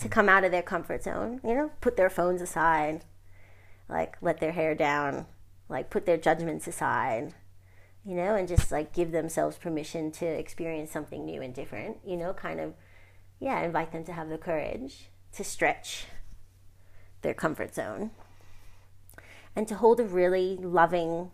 to 0.00 0.08
come 0.08 0.28
out 0.28 0.44
of 0.44 0.50
their 0.50 0.62
comfort 0.62 1.02
zone, 1.02 1.40
you 1.44 1.54
know, 1.54 1.70
put 1.80 1.96
their 1.96 2.10
phones 2.10 2.40
aside, 2.40 3.04
like 3.88 4.16
let 4.20 4.40
their 4.40 4.52
hair 4.52 4.74
down, 4.74 5.26
like 5.68 5.90
put 5.90 6.06
their 6.06 6.16
judgments 6.16 6.66
aside, 6.66 7.34
you 8.04 8.14
know, 8.14 8.34
and 8.34 8.48
just 8.48 8.72
like 8.72 8.94
give 8.94 9.12
themselves 9.12 9.58
permission 9.58 10.10
to 10.10 10.26
experience 10.26 10.90
something 10.90 11.24
new 11.24 11.42
and 11.42 11.54
different, 11.54 11.98
you 12.04 12.16
know, 12.16 12.32
kind 12.32 12.60
of, 12.60 12.74
yeah, 13.38 13.62
invite 13.62 13.92
them 13.92 14.04
to 14.04 14.12
have 14.12 14.30
the 14.30 14.38
courage 14.38 15.10
to 15.32 15.44
stretch 15.44 16.06
their 17.22 17.34
comfort 17.34 17.74
zone 17.74 18.10
and 19.54 19.68
to 19.68 19.74
hold 19.74 20.00
a 20.00 20.04
really 20.04 20.56
loving, 20.56 21.30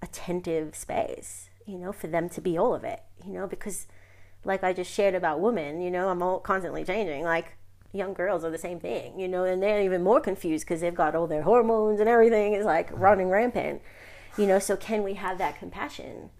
attentive 0.00 0.76
space, 0.76 1.50
you 1.66 1.78
know, 1.78 1.92
for 1.92 2.06
them 2.06 2.28
to 2.28 2.40
be 2.40 2.56
all 2.56 2.74
of 2.74 2.84
it, 2.84 3.02
you 3.26 3.32
know, 3.32 3.48
because 3.48 3.88
like 4.44 4.62
I 4.62 4.72
just 4.72 4.92
shared 4.92 5.16
about 5.16 5.40
women, 5.40 5.80
you 5.80 5.90
know, 5.90 6.08
I'm 6.08 6.22
all 6.22 6.38
constantly 6.38 6.84
changing. 6.84 7.24
Like 7.24 7.56
young 7.92 8.14
girls 8.14 8.44
are 8.44 8.50
the 8.50 8.58
same 8.58 8.80
thing, 8.80 9.18
you 9.18 9.28
know, 9.28 9.44
and 9.44 9.62
they're 9.62 9.82
even 9.82 10.02
more 10.02 10.20
confused 10.20 10.64
because 10.64 10.80
they've 10.80 10.94
got 10.94 11.14
all 11.14 11.26
their 11.26 11.42
hormones 11.42 12.00
and 12.00 12.08
everything 12.08 12.54
is 12.54 12.64
like 12.64 12.88
running 12.92 13.28
rampant, 13.28 13.82
you 14.36 14.46
know. 14.46 14.58
So 14.58 14.76
can 14.76 15.02
we 15.02 15.14
have 15.14 15.38
that 15.38 15.58
compassion? 15.58 16.30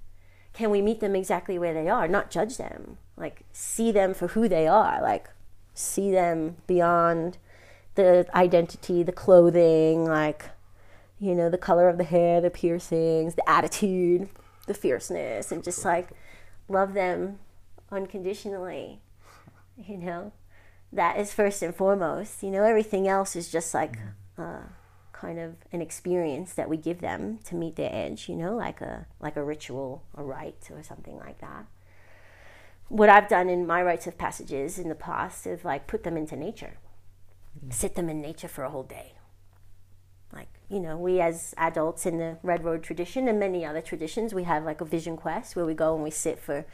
Can 0.53 0.71
we 0.71 0.83
meet 0.83 1.01
them 1.01 1.15
exactly 1.15 1.59
where 1.59 1.75
they 1.75 1.89
are, 1.89 2.09
not 2.09 2.31
judge 2.31 2.57
them, 2.57 2.99
like 3.17 3.43
see 3.53 3.93
them 3.93 4.15
for 4.15 4.29
who 4.29 4.49
they 4.49 4.67
are, 4.67 5.01
like 5.03 5.29
see 5.75 6.11
them 6.11 6.57
beyond 6.67 7.39
the 7.95 8.27
identity, 8.35 9.03
the 9.03 9.13
clothing, 9.13 10.05
like 10.05 10.51
you 11.19 11.35
know, 11.37 11.49
the 11.49 11.59
color 11.59 11.89
of 11.89 11.99
the 11.99 12.05
hair, 12.05 12.41
the 12.41 12.51
piercings, 12.51 13.37
the 13.37 13.49
attitude, 13.49 14.29
the 14.67 14.75
fierceness, 14.75 15.53
and 15.53 15.63
just 15.63 15.85
like 15.85 16.09
love 16.69 16.95
them 16.95 17.39
unconditionally, 17.91 19.01
you 19.77 19.99
know 19.99 20.33
that 20.93 21.19
is 21.19 21.33
first 21.33 21.63
and 21.63 21.75
foremost. 21.75 22.43
You 22.43 22.51
know, 22.51 22.65
everything 22.65 23.09
else 23.09 23.35
is 23.35 23.51
just 23.51 23.75
like 23.75 23.99
uh, 24.37 24.63
kind 25.13 25.39
of 25.39 25.55
an 25.73 25.81
experience 25.81 26.53
that 26.55 26.69
we 26.69 26.77
give 26.77 27.01
them 27.01 27.39
to 27.45 27.55
meet 27.55 27.77
their 27.77 27.91
edge. 27.93 28.29
You 28.29 28.37
know, 28.37 28.55
like 28.57 28.81
a 28.81 29.07
like 29.21 29.37
a 29.37 29.45
ritual, 29.45 30.05
a 30.15 30.23
rite, 30.23 30.69
or 30.71 30.83
something 30.83 31.19
like 31.19 31.41
that. 31.41 31.67
What 32.89 33.09
I've 33.09 33.29
done 33.29 33.49
in 33.49 33.67
my 33.67 33.83
rites 33.83 34.07
of 34.07 34.19
passages 34.19 34.79
in 34.79 34.89
the 34.89 34.95
past 34.95 35.47
is 35.47 35.65
like 35.65 35.87
put 35.87 36.05
them 36.05 36.17
into 36.17 36.37
nature, 36.37 36.77
mm-hmm. 37.59 37.71
sit 37.71 37.95
them 37.95 38.11
in 38.11 38.21
nature 38.21 38.49
for 38.49 38.65
a 38.65 38.71
whole 38.71 38.83
day. 38.83 39.15
Like 40.31 40.49
you 40.69 40.79
know, 40.79 40.99
we 40.99 41.21
as 41.21 41.55
adults 41.57 42.05
in 42.05 42.19
the 42.19 42.37
Red 42.43 42.65
Road 42.65 42.83
tradition 42.83 43.29
and 43.29 43.41
many 43.41 43.65
other 43.65 43.81
traditions, 43.81 44.35
we 44.35 44.45
have 44.45 44.65
like 44.65 44.83
a 44.83 44.87
vision 44.87 45.17
quest 45.17 45.57
where 45.57 45.65
we 45.65 45.75
go 45.75 45.95
and 45.95 46.05
we 46.05 46.11
sit 46.11 46.39
for 46.39 46.67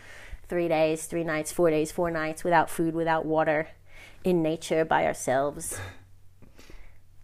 three 0.49 0.67
days, 0.67 1.05
three 1.07 1.25
nights, 1.25 1.53
four 1.53 1.71
days, 1.71 1.93
four 1.93 2.11
nights 2.11 2.43
without 2.43 2.71
food, 2.71 2.95
without 2.95 3.27
water, 3.27 3.69
in 4.25 4.43
nature 4.43 4.85
by 4.85 5.05
ourselves. 5.05 5.79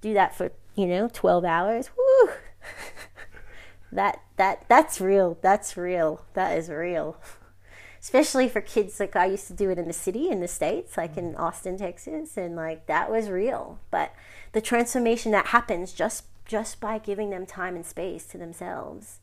Do 0.00 0.14
that 0.14 0.36
for, 0.36 0.52
you 0.74 0.86
know, 0.86 1.08
12 1.12 1.44
hours. 1.44 1.90
Woo! 1.96 2.32
that 3.92 4.20
that 4.36 4.64
that's 4.68 5.00
real. 5.00 5.38
That's 5.40 5.76
real. 5.76 6.24
That 6.34 6.58
is 6.58 6.68
real. 6.68 7.16
Especially 8.00 8.48
for 8.48 8.60
kids 8.60 9.00
like 9.00 9.16
I 9.16 9.26
used 9.26 9.46
to 9.46 9.54
do 9.54 9.70
it 9.70 9.78
in 9.78 9.86
the 9.86 9.94
city 9.94 10.28
in 10.28 10.40
the 10.40 10.48
states, 10.48 10.96
like 10.96 11.16
in 11.16 11.34
Austin, 11.36 11.78
Texas, 11.78 12.36
and 12.36 12.54
like 12.54 12.86
that 12.86 13.10
was 13.10 13.30
real. 13.30 13.78
But 13.90 14.14
the 14.52 14.60
transformation 14.60 15.32
that 15.32 15.46
happens 15.46 15.92
just 15.92 16.24
just 16.44 16.80
by 16.80 16.98
giving 16.98 17.30
them 17.30 17.46
time 17.46 17.76
and 17.76 17.86
space 17.86 18.26
to 18.26 18.38
themselves 18.38 19.20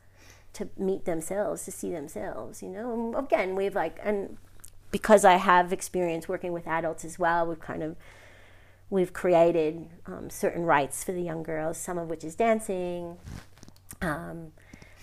to 0.54 0.70
meet 0.78 1.06
themselves, 1.06 1.66
to 1.66 1.72
see 1.72 1.92
themselves, 1.92 2.62
you 2.62 2.70
know. 2.70 3.16
Again, 3.16 3.56
we've 3.56 3.76
like 3.76 4.00
and 4.04 4.38
because 4.92 5.26
I 5.26 5.38
have 5.38 5.74
experience 5.74 6.28
working 6.28 6.52
with 6.52 6.68
adults 6.68 7.06
as 7.06 7.18
well, 7.18 7.48
we've 7.48 7.60
kind 7.60 7.82
of 7.84 7.96
we've 8.90 9.14
created 9.14 9.88
um, 10.06 10.30
certain 10.30 10.64
rites 10.64 11.04
for 11.04 11.14
the 11.14 11.22
young 11.22 11.42
girls, 11.44 11.78
some 11.78 11.98
of 11.98 12.10
which 12.10 12.24
is 12.24 12.36
dancing, 12.36 13.18
um, 14.02 14.52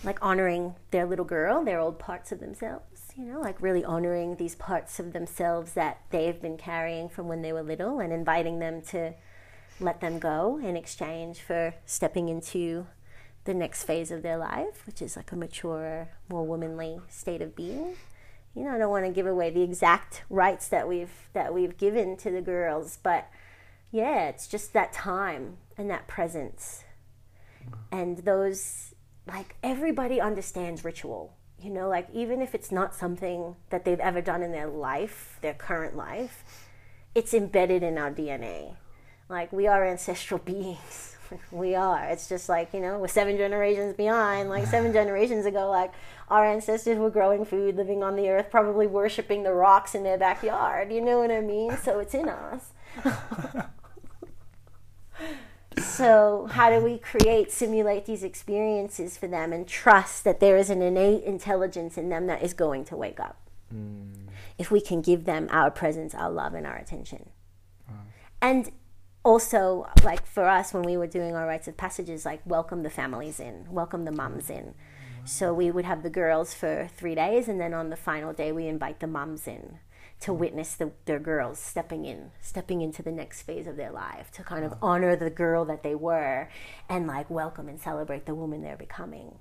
like 0.03 0.19
honoring 0.21 0.75
their 0.91 1.05
little 1.05 1.25
girl, 1.25 1.63
their 1.65 1.79
old 1.79 1.97
parts 1.99 2.31
of 2.31 2.39
themselves, 2.39 3.11
you 3.17 3.25
know, 3.25 3.41
like 3.41 3.61
really 3.61 3.83
honoring 3.83 4.35
these 4.35 4.55
parts 4.55 4.99
of 4.99 5.11
themselves 5.11 5.73
that 5.73 6.01
they've 6.11 6.39
been 6.39 6.55
carrying 6.55 7.09
from 7.09 7.27
when 7.27 7.41
they 7.41 7.51
were 7.51 7.63
little 7.63 7.99
and 7.99 8.13
inviting 8.13 8.59
them 8.59 8.81
to 8.81 9.13
let 9.79 10.01
them 10.01 10.19
go 10.19 10.59
in 10.63 10.77
exchange 10.77 11.39
for 11.39 11.73
stepping 11.85 12.29
into 12.29 12.85
the 13.45 13.53
next 13.53 13.83
phase 13.83 14.11
of 14.11 14.21
their 14.21 14.37
life, 14.37 14.85
which 14.85 15.01
is 15.01 15.17
like 15.17 15.31
a 15.31 15.35
mature, 15.35 16.09
more 16.29 16.45
womanly 16.45 16.99
state 17.09 17.41
of 17.41 17.55
being 17.55 17.95
you 18.55 18.63
know, 18.63 18.71
I 18.71 18.77
don't 18.77 18.89
want 18.89 19.05
to 19.05 19.11
give 19.11 19.27
away 19.27 19.49
the 19.49 19.61
exact 19.61 20.23
rights 20.29 20.67
that 20.69 20.87
we've 20.87 21.29
that 21.33 21.53
we've 21.53 21.77
given 21.77 22.17
to 22.17 22.31
the 22.31 22.41
girls, 22.41 22.97
but 23.01 23.29
yeah, 23.91 24.27
it's 24.27 24.47
just 24.47 24.73
that 24.73 24.93
time 24.93 25.57
and 25.77 25.89
that 25.89 26.07
presence. 26.07 26.83
And 27.91 28.19
those 28.19 28.93
like 29.27 29.55
everybody 29.63 30.19
understands 30.19 30.83
ritual. 30.83 31.35
You 31.61 31.69
know, 31.69 31.89
like 31.89 32.07
even 32.13 32.41
if 32.41 32.55
it's 32.55 32.71
not 32.71 32.95
something 32.95 33.55
that 33.69 33.83
they've 33.83 33.99
ever 33.99 34.21
done 34.21 34.41
in 34.41 34.51
their 34.51 34.67
life, 34.67 35.37
their 35.41 35.53
current 35.53 35.95
life, 35.95 36.43
it's 37.13 37.33
embedded 37.33 37.83
in 37.83 37.97
our 37.97 38.11
DNA. 38.11 38.75
Like 39.27 39.51
we 39.51 39.67
are 39.67 39.85
ancestral 39.85 40.39
beings 40.45 41.17
we 41.51 41.75
are. 41.75 42.05
It's 42.05 42.27
just 42.29 42.49
like, 42.49 42.73
you 42.73 42.79
know, 42.79 42.97
we're 42.97 43.07
seven 43.07 43.37
generations 43.37 43.95
behind. 43.95 44.49
Like 44.49 44.67
seven 44.67 44.93
generations 44.99 45.45
ago, 45.45 45.69
like 45.69 45.91
our 46.29 46.45
ancestors 46.45 46.97
were 46.97 47.09
growing 47.09 47.45
food, 47.45 47.75
living 47.75 48.03
on 48.03 48.15
the 48.15 48.29
earth, 48.29 48.49
probably 48.49 48.87
worshiping 48.87 49.43
the 49.43 49.53
rocks 49.53 49.95
in 49.95 50.03
their 50.03 50.17
backyard. 50.17 50.91
You 50.91 51.01
know 51.01 51.19
what 51.19 51.31
I 51.31 51.41
mean? 51.41 51.77
So 51.77 51.99
it's 51.99 52.13
in 52.13 52.29
us. 52.29 52.71
so 55.81 56.47
how 56.51 56.69
do 56.69 56.83
we 56.83 56.97
create, 56.97 57.51
simulate 57.51 58.05
these 58.05 58.23
experiences 58.23 59.17
for 59.17 59.27
them 59.27 59.53
and 59.53 59.67
trust 59.67 60.23
that 60.23 60.39
there 60.39 60.57
is 60.57 60.69
an 60.69 60.81
innate 60.81 61.23
intelligence 61.23 61.97
in 61.97 62.09
them 62.09 62.27
that 62.27 62.43
is 62.43 62.53
going 62.53 62.85
to 62.85 62.95
wake 62.95 63.19
up? 63.19 63.37
Mm. 63.73 64.27
If 64.57 64.71
we 64.71 64.81
can 64.81 65.01
give 65.01 65.25
them 65.25 65.47
our 65.51 65.71
presence, 65.71 66.13
our 66.13 66.29
love, 66.29 66.53
and 66.53 66.67
our 66.67 66.75
attention. 66.75 67.29
And 68.41 68.71
also 69.23 69.87
like 70.03 70.25
for 70.25 70.47
us 70.47 70.73
when 70.73 70.83
we 70.83 70.97
were 70.97 71.07
doing 71.07 71.35
our 71.35 71.45
rites 71.45 71.67
of 71.67 71.75
passages 71.75 72.25
like 72.25 72.41
welcome 72.45 72.83
the 72.83 72.89
families 72.89 73.39
in 73.39 73.65
welcome 73.69 74.05
the 74.05 74.11
mums 74.11 74.49
in 74.49 74.73
so 75.25 75.53
we 75.53 75.69
would 75.69 75.85
have 75.85 76.03
the 76.03 76.09
girls 76.09 76.53
for 76.53 76.89
three 76.95 77.15
days 77.15 77.47
and 77.47 77.59
then 77.59 77.73
on 77.73 77.89
the 77.89 77.95
final 77.95 78.31
day 78.31 78.51
we 78.51 78.67
invite 78.67 78.99
the 78.99 79.07
mums 79.07 79.47
in 79.47 79.79
to 80.21 80.33
witness 80.33 80.75
the, 80.75 80.91
their 81.05 81.19
girls 81.19 81.59
stepping 81.59 82.05
in 82.05 82.31
stepping 82.39 82.81
into 82.81 83.03
the 83.03 83.11
next 83.11 83.41
phase 83.41 83.67
of 83.67 83.75
their 83.75 83.91
life 83.91 84.31
to 84.31 84.43
kind 84.43 84.63
of 84.63 84.73
honor 84.81 85.15
the 85.15 85.29
girl 85.29 85.65
that 85.65 85.83
they 85.83 85.95
were 85.95 86.49
and 86.87 87.05
like 87.05 87.29
welcome 87.29 87.67
and 87.67 87.79
celebrate 87.79 88.25
the 88.25 88.35
woman 88.35 88.61
they're 88.61 88.77
becoming 88.77 89.35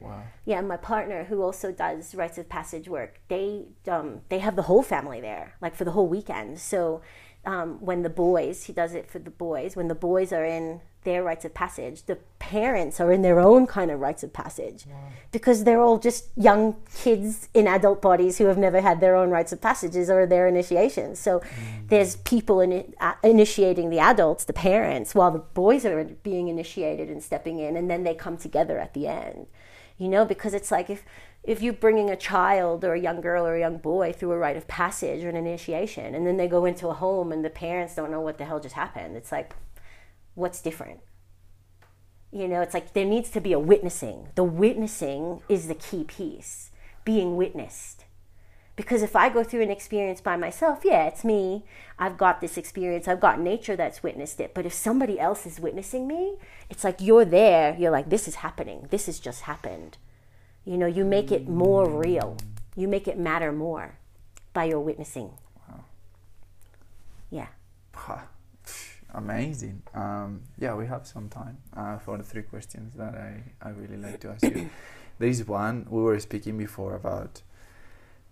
Wow. 0.00 0.22
Yeah, 0.46 0.62
my 0.62 0.78
partner 0.78 1.24
who 1.24 1.42
also 1.42 1.72
does 1.72 2.14
rites 2.14 2.38
of 2.38 2.48
passage 2.48 2.88
work, 2.88 3.20
they 3.28 3.66
um, 3.86 4.22
they 4.30 4.38
have 4.38 4.56
the 4.56 4.62
whole 4.62 4.82
family 4.82 5.20
there, 5.20 5.56
like 5.60 5.76
for 5.76 5.84
the 5.84 5.90
whole 5.90 6.08
weekend. 6.08 6.58
So 6.58 7.02
um, 7.44 7.78
when 7.80 8.02
the 8.02 8.10
boys, 8.10 8.64
he 8.64 8.72
does 8.72 8.94
it 8.94 9.10
for 9.10 9.18
the 9.18 9.30
boys, 9.30 9.76
when 9.76 9.88
the 9.88 9.94
boys 9.94 10.32
are 10.32 10.44
in 10.44 10.80
their 11.04 11.22
rites 11.22 11.44
of 11.46 11.54
passage, 11.54 12.02
the 12.02 12.16
parents 12.38 13.00
are 13.00 13.10
in 13.10 13.22
their 13.22 13.40
own 13.40 13.66
kind 13.66 13.90
of 13.90 14.00
rites 14.00 14.22
of 14.22 14.32
passage 14.32 14.84
because 15.32 15.64
they're 15.64 15.80
all 15.80 15.98
just 15.98 16.26
young 16.36 16.76
kids 16.94 17.48
in 17.54 17.66
adult 17.66 18.02
bodies 18.02 18.36
who 18.36 18.44
have 18.44 18.58
never 18.58 18.82
had 18.82 19.00
their 19.00 19.16
own 19.16 19.30
rites 19.30 19.52
of 19.52 19.60
passages 19.62 20.10
or 20.10 20.26
their 20.26 20.46
initiations. 20.46 21.18
So 21.18 21.40
mm. 21.40 21.88
there's 21.88 22.16
people 22.16 22.60
in, 22.60 22.92
uh, 23.00 23.14
initiating 23.24 23.88
the 23.88 23.98
adults, 23.98 24.44
the 24.44 24.52
parents, 24.52 25.14
while 25.14 25.30
the 25.30 25.38
boys 25.38 25.86
are 25.86 26.04
being 26.04 26.48
initiated 26.48 27.08
and 27.08 27.22
stepping 27.22 27.58
in, 27.58 27.76
and 27.76 27.90
then 27.90 28.04
they 28.04 28.14
come 28.14 28.36
together 28.36 28.78
at 28.78 28.92
the 28.92 29.06
end. 29.06 29.46
You 29.96 30.08
know, 30.08 30.24
because 30.24 30.54
it's 30.54 30.70
like 30.70 30.88
if 30.88 31.04
if 31.42 31.62
you're 31.62 31.72
bringing 31.72 32.10
a 32.10 32.16
child 32.16 32.84
or 32.84 32.94
a 32.94 33.00
young 33.00 33.20
girl 33.20 33.46
or 33.46 33.54
a 33.54 33.60
young 33.60 33.78
boy 33.78 34.12
through 34.12 34.32
a 34.32 34.38
rite 34.38 34.56
of 34.56 34.68
passage 34.68 35.24
or 35.24 35.28
an 35.28 35.36
initiation 35.36 36.14
and 36.14 36.26
then 36.26 36.36
they 36.36 36.46
go 36.46 36.64
into 36.64 36.88
a 36.88 36.94
home 36.94 37.32
and 37.32 37.44
the 37.44 37.50
parents 37.50 37.94
don't 37.94 38.10
know 38.10 38.20
what 38.20 38.38
the 38.38 38.44
hell 38.44 38.60
just 38.60 38.74
happened 38.74 39.16
it's 39.16 39.32
like 39.32 39.54
what's 40.34 40.62
different? 40.62 41.00
You 42.32 42.46
know 42.48 42.60
it's 42.60 42.74
like 42.74 42.92
there 42.92 43.04
needs 43.04 43.30
to 43.30 43.40
be 43.40 43.52
a 43.52 43.58
witnessing. 43.58 44.28
The 44.34 44.44
witnessing 44.44 45.42
is 45.48 45.68
the 45.68 45.74
key 45.74 46.04
piece 46.04 46.70
being 47.04 47.36
witnessed. 47.36 48.04
Because 48.76 49.02
if 49.02 49.14
i 49.14 49.28
go 49.28 49.44
through 49.44 49.62
an 49.62 49.70
experience 49.70 50.20
by 50.20 50.36
myself 50.36 50.80
yeah 50.84 51.06
it's 51.06 51.24
me. 51.24 51.64
I've 51.98 52.16
got 52.16 52.40
this 52.40 52.56
experience. 52.56 53.08
I've 53.08 53.20
got 53.20 53.40
nature 53.40 53.76
that's 53.76 54.02
witnessed 54.02 54.40
it. 54.40 54.54
But 54.54 54.66
if 54.66 54.72
somebody 54.72 55.18
else 55.18 55.44
is 55.46 55.60
witnessing 55.60 56.06
me 56.06 56.36
it's 56.68 56.84
like 56.84 57.00
you're 57.00 57.24
there. 57.24 57.76
You're 57.78 57.90
like 57.90 58.10
this 58.10 58.28
is 58.28 58.36
happening. 58.36 58.86
This 58.90 59.06
has 59.06 59.18
just 59.18 59.42
happened 59.42 59.98
you 60.64 60.76
know, 60.76 60.86
you 60.86 61.04
make 61.04 61.32
it 61.32 61.48
more 61.48 61.88
real. 61.88 62.36
You 62.76 62.88
make 62.88 63.08
it 63.08 63.18
matter 63.18 63.52
more 63.52 63.98
by 64.52 64.64
your 64.64 64.80
witnessing. 64.80 65.30
Wow. 65.68 65.84
Yeah. 67.30 67.46
Amazing. 69.14 69.82
Um, 69.94 70.42
yeah, 70.58 70.74
we 70.74 70.86
have 70.86 71.06
some 71.06 71.28
time 71.28 71.58
uh, 71.76 71.98
for 71.98 72.16
the 72.16 72.22
three 72.22 72.42
questions 72.42 72.94
that 72.94 73.14
I, 73.14 73.42
I 73.60 73.70
really 73.70 73.96
like 73.96 74.20
to 74.20 74.30
ask 74.30 74.42
you. 74.42 74.70
there 75.18 75.28
is 75.28 75.46
one, 75.46 75.86
we 75.90 76.00
were 76.00 76.18
speaking 76.20 76.56
before 76.56 76.94
about 76.94 77.42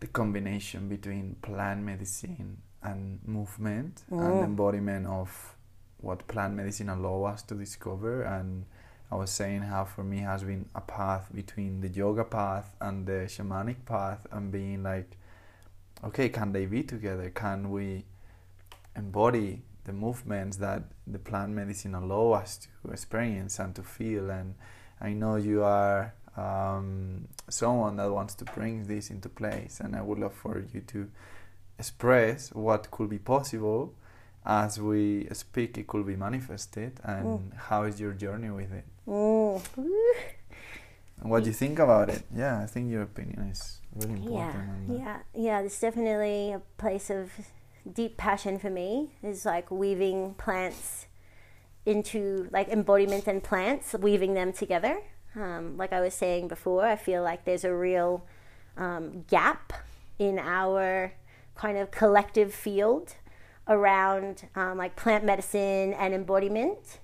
the 0.01 0.07
combination 0.07 0.89
between 0.89 1.37
plant 1.43 1.83
medicine 1.83 2.59
and 2.83 3.19
movement 3.27 4.05
and 4.11 4.45
embodiment 4.45 5.07
of 5.07 5.57
what 6.01 6.27
plant 6.29 6.55
medicine 6.55 6.89
allow 6.89 7.25
us 7.25 7.43
to 7.43 7.55
discover 7.55 8.23
and 8.23 8.65
I 9.11 9.17
was 9.17 9.31
saying 9.31 9.63
how 9.63 9.85
for 9.85 10.05
me 10.05 10.19
has 10.19 10.45
been 10.45 10.67
a 10.75 10.81
path 10.81 11.29
between 11.35 11.81
the 11.81 11.89
yoga 11.89 12.25
path 12.25 12.75
and 12.81 13.07
the 13.07 13.27
shamanic 13.27 13.85
path 13.87 14.27
and 14.31 14.53
being 14.53 14.83
like 14.83 15.17
okay 16.05 16.29
can 16.29 16.53
they 16.53 16.67
be 16.67 16.83
together? 16.83 17.31
Can 17.31 17.71
we 17.71 18.05
embody 18.95 19.63
the 19.85 19.93
movements 19.93 20.59
that 20.59 20.83
the 21.07 21.19
plant 21.19 21.53
medicine 21.53 21.95
allow 21.95 22.33
us 22.33 22.69
to 22.85 22.93
experience 22.93 23.59
and 23.59 23.75
to 23.75 23.83
feel? 23.83 24.31
And 24.31 24.55
I 25.01 25.13
know 25.13 25.37
you 25.37 25.65
are 25.65 26.13
um, 26.37 27.29
someone 27.49 27.97
that 27.97 28.13
wants 28.13 28.35
to 28.37 28.45
bring 28.45 28.87
this 28.87 29.11
into 29.11 29.29
place 29.29 29.81
and 29.81 29.97
I 29.97 30.03
would 30.03 30.19
love 30.19 30.35
for 30.35 30.65
you 30.73 30.81
to 30.83 31.11
express 31.79 32.53
what 32.53 32.91
could 32.91 33.09
be 33.09 33.19
possible 33.19 33.95
as 34.49 34.81
we 34.81 35.29
speak 35.33 35.77
it 35.79 35.87
could 35.87 36.07
be 36.07 36.17
manifested 36.17 36.93
and 37.05 37.27
Mm. 37.27 37.55
how 37.69 37.83
is 37.85 38.01
your 38.01 38.13
journey 38.25 38.51
with 38.51 38.73
it 38.73 38.85
Mm. 39.07 39.61
And 41.21 41.31
what 41.31 41.43
do 41.45 41.51
you 41.51 41.55
think 41.55 41.79
about 41.79 42.09
it 42.11 42.23
yeah 42.35 42.61
I 42.63 42.67
think 42.67 42.91
your 42.91 43.03
opinion 43.03 43.41
is 43.51 43.81
really 43.95 44.15
important 44.15 44.89
that. 44.89 44.99
yeah, 44.99 45.19
yeah. 45.35 45.61
It's 45.61 45.81
definitely 45.81 46.53
a 46.53 46.61
place 46.77 47.11
of 47.11 47.33
deep 48.01 48.17
passion 48.17 48.59
for 48.59 48.71
me. 48.71 49.11
Is 49.23 49.45
like 49.45 49.71
weaving 49.71 50.35
plants 50.35 51.07
into 51.87 52.49
like 52.53 52.69
embodiment 52.69 53.27
and 53.27 53.43
plants, 53.43 53.95
weaving 53.95 54.35
them 54.35 54.53
together. 54.53 54.99
Um, 55.35 55.77
like 55.77 55.93
I 55.93 56.01
was 56.01 56.15
saying 56.15 56.49
before, 56.49 56.85
I 56.85 56.97
feel 56.97 57.23
like 57.23 57.45
there's 57.45 57.65
a 57.65 57.75
real 57.75 58.25
um, 58.77 59.25
gap 59.29 59.73
in 60.19 60.39
our 60.39 61.13
kind 61.55 61.77
of 61.79 61.91
collective 61.91 62.53
field 62.55 63.15
around 63.69 64.49
um, 64.55 64.79
like 64.79 64.97
plant 64.97 65.25
medicine 65.25 65.93
and 65.95 66.15
embodiment. 66.15 66.99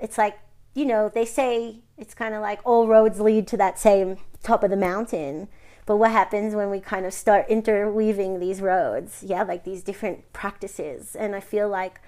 It's 0.00 0.18
like 0.18 0.38
you 0.74 0.84
know 0.84 1.10
they 1.12 1.24
say 1.24 1.80
it's 1.96 2.14
kind 2.14 2.34
of 2.34 2.40
like 2.40 2.60
all 2.64 2.86
roads 2.86 3.20
lead 3.20 3.46
to 3.48 3.56
that 3.56 3.78
same 3.78 4.18
top 4.42 4.62
of 4.62 4.70
the 4.70 4.76
mountain. 4.76 5.48
But 5.86 5.96
what 5.96 6.10
happens 6.10 6.54
when 6.54 6.68
we 6.68 6.80
kind 6.80 7.06
of 7.06 7.14
start 7.14 7.46
interweaving 7.48 8.40
these 8.40 8.60
roads? 8.60 9.24
Yeah, 9.26 9.42
like 9.42 9.64
these 9.64 9.82
different 9.82 10.32
practices. 10.34 11.16
And 11.16 11.34
I 11.34 11.40
feel 11.40 11.66
like, 11.66 12.02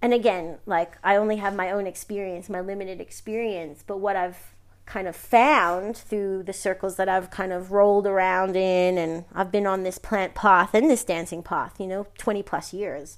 and 0.00 0.14
again, 0.14 0.56
like 0.64 0.96
I 1.04 1.16
only 1.16 1.36
have 1.36 1.54
my 1.54 1.70
own 1.70 1.86
experience, 1.86 2.48
my 2.48 2.62
limited 2.62 2.98
experience, 2.98 3.84
but 3.86 3.98
what 3.98 4.16
I've 4.16 4.51
kind 4.86 5.06
of 5.08 5.16
found 5.16 5.96
through 5.96 6.42
the 6.42 6.52
circles 6.52 6.96
that 6.96 7.08
I've 7.08 7.30
kind 7.30 7.52
of 7.52 7.72
rolled 7.72 8.06
around 8.06 8.56
in, 8.56 8.98
and 8.98 9.24
I've 9.34 9.52
been 9.52 9.66
on 9.66 9.82
this 9.82 9.98
plant 9.98 10.34
path 10.34 10.74
and 10.74 10.90
this 10.90 11.04
dancing 11.04 11.42
path, 11.42 11.76
you 11.78 11.86
know, 11.86 12.06
20 12.18 12.42
plus 12.42 12.72
years. 12.72 13.16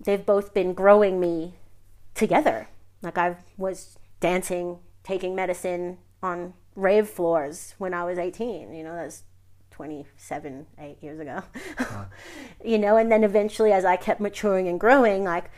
They've 0.00 0.24
both 0.24 0.54
been 0.54 0.74
growing 0.74 1.18
me 1.18 1.54
together. 2.14 2.68
Like 3.02 3.18
I 3.18 3.36
was 3.56 3.98
dancing, 4.20 4.78
taking 5.02 5.34
medicine 5.34 5.98
on 6.22 6.54
rave 6.74 7.08
floors 7.08 7.74
when 7.78 7.94
I 7.94 8.04
was 8.04 8.18
18. 8.18 8.72
You 8.72 8.84
know, 8.84 8.94
that's 8.94 9.24
27, 9.70 10.66
eight 10.78 11.02
years 11.02 11.20
ago. 11.20 11.42
you 12.64 12.78
know, 12.78 12.96
and 12.96 13.10
then 13.10 13.24
eventually, 13.24 13.72
as 13.72 13.84
I 13.84 13.96
kept 13.96 14.20
maturing 14.20 14.68
and 14.68 14.78
growing, 14.78 15.24
like 15.24 15.50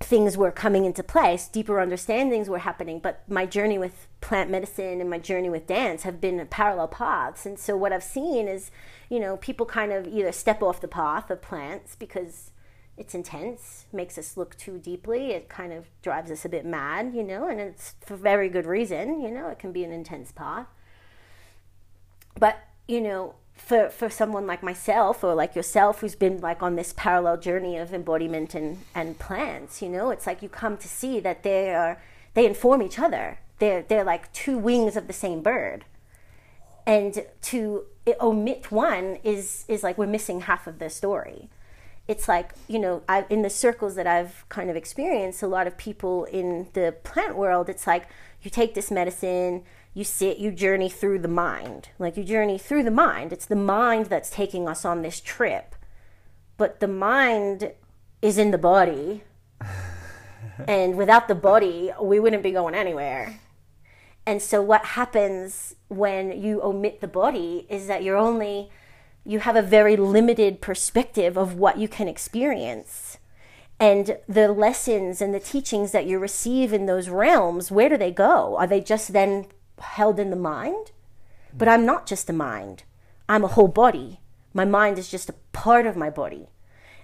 things 0.00 0.36
were 0.36 0.50
coming 0.50 0.86
into 0.86 1.02
place, 1.02 1.46
deeper 1.46 1.78
understandings 1.78 2.48
were 2.48 2.58
happening. 2.58 2.98
But 2.98 3.22
my 3.28 3.46
journey 3.46 3.78
with 3.78 4.06
plant 4.20 4.50
medicine 4.50 5.00
and 5.00 5.10
my 5.10 5.18
journey 5.18 5.50
with 5.50 5.66
dance 5.66 6.02
have 6.02 6.20
been 6.20 6.44
parallel 6.48 6.88
paths. 6.88 7.46
And 7.46 7.58
so, 7.58 7.76
what 7.76 7.92
I've 7.92 8.02
seen 8.02 8.48
is, 8.48 8.70
you 9.08 9.20
know, 9.20 9.36
people 9.36 9.66
kind 9.66 9.92
of 9.92 10.06
either 10.06 10.32
step 10.32 10.62
off 10.62 10.80
the 10.80 10.88
path 10.88 11.30
of 11.30 11.42
plants 11.42 11.94
because 11.96 12.50
it's 12.96 13.14
intense, 13.14 13.86
makes 13.92 14.18
us 14.18 14.36
look 14.36 14.56
too 14.56 14.78
deeply. 14.78 15.30
It 15.30 15.48
kind 15.48 15.72
of 15.72 15.86
drives 16.02 16.30
us 16.30 16.44
a 16.44 16.50
bit 16.50 16.66
mad, 16.66 17.12
you 17.14 17.22
know, 17.22 17.48
and 17.48 17.60
it's 17.60 17.94
for 18.00 18.16
very 18.16 18.48
good 18.48 18.66
reason, 18.66 19.20
you 19.20 19.30
know, 19.30 19.48
it 19.48 19.58
can 19.58 19.72
be 19.72 19.84
an 19.84 19.92
intense 19.92 20.32
path. 20.32 20.66
But, 22.38 22.58
you 22.86 23.00
know, 23.00 23.34
for, 23.64 23.88
for 23.88 24.10
someone 24.10 24.46
like 24.46 24.62
myself 24.62 25.22
or 25.22 25.34
like 25.34 25.54
yourself 25.54 26.00
who's 26.00 26.14
been 26.14 26.40
like 26.40 26.62
on 26.62 26.76
this 26.76 26.92
parallel 26.96 27.36
journey 27.36 27.76
of 27.76 27.94
embodiment 27.94 28.54
and, 28.54 28.78
and 28.94 29.18
plants, 29.18 29.80
you 29.80 29.88
know, 29.88 30.10
it's 30.10 30.26
like 30.26 30.42
you 30.42 30.48
come 30.48 30.76
to 30.78 30.88
see 30.88 31.20
that 31.20 31.42
they 31.42 31.74
are 31.74 32.00
they 32.34 32.46
inform 32.46 32.82
each 32.82 32.98
other. 32.98 33.38
They're 33.58 33.82
they're 33.82 34.04
like 34.04 34.32
two 34.32 34.58
wings 34.58 34.96
of 34.96 35.06
the 35.06 35.12
same 35.12 35.42
bird. 35.42 35.84
And 36.86 37.24
to 37.42 37.84
omit 38.20 38.72
one 38.72 39.18
is 39.22 39.64
is 39.68 39.82
like 39.82 39.96
we're 39.96 40.06
missing 40.06 40.40
half 40.40 40.66
of 40.66 40.78
the 40.78 40.90
story 40.90 41.48
it's 42.08 42.26
like 42.26 42.54
you 42.66 42.78
know 42.78 43.02
I, 43.08 43.24
in 43.30 43.42
the 43.42 43.50
circles 43.50 43.94
that 43.94 44.06
i've 44.06 44.44
kind 44.48 44.68
of 44.68 44.74
experienced 44.74 45.42
a 45.42 45.46
lot 45.46 45.68
of 45.68 45.76
people 45.76 46.24
in 46.24 46.68
the 46.72 46.96
plant 47.04 47.36
world 47.36 47.68
it's 47.68 47.86
like 47.86 48.08
you 48.42 48.50
take 48.50 48.74
this 48.74 48.90
medicine 48.90 49.62
you 49.92 50.04
sit 50.04 50.38
you 50.38 50.50
journey 50.50 50.88
through 50.88 51.18
the 51.18 51.28
mind. 51.28 51.88
Like 51.98 52.16
you 52.16 52.24
journey 52.24 52.58
through 52.58 52.84
the 52.84 52.90
mind. 52.90 53.32
It's 53.32 53.46
the 53.46 53.56
mind 53.56 54.06
that's 54.06 54.30
taking 54.30 54.68
us 54.68 54.84
on 54.84 55.02
this 55.02 55.20
trip. 55.20 55.74
But 56.56 56.80
the 56.80 56.88
mind 56.88 57.72
is 58.22 58.38
in 58.38 58.50
the 58.50 58.58
body. 58.58 59.22
And 60.68 60.98
without 60.98 61.26
the 61.26 61.34
body 61.34 61.90
we 62.02 62.20
wouldn't 62.20 62.42
be 62.42 62.50
going 62.50 62.74
anywhere. 62.74 63.40
And 64.26 64.42
so 64.42 64.60
what 64.60 64.84
happens 64.84 65.74
when 65.88 66.40
you 66.42 66.62
omit 66.62 67.00
the 67.00 67.08
body 67.08 67.66
is 67.70 67.86
that 67.86 68.02
you're 68.02 68.18
only 68.18 68.70
you 69.24 69.40
have 69.40 69.56
a 69.56 69.62
very 69.62 69.96
limited 69.96 70.60
perspective 70.60 71.36
of 71.36 71.54
what 71.54 71.78
you 71.78 71.88
can 71.88 72.08
experience. 72.08 73.18
And 73.78 74.18
the 74.28 74.48
lessons 74.48 75.22
and 75.22 75.32
the 75.32 75.40
teachings 75.40 75.92
that 75.92 76.06
you 76.06 76.18
receive 76.18 76.72
in 76.72 76.86
those 76.86 77.08
realms, 77.08 77.70
where 77.70 77.88
do 77.88 77.96
they 77.96 78.10
go? 78.10 78.56
Are 78.58 78.66
they 78.66 78.80
just 78.80 79.12
then 79.12 79.46
held 79.80 80.18
in 80.18 80.30
the 80.30 80.36
mind? 80.36 80.92
But 81.56 81.68
I'm 81.68 81.84
not 81.84 82.06
just 82.06 82.30
a 82.30 82.32
mind, 82.32 82.84
I'm 83.28 83.44
a 83.44 83.48
whole 83.48 83.68
body. 83.68 84.20
My 84.52 84.64
mind 84.64 84.98
is 84.98 85.08
just 85.08 85.28
a 85.28 85.34
part 85.52 85.86
of 85.86 85.96
my 85.96 86.10
body. 86.10 86.48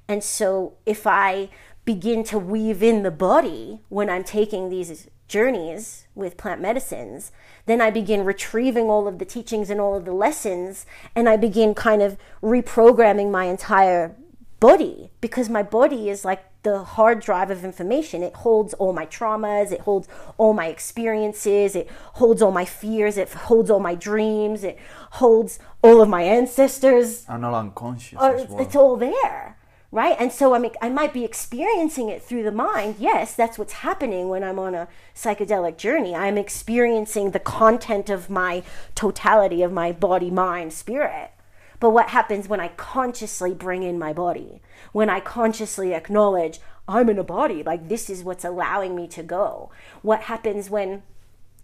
And 0.09 0.23
so 0.23 0.75
if 0.85 1.07
I 1.07 1.49
begin 1.85 2.25
to 2.25 2.39
weave 2.39 2.83
in 2.83 3.03
the 3.03 3.11
body 3.11 3.81
when 3.89 4.11
I'm 4.11 4.25
taking 4.25 4.69
these 4.69 5.09
journeys 5.29 6.07
with 6.15 6.37
plant 6.37 6.61
medicines, 6.61 7.33
then 7.67 7.81
I 7.81 7.91
begin 7.91 8.25
retrieving 8.25 8.87
all 8.87 9.09
of 9.09 9.19
the 9.19 9.25
teachings 9.25 9.71
and 9.71 9.81
all 9.81 9.97
of 9.97 10.05
the 10.05 10.13
lessons, 10.13 10.87
and 11.15 11.29
I 11.29 11.37
begin 11.37 11.75
kind 11.75 12.03
of 12.03 12.17
reprogramming 12.43 13.31
my 13.31 13.45
entire 13.45 14.17
body 14.61 15.11
because 15.21 15.49
my 15.49 15.63
body 15.63 16.09
is 16.09 16.25
like 16.25 16.45
the 16.67 16.83
hard 16.83 17.21
drive 17.21 17.49
of 17.51 17.65
information. 17.65 18.25
It 18.25 18.35
holds 18.35 18.75
all 18.75 18.93
my 18.93 19.07
traumas, 19.07 19.71
it 19.71 19.83
holds 19.83 20.09
all 20.37 20.53
my 20.53 20.67
experiences, 20.67 21.77
it 21.77 21.89
holds 22.15 22.43
all 22.43 22.51
my 22.51 22.65
fears, 22.65 23.17
it 23.17 23.29
holds 23.33 23.71
all 23.71 23.79
my 23.79 23.95
dreams, 23.95 24.65
it 24.65 24.77
holds 25.23 25.61
all 25.83 26.03
of 26.03 26.09
my 26.09 26.23
ancestors. 26.23 27.25
and 27.29 27.45
all 27.45 27.55
unconscious 27.55 28.19
Or 28.21 28.35
as 28.35 28.49
well. 28.49 28.61
it's 28.63 28.75
all 28.75 28.97
there, 28.97 29.57
right? 29.93 30.17
And 30.19 30.33
so 30.33 30.55
I 30.55 30.59
mean, 30.59 30.73
I 30.83 30.89
might 30.89 31.13
be 31.13 31.25
experiencing 31.25 32.09
it 32.09 32.21
through 32.21 32.43
the 32.43 32.51
mind. 32.69 32.97
Yes, 32.99 33.37
that's 33.37 33.59
what's 33.59 33.75
happening 33.89 34.29
when 34.29 34.43
I'm 34.43 34.59
on 34.59 34.75
a 34.75 34.89
psychedelic 35.15 35.77
journey. 35.77 36.17
I'm 36.17 36.37
experiencing 36.37 37.31
the 37.31 37.39
content 37.61 38.11
of 38.11 38.29
my 38.29 38.65
totality 38.97 39.63
of 39.63 39.71
my 39.73 39.93
body, 39.93 40.31
mind, 40.33 40.73
spirit. 40.73 41.31
But 41.79 41.91
what 41.91 42.09
happens 42.09 42.49
when 42.49 42.59
I 42.59 42.69
consciously 42.69 43.55
bring 43.55 43.83
in 43.85 43.99
my 43.99 44.13
body? 44.13 44.61
When 44.97 45.11
I 45.11 45.21
consciously 45.21 45.93
acknowledge 45.93 46.59
I'm 46.89 47.11
in 47.11 47.19
a 47.19 47.23
body, 47.23 47.63
like 47.63 47.91
this 47.91 48.09
is 48.09 48.25
what's 48.25 48.47
allowing 48.47 48.97
me 48.97 49.07
to 49.09 49.23
go? 49.23 49.69
What 50.01 50.23
happens 50.23 50.71
when 50.71 51.03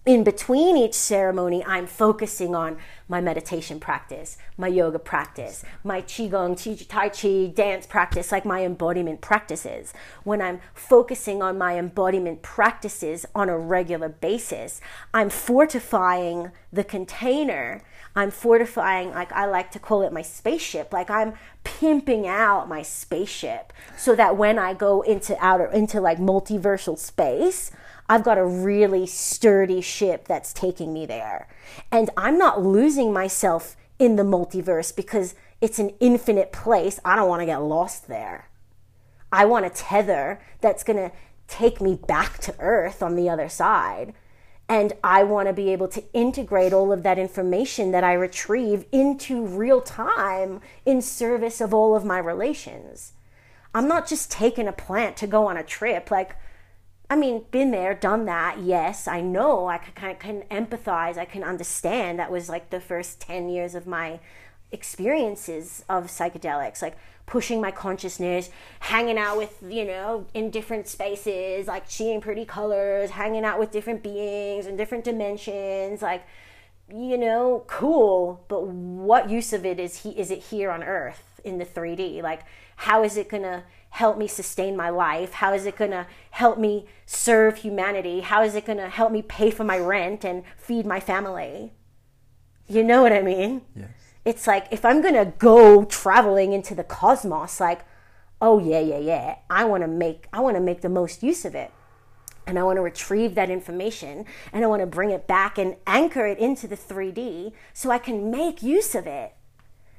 in 0.04 0.22
between 0.22 0.76
each 0.76 0.92
ceremony, 0.92 1.64
I'm 1.64 1.86
focusing 1.86 2.54
on 2.54 2.76
my 3.08 3.22
meditation 3.22 3.80
practice, 3.80 4.36
my 4.58 4.66
yoga 4.66 4.98
practice, 4.98 5.64
my 5.82 6.02
qigong, 6.02 6.86
tai 6.88 7.08
chi 7.08 7.46
dance 7.46 7.86
practice, 7.86 8.32
like 8.32 8.44
my 8.44 8.66
embodiment 8.66 9.22
practices. 9.22 9.94
When 10.24 10.42
I'm 10.42 10.60
focusing 10.74 11.40
on 11.40 11.56
my 11.56 11.78
embodiment 11.78 12.42
practices 12.42 13.24
on 13.34 13.48
a 13.48 13.56
regular 13.56 14.10
basis, 14.10 14.82
I'm 15.14 15.30
fortifying 15.30 16.50
the 16.70 16.84
container. 16.84 17.82
I'm 18.14 18.30
fortifying, 18.30 19.10
like 19.10 19.32
I 19.32 19.46
like 19.46 19.70
to 19.72 19.78
call 19.78 20.02
it 20.02 20.12
my 20.12 20.22
spaceship. 20.22 20.92
Like 20.92 21.10
I'm 21.10 21.34
pimping 21.64 22.26
out 22.26 22.68
my 22.68 22.82
spaceship 22.82 23.72
so 23.96 24.14
that 24.14 24.36
when 24.36 24.58
I 24.58 24.74
go 24.74 25.02
into 25.02 25.36
outer, 25.44 25.66
into 25.66 26.00
like 26.00 26.18
multiversal 26.18 26.98
space, 26.98 27.70
I've 28.08 28.24
got 28.24 28.36
a 28.36 28.44
really 28.44 29.06
sturdy 29.06 29.80
ship 29.80 30.26
that's 30.28 30.52
taking 30.52 30.92
me 30.92 31.06
there. 31.06 31.48
And 31.90 32.10
I'm 32.16 32.36
not 32.36 32.62
losing 32.62 33.12
myself 33.12 33.76
in 33.98 34.16
the 34.16 34.22
multiverse 34.22 34.94
because 34.94 35.34
it's 35.60 35.78
an 35.78 35.90
infinite 36.00 36.52
place. 36.52 37.00
I 37.04 37.16
don't 37.16 37.28
want 37.28 37.40
to 37.40 37.46
get 37.46 37.62
lost 37.62 38.08
there. 38.08 38.48
I 39.30 39.46
want 39.46 39.64
a 39.64 39.70
tether 39.70 40.40
that's 40.60 40.84
going 40.84 40.98
to 40.98 41.12
take 41.48 41.80
me 41.80 41.94
back 41.94 42.38
to 42.38 42.54
Earth 42.58 43.02
on 43.02 43.14
the 43.14 43.30
other 43.30 43.48
side. 43.48 44.12
And 44.72 44.94
I 45.04 45.22
want 45.22 45.48
to 45.48 45.52
be 45.52 45.68
able 45.68 45.88
to 45.88 46.02
integrate 46.14 46.72
all 46.72 46.94
of 46.94 47.02
that 47.02 47.18
information 47.18 47.90
that 47.90 48.04
I 48.04 48.14
retrieve 48.14 48.86
into 48.90 49.44
real 49.44 49.82
time 49.82 50.62
in 50.86 51.02
service 51.02 51.60
of 51.60 51.74
all 51.74 51.94
of 51.94 52.06
my 52.06 52.16
relations. 52.16 53.12
I'm 53.74 53.86
not 53.86 54.08
just 54.08 54.30
taking 54.30 54.66
a 54.66 54.72
plant 54.72 55.18
to 55.18 55.26
go 55.26 55.46
on 55.46 55.58
a 55.58 55.62
trip. 55.62 56.10
Like, 56.10 56.36
I 57.10 57.16
mean, 57.16 57.44
been 57.50 57.70
there, 57.70 57.92
done 57.92 58.24
that. 58.24 58.60
Yes, 58.60 59.06
I 59.06 59.20
know. 59.20 59.66
I 59.66 59.76
can, 59.76 60.16
can 60.16 60.42
empathize. 60.50 61.18
I 61.18 61.26
can 61.26 61.44
understand. 61.44 62.18
That 62.18 62.32
was 62.32 62.48
like 62.48 62.70
the 62.70 62.80
first 62.80 63.20
10 63.20 63.50
years 63.50 63.74
of 63.74 63.86
my 63.86 64.20
experiences 64.70 65.84
of 65.86 66.06
psychedelics. 66.06 66.80
Like, 66.80 66.96
pushing 67.26 67.60
my 67.60 67.70
consciousness, 67.70 68.50
hanging 68.80 69.18
out 69.18 69.36
with, 69.36 69.62
you 69.68 69.84
know, 69.84 70.26
in 70.34 70.50
different 70.50 70.88
spaces, 70.88 71.66
like 71.66 71.84
seeing 71.86 72.20
pretty 72.20 72.44
colors, 72.44 73.10
hanging 73.10 73.44
out 73.44 73.58
with 73.58 73.70
different 73.70 74.02
beings 74.02 74.66
and 74.66 74.76
different 74.76 75.04
dimensions, 75.04 76.02
like, 76.02 76.24
you 76.92 77.16
know, 77.16 77.64
cool. 77.66 78.44
But 78.48 78.66
what 78.66 79.30
use 79.30 79.52
of 79.52 79.64
it 79.64 79.78
is 79.78 80.02
he 80.02 80.10
is 80.10 80.30
it 80.30 80.40
here 80.40 80.70
on 80.70 80.82
earth 80.82 81.40
in 81.44 81.58
the 81.58 81.64
3D? 81.64 82.22
Like, 82.22 82.42
how 82.76 83.02
is 83.02 83.16
it 83.16 83.28
gonna 83.28 83.64
help 83.90 84.18
me 84.18 84.26
sustain 84.26 84.76
my 84.76 84.90
life? 84.90 85.34
How 85.34 85.54
is 85.54 85.66
it 85.66 85.76
gonna 85.76 86.06
help 86.30 86.58
me 86.58 86.86
serve 87.06 87.58
humanity? 87.58 88.20
How 88.20 88.42
is 88.42 88.54
it 88.54 88.66
gonna 88.66 88.88
help 88.88 89.12
me 89.12 89.22
pay 89.22 89.50
for 89.50 89.64
my 89.64 89.78
rent 89.78 90.24
and 90.24 90.42
feed 90.56 90.86
my 90.86 91.00
family? 91.00 91.72
You 92.68 92.82
know 92.82 93.02
what 93.02 93.12
I 93.12 93.22
mean? 93.22 93.62
Yes 93.76 94.01
it's 94.24 94.46
like 94.46 94.68
if 94.70 94.84
I'm 94.84 95.02
gonna 95.02 95.32
go 95.38 95.84
traveling 95.84 96.52
into 96.52 96.74
the 96.74 96.84
cosmos, 96.84 97.60
like, 97.60 97.84
oh 98.40 98.58
yeah, 98.58 98.80
yeah, 98.80 98.98
yeah, 98.98 99.36
I 99.50 99.64
want 99.64 99.82
to 99.82 99.88
make 99.88 100.28
I 100.32 100.40
want 100.40 100.56
to 100.56 100.60
make 100.60 100.80
the 100.80 100.88
most 100.88 101.22
use 101.22 101.44
of 101.44 101.54
it, 101.54 101.72
and 102.46 102.58
I 102.58 102.62
want 102.62 102.76
to 102.76 102.82
retrieve 102.82 103.34
that 103.34 103.50
information, 103.50 104.24
and 104.52 104.64
I 104.64 104.68
want 104.68 104.80
to 104.80 104.86
bring 104.86 105.10
it 105.10 105.26
back 105.26 105.58
and 105.58 105.76
anchor 105.86 106.26
it 106.26 106.38
into 106.38 106.68
the 106.68 106.76
3D 106.76 107.52
so 107.72 107.90
I 107.90 107.98
can 107.98 108.30
make 108.30 108.62
use 108.62 108.94
of 108.94 109.06
it. 109.06 109.34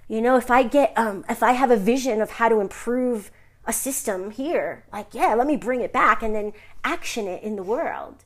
You 0.08 0.22
know, 0.22 0.38
if 0.38 0.50
I 0.50 0.64
get 0.64 0.94
um, 0.98 1.26
if 1.30 1.44
I 1.44 1.54
have 1.54 1.72
a 1.72 1.78
vision 1.78 2.22
of 2.22 2.32
how 2.32 2.48
to 2.48 2.62
improve 2.62 3.30
a 3.66 3.74
system 3.74 4.32
here, 4.32 4.86
like 4.94 5.14
yeah, 5.14 5.34
let 5.34 5.48
me 5.48 5.58
bring 5.58 5.82
it 5.82 5.92
back 5.92 6.24
and 6.24 6.34
then 6.34 6.54
action 6.84 7.28
it 7.28 7.44
in 7.44 7.58
the 7.58 7.64
world. 7.64 8.24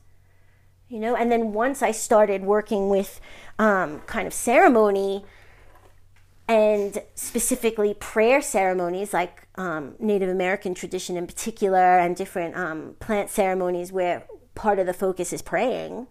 You 0.88 1.00
know, 1.00 1.16
and 1.16 1.30
then 1.30 1.52
once 1.52 1.82
I 1.82 1.90
started 1.90 2.42
working 2.44 2.88
with 2.88 3.20
um, 3.58 4.00
kind 4.06 4.26
of 4.26 4.32
ceremony 4.32 5.24
and 6.48 7.02
specifically 7.14 7.92
prayer 7.92 8.40
ceremonies 8.40 9.12
like 9.12 9.46
um, 9.56 9.94
Native 9.98 10.30
American 10.30 10.74
tradition 10.74 11.16
in 11.16 11.26
particular, 11.26 11.98
and 11.98 12.16
different 12.16 12.56
um, 12.56 12.96
plant 13.00 13.28
ceremonies 13.28 13.92
where 13.92 14.24
part 14.54 14.78
of 14.78 14.86
the 14.86 14.94
focus 14.94 15.32
is 15.32 15.42
praying. 15.42 16.06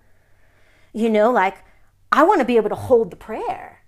You 0.94 1.10
know, 1.10 1.32
like 1.32 1.58
I 2.12 2.24
want 2.24 2.40
to 2.40 2.46
be 2.46 2.58
able 2.58 2.70
to 2.70 2.76
hold 2.76 3.12
the 3.12 3.16
prayer. 3.16 3.82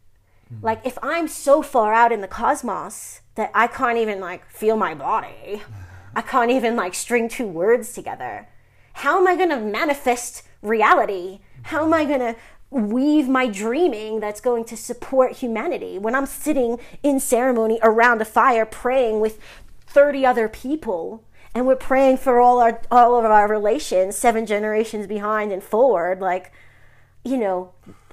Mm-hmm. 0.51 0.65
Like 0.65 0.85
if 0.85 0.97
I'm 1.03 1.27
so 1.27 1.61
far 1.61 1.93
out 1.93 2.11
in 2.11 2.21
the 2.21 2.27
cosmos 2.27 3.21
that 3.35 3.51
I 3.53 3.67
can't 3.67 3.97
even 3.97 4.19
like 4.19 4.49
feel 4.49 4.75
my 4.75 4.95
body, 4.95 5.61
I 6.15 6.21
can't 6.21 6.51
even 6.51 6.75
like 6.75 6.95
string 6.95 7.29
two 7.29 7.47
words 7.47 7.93
together. 7.93 8.47
How 8.93 9.17
am 9.19 9.27
I 9.27 9.35
going 9.35 9.49
to 9.49 9.59
manifest 9.59 10.43
reality? 10.61 11.39
How 11.63 11.85
am 11.85 11.93
I 11.93 12.05
going 12.05 12.19
to 12.19 12.35
weave 12.71 13.27
my 13.27 13.47
dreaming 13.47 14.19
that's 14.19 14.41
going 14.41 14.63
to 14.65 14.77
support 14.77 15.37
humanity. 15.37 15.97
When 15.97 16.13
I'm 16.15 16.25
sitting 16.25 16.79
in 17.01 17.19
ceremony 17.19 17.79
around 17.81 18.21
a 18.21 18.25
fire 18.25 18.65
praying 18.65 19.19
with 19.19 19.39
30 19.87 20.25
other 20.25 20.47
people 20.47 21.23
and 21.55 21.65
we're 21.65 21.75
praying 21.75 22.17
for 22.17 22.39
all 22.39 22.59
our 22.59 22.79
all 22.91 23.17
of 23.17 23.25
our 23.25 23.47
relations 23.47 24.15
seven 24.15 24.45
generations 24.45 25.07
behind 25.07 25.51
and 25.51 25.63
forward 25.63 26.21
like 26.21 26.51
you 27.23 27.37
know, 27.37 27.71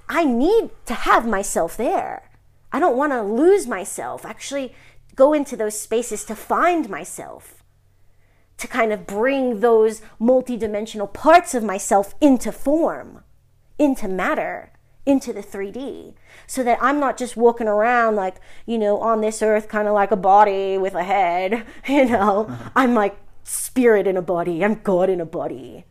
I 0.09 0.24
need 0.24 0.70
to 0.87 0.95
have 0.95 1.27
myself 1.27 1.77
there. 1.77 2.31
I 2.73 2.81
don't 2.81 2.97
want 2.97 3.12
to 3.12 3.23
lose 3.23 3.66
myself. 3.66 4.24
Actually 4.24 4.74
go 5.15 5.33
into 5.33 5.57
those 5.57 5.78
spaces 5.78 6.24
to 6.24 6.35
find 6.35 6.89
myself. 6.89 7.62
To 8.59 8.66
kind 8.66 8.93
of 8.93 9.07
bring 9.07 9.61
those 9.61 10.01
multidimensional 10.19 11.12
parts 11.12 11.55
of 11.55 11.62
myself 11.62 12.15
into 12.23 12.51
form 12.51 13.23
into 13.78 14.09
matter, 14.09 14.73
into 15.05 15.32
the 15.32 15.43
3D, 15.43 16.15
so 16.47 16.62
that 16.62 16.78
I'm 16.81 16.98
not 16.98 17.16
just 17.16 17.36
walking 17.36 17.69
around 17.69 18.16
like, 18.16 18.36
you 18.66 18.78
know, 18.78 18.98
on 19.01 19.20
this 19.20 19.43
earth, 19.43 19.69
kind 19.69 19.86
of 19.89 19.94
like 19.94 20.11
a 20.11 20.16
body 20.16 20.78
with 20.78 20.94
a 20.94 21.05
head, 21.05 21.65
you 21.89 22.07
know. 22.07 22.51
I'm 22.74 22.94
like 22.94 23.16
spirit 23.44 24.07
in 24.07 24.16
a 24.16 24.23
body, 24.23 24.65
I'm 24.65 24.74
God 24.74 25.09
in 25.09 25.20
a 25.20 25.27
body, 25.27 25.85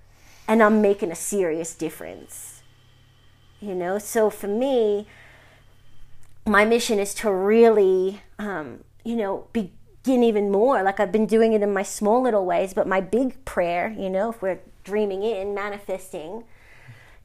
and 0.48 0.62
I'm 0.62 0.82
making 0.82 1.12
a 1.12 1.16
serious 1.16 1.74
difference, 1.74 2.62
you 3.60 3.74
know. 3.74 3.98
So 3.98 4.30
for 4.30 4.48
me, 4.48 5.08
my 6.46 6.66
mission 6.66 7.00
is 7.00 7.14
to 7.16 7.32
really, 7.32 8.22
um, 8.38 8.84
you 9.04 9.16
know, 9.16 9.48
begin 9.54 10.24
even 10.24 10.52
more. 10.52 10.84
Like 10.84 11.00
I've 11.00 11.12
been 11.12 11.26
doing 11.26 11.54
it 11.54 11.62
in 11.62 11.74
my 11.74 11.84
small 11.84 12.22
little 12.22 12.46
ways, 12.46 12.74
but 12.74 12.88
my 12.88 13.02
big 13.02 13.44
prayer, 13.46 13.96
you 13.98 14.10
know, 14.10 14.32
if 14.32 14.42
we're 14.42 14.60
dreaming 14.84 15.24
in, 15.24 15.56
manifesting, 15.56 16.44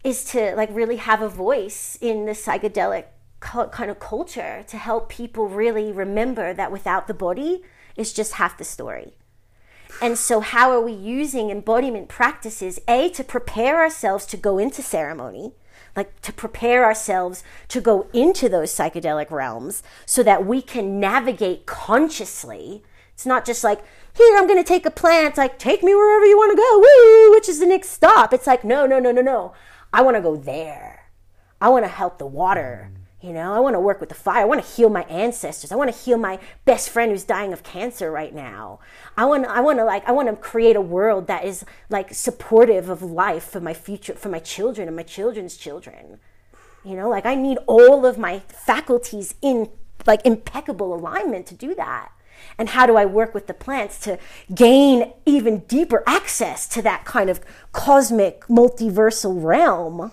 is 0.02 0.24
to 0.24 0.54
like 0.56 0.68
really 0.72 0.96
have 0.96 1.22
a 1.22 1.28
voice 1.28 1.98
in 2.00 2.26
the 2.26 2.32
psychedelic 2.32 3.04
kind 3.40 3.90
of 3.90 3.98
culture 3.98 4.64
to 4.68 4.76
help 4.76 5.08
people 5.08 5.48
really 5.48 5.92
remember 5.92 6.52
that 6.52 6.72
without 6.72 7.06
the 7.06 7.14
body 7.14 7.62
is 7.96 8.12
just 8.12 8.34
half 8.34 8.58
the 8.58 8.64
story. 8.64 9.14
And 10.00 10.16
so, 10.16 10.40
how 10.40 10.70
are 10.70 10.80
we 10.80 10.92
using 10.92 11.50
embodiment 11.50 12.08
practices? 12.08 12.78
A, 12.88 13.10
to 13.10 13.24
prepare 13.24 13.78
ourselves 13.78 14.24
to 14.26 14.36
go 14.36 14.56
into 14.58 14.82
ceremony, 14.82 15.52
like 15.96 16.20
to 16.22 16.32
prepare 16.32 16.84
ourselves 16.84 17.42
to 17.68 17.80
go 17.80 18.08
into 18.12 18.48
those 18.48 18.72
psychedelic 18.72 19.30
realms 19.30 19.82
so 20.06 20.22
that 20.22 20.46
we 20.46 20.62
can 20.62 21.00
navigate 21.00 21.66
consciously. 21.66 22.82
It's 23.12 23.26
not 23.26 23.44
just 23.44 23.64
like, 23.64 23.82
here, 24.14 24.36
I'm 24.36 24.46
going 24.46 24.62
to 24.62 24.66
take 24.66 24.86
a 24.86 24.90
plant, 24.90 25.36
like, 25.36 25.58
take 25.58 25.82
me 25.82 25.94
wherever 25.94 26.24
you 26.24 26.36
want 26.36 26.52
to 26.52 26.56
go, 26.56 26.78
woo, 26.78 27.32
which 27.32 27.48
is 27.48 27.58
the 27.58 27.66
next 27.66 27.90
stop. 27.90 28.32
It's 28.32 28.46
like, 28.46 28.64
no, 28.64 28.86
no, 28.86 28.98
no, 28.98 29.12
no, 29.12 29.20
no. 29.20 29.52
I 29.92 30.02
want 30.02 30.16
to 30.16 30.20
go 30.20 30.36
there. 30.36 31.10
I 31.60 31.68
want 31.68 31.84
to 31.84 31.90
help 31.90 32.18
the 32.18 32.26
water. 32.26 32.90
Mm. 32.92 33.00
You 33.22 33.34
know, 33.34 33.52
I 33.52 33.60
want 33.60 33.74
to 33.74 33.80
work 33.80 34.00
with 34.00 34.08
the 34.08 34.14
fire. 34.14 34.42
I 34.42 34.44
want 34.46 34.64
to 34.64 34.70
heal 34.70 34.88
my 34.88 35.02
ancestors. 35.02 35.70
I 35.70 35.76
want 35.76 35.92
to 35.92 35.98
heal 35.98 36.16
my 36.16 36.38
best 36.64 36.88
friend 36.88 37.10
who's 37.10 37.24
dying 37.24 37.52
of 37.52 37.62
cancer 37.62 38.10
right 38.10 38.34
now. 38.34 38.80
I 39.14 39.26
want 39.26 39.44
I 39.44 39.60
want 39.60 39.78
to 39.78 39.84
like 39.84 40.08
I 40.08 40.12
want 40.12 40.30
to 40.30 40.36
create 40.36 40.74
a 40.74 40.80
world 40.80 41.26
that 41.26 41.44
is 41.44 41.66
like 41.90 42.14
supportive 42.14 42.88
of 42.88 43.02
life 43.02 43.44
for 43.44 43.60
my 43.60 43.74
future 43.74 44.14
for 44.14 44.30
my 44.30 44.38
children 44.38 44.88
and 44.88 44.96
my 44.96 45.02
children's 45.02 45.58
children. 45.58 46.18
You 46.82 46.96
know, 46.96 47.10
like 47.10 47.26
I 47.26 47.34
need 47.34 47.58
all 47.66 48.06
of 48.06 48.16
my 48.16 48.38
faculties 48.38 49.34
in 49.42 49.68
like 50.06 50.24
impeccable 50.24 50.94
alignment 50.94 51.46
to 51.48 51.54
do 51.54 51.74
that. 51.74 52.12
And 52.58 52.70
how 52.70 52.86
do 52.86 52.96
I 52.96 53.04
work 53.04 53.34
with 53.34 53.46
the 53.46 53.54
plants 53.54 53.98
to 54.00 54.18
gain 54.54 55.12
even 55.26 55.60
deeper 55.60 56.02
access 56.06 56.66
to 56.68 56.82
that 56.82 57.04
kind 57.04 57.30
of 57.30 57.40
cosmic 57.72 58.42
multiversal 58.46 59.42
realm 59.42 60.12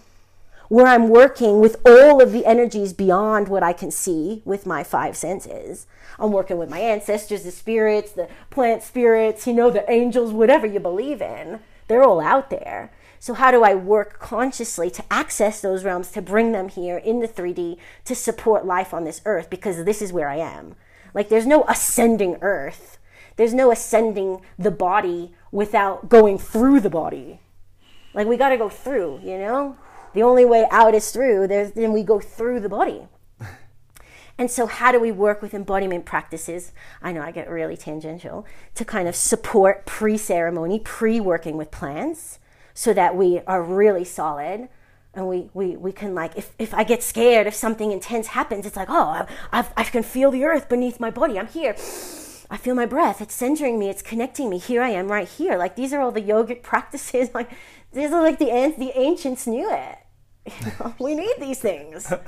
where 0.69 0.87
I'm 0.87 1.07
working 1.09 1.59
with 1.59 1.77
all 1.85 2.21
of 2.21 2.31
the 2.31 2.45
energies 2.45 2.93
beyond 2.93 3.47
what 3.47 3.63
I 3.63 3.73
can 3.73 3.91
see 3.91 4.41
with 4.43 4.65
my 4.65 4.83
five 4.83 5.15
senses? 5.15 5.87
I'm 6.19 6.31
working 6.31 6.57
with 6.57 6.69
my 6.69 6.79
ancestors, 6.79 7.43
the 7.43 7.51
spirits, 7.51 8.11
the 8.11 8.27
plant 8.49 8.83
spirits, 8.83 9.47
you 9.47 9.53
know, 9.53 9.69
the 9.69 9.89
angels, 9.89 10.33
whatever 10.33 10.67
you 10.67 10.79
believe 10.79 11.21
in. 11.21 11.59
They're 11.87 12.03
all 12.03 12.19
out 12.19 12.49
there. 12.49 12.91
So, 13.19 13.33
how 13.33 13.51
do 13.51 13.63
I 13.63 13.73
work 13.73 14.19
consciously 14.19 14.91
to 14.91 15.03
access 15.09 15.61
those 15.61 15.83
realms, 15.83 16.11
to 16.11 16.21
bring 16.21 16.51
them 16.51 16.69
here 16.69 16.97
in 16.97 17.19
the 17.19 17.27
3D 17.27 17.77
to 18.05 18.15
support 18.15 18.65
life 18.65 18.93
on 18.93 19.05
this 19.05 19.21
earth? 19.25 19.49
Because 19.49 19.83
this 19.85 20.01
is 20.01 20.13
where 20.13 20.29
I 20.29 20.37
am. 20.37 20.75
Like 21.17 21.29
there's 21.29 21.47
no 21.47 21.63
ascending 21.67 22.37
earth. 22.41 22.99
There's 23.37 23.51
no 23.51 23.71
ascending 23.71 24.41
the 24.59 24.69
body 24.69 25.33
without 25.51 26.09
going 26.09 26.37
through 26.37 26.79
the 26.81 26.91
body. 26.91 27.39
Like 28.13 28.27
we 28.27 28.37
got 28.37 28.49
to 28.49 28.57
go 28.57 28.69
through, 28.69 29.21
you 29.23 29.39
know? 29.39 29.77
The 30.13 30.21
only 30.21 30.45
way 30.45 30.67
out 30.69 30.93
is 30.93 31.09
through. 31.09 31.47
There's, 31.47 31.71
then 31.71 31.91
we 31.91 32.03
go 32.03 32.19
through 32.19 32.59
the 32.59 32.69
body. 32.69 33.07
And 34.39 34.51
so, 34.51 34.67
how 34.67 34.91
do 34.91 34.99
we 34.99 35.11
work 35.11 35.41
with 35.41 35.55
embodiment 35.55 36.05
practices? 36.05 36.71
I 37.01 37.11
know 37.11 37.21
I 37.23 37.31
get 37.31 37.49
really 37.49 37.75
tangential 37.75 38.45
to 38.75 38.85
kind 38.85 39.07
of 39.07 39.15
support 39.15 39.87
pre 39.87 40.15
ceremony, 40.15 40.79
pre 40.79 41.19
working 41.19 41.57
with 41.57 41.71
plants, 41.71 42.37
so 42.75 42.93
that 42.93 43.15
we 43.15 43.39
are 43.47 43.63
really 43.63 44.03
solid 44.03 44.69
and 45.17 45.27
we, 45.27 45.49
we, 45.53 45.75
we 45.75 45.91
can 45.91 46.13
like 46.13 46.37
if, 46.37 46.53
if 46.59 46.73
i 46.73 46.83
get 46.83 47.01
scared 47.01 47.47
if 47.47 47.55
something 47.55 47.91
intense 47.91 48.27
happens 48.27 48.65
it's 48.65 48.77
like 48.77 48.89
oh 48.89 49.25
I, 49.51 49.65
I 49.75 49.83
can 49.83 50.03
feel 50.03 50.31
the 50.31 50.43
earth 50.45 50.69
beneath 50.69 50.99
my 50.99 51.09
body. 51.09 51.39
I'm 51.39 51.47
here. 51.47 51.75
I 52.49 52.57
feel 52.57 52.75
my 52.75 52.85
breath. 52.85 53.21
It's 53.21 53.33
centering 53.33 53.77
me. 53.77 53.89
It's 53.89 54.01
connecting 54.01 54.49
me. 54.49 54.57
Here 54.57 54.81
i 54.81 54.89
am 54.89 55.11
right 55.11 55.27
here. 55.27 55.57
Like 55.57 55.75
these 55.75 55.93
are 55.93 56.01
all 56.01 56.11
the 56.11 56.21
yogic 56.21 56.63
practices. 56.63 57.29
Like 57.33 57.51
these 57.93 58.11
are 58.11 58.21
like 58.21 58.39
the 58.39 58.73
the 58.77 58.91
ancients 58.95 59.47
knew 59.47 59.71
it. 59.71 59.97
You 60.61 60.71
know? 60.79 60.95
we 60.99 61.15
need 61.15 61.35
these 61.39 61.59
things. 61.59 62.11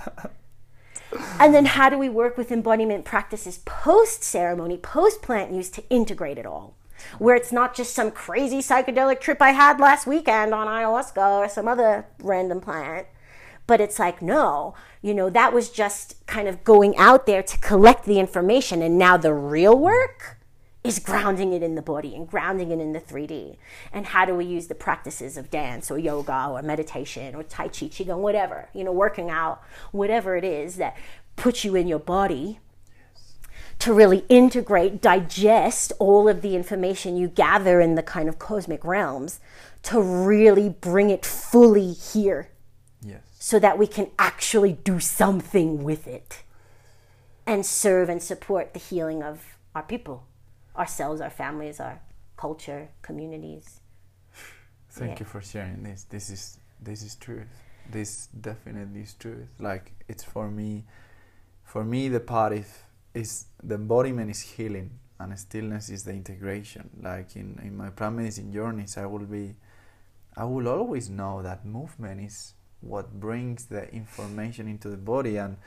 And 1.39 1.55
then 1.55 1.65
how 1.65 1.89
do 1.89 1.97
we 1.97 2.07
work 2.07 2.37
with 2.37 2.51
embodiment 2.51 3.03
practices 3.03 3.57
post 3.65 4.23
ceremony 4.23 4.77
post 4.77 5.23
plant 5.23 5.51
use 5.51 5.71
to 5.71 5.89
integrate 5.89 6.37
it 6.37 6.45
all 6.45 6.75
where 7.17 7.35
it's 7.35 7.51
not 7.51 7.75
just 7.75 7.93
some 7.93 8.11
crazy 8.11 8.59
psychedelic 8.59 9.19
trip 9.19 9.41
I 9.41 9.51
had 9.51 9.79
last 9.79 10.07
weekend 10.07 10.53
on 10.53 10.67
ayahuasca 10.67 11.39
or 11.39 11.49
some 11.49 11.67
other 11.67 12.05
random 12.21 12.61
plant. 12.61 13.07
But 13.67 13.79
it's 13.79 13.99
like, 13.99 14.21
no, 14.21 14.73
you 15.01 15.13
know, 15.13 15.29
that 15.29 15.53
was 15.53 15.69
just 15.69 16.25
kind 16.25 16.47
of 16.47 16.63
going 16.63 16.97
out 16.97 17.27
there 17.27 17.43
to 17.43 17.57
collect 17.59 18.05
the 18.05 18.19
information. 18.19 18.81
And 18.81 18.97
now 18.97 19.15
the 19.15 19.33
real 19.33 19.77
work 19.77 20.39
is 20.83 20.97
grounding 20.97 21.53
it 21.53 21.61
in 21.61 21.75
the 21.75 21.81
body 21.81 22.15
and 22.15 22.27
grounding 22.27 22.71
it 22.71 22.79
in 22.79 22.93
the 22.93 22.99
3D. 22.99 23.57
And 23.91 24.07
how 24.07 24.25
do 24.25 24.33
we 24.33 24.45
use 24.45 24.67
the 24.67 24.75
practices 24.75 25.37
of 25.37 25.51
dance 25.51 25.91
or 25.91 25.99
yoga 25.99 26.47
or 26.49 26.61
meditation 26.61 27.35
or 27.35 27.43
Tai 27.43 27.67
Chi, 27.67 27.87
Qigong, 27.87 28.19
whatever, 28.19 28.69
you 28.73 28.83
know, 28.83 28.91
working 28.91 29.29
out, 29.29 29.61
whatever 29.91 30.35
it 30.35 30.43
is 30.43 30.77
that 30.77 30.95
puts 31.35 31.63
you 31.63 31.75
in 31.75 31.87
your 31.87 31.99
body 31.99 32.59
to 33.79 33.93
really 33.93 34.25
integrate, 34.29 35.01
digest 35.01 35.93
all 35.99 36.27
of 36.27 36.41
the 36.41 36.55
information 36.55 37.15
you 37.17 37.27
gather 37.27 37.79
in 37.79 37.95
the 37.95 38.03
kind 38.03 38.27
of 38.29 38.37
cosmic 38.37 38.83
realms 38.83 39.39
to 39.83 40.01
really 40.01 40.69
bring 40.69 41.09
it 41.09 41.25
fully 41.25 41.93
here 41.93 42.49
Yes. 43.01 43.21
so 43.39 43.57
that 43.59 43.77
we 43.77 43.87
can 43.87 44.11
actually 44.19 44.73
do 44.73 44.99
something 44.99 45.83
with 45.83 46.07
it 46.07 46.43
and 47.45 47.65
serve 47.65 48.09
and 48.09 48.21
support 48.21 48.73
the 48.73 48.79
healing 48.79 49.23
of 49.23 49.57
our 49.73 49.83
people, 49.83 50.25
ourselves, 50.77 51.21
our 51.21 51.29
families, 51.29 51.79
our 51.79 52.01
culture, 52.35 52.89
communities. 53.01 53.79
Thank 54.89 55.11
Yeah. 55.13 55.19
you 55.19 55.25
for 55.25 55.41
sharing 55.41 55.83
this. 55.83 56.03
This 56.03 56.29
is 56.29 56.59
this 56.81 57.01
is 57.03 57.15
truth. 57.15 57.47
This 57.89 58.27
definitely 58.27 59.01
is 59.01 59.13
truth. 59.13 59.49
Like 59.59 59.91
it's 60.07 60.23
for 60.23 60.49
me. 60.49 60.85
For 61.63 61.83
me, 61.83 62.07
the 62.09 62.19
part 62.19 62.53
is 62.53 62.83
is 63.13 63.45
the 63.63 63.75
embodiment 63.75 64.29
is 64.29 64.41
healing, 64.41 64.91
and 65.19 65.37
stillness 65.37 65.89
is 65.89 66.03
the 66.03 66.11
integration. 66.11 66.89
Like 67.01 67.35
in 67.35 67.59
in 67.63 67.75
my 67.75 67.89
plant 67.89 68.15
medicine 68.15 68.51
journeys, 68.51 68.97
I 68.97 69.05
will 69.05 69.25
be, 69.25 69.55
I 70.35 70.45
will 70.45 70.67
always 70.67 71.09
know 71.09 71.41
that 71.43 71.65
movement 71.65 72.21
is 72.21 72.53
what 72.81 73.19
brings 73.19 73.65
the 73.65 73.91
information 73.93 74.67
into 74.67 74.89
the 74.89 74.97
body, 74.97 75.37
and 75.37 75.57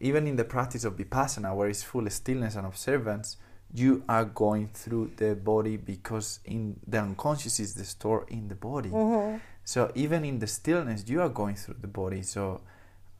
even 0.00 0.26
in 0.26 0.36
the 0.36 0.44
practice 0.44 0.84
of 0.84 0.96
vipassana, 0.96 1.54
where 1.54 1.68
it's 1.68 1.82
full 1.82 2.08
stillness 2.10 2.54
and 2.54 2.66
observance, 2.66 3.36
you 3.74 4.02
are 4.08 4.24
going 4.24 4.68
through 4.68 5.12
the 5.16 5.34
body 5.34 5.76
because 5.76 6.40
in 6.44 6.78
the 6.86 6.98
unconscious 6.98 7.60
is 7.60 7.74
the 7.74 7.84
store 7.84 8.24
in 8.28 8.48
the 8.48 8.54
body. 8.54 8.90
Mm-hmm. 8.90 9.38
So 9.64 9.92
even 9.94 10.24
in 10.24 10.38
the 10.38 10.46
stillness, 10.46 11.04
you 11.08 11.20
are 11.20 11.28
going 11.28 11.56
through 11.56 11.76
the 11.80 11.88
body. 11.88 12.22
So 12.22 12.62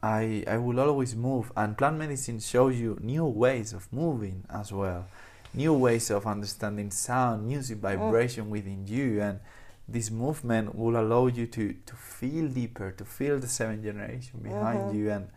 I 0.02 0.44
I 0.46 0.58
will 0.58 0.78
always 0.78 1.16
move, 1.16 1.50
and 1.56 1.76
plant 1.76 1.98
medicine 1.98 2.38
shows 2.40 2.78
you 2.78 2.98
new 3.00 3.24
ways 3.24 3.72
of 3.72 3.92
moving 3.92 4.44
as 4.48 4.72
well, 4.72 5.06
new 5.52 5.74
ways 5.74 6.10
of 6.10 6.26
understanding 6.26 6.90
sound, 6.92 7.46
music, 7.48 7.78
mm. 7.78 7.82
vibration 7.82 8.48
within 8.48 8.86
you, 8.86 9.20
and 9.20 9.40
this 9.88 10.10
movement 10.10 10.74
will 10.76 10.96
allow 10.96 11.26
you 11.26 11.46
to 11.46 11.74
to 11.86 11.94
feel 11.96 12.46
deeper, 12.48 12.92
to 12.92 13.04
feel 13.04 13.38
the 13.40 13.48
seventh 13.48 13.82
generation 13.82 14.40
behind 14.40 14.80
mm-hmm. 14.80 14.98
you, 14.98 15.10
and 15.10 15.28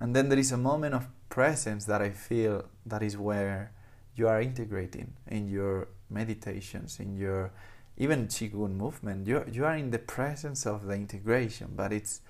and 0.00 0.16
then 0.16 0.30
there 0.30 0.38
is 0.38 0.52
a 0.52 0.56
moment 0.56 0.94
of 0.94 1.06
presence 1.28 1.84
that 1.84 2.00
I 2.00 2.10
feel 2.10 2.64
that 2.86 3.02
is 3.02 3.16
where 3.18 3.72
you 4.14 4.26
are 4.28 4.40
integrating 4.40 5.12
in 5.26 5.48
your 5.48 5.88
meditations, 6.08 6.98
in 6.98 7.16
your 7.16 7.50
even 7.98 8.26
qigong 8.26 8.74
movement. 8.76 9.26
You 9.26 9.44
you 9.52 9.66
are 9.66 9.76
in 9.76 9.90
the 9.90 9.98
presence 9.98 10.64
of 10.64 10.86
the 10.86 10.94
integration, 10.94 11.74
but 11.76 11.92
it's. 11.92 12.22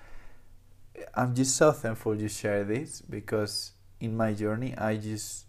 I'm 1.13 1.35
just 1.35 1.55
so 1.55 1.71
thankful 1.71 2.19
you 2.19 2.27
share 2.27 2.63
this 2.63 3.01
because 3.01 3.71
in 3.99 4.15
my 4.17 4.33
journey 4.33 4.75
I 4.77 4.97
just 4.97 5.45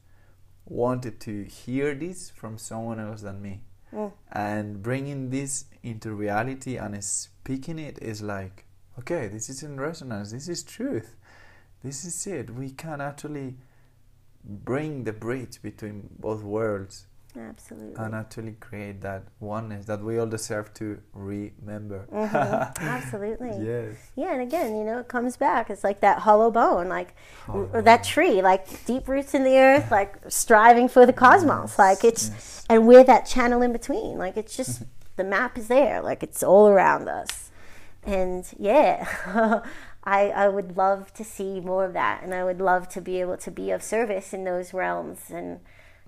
wanted 0.67 1.21
to 1.21 1.45
hear 1.45 1.95
this 1.95 2.31
from 2.31 2.59
someone 2.59 3.01
else 3.01 3.23
than 3.23 3.41
me, 3.43 3.63
Mm. 3.93 4.13
and 4.33 4.83
bringing 4.83 5.31
this 5.31 5.65
into 5.83 6.13
reality 6.13 6.77
and 6.77 7.03
speaking 7.03 7.79
it 7.79 7.99
is 8.03 8.21
like, 8.21 8.67
okay, 8.99 9.29
this 9.29 9.49
is 9.49 9.63
in 9.63 9.81
resonance. 9.81 10.31
This 10.33 10.49
is 10.49 10.63
truth 10.63 11.17
this 11.83 12.05
is 12.05 12.27
it. 12.27 12.51
We 12.51 12.71
can 12.71 13.01
actually 13.01 13.57
bring 14.45 15.05
the 15.05 15.13
bridge 15.13 15.63
between 15.63 16.09
both 16.19 16.43
worlds 16.43 17.07
Absolutely. 17.37 17.95
and 18.05 18.15
actually 18.15 18.53
create 18.59 19.01
that 19.03 19.23
oneness 19.39 19.87
that 19.87 20.03
we 20.03 20.19
all 20.19 20.27
deserve 20.27 20.73
to 20.75 21.01
remember. 21.13 22.07
Mhm. 22.13 22.77
Absolutely. 22.81 23.53
yes. 23.65 23.97
Yeah, 24.17 24.33
and 24.33 24.43
again, 24.43 24.77
you 24.77 24.83
know, 24.85 24.99
it 24.99 25.09
comes 25.09 25.37
back. 25.37 25.71
It's 25.71 25.85
like 25.85 26.01
that 26.01 26.21
hollow 26.21 26.51
bone, 26.51 26.89
like 26.89 27.15
Hollow 27.45 27.69
or 27.73 27.83
that 27.83 28.03
tree, 28.03 28.41
like 28.43 28.85
deep 28.87 29.07
roots 29.09 29.35
in 29.35 29.45
the 29.45 29.57
earth, 29.59 29.91
like 29.99 30.17
striving 30.29 30.89
for 30.89 31.07
the 31.07 31.13
cosmos. 31.13 31.79
Like 31.79 32.03
it's, 32.03 32.31
yes. 32.31 32.65
and 32.69 32.87
we're 32.89 33.05
that 33.05 33.27
channel 33.27 33.63
in 33.63 33.73
between. 33.73 34.19
Like 34.19 34.37
it's 34.37 34.57
just 34.57 34.83
the 35.17 35.25
map 35.25 35.57
is 35.59 35.69
there. 35.69 36.01
Like 36.03 36.23
it's 36.23 36.43
all 36.43 36.67
around 36.69 37.09
us. 37.09 37.51
And 38.05 38.47
yeah, 38.59 39.07
I 40.05 40.31
I 40.31 40.49
would 40.49 40.77
love 40.77 41.13
to 41.15 41.25
see 41.25 41.61
more 41.61 41.85
of 41.85 41.93
that, 41.93 42.23
and 42.23 42.33
I 42.33 42.43
would 42.43 42.61
love 42.61 42.89
to 42.91 43.01
be 43.03 43.21
able 43.21 43.37
to 43.37 43.51
be 43.51 43.71
of 43.71 43.83
service 43.83 44.33
in 44.33 44.45
those 44.45 44.73
realms. 44.73 45.31
And 45.31 45.61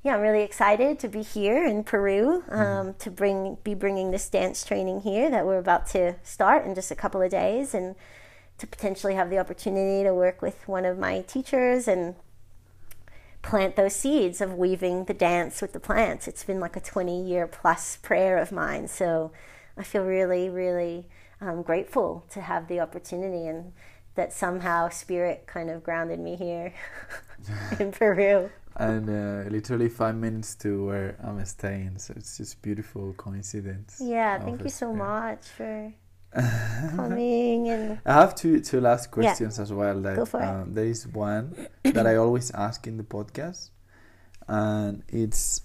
yeah, 0.02 0.14
I'm 0.14 0.20
really 0.20 0.42
excited 0.42 0.98
to 1.00 1.08
be 1.08 1.22
here 1.22 1.64
in 1.64 1.84
Peru 1.84 2.42
um, 2.48 2.94
to 2.94 3.10
bring 3.10 3.58
be 3.62 3.74
bringing 3.74 4.10
this 4.10 4.28
dance 4.28 4.64
training 4.64 5.02
here 5.02 5.30
that 5.30 5.44
we're 5.44 5.58
about 5.58 5.86
to 5.88 6.16
start 6.22 6.64
in 6.64 6.74
just 6.74 6.90
a 6.90 6.94
couple 6.94 7.20
of 7.20 7.30
days, 7.30 7.74
and 7.74 7.94
to 8.58 8.66
potentially 8.66 9.14
have 9.14 9.30
the 9.30 9.38
opportunity 9.38 10.02
to 10.04 10.14
work 10.14 10.40
with 10.40 10.66
one 10.66 10.84
of 10.84 10.98
my 10.98 11.22
teachers 11.22 11.86
and 11.86 12.14
plant 13.42 13.76
those 13.76 13.94
seeds 13.94 14.40
of 14.40 14.54
weaving 14.54 15.04
the 15.04 15.14
dance 15.14 15.62
with 15.62 15.72
the 15.72 15.80
plants. 15.80 16.28
It's 16.28 16.44
been 16.44 16.60
like 16.60 16.76
a 16.76 16.80
20 16.80 17.22
year 17.22 17.46
plus 17.46 17.96
prayer 17.96 18.38
of 18.38 18.52
mine. 18.52 18.88
So 18.88 19.32
I 19.76 19.82
feel 19.82 20.04
really, 20.04 20.50
really 20.50 21.08
um, 21.40 21.62
grateful 21.62 22.24
to 22.30 22.42
have 22.42 22.68
the 22.68 22.80
opportunity 22.80 23.46
and 23.46 23.72
that 24.14 24.32
somehow 24.32 24.90
spirit 24.90 25.46
kind 25.46 25.70
of 25.70 25.82
grounded 25.82 26.20
me 26.20 26.36
here 26.36 26.74
in 27.80 27.92
Peru. 27.92 28.50
And 28.76 29.10
uh, 29.10 29.50
literally 29.50 29.88
five 29.88 30.14
minutes 30.14 30.54
to 30.56 30.86
where 30.86 31.16
I'm 31.22 31.44
staying, 31.44 31.98
so 31.98 32.14
it's 32.16 32.38
just 32.38 32.62
beautiful 32.62 33.12
coincidence. 33.14 34.00
Yeah, 34.02 34.38
thank 34.38 34.62
you 34.62 34.70
so 34.70 34.92
much 34.92 35.44
for 35.46 35.92
coming 36.96 37.68
and 37.68 37.98
I 38.06 38.12
have 38.12 38.36
two 38.36 38.60
two 38.60 38.80
last 38.80 39.10
questions 39.10 39.58
as 39.58 39.72
well. 39.72 40.00
That 40.00 40.16
Go 40.16 40.24
for 40.24 40.40
it. 40.40 40.44
um, 40.44 40.74
there 40.74 40.84
is 40.86 41.06
one 41.06 41.66
that 41.82 42.06
I 42.06 42.16
always 42.16 42.52
ask 42.52 42.86
in 42.86 42.96
the 42.96 43.02
podcast, 43.02 43.70
and 44.46 45.02
it's 45.08 45.62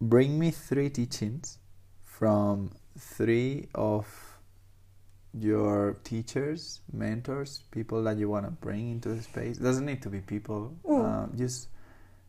bring 0.00 0.38
me 0.38 0.52
three 0.52 0.90
teachings 0.90 1.58
from 2.02 2.70
three 2.96 3.68
of 3.74 4.06
your 5.38 5.96
teachers, 6.04 6.80
mentors, 6.92 7.62
people 7.70 8.02
that 8.04 8.18
you 8.18 8.28
want 8.28 8.46
to 8.46 8.50
bring 8.50 8.90
into 8.90 9.10
the 9.10 9.22
space. 9.22 9.58
doesn't 9.58 9.86
need 9.86 10.02
to 10.02 10.08
be 10.08 10.20
people. 10.20 10.74
Mm. 10.84 11.04
Um, 11.04 11.32
just 11.36 11.68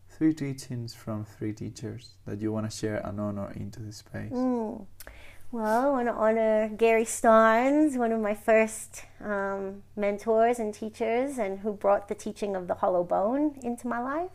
three 0.09 0.33
teachings 0.33 0.93
from 0.93 1.25
three 1.25 1.53
teachers 1.53 2.13
that 2.27 2.41
you 2.41 2.51
want 2.51 2.69
to 2.69 2.75
share 2.75 2.97
and 3.05 3.19
honor 3.19 3.51
into 3.55 3.79
the 3.79 3.91
space. 3.91 4.31
Mm. 4.31 4.85
Well, 5.51 5.87
I 5.87 5.89
want 5.89 6.07
to 6.07 6.13
honor 6.13 6.69
Gary 6.69 7.03
Starnes, 7.03 7.97
one 7.97 8.13
of 8.13 8.21
my 8.21 8.33
first 8.33 9.03
um, 9.19 9.83
mentors 9.97 10.59
and 10.59 10.73
teachers, 10.73 11.39
and 11.39 11.59
who 11.59 11.73
brought 11.73 12.07
the 12.07 12.15
teaching 12.15 12.55
of 12.55 12.67
the 12.67 12.75
hollow 12.75 13.03
bone 13.03 13.59
into 13.61 13.87
my 13.87 13.99
life. 13.99 14.31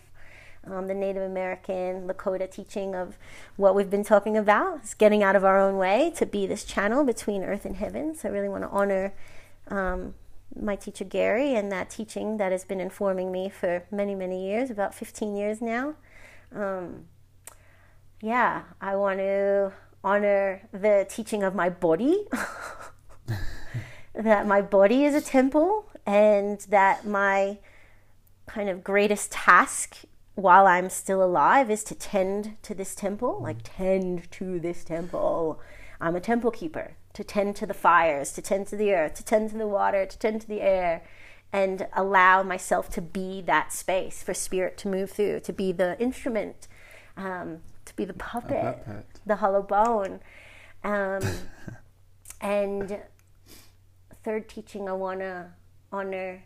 Um, 0.67 0.89
the 0.89 0.95
Native 0.95 1.23
American 1.23 2.09
Lakota 2.09 2.51
teaching 2.51 2.95
of 2.95 3.17
what 3.57 3.75
we've 3.75 3.91
been 3.91 4.05
talking 4.05 4.37
about 4.37 4.85
is 4.85 4.95
getting 4.95 5.23
out 5.23 5.37
of 5.37 5.45
our 5.45 5.61
own 5.61 5.77
way 5.77 6.13
to 6.17 6.27
be 6.27 6.47
this 6.47 6.65
channel 6.65 7.05
between 7.05 7.45
earth 7.45 7.65
and 7.65 7.77
heaven. 7.77 8.15
So 8.15 8.29
I 8.29 8.33
really 8.33 8.49
want 8.49 8.65
to 8.65 8.69
honor 8.71 9.15
um, 9.69 10.15
my 10.61 10.77
teacher 10.77 11.05
Gary 11.05 11.55
and 11.55 11.71
that 11.71 11.91
teaching 11.91 12.37
that 12.39 12.53
has 12.53 12.65
been 12.65 12.81
informing 12.81 13.31
me 13.31 13.49
for 13.49 13.85
many, 13.91 14.15
many 14.15 14.47
years, 14.47 14.71
about 14.71 14.95
15 14.95 15.37
years 15.37 15.61
now. 15.61 15.95
Um, 16.55 17.05
yeah, 18.21 18.63
I 18.81 18.97
want 18.97 19.19
to 19.19 19.73
honor 20.03 20.69
the 20.73 21.07
teaching 21.09 21.43
of 21.43 21.55
my 21.55 21.69
body. 21.69 22.27
that 24.15 24.47
my 24.47 24.63
body 24.63 25.05
is 25.05 25.15
a 25.15 25.21
temple 25.21 25.85
and 26.07 26.61
that 26.71 27.07
my 27.07 27.59
kind 28.47 28.69
of 28.69 28.83
greatest 28.83 29.31
task 29.31 29.99
while 30.37 30.67
I'm 30.67 30.91
still 30.91 31.23
alive 31.23 31.71
is 31.71 31.83
to 31.85 31.95
tend 31.95 32.63
to 32.63 32.75
this 32.75 32.95
temple, 32.95 33.41
like 33.41 33.57
tend 33.65 34.31
to 34.33 34.61
this 34.61 34.85
temple. 34.85 35.59
I'm 35.99 36.15
a 36.15 36.21
temple 36.21 36.51
keeper, 36.51 36.93
to 37.15 37.25
tend 37.25 37.57
to 37.57 37.67
the 37.67 37.75
fires, 37.75 38.33
to 38.33 38.43
tend 38.43 38.67
to 38.69 38.77
the 38.77 38.93
earth, 38.93 39.15
to 39.15 39.25
tend 39.25 39.51
to 39.51 39.59
the 39.59 39.67
water, 39.67 40.05
to 40.05 40.19
tend 40.19 40.43
to 40.43 40.47
the 40.47 40.61
air, 40.61 41.03
and 41.55 41.87
allow 41.95 42.43
myself 42.43 42.91
to 42.91 43.01
be 43.01 43.41
that 43.43 43.73
space 43.73 44.23
for 44.23 44.35
spirit 44.35 44.77
to 44.79 44.89
move 44.89 45.11
through, 45.11 45.41
to 45.41 45.55
be 45.55 45.73
the 45.73 45.99
instrument, 45.99 46.69
um, 47.17 47.63
to 47.87 47.97
be 47.97 48.05
the 48.05 48.13
puppet, 48.13 48.85
puppet. 48.85 49.07
the 49.25 49.37
hollow 49.37 49.63
bone. 49.63 50.21
Um, 50.85 51.23
and 52.43 52.99
third 54.23 54.51
teaching 54.51 54.87
I 54.87 54.93
want 54.93 55.21
to 55.21 55.47
honor 55.91 56.43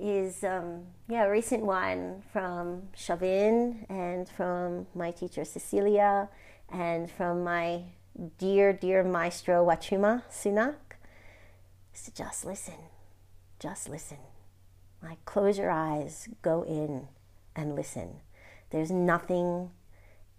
is 0.00 0.44
um, 0.44 0.86
yeah 1.08 1.24
a 1.24 1.30
recent 1.30 1.64
one 1.64 2.22
from 2.32 2.88
Chavín 2.96 3.84
and 3.88 4.28
from 4.28 4.86
my 4.94 5.10
teacher 5.10 5.44
Cecilia 5.44 6.28
and 6.68 7.10
from 7.10 7.44
my 7.44 7.82
dear 8.38 8.72
dear 8.72 9.04
maestro 9.04 9.64
Wachuma 9.64 10.22
Sunak 10.30 10.76
is 11.94 12.02
to 12.04 12.14
just 12.14 12.44
listen, 12.44 12.74
just 13.58 13.88
listen. 13.88 14.18
Like 15.02 15.24
close 15.24 15.58
your 15.58 15.70
eyes, 15.70 16.28
go 16.42 16.62
in 16.62 17.08
and 17.54 17.74
listen. 17.74 18.20
There's 18.70 18.90
nothing 18.90 19.70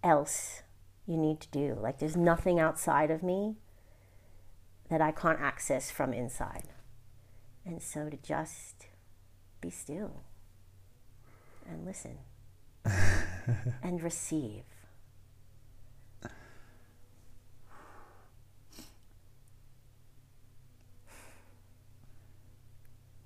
else 0.03 0.61
you 1.07 1.17
need 1.17 1.39
to 1.41 1.47
do. 1.49 1.77
Like 1.79 1.99
there's 1.99 2.17
nothing 2.17 2.59
outside 2.59 3.11
of 3.11 3.23
me 3.23 3.55
that 4.89 5.01
I 5.01 5.11
can't 5.11 5.39
access 5.39 5.91
from 5.91 6.13
inside. 6.13 6.69
And 7.65 7.81
so 7.81 8.09
to 8.09 8.17
just 8.17 8.87
be 9.61 9.69
still 9.69 10.23
and 11.69 11.85
listen 11.85 12.17
and 13.83 14.01
receive. 14.01 14.63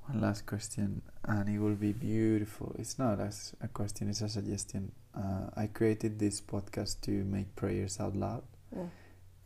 One 0.07 0.19
last 0.22 0.45
question, 0.45 1.01
and 1.23 1.47
it 1.47 1.60
will 1.60 1.76
be 1.76 1.93
beautiful. 1.93 2.76
It's 2.77 2.99
not 2.99 3.19
as 3.19 3.55
a 3.61 3.68
question, 3.68 4.10
it's 4.10 4.22
a 4.22 4.30
suggestion. 4.30 4.91
Uh, 5.15 5.49
I 5.55 5.68
created 5.68 6.19
this 6.19 6.41
podcast 6.41 7.01
to 7.01 7.11
make 7.11 7.55
prayers 7.55 7.99
out 7.99 8.15
loud. 8.15 8.43
Mm. 8.76 8.89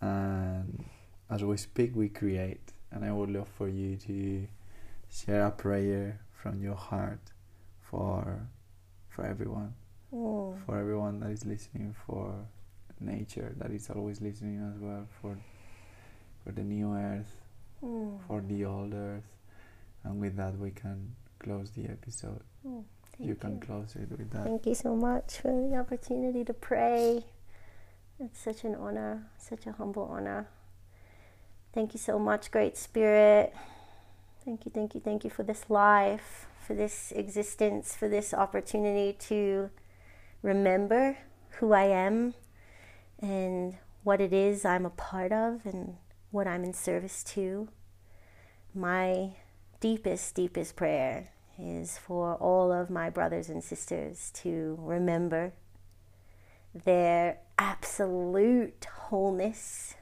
And 0.02 0.86
as 1.30 1.44
we 1.44 1.58
speak, 1.58 1.96
we 1.96 2.10
create. 2.10 2.74
And 2.92 3.06
I 3.06 3.12
would 3.12 3.30
love 3.30 3.48
for 3.50 3.70
you 3.70 3.98
to 3.98 4.48
share 5.10 5.46
a 5.46 5.52
prayer 5.52 6.20
from 6.48 6.62
your 6.64 6.76
heart 6.76 7.20
for 7.90 8.48
for 9.10 9.26
everyone, 9.26 9.74
Mm. 10.14 10.56
for 10.66 10.78
everyone 10.80 11.20
that 11.20 11.32
is 11.32 11.46
listening, 11.46 11.94
for 12.06 12.46
nature 13.00 13.54
that 13.58 13.72
is 13.72 13.90
always 13.90 14.22
listening 14.22 14.60
as 14.72 14.80
well, 14.80 15.06
for 15.22 15.38
for 16.44 16.52
the 16.54 16.64
new 16.64 16.94
earth, 16.94 17.34
Mm. 17.84 18.20
for 18.28 18.40
the 18.42 18.64
old 18.66 18.94
earth. 18.94 19.28
And 20.04 20.22
with 20.22 20.36
that, 20.38 20.58
we 20.58 20.72
can 20.72 21.16
close 21.40 21.72
the 21.72 21.86
episode. 21.90 22.44
Mm. 22.66 22.84
you 23.20 23.34
can 23.36 23.54
you. 23.56 23.60
close 23.60 23.96
it 23.96 24.10
with 24.12 24.30
that. 24.30 24.44
Thank 24.46 24.68
you 24.68 24.76
so 24.76 24.96
much 24.96 25.40
for 25.42 25.52
the 25.52 25.76
opportunity 25.76 26.46
to 26.46 26.54
pray. 26.54 27.26
It's 28.20 28.40
such 28.40 28.64
an 28.64 28.76
honor, 28.76 29.26
such 29.40 29.66
a 29.66 29.72
humble 29.72 30.04
honor. 30.04 30.48
Thank 31.74 31.94
you 31.96 32.00
so 32.00 32.20
much, 32.20 32.52
Great 32.52 32.78
Spirit. 32.78 33.54
Thank 34.48 34.64
you, 34.64 34.72
thank 34.74 34.96
you, 34.96 35.02
thank 35.02 35.26
you 35.26 35.30
for 35.30 35.44
this 35.44 35.66
life, 35.68 36.48
for 36.66 36.74
this 36.74 37.12
existence, 37.14 37.98
for 37.98 38.08
this 38.08 38.34
opportunity 38.34 39.12
to 39.28 39.70
remember 40.42 41.18
who 41.60 41.74
I 41.74 41.84
am 41.88 42.34
and 43.20 43.76
what 44.06 44.22
it 44.22 44.32
is 44.32 44.64
I'm 44.64 44.86
a 44.86 44.90
part 44.90 45.34
of 45.34 45.66
and 45.66 45.98
what 46.32 46.48
I'm 46.48 46.64
in 46.64 46.72
service 46.72 47.26
to. 47.26 47.68
My 48.74 49.32
deepest, 49.82 50.34
deepest 50.36 50.78
prayer 50.78 51.32
is 51.60 51.98
for 51.98 52.36
all 52.36 52.72
of 52.72 52.90
my 52.90 53.10
brothers 53.10 53.50
and 53.50 53.62
sisters 53.62 54.32
to 54.36 54.78
remember 54.80 55.52
their 56.86 57.40
absolute 57.58 58.88
wholeness 59.10 59.96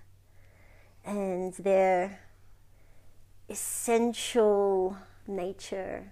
and 1.04 1.52
their 1.56 2.20
essential 3.50 4.98
nature 5.28 6.12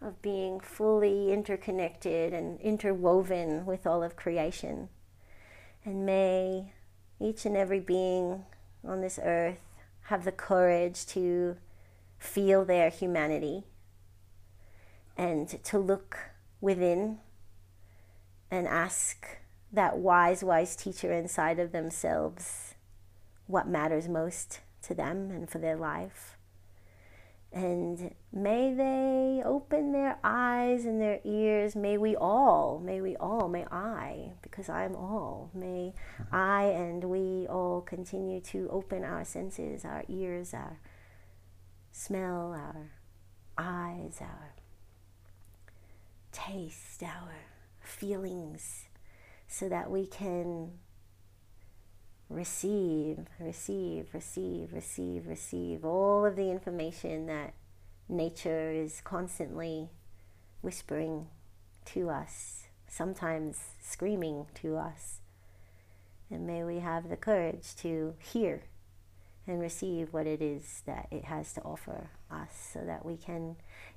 of 0.00 0.20
being 0.22 0.60
fully 0.60 1.32
interconnected 1.32 2.32
and 2.32 2.60
interwoven 2.60 3.66
with 3.66 3.86
all 3.86 4.02
of 4.02 4.16
creation. 4.16 4.88
And 5.84 6.06
may 6.06 6.72
each 7.20 7.44
and 7.44 7.56
every 7.56 7.80
being 7.80 8.44
on 8.86 9.00
this 9.00 9.18
earth 9.22 9.60
have 10.04 10.24
the 10.24 10.32
courage 10.32 11.06
to 11.06 11.56
feel 12.18 12.64
their 12.64 12.90
humanity 12.90 13.64
and 15.16 15.48
to 15.64 15.78
look 15.78 16.18
within 16.60 17.18
and 18.50 18.66
ask 18.66 19.38
that 19.72 19.98
wise, 19.98 20.42
wise 20.42 20.74
teacher 20.74 21.12
inside 21.12 21.58
of 21.58 21.72
themselves 21.72 22.74
what 23.46 23.68
matters 23.68 24.08
most 24.08 24.60
to 24.82 24.94
them 24.94 25.30
and 25.30 25.48
for 25.48 25.58
their 25.58 25.76
life. 25.76 26.36
And 27.52 28.14
may 28.32 28.72
they 28.72 29.42
open 29.44 29.92
their 29.92 30.18
eyes 30.22 30.84
and 30.84 31.00
their 31.00 31.18
ears. 31.24 31.74
May 31.74 31.98
we 31.98 32.14
all, 32.14 32.78
may 32.78 33.00
we 33.00 33.16
all, 33.16 33.48
may 33.48 33.64
I, 33.64 34.34
because 34.40 34.68
I'm 34.68 34.94
all, 34.94 35.50
may 35.52 35.94
I 36.30 36.64
and 36.66 37.02
we 37.04 37.48
all 37.48 37.80
continue 37.80 38.40
to 38.42 38.68
open 38.70 39.02
our 39.04 39.24
senses, 39.24 39.84
our 39.84 40.04
ears, 40.08 40.54
our 40.54 40.78
smell, 41.90 42.54
our 42.54 42.92
eyes, 43.58 44.18
our 44.20 44.54
taste, 46.30 47.02
our 47.02 47.32
feelings, 47.80 48.86
so 49.48 49.68
that 49.68 49.90
we 49.90 50.06
can 50.06 50.70
receive, 52.30 53.18
receive, 53.40 54.06
receive, 54.14 54.72
receive, 54.72 55.26
receive 55.26 55.84
all 55.84 56.24
of 56.24 56.36
the 56.36 56.50
information 56.50 57.26
that 57.26 57.52
nature 58.08 58.70
is 58.70 59.00
constantly 59.02 59.90
whispering 60.62 61.26
to 61.84 62.08
us, 62.08 62.68
sometimes 62.86 63.58
screaming 63.82 64.46
to 64.54 64.76
us. 64.76 65.20
And 66.30 66.46
may 66.46 66.62
we 66.62 66.78
have 66.78 67.08
the 67.08 67.16
courage 67.16 67.74
to 67.76 68.14
hear 68.18 68.62
and 69.46 69.60
receive 69.60 70.12
what 70.12 70.28
it 70.28 70.40
is 70.40 70.82
that 70.86 71.08
it 71.10 71.24
has 71.24 71.52
to 71.54 71.62
offer 71.62 72.10
us 72.30 72.70
so 72.72 72.80
that 72.86 73.04
we 73.04 73.16
can 73.16 73.56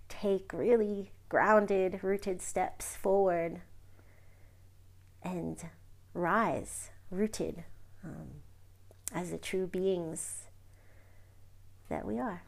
take 0.10 0.52
really 0.52 1.12
grounded, 1.30 2.00
rooted 2.04 2.42
steps 2.42 2.96
forward 2.96 3.62
and 5.22 5.70
rise 6.16 6.90
rooted 7.12 7.64
um, 8.04 8.28
as 9.14 9.32
the 9.32 9.38
true 9.38 9.68
beings 9.68 10.44
that 11.90 12.06
we 12.06 12.20
are. 12.20 12.44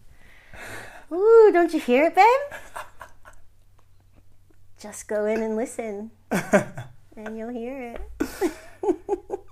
Ooh, 1.12 1.50
don't 1.52 1.72
you 1.72 1.80
hear 1.80 2.04
it, 2.04 2.14
babe? 2.14 2.84
Just 4.78 5.08
go 5.08 5.26
in 5.26 5.42
and 5.42 5.56
listen, 5.56 6.10
and 6.30 7.36
you'll 7.36 7.50
hear 7.50 7.96
it. 7.96 8.52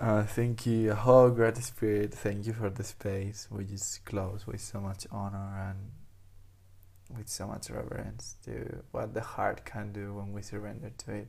Uh, 0.00 0.22
thank 0.22 0.66
you, 0.66 0.94
oh 1.06 1.30
great 1.30 1.56
spirit. 1.56 2.12
Thank 2.12 2.46
you 2.46 2.52
for 2.52 2.68
the 2.68 2.84
space 2.84 3.46
which 3.48 3.70
is 3.70 4.00
close 4.04 4.46
with 4.46 4.60
so 4.60 4.78
much 4.78 5.06
honor 5.10 5.70
and 5.70 7.16
with 7.16 7.28
so 7.28 7.46
much 7.46 7.70
reverence 7.70 8.36
to 8.44 8.82
what 8.90 9.14
the 9.14 9.22
heart 9.22 9.64
can 9.64 9.92
do 9.92 10.12
when 10.12 10.34
we 10.34 10.42
surrender 10.42 10.90
to 10.98 11.12
it. 11.12 11.28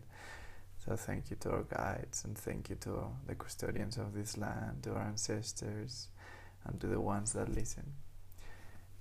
So 0.78 0.96
thank 0.98 1.30
you 1.30 1.38
to 1.38 1.52
our 1.52 1.64
guides 1.64 2.26
and 2.26 2.38
thank 2.38 2.70
you 2.70 2.76
to 2.82 3.12
the 3.26 3.36
custodians 3.36 3.98
of 3.98 4.14
this 4.14 4.38
land, 4.38 4.84
to 4.84 4.94
our 4.94 5.04
ancestors, 5.04 6.10
and 6.66 6.82
to 6.82 6.88
the 6.88 7.00
ones 7.00 7.34
that 7.34 7.48
listen. 7.48 7.94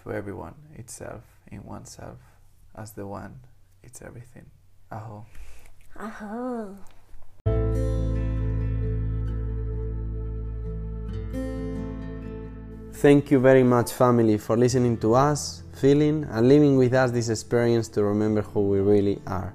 To 0.05 0.13
everyone 0.13 0.55
itself 0.75 1.23
in 1.51 1.65
oneself 1.65 2.19
as 2.75 2.93
the 2.93 3.07
one, 3.07 3.41
it's 3.83 4.03
everything. 4.03 4.45
Aho. 4.93 5.25
Aho. 5.99 6.77
Thank 12.93 13.31
you 13.31 13.39
very 13.39 13.63
much, 13.63 13.93
family, 13.93 14.37
for 14.37 14.59
listening 14.59 14.99
to 14.99 15.15
us, 15.15 15.63
feeling, 15.75 16.25
and 16.31 16.49
living 16.49 16.77
with 16.77 16.93
us 16.93 17.11
this 17.11 17.31
experience 17.31 17.89
to 17.89 18.05
remember 18.05 18.43
who 18.43 18.69
we 18.69 18.81
really 18.81 19.23
are. 19.27 19.55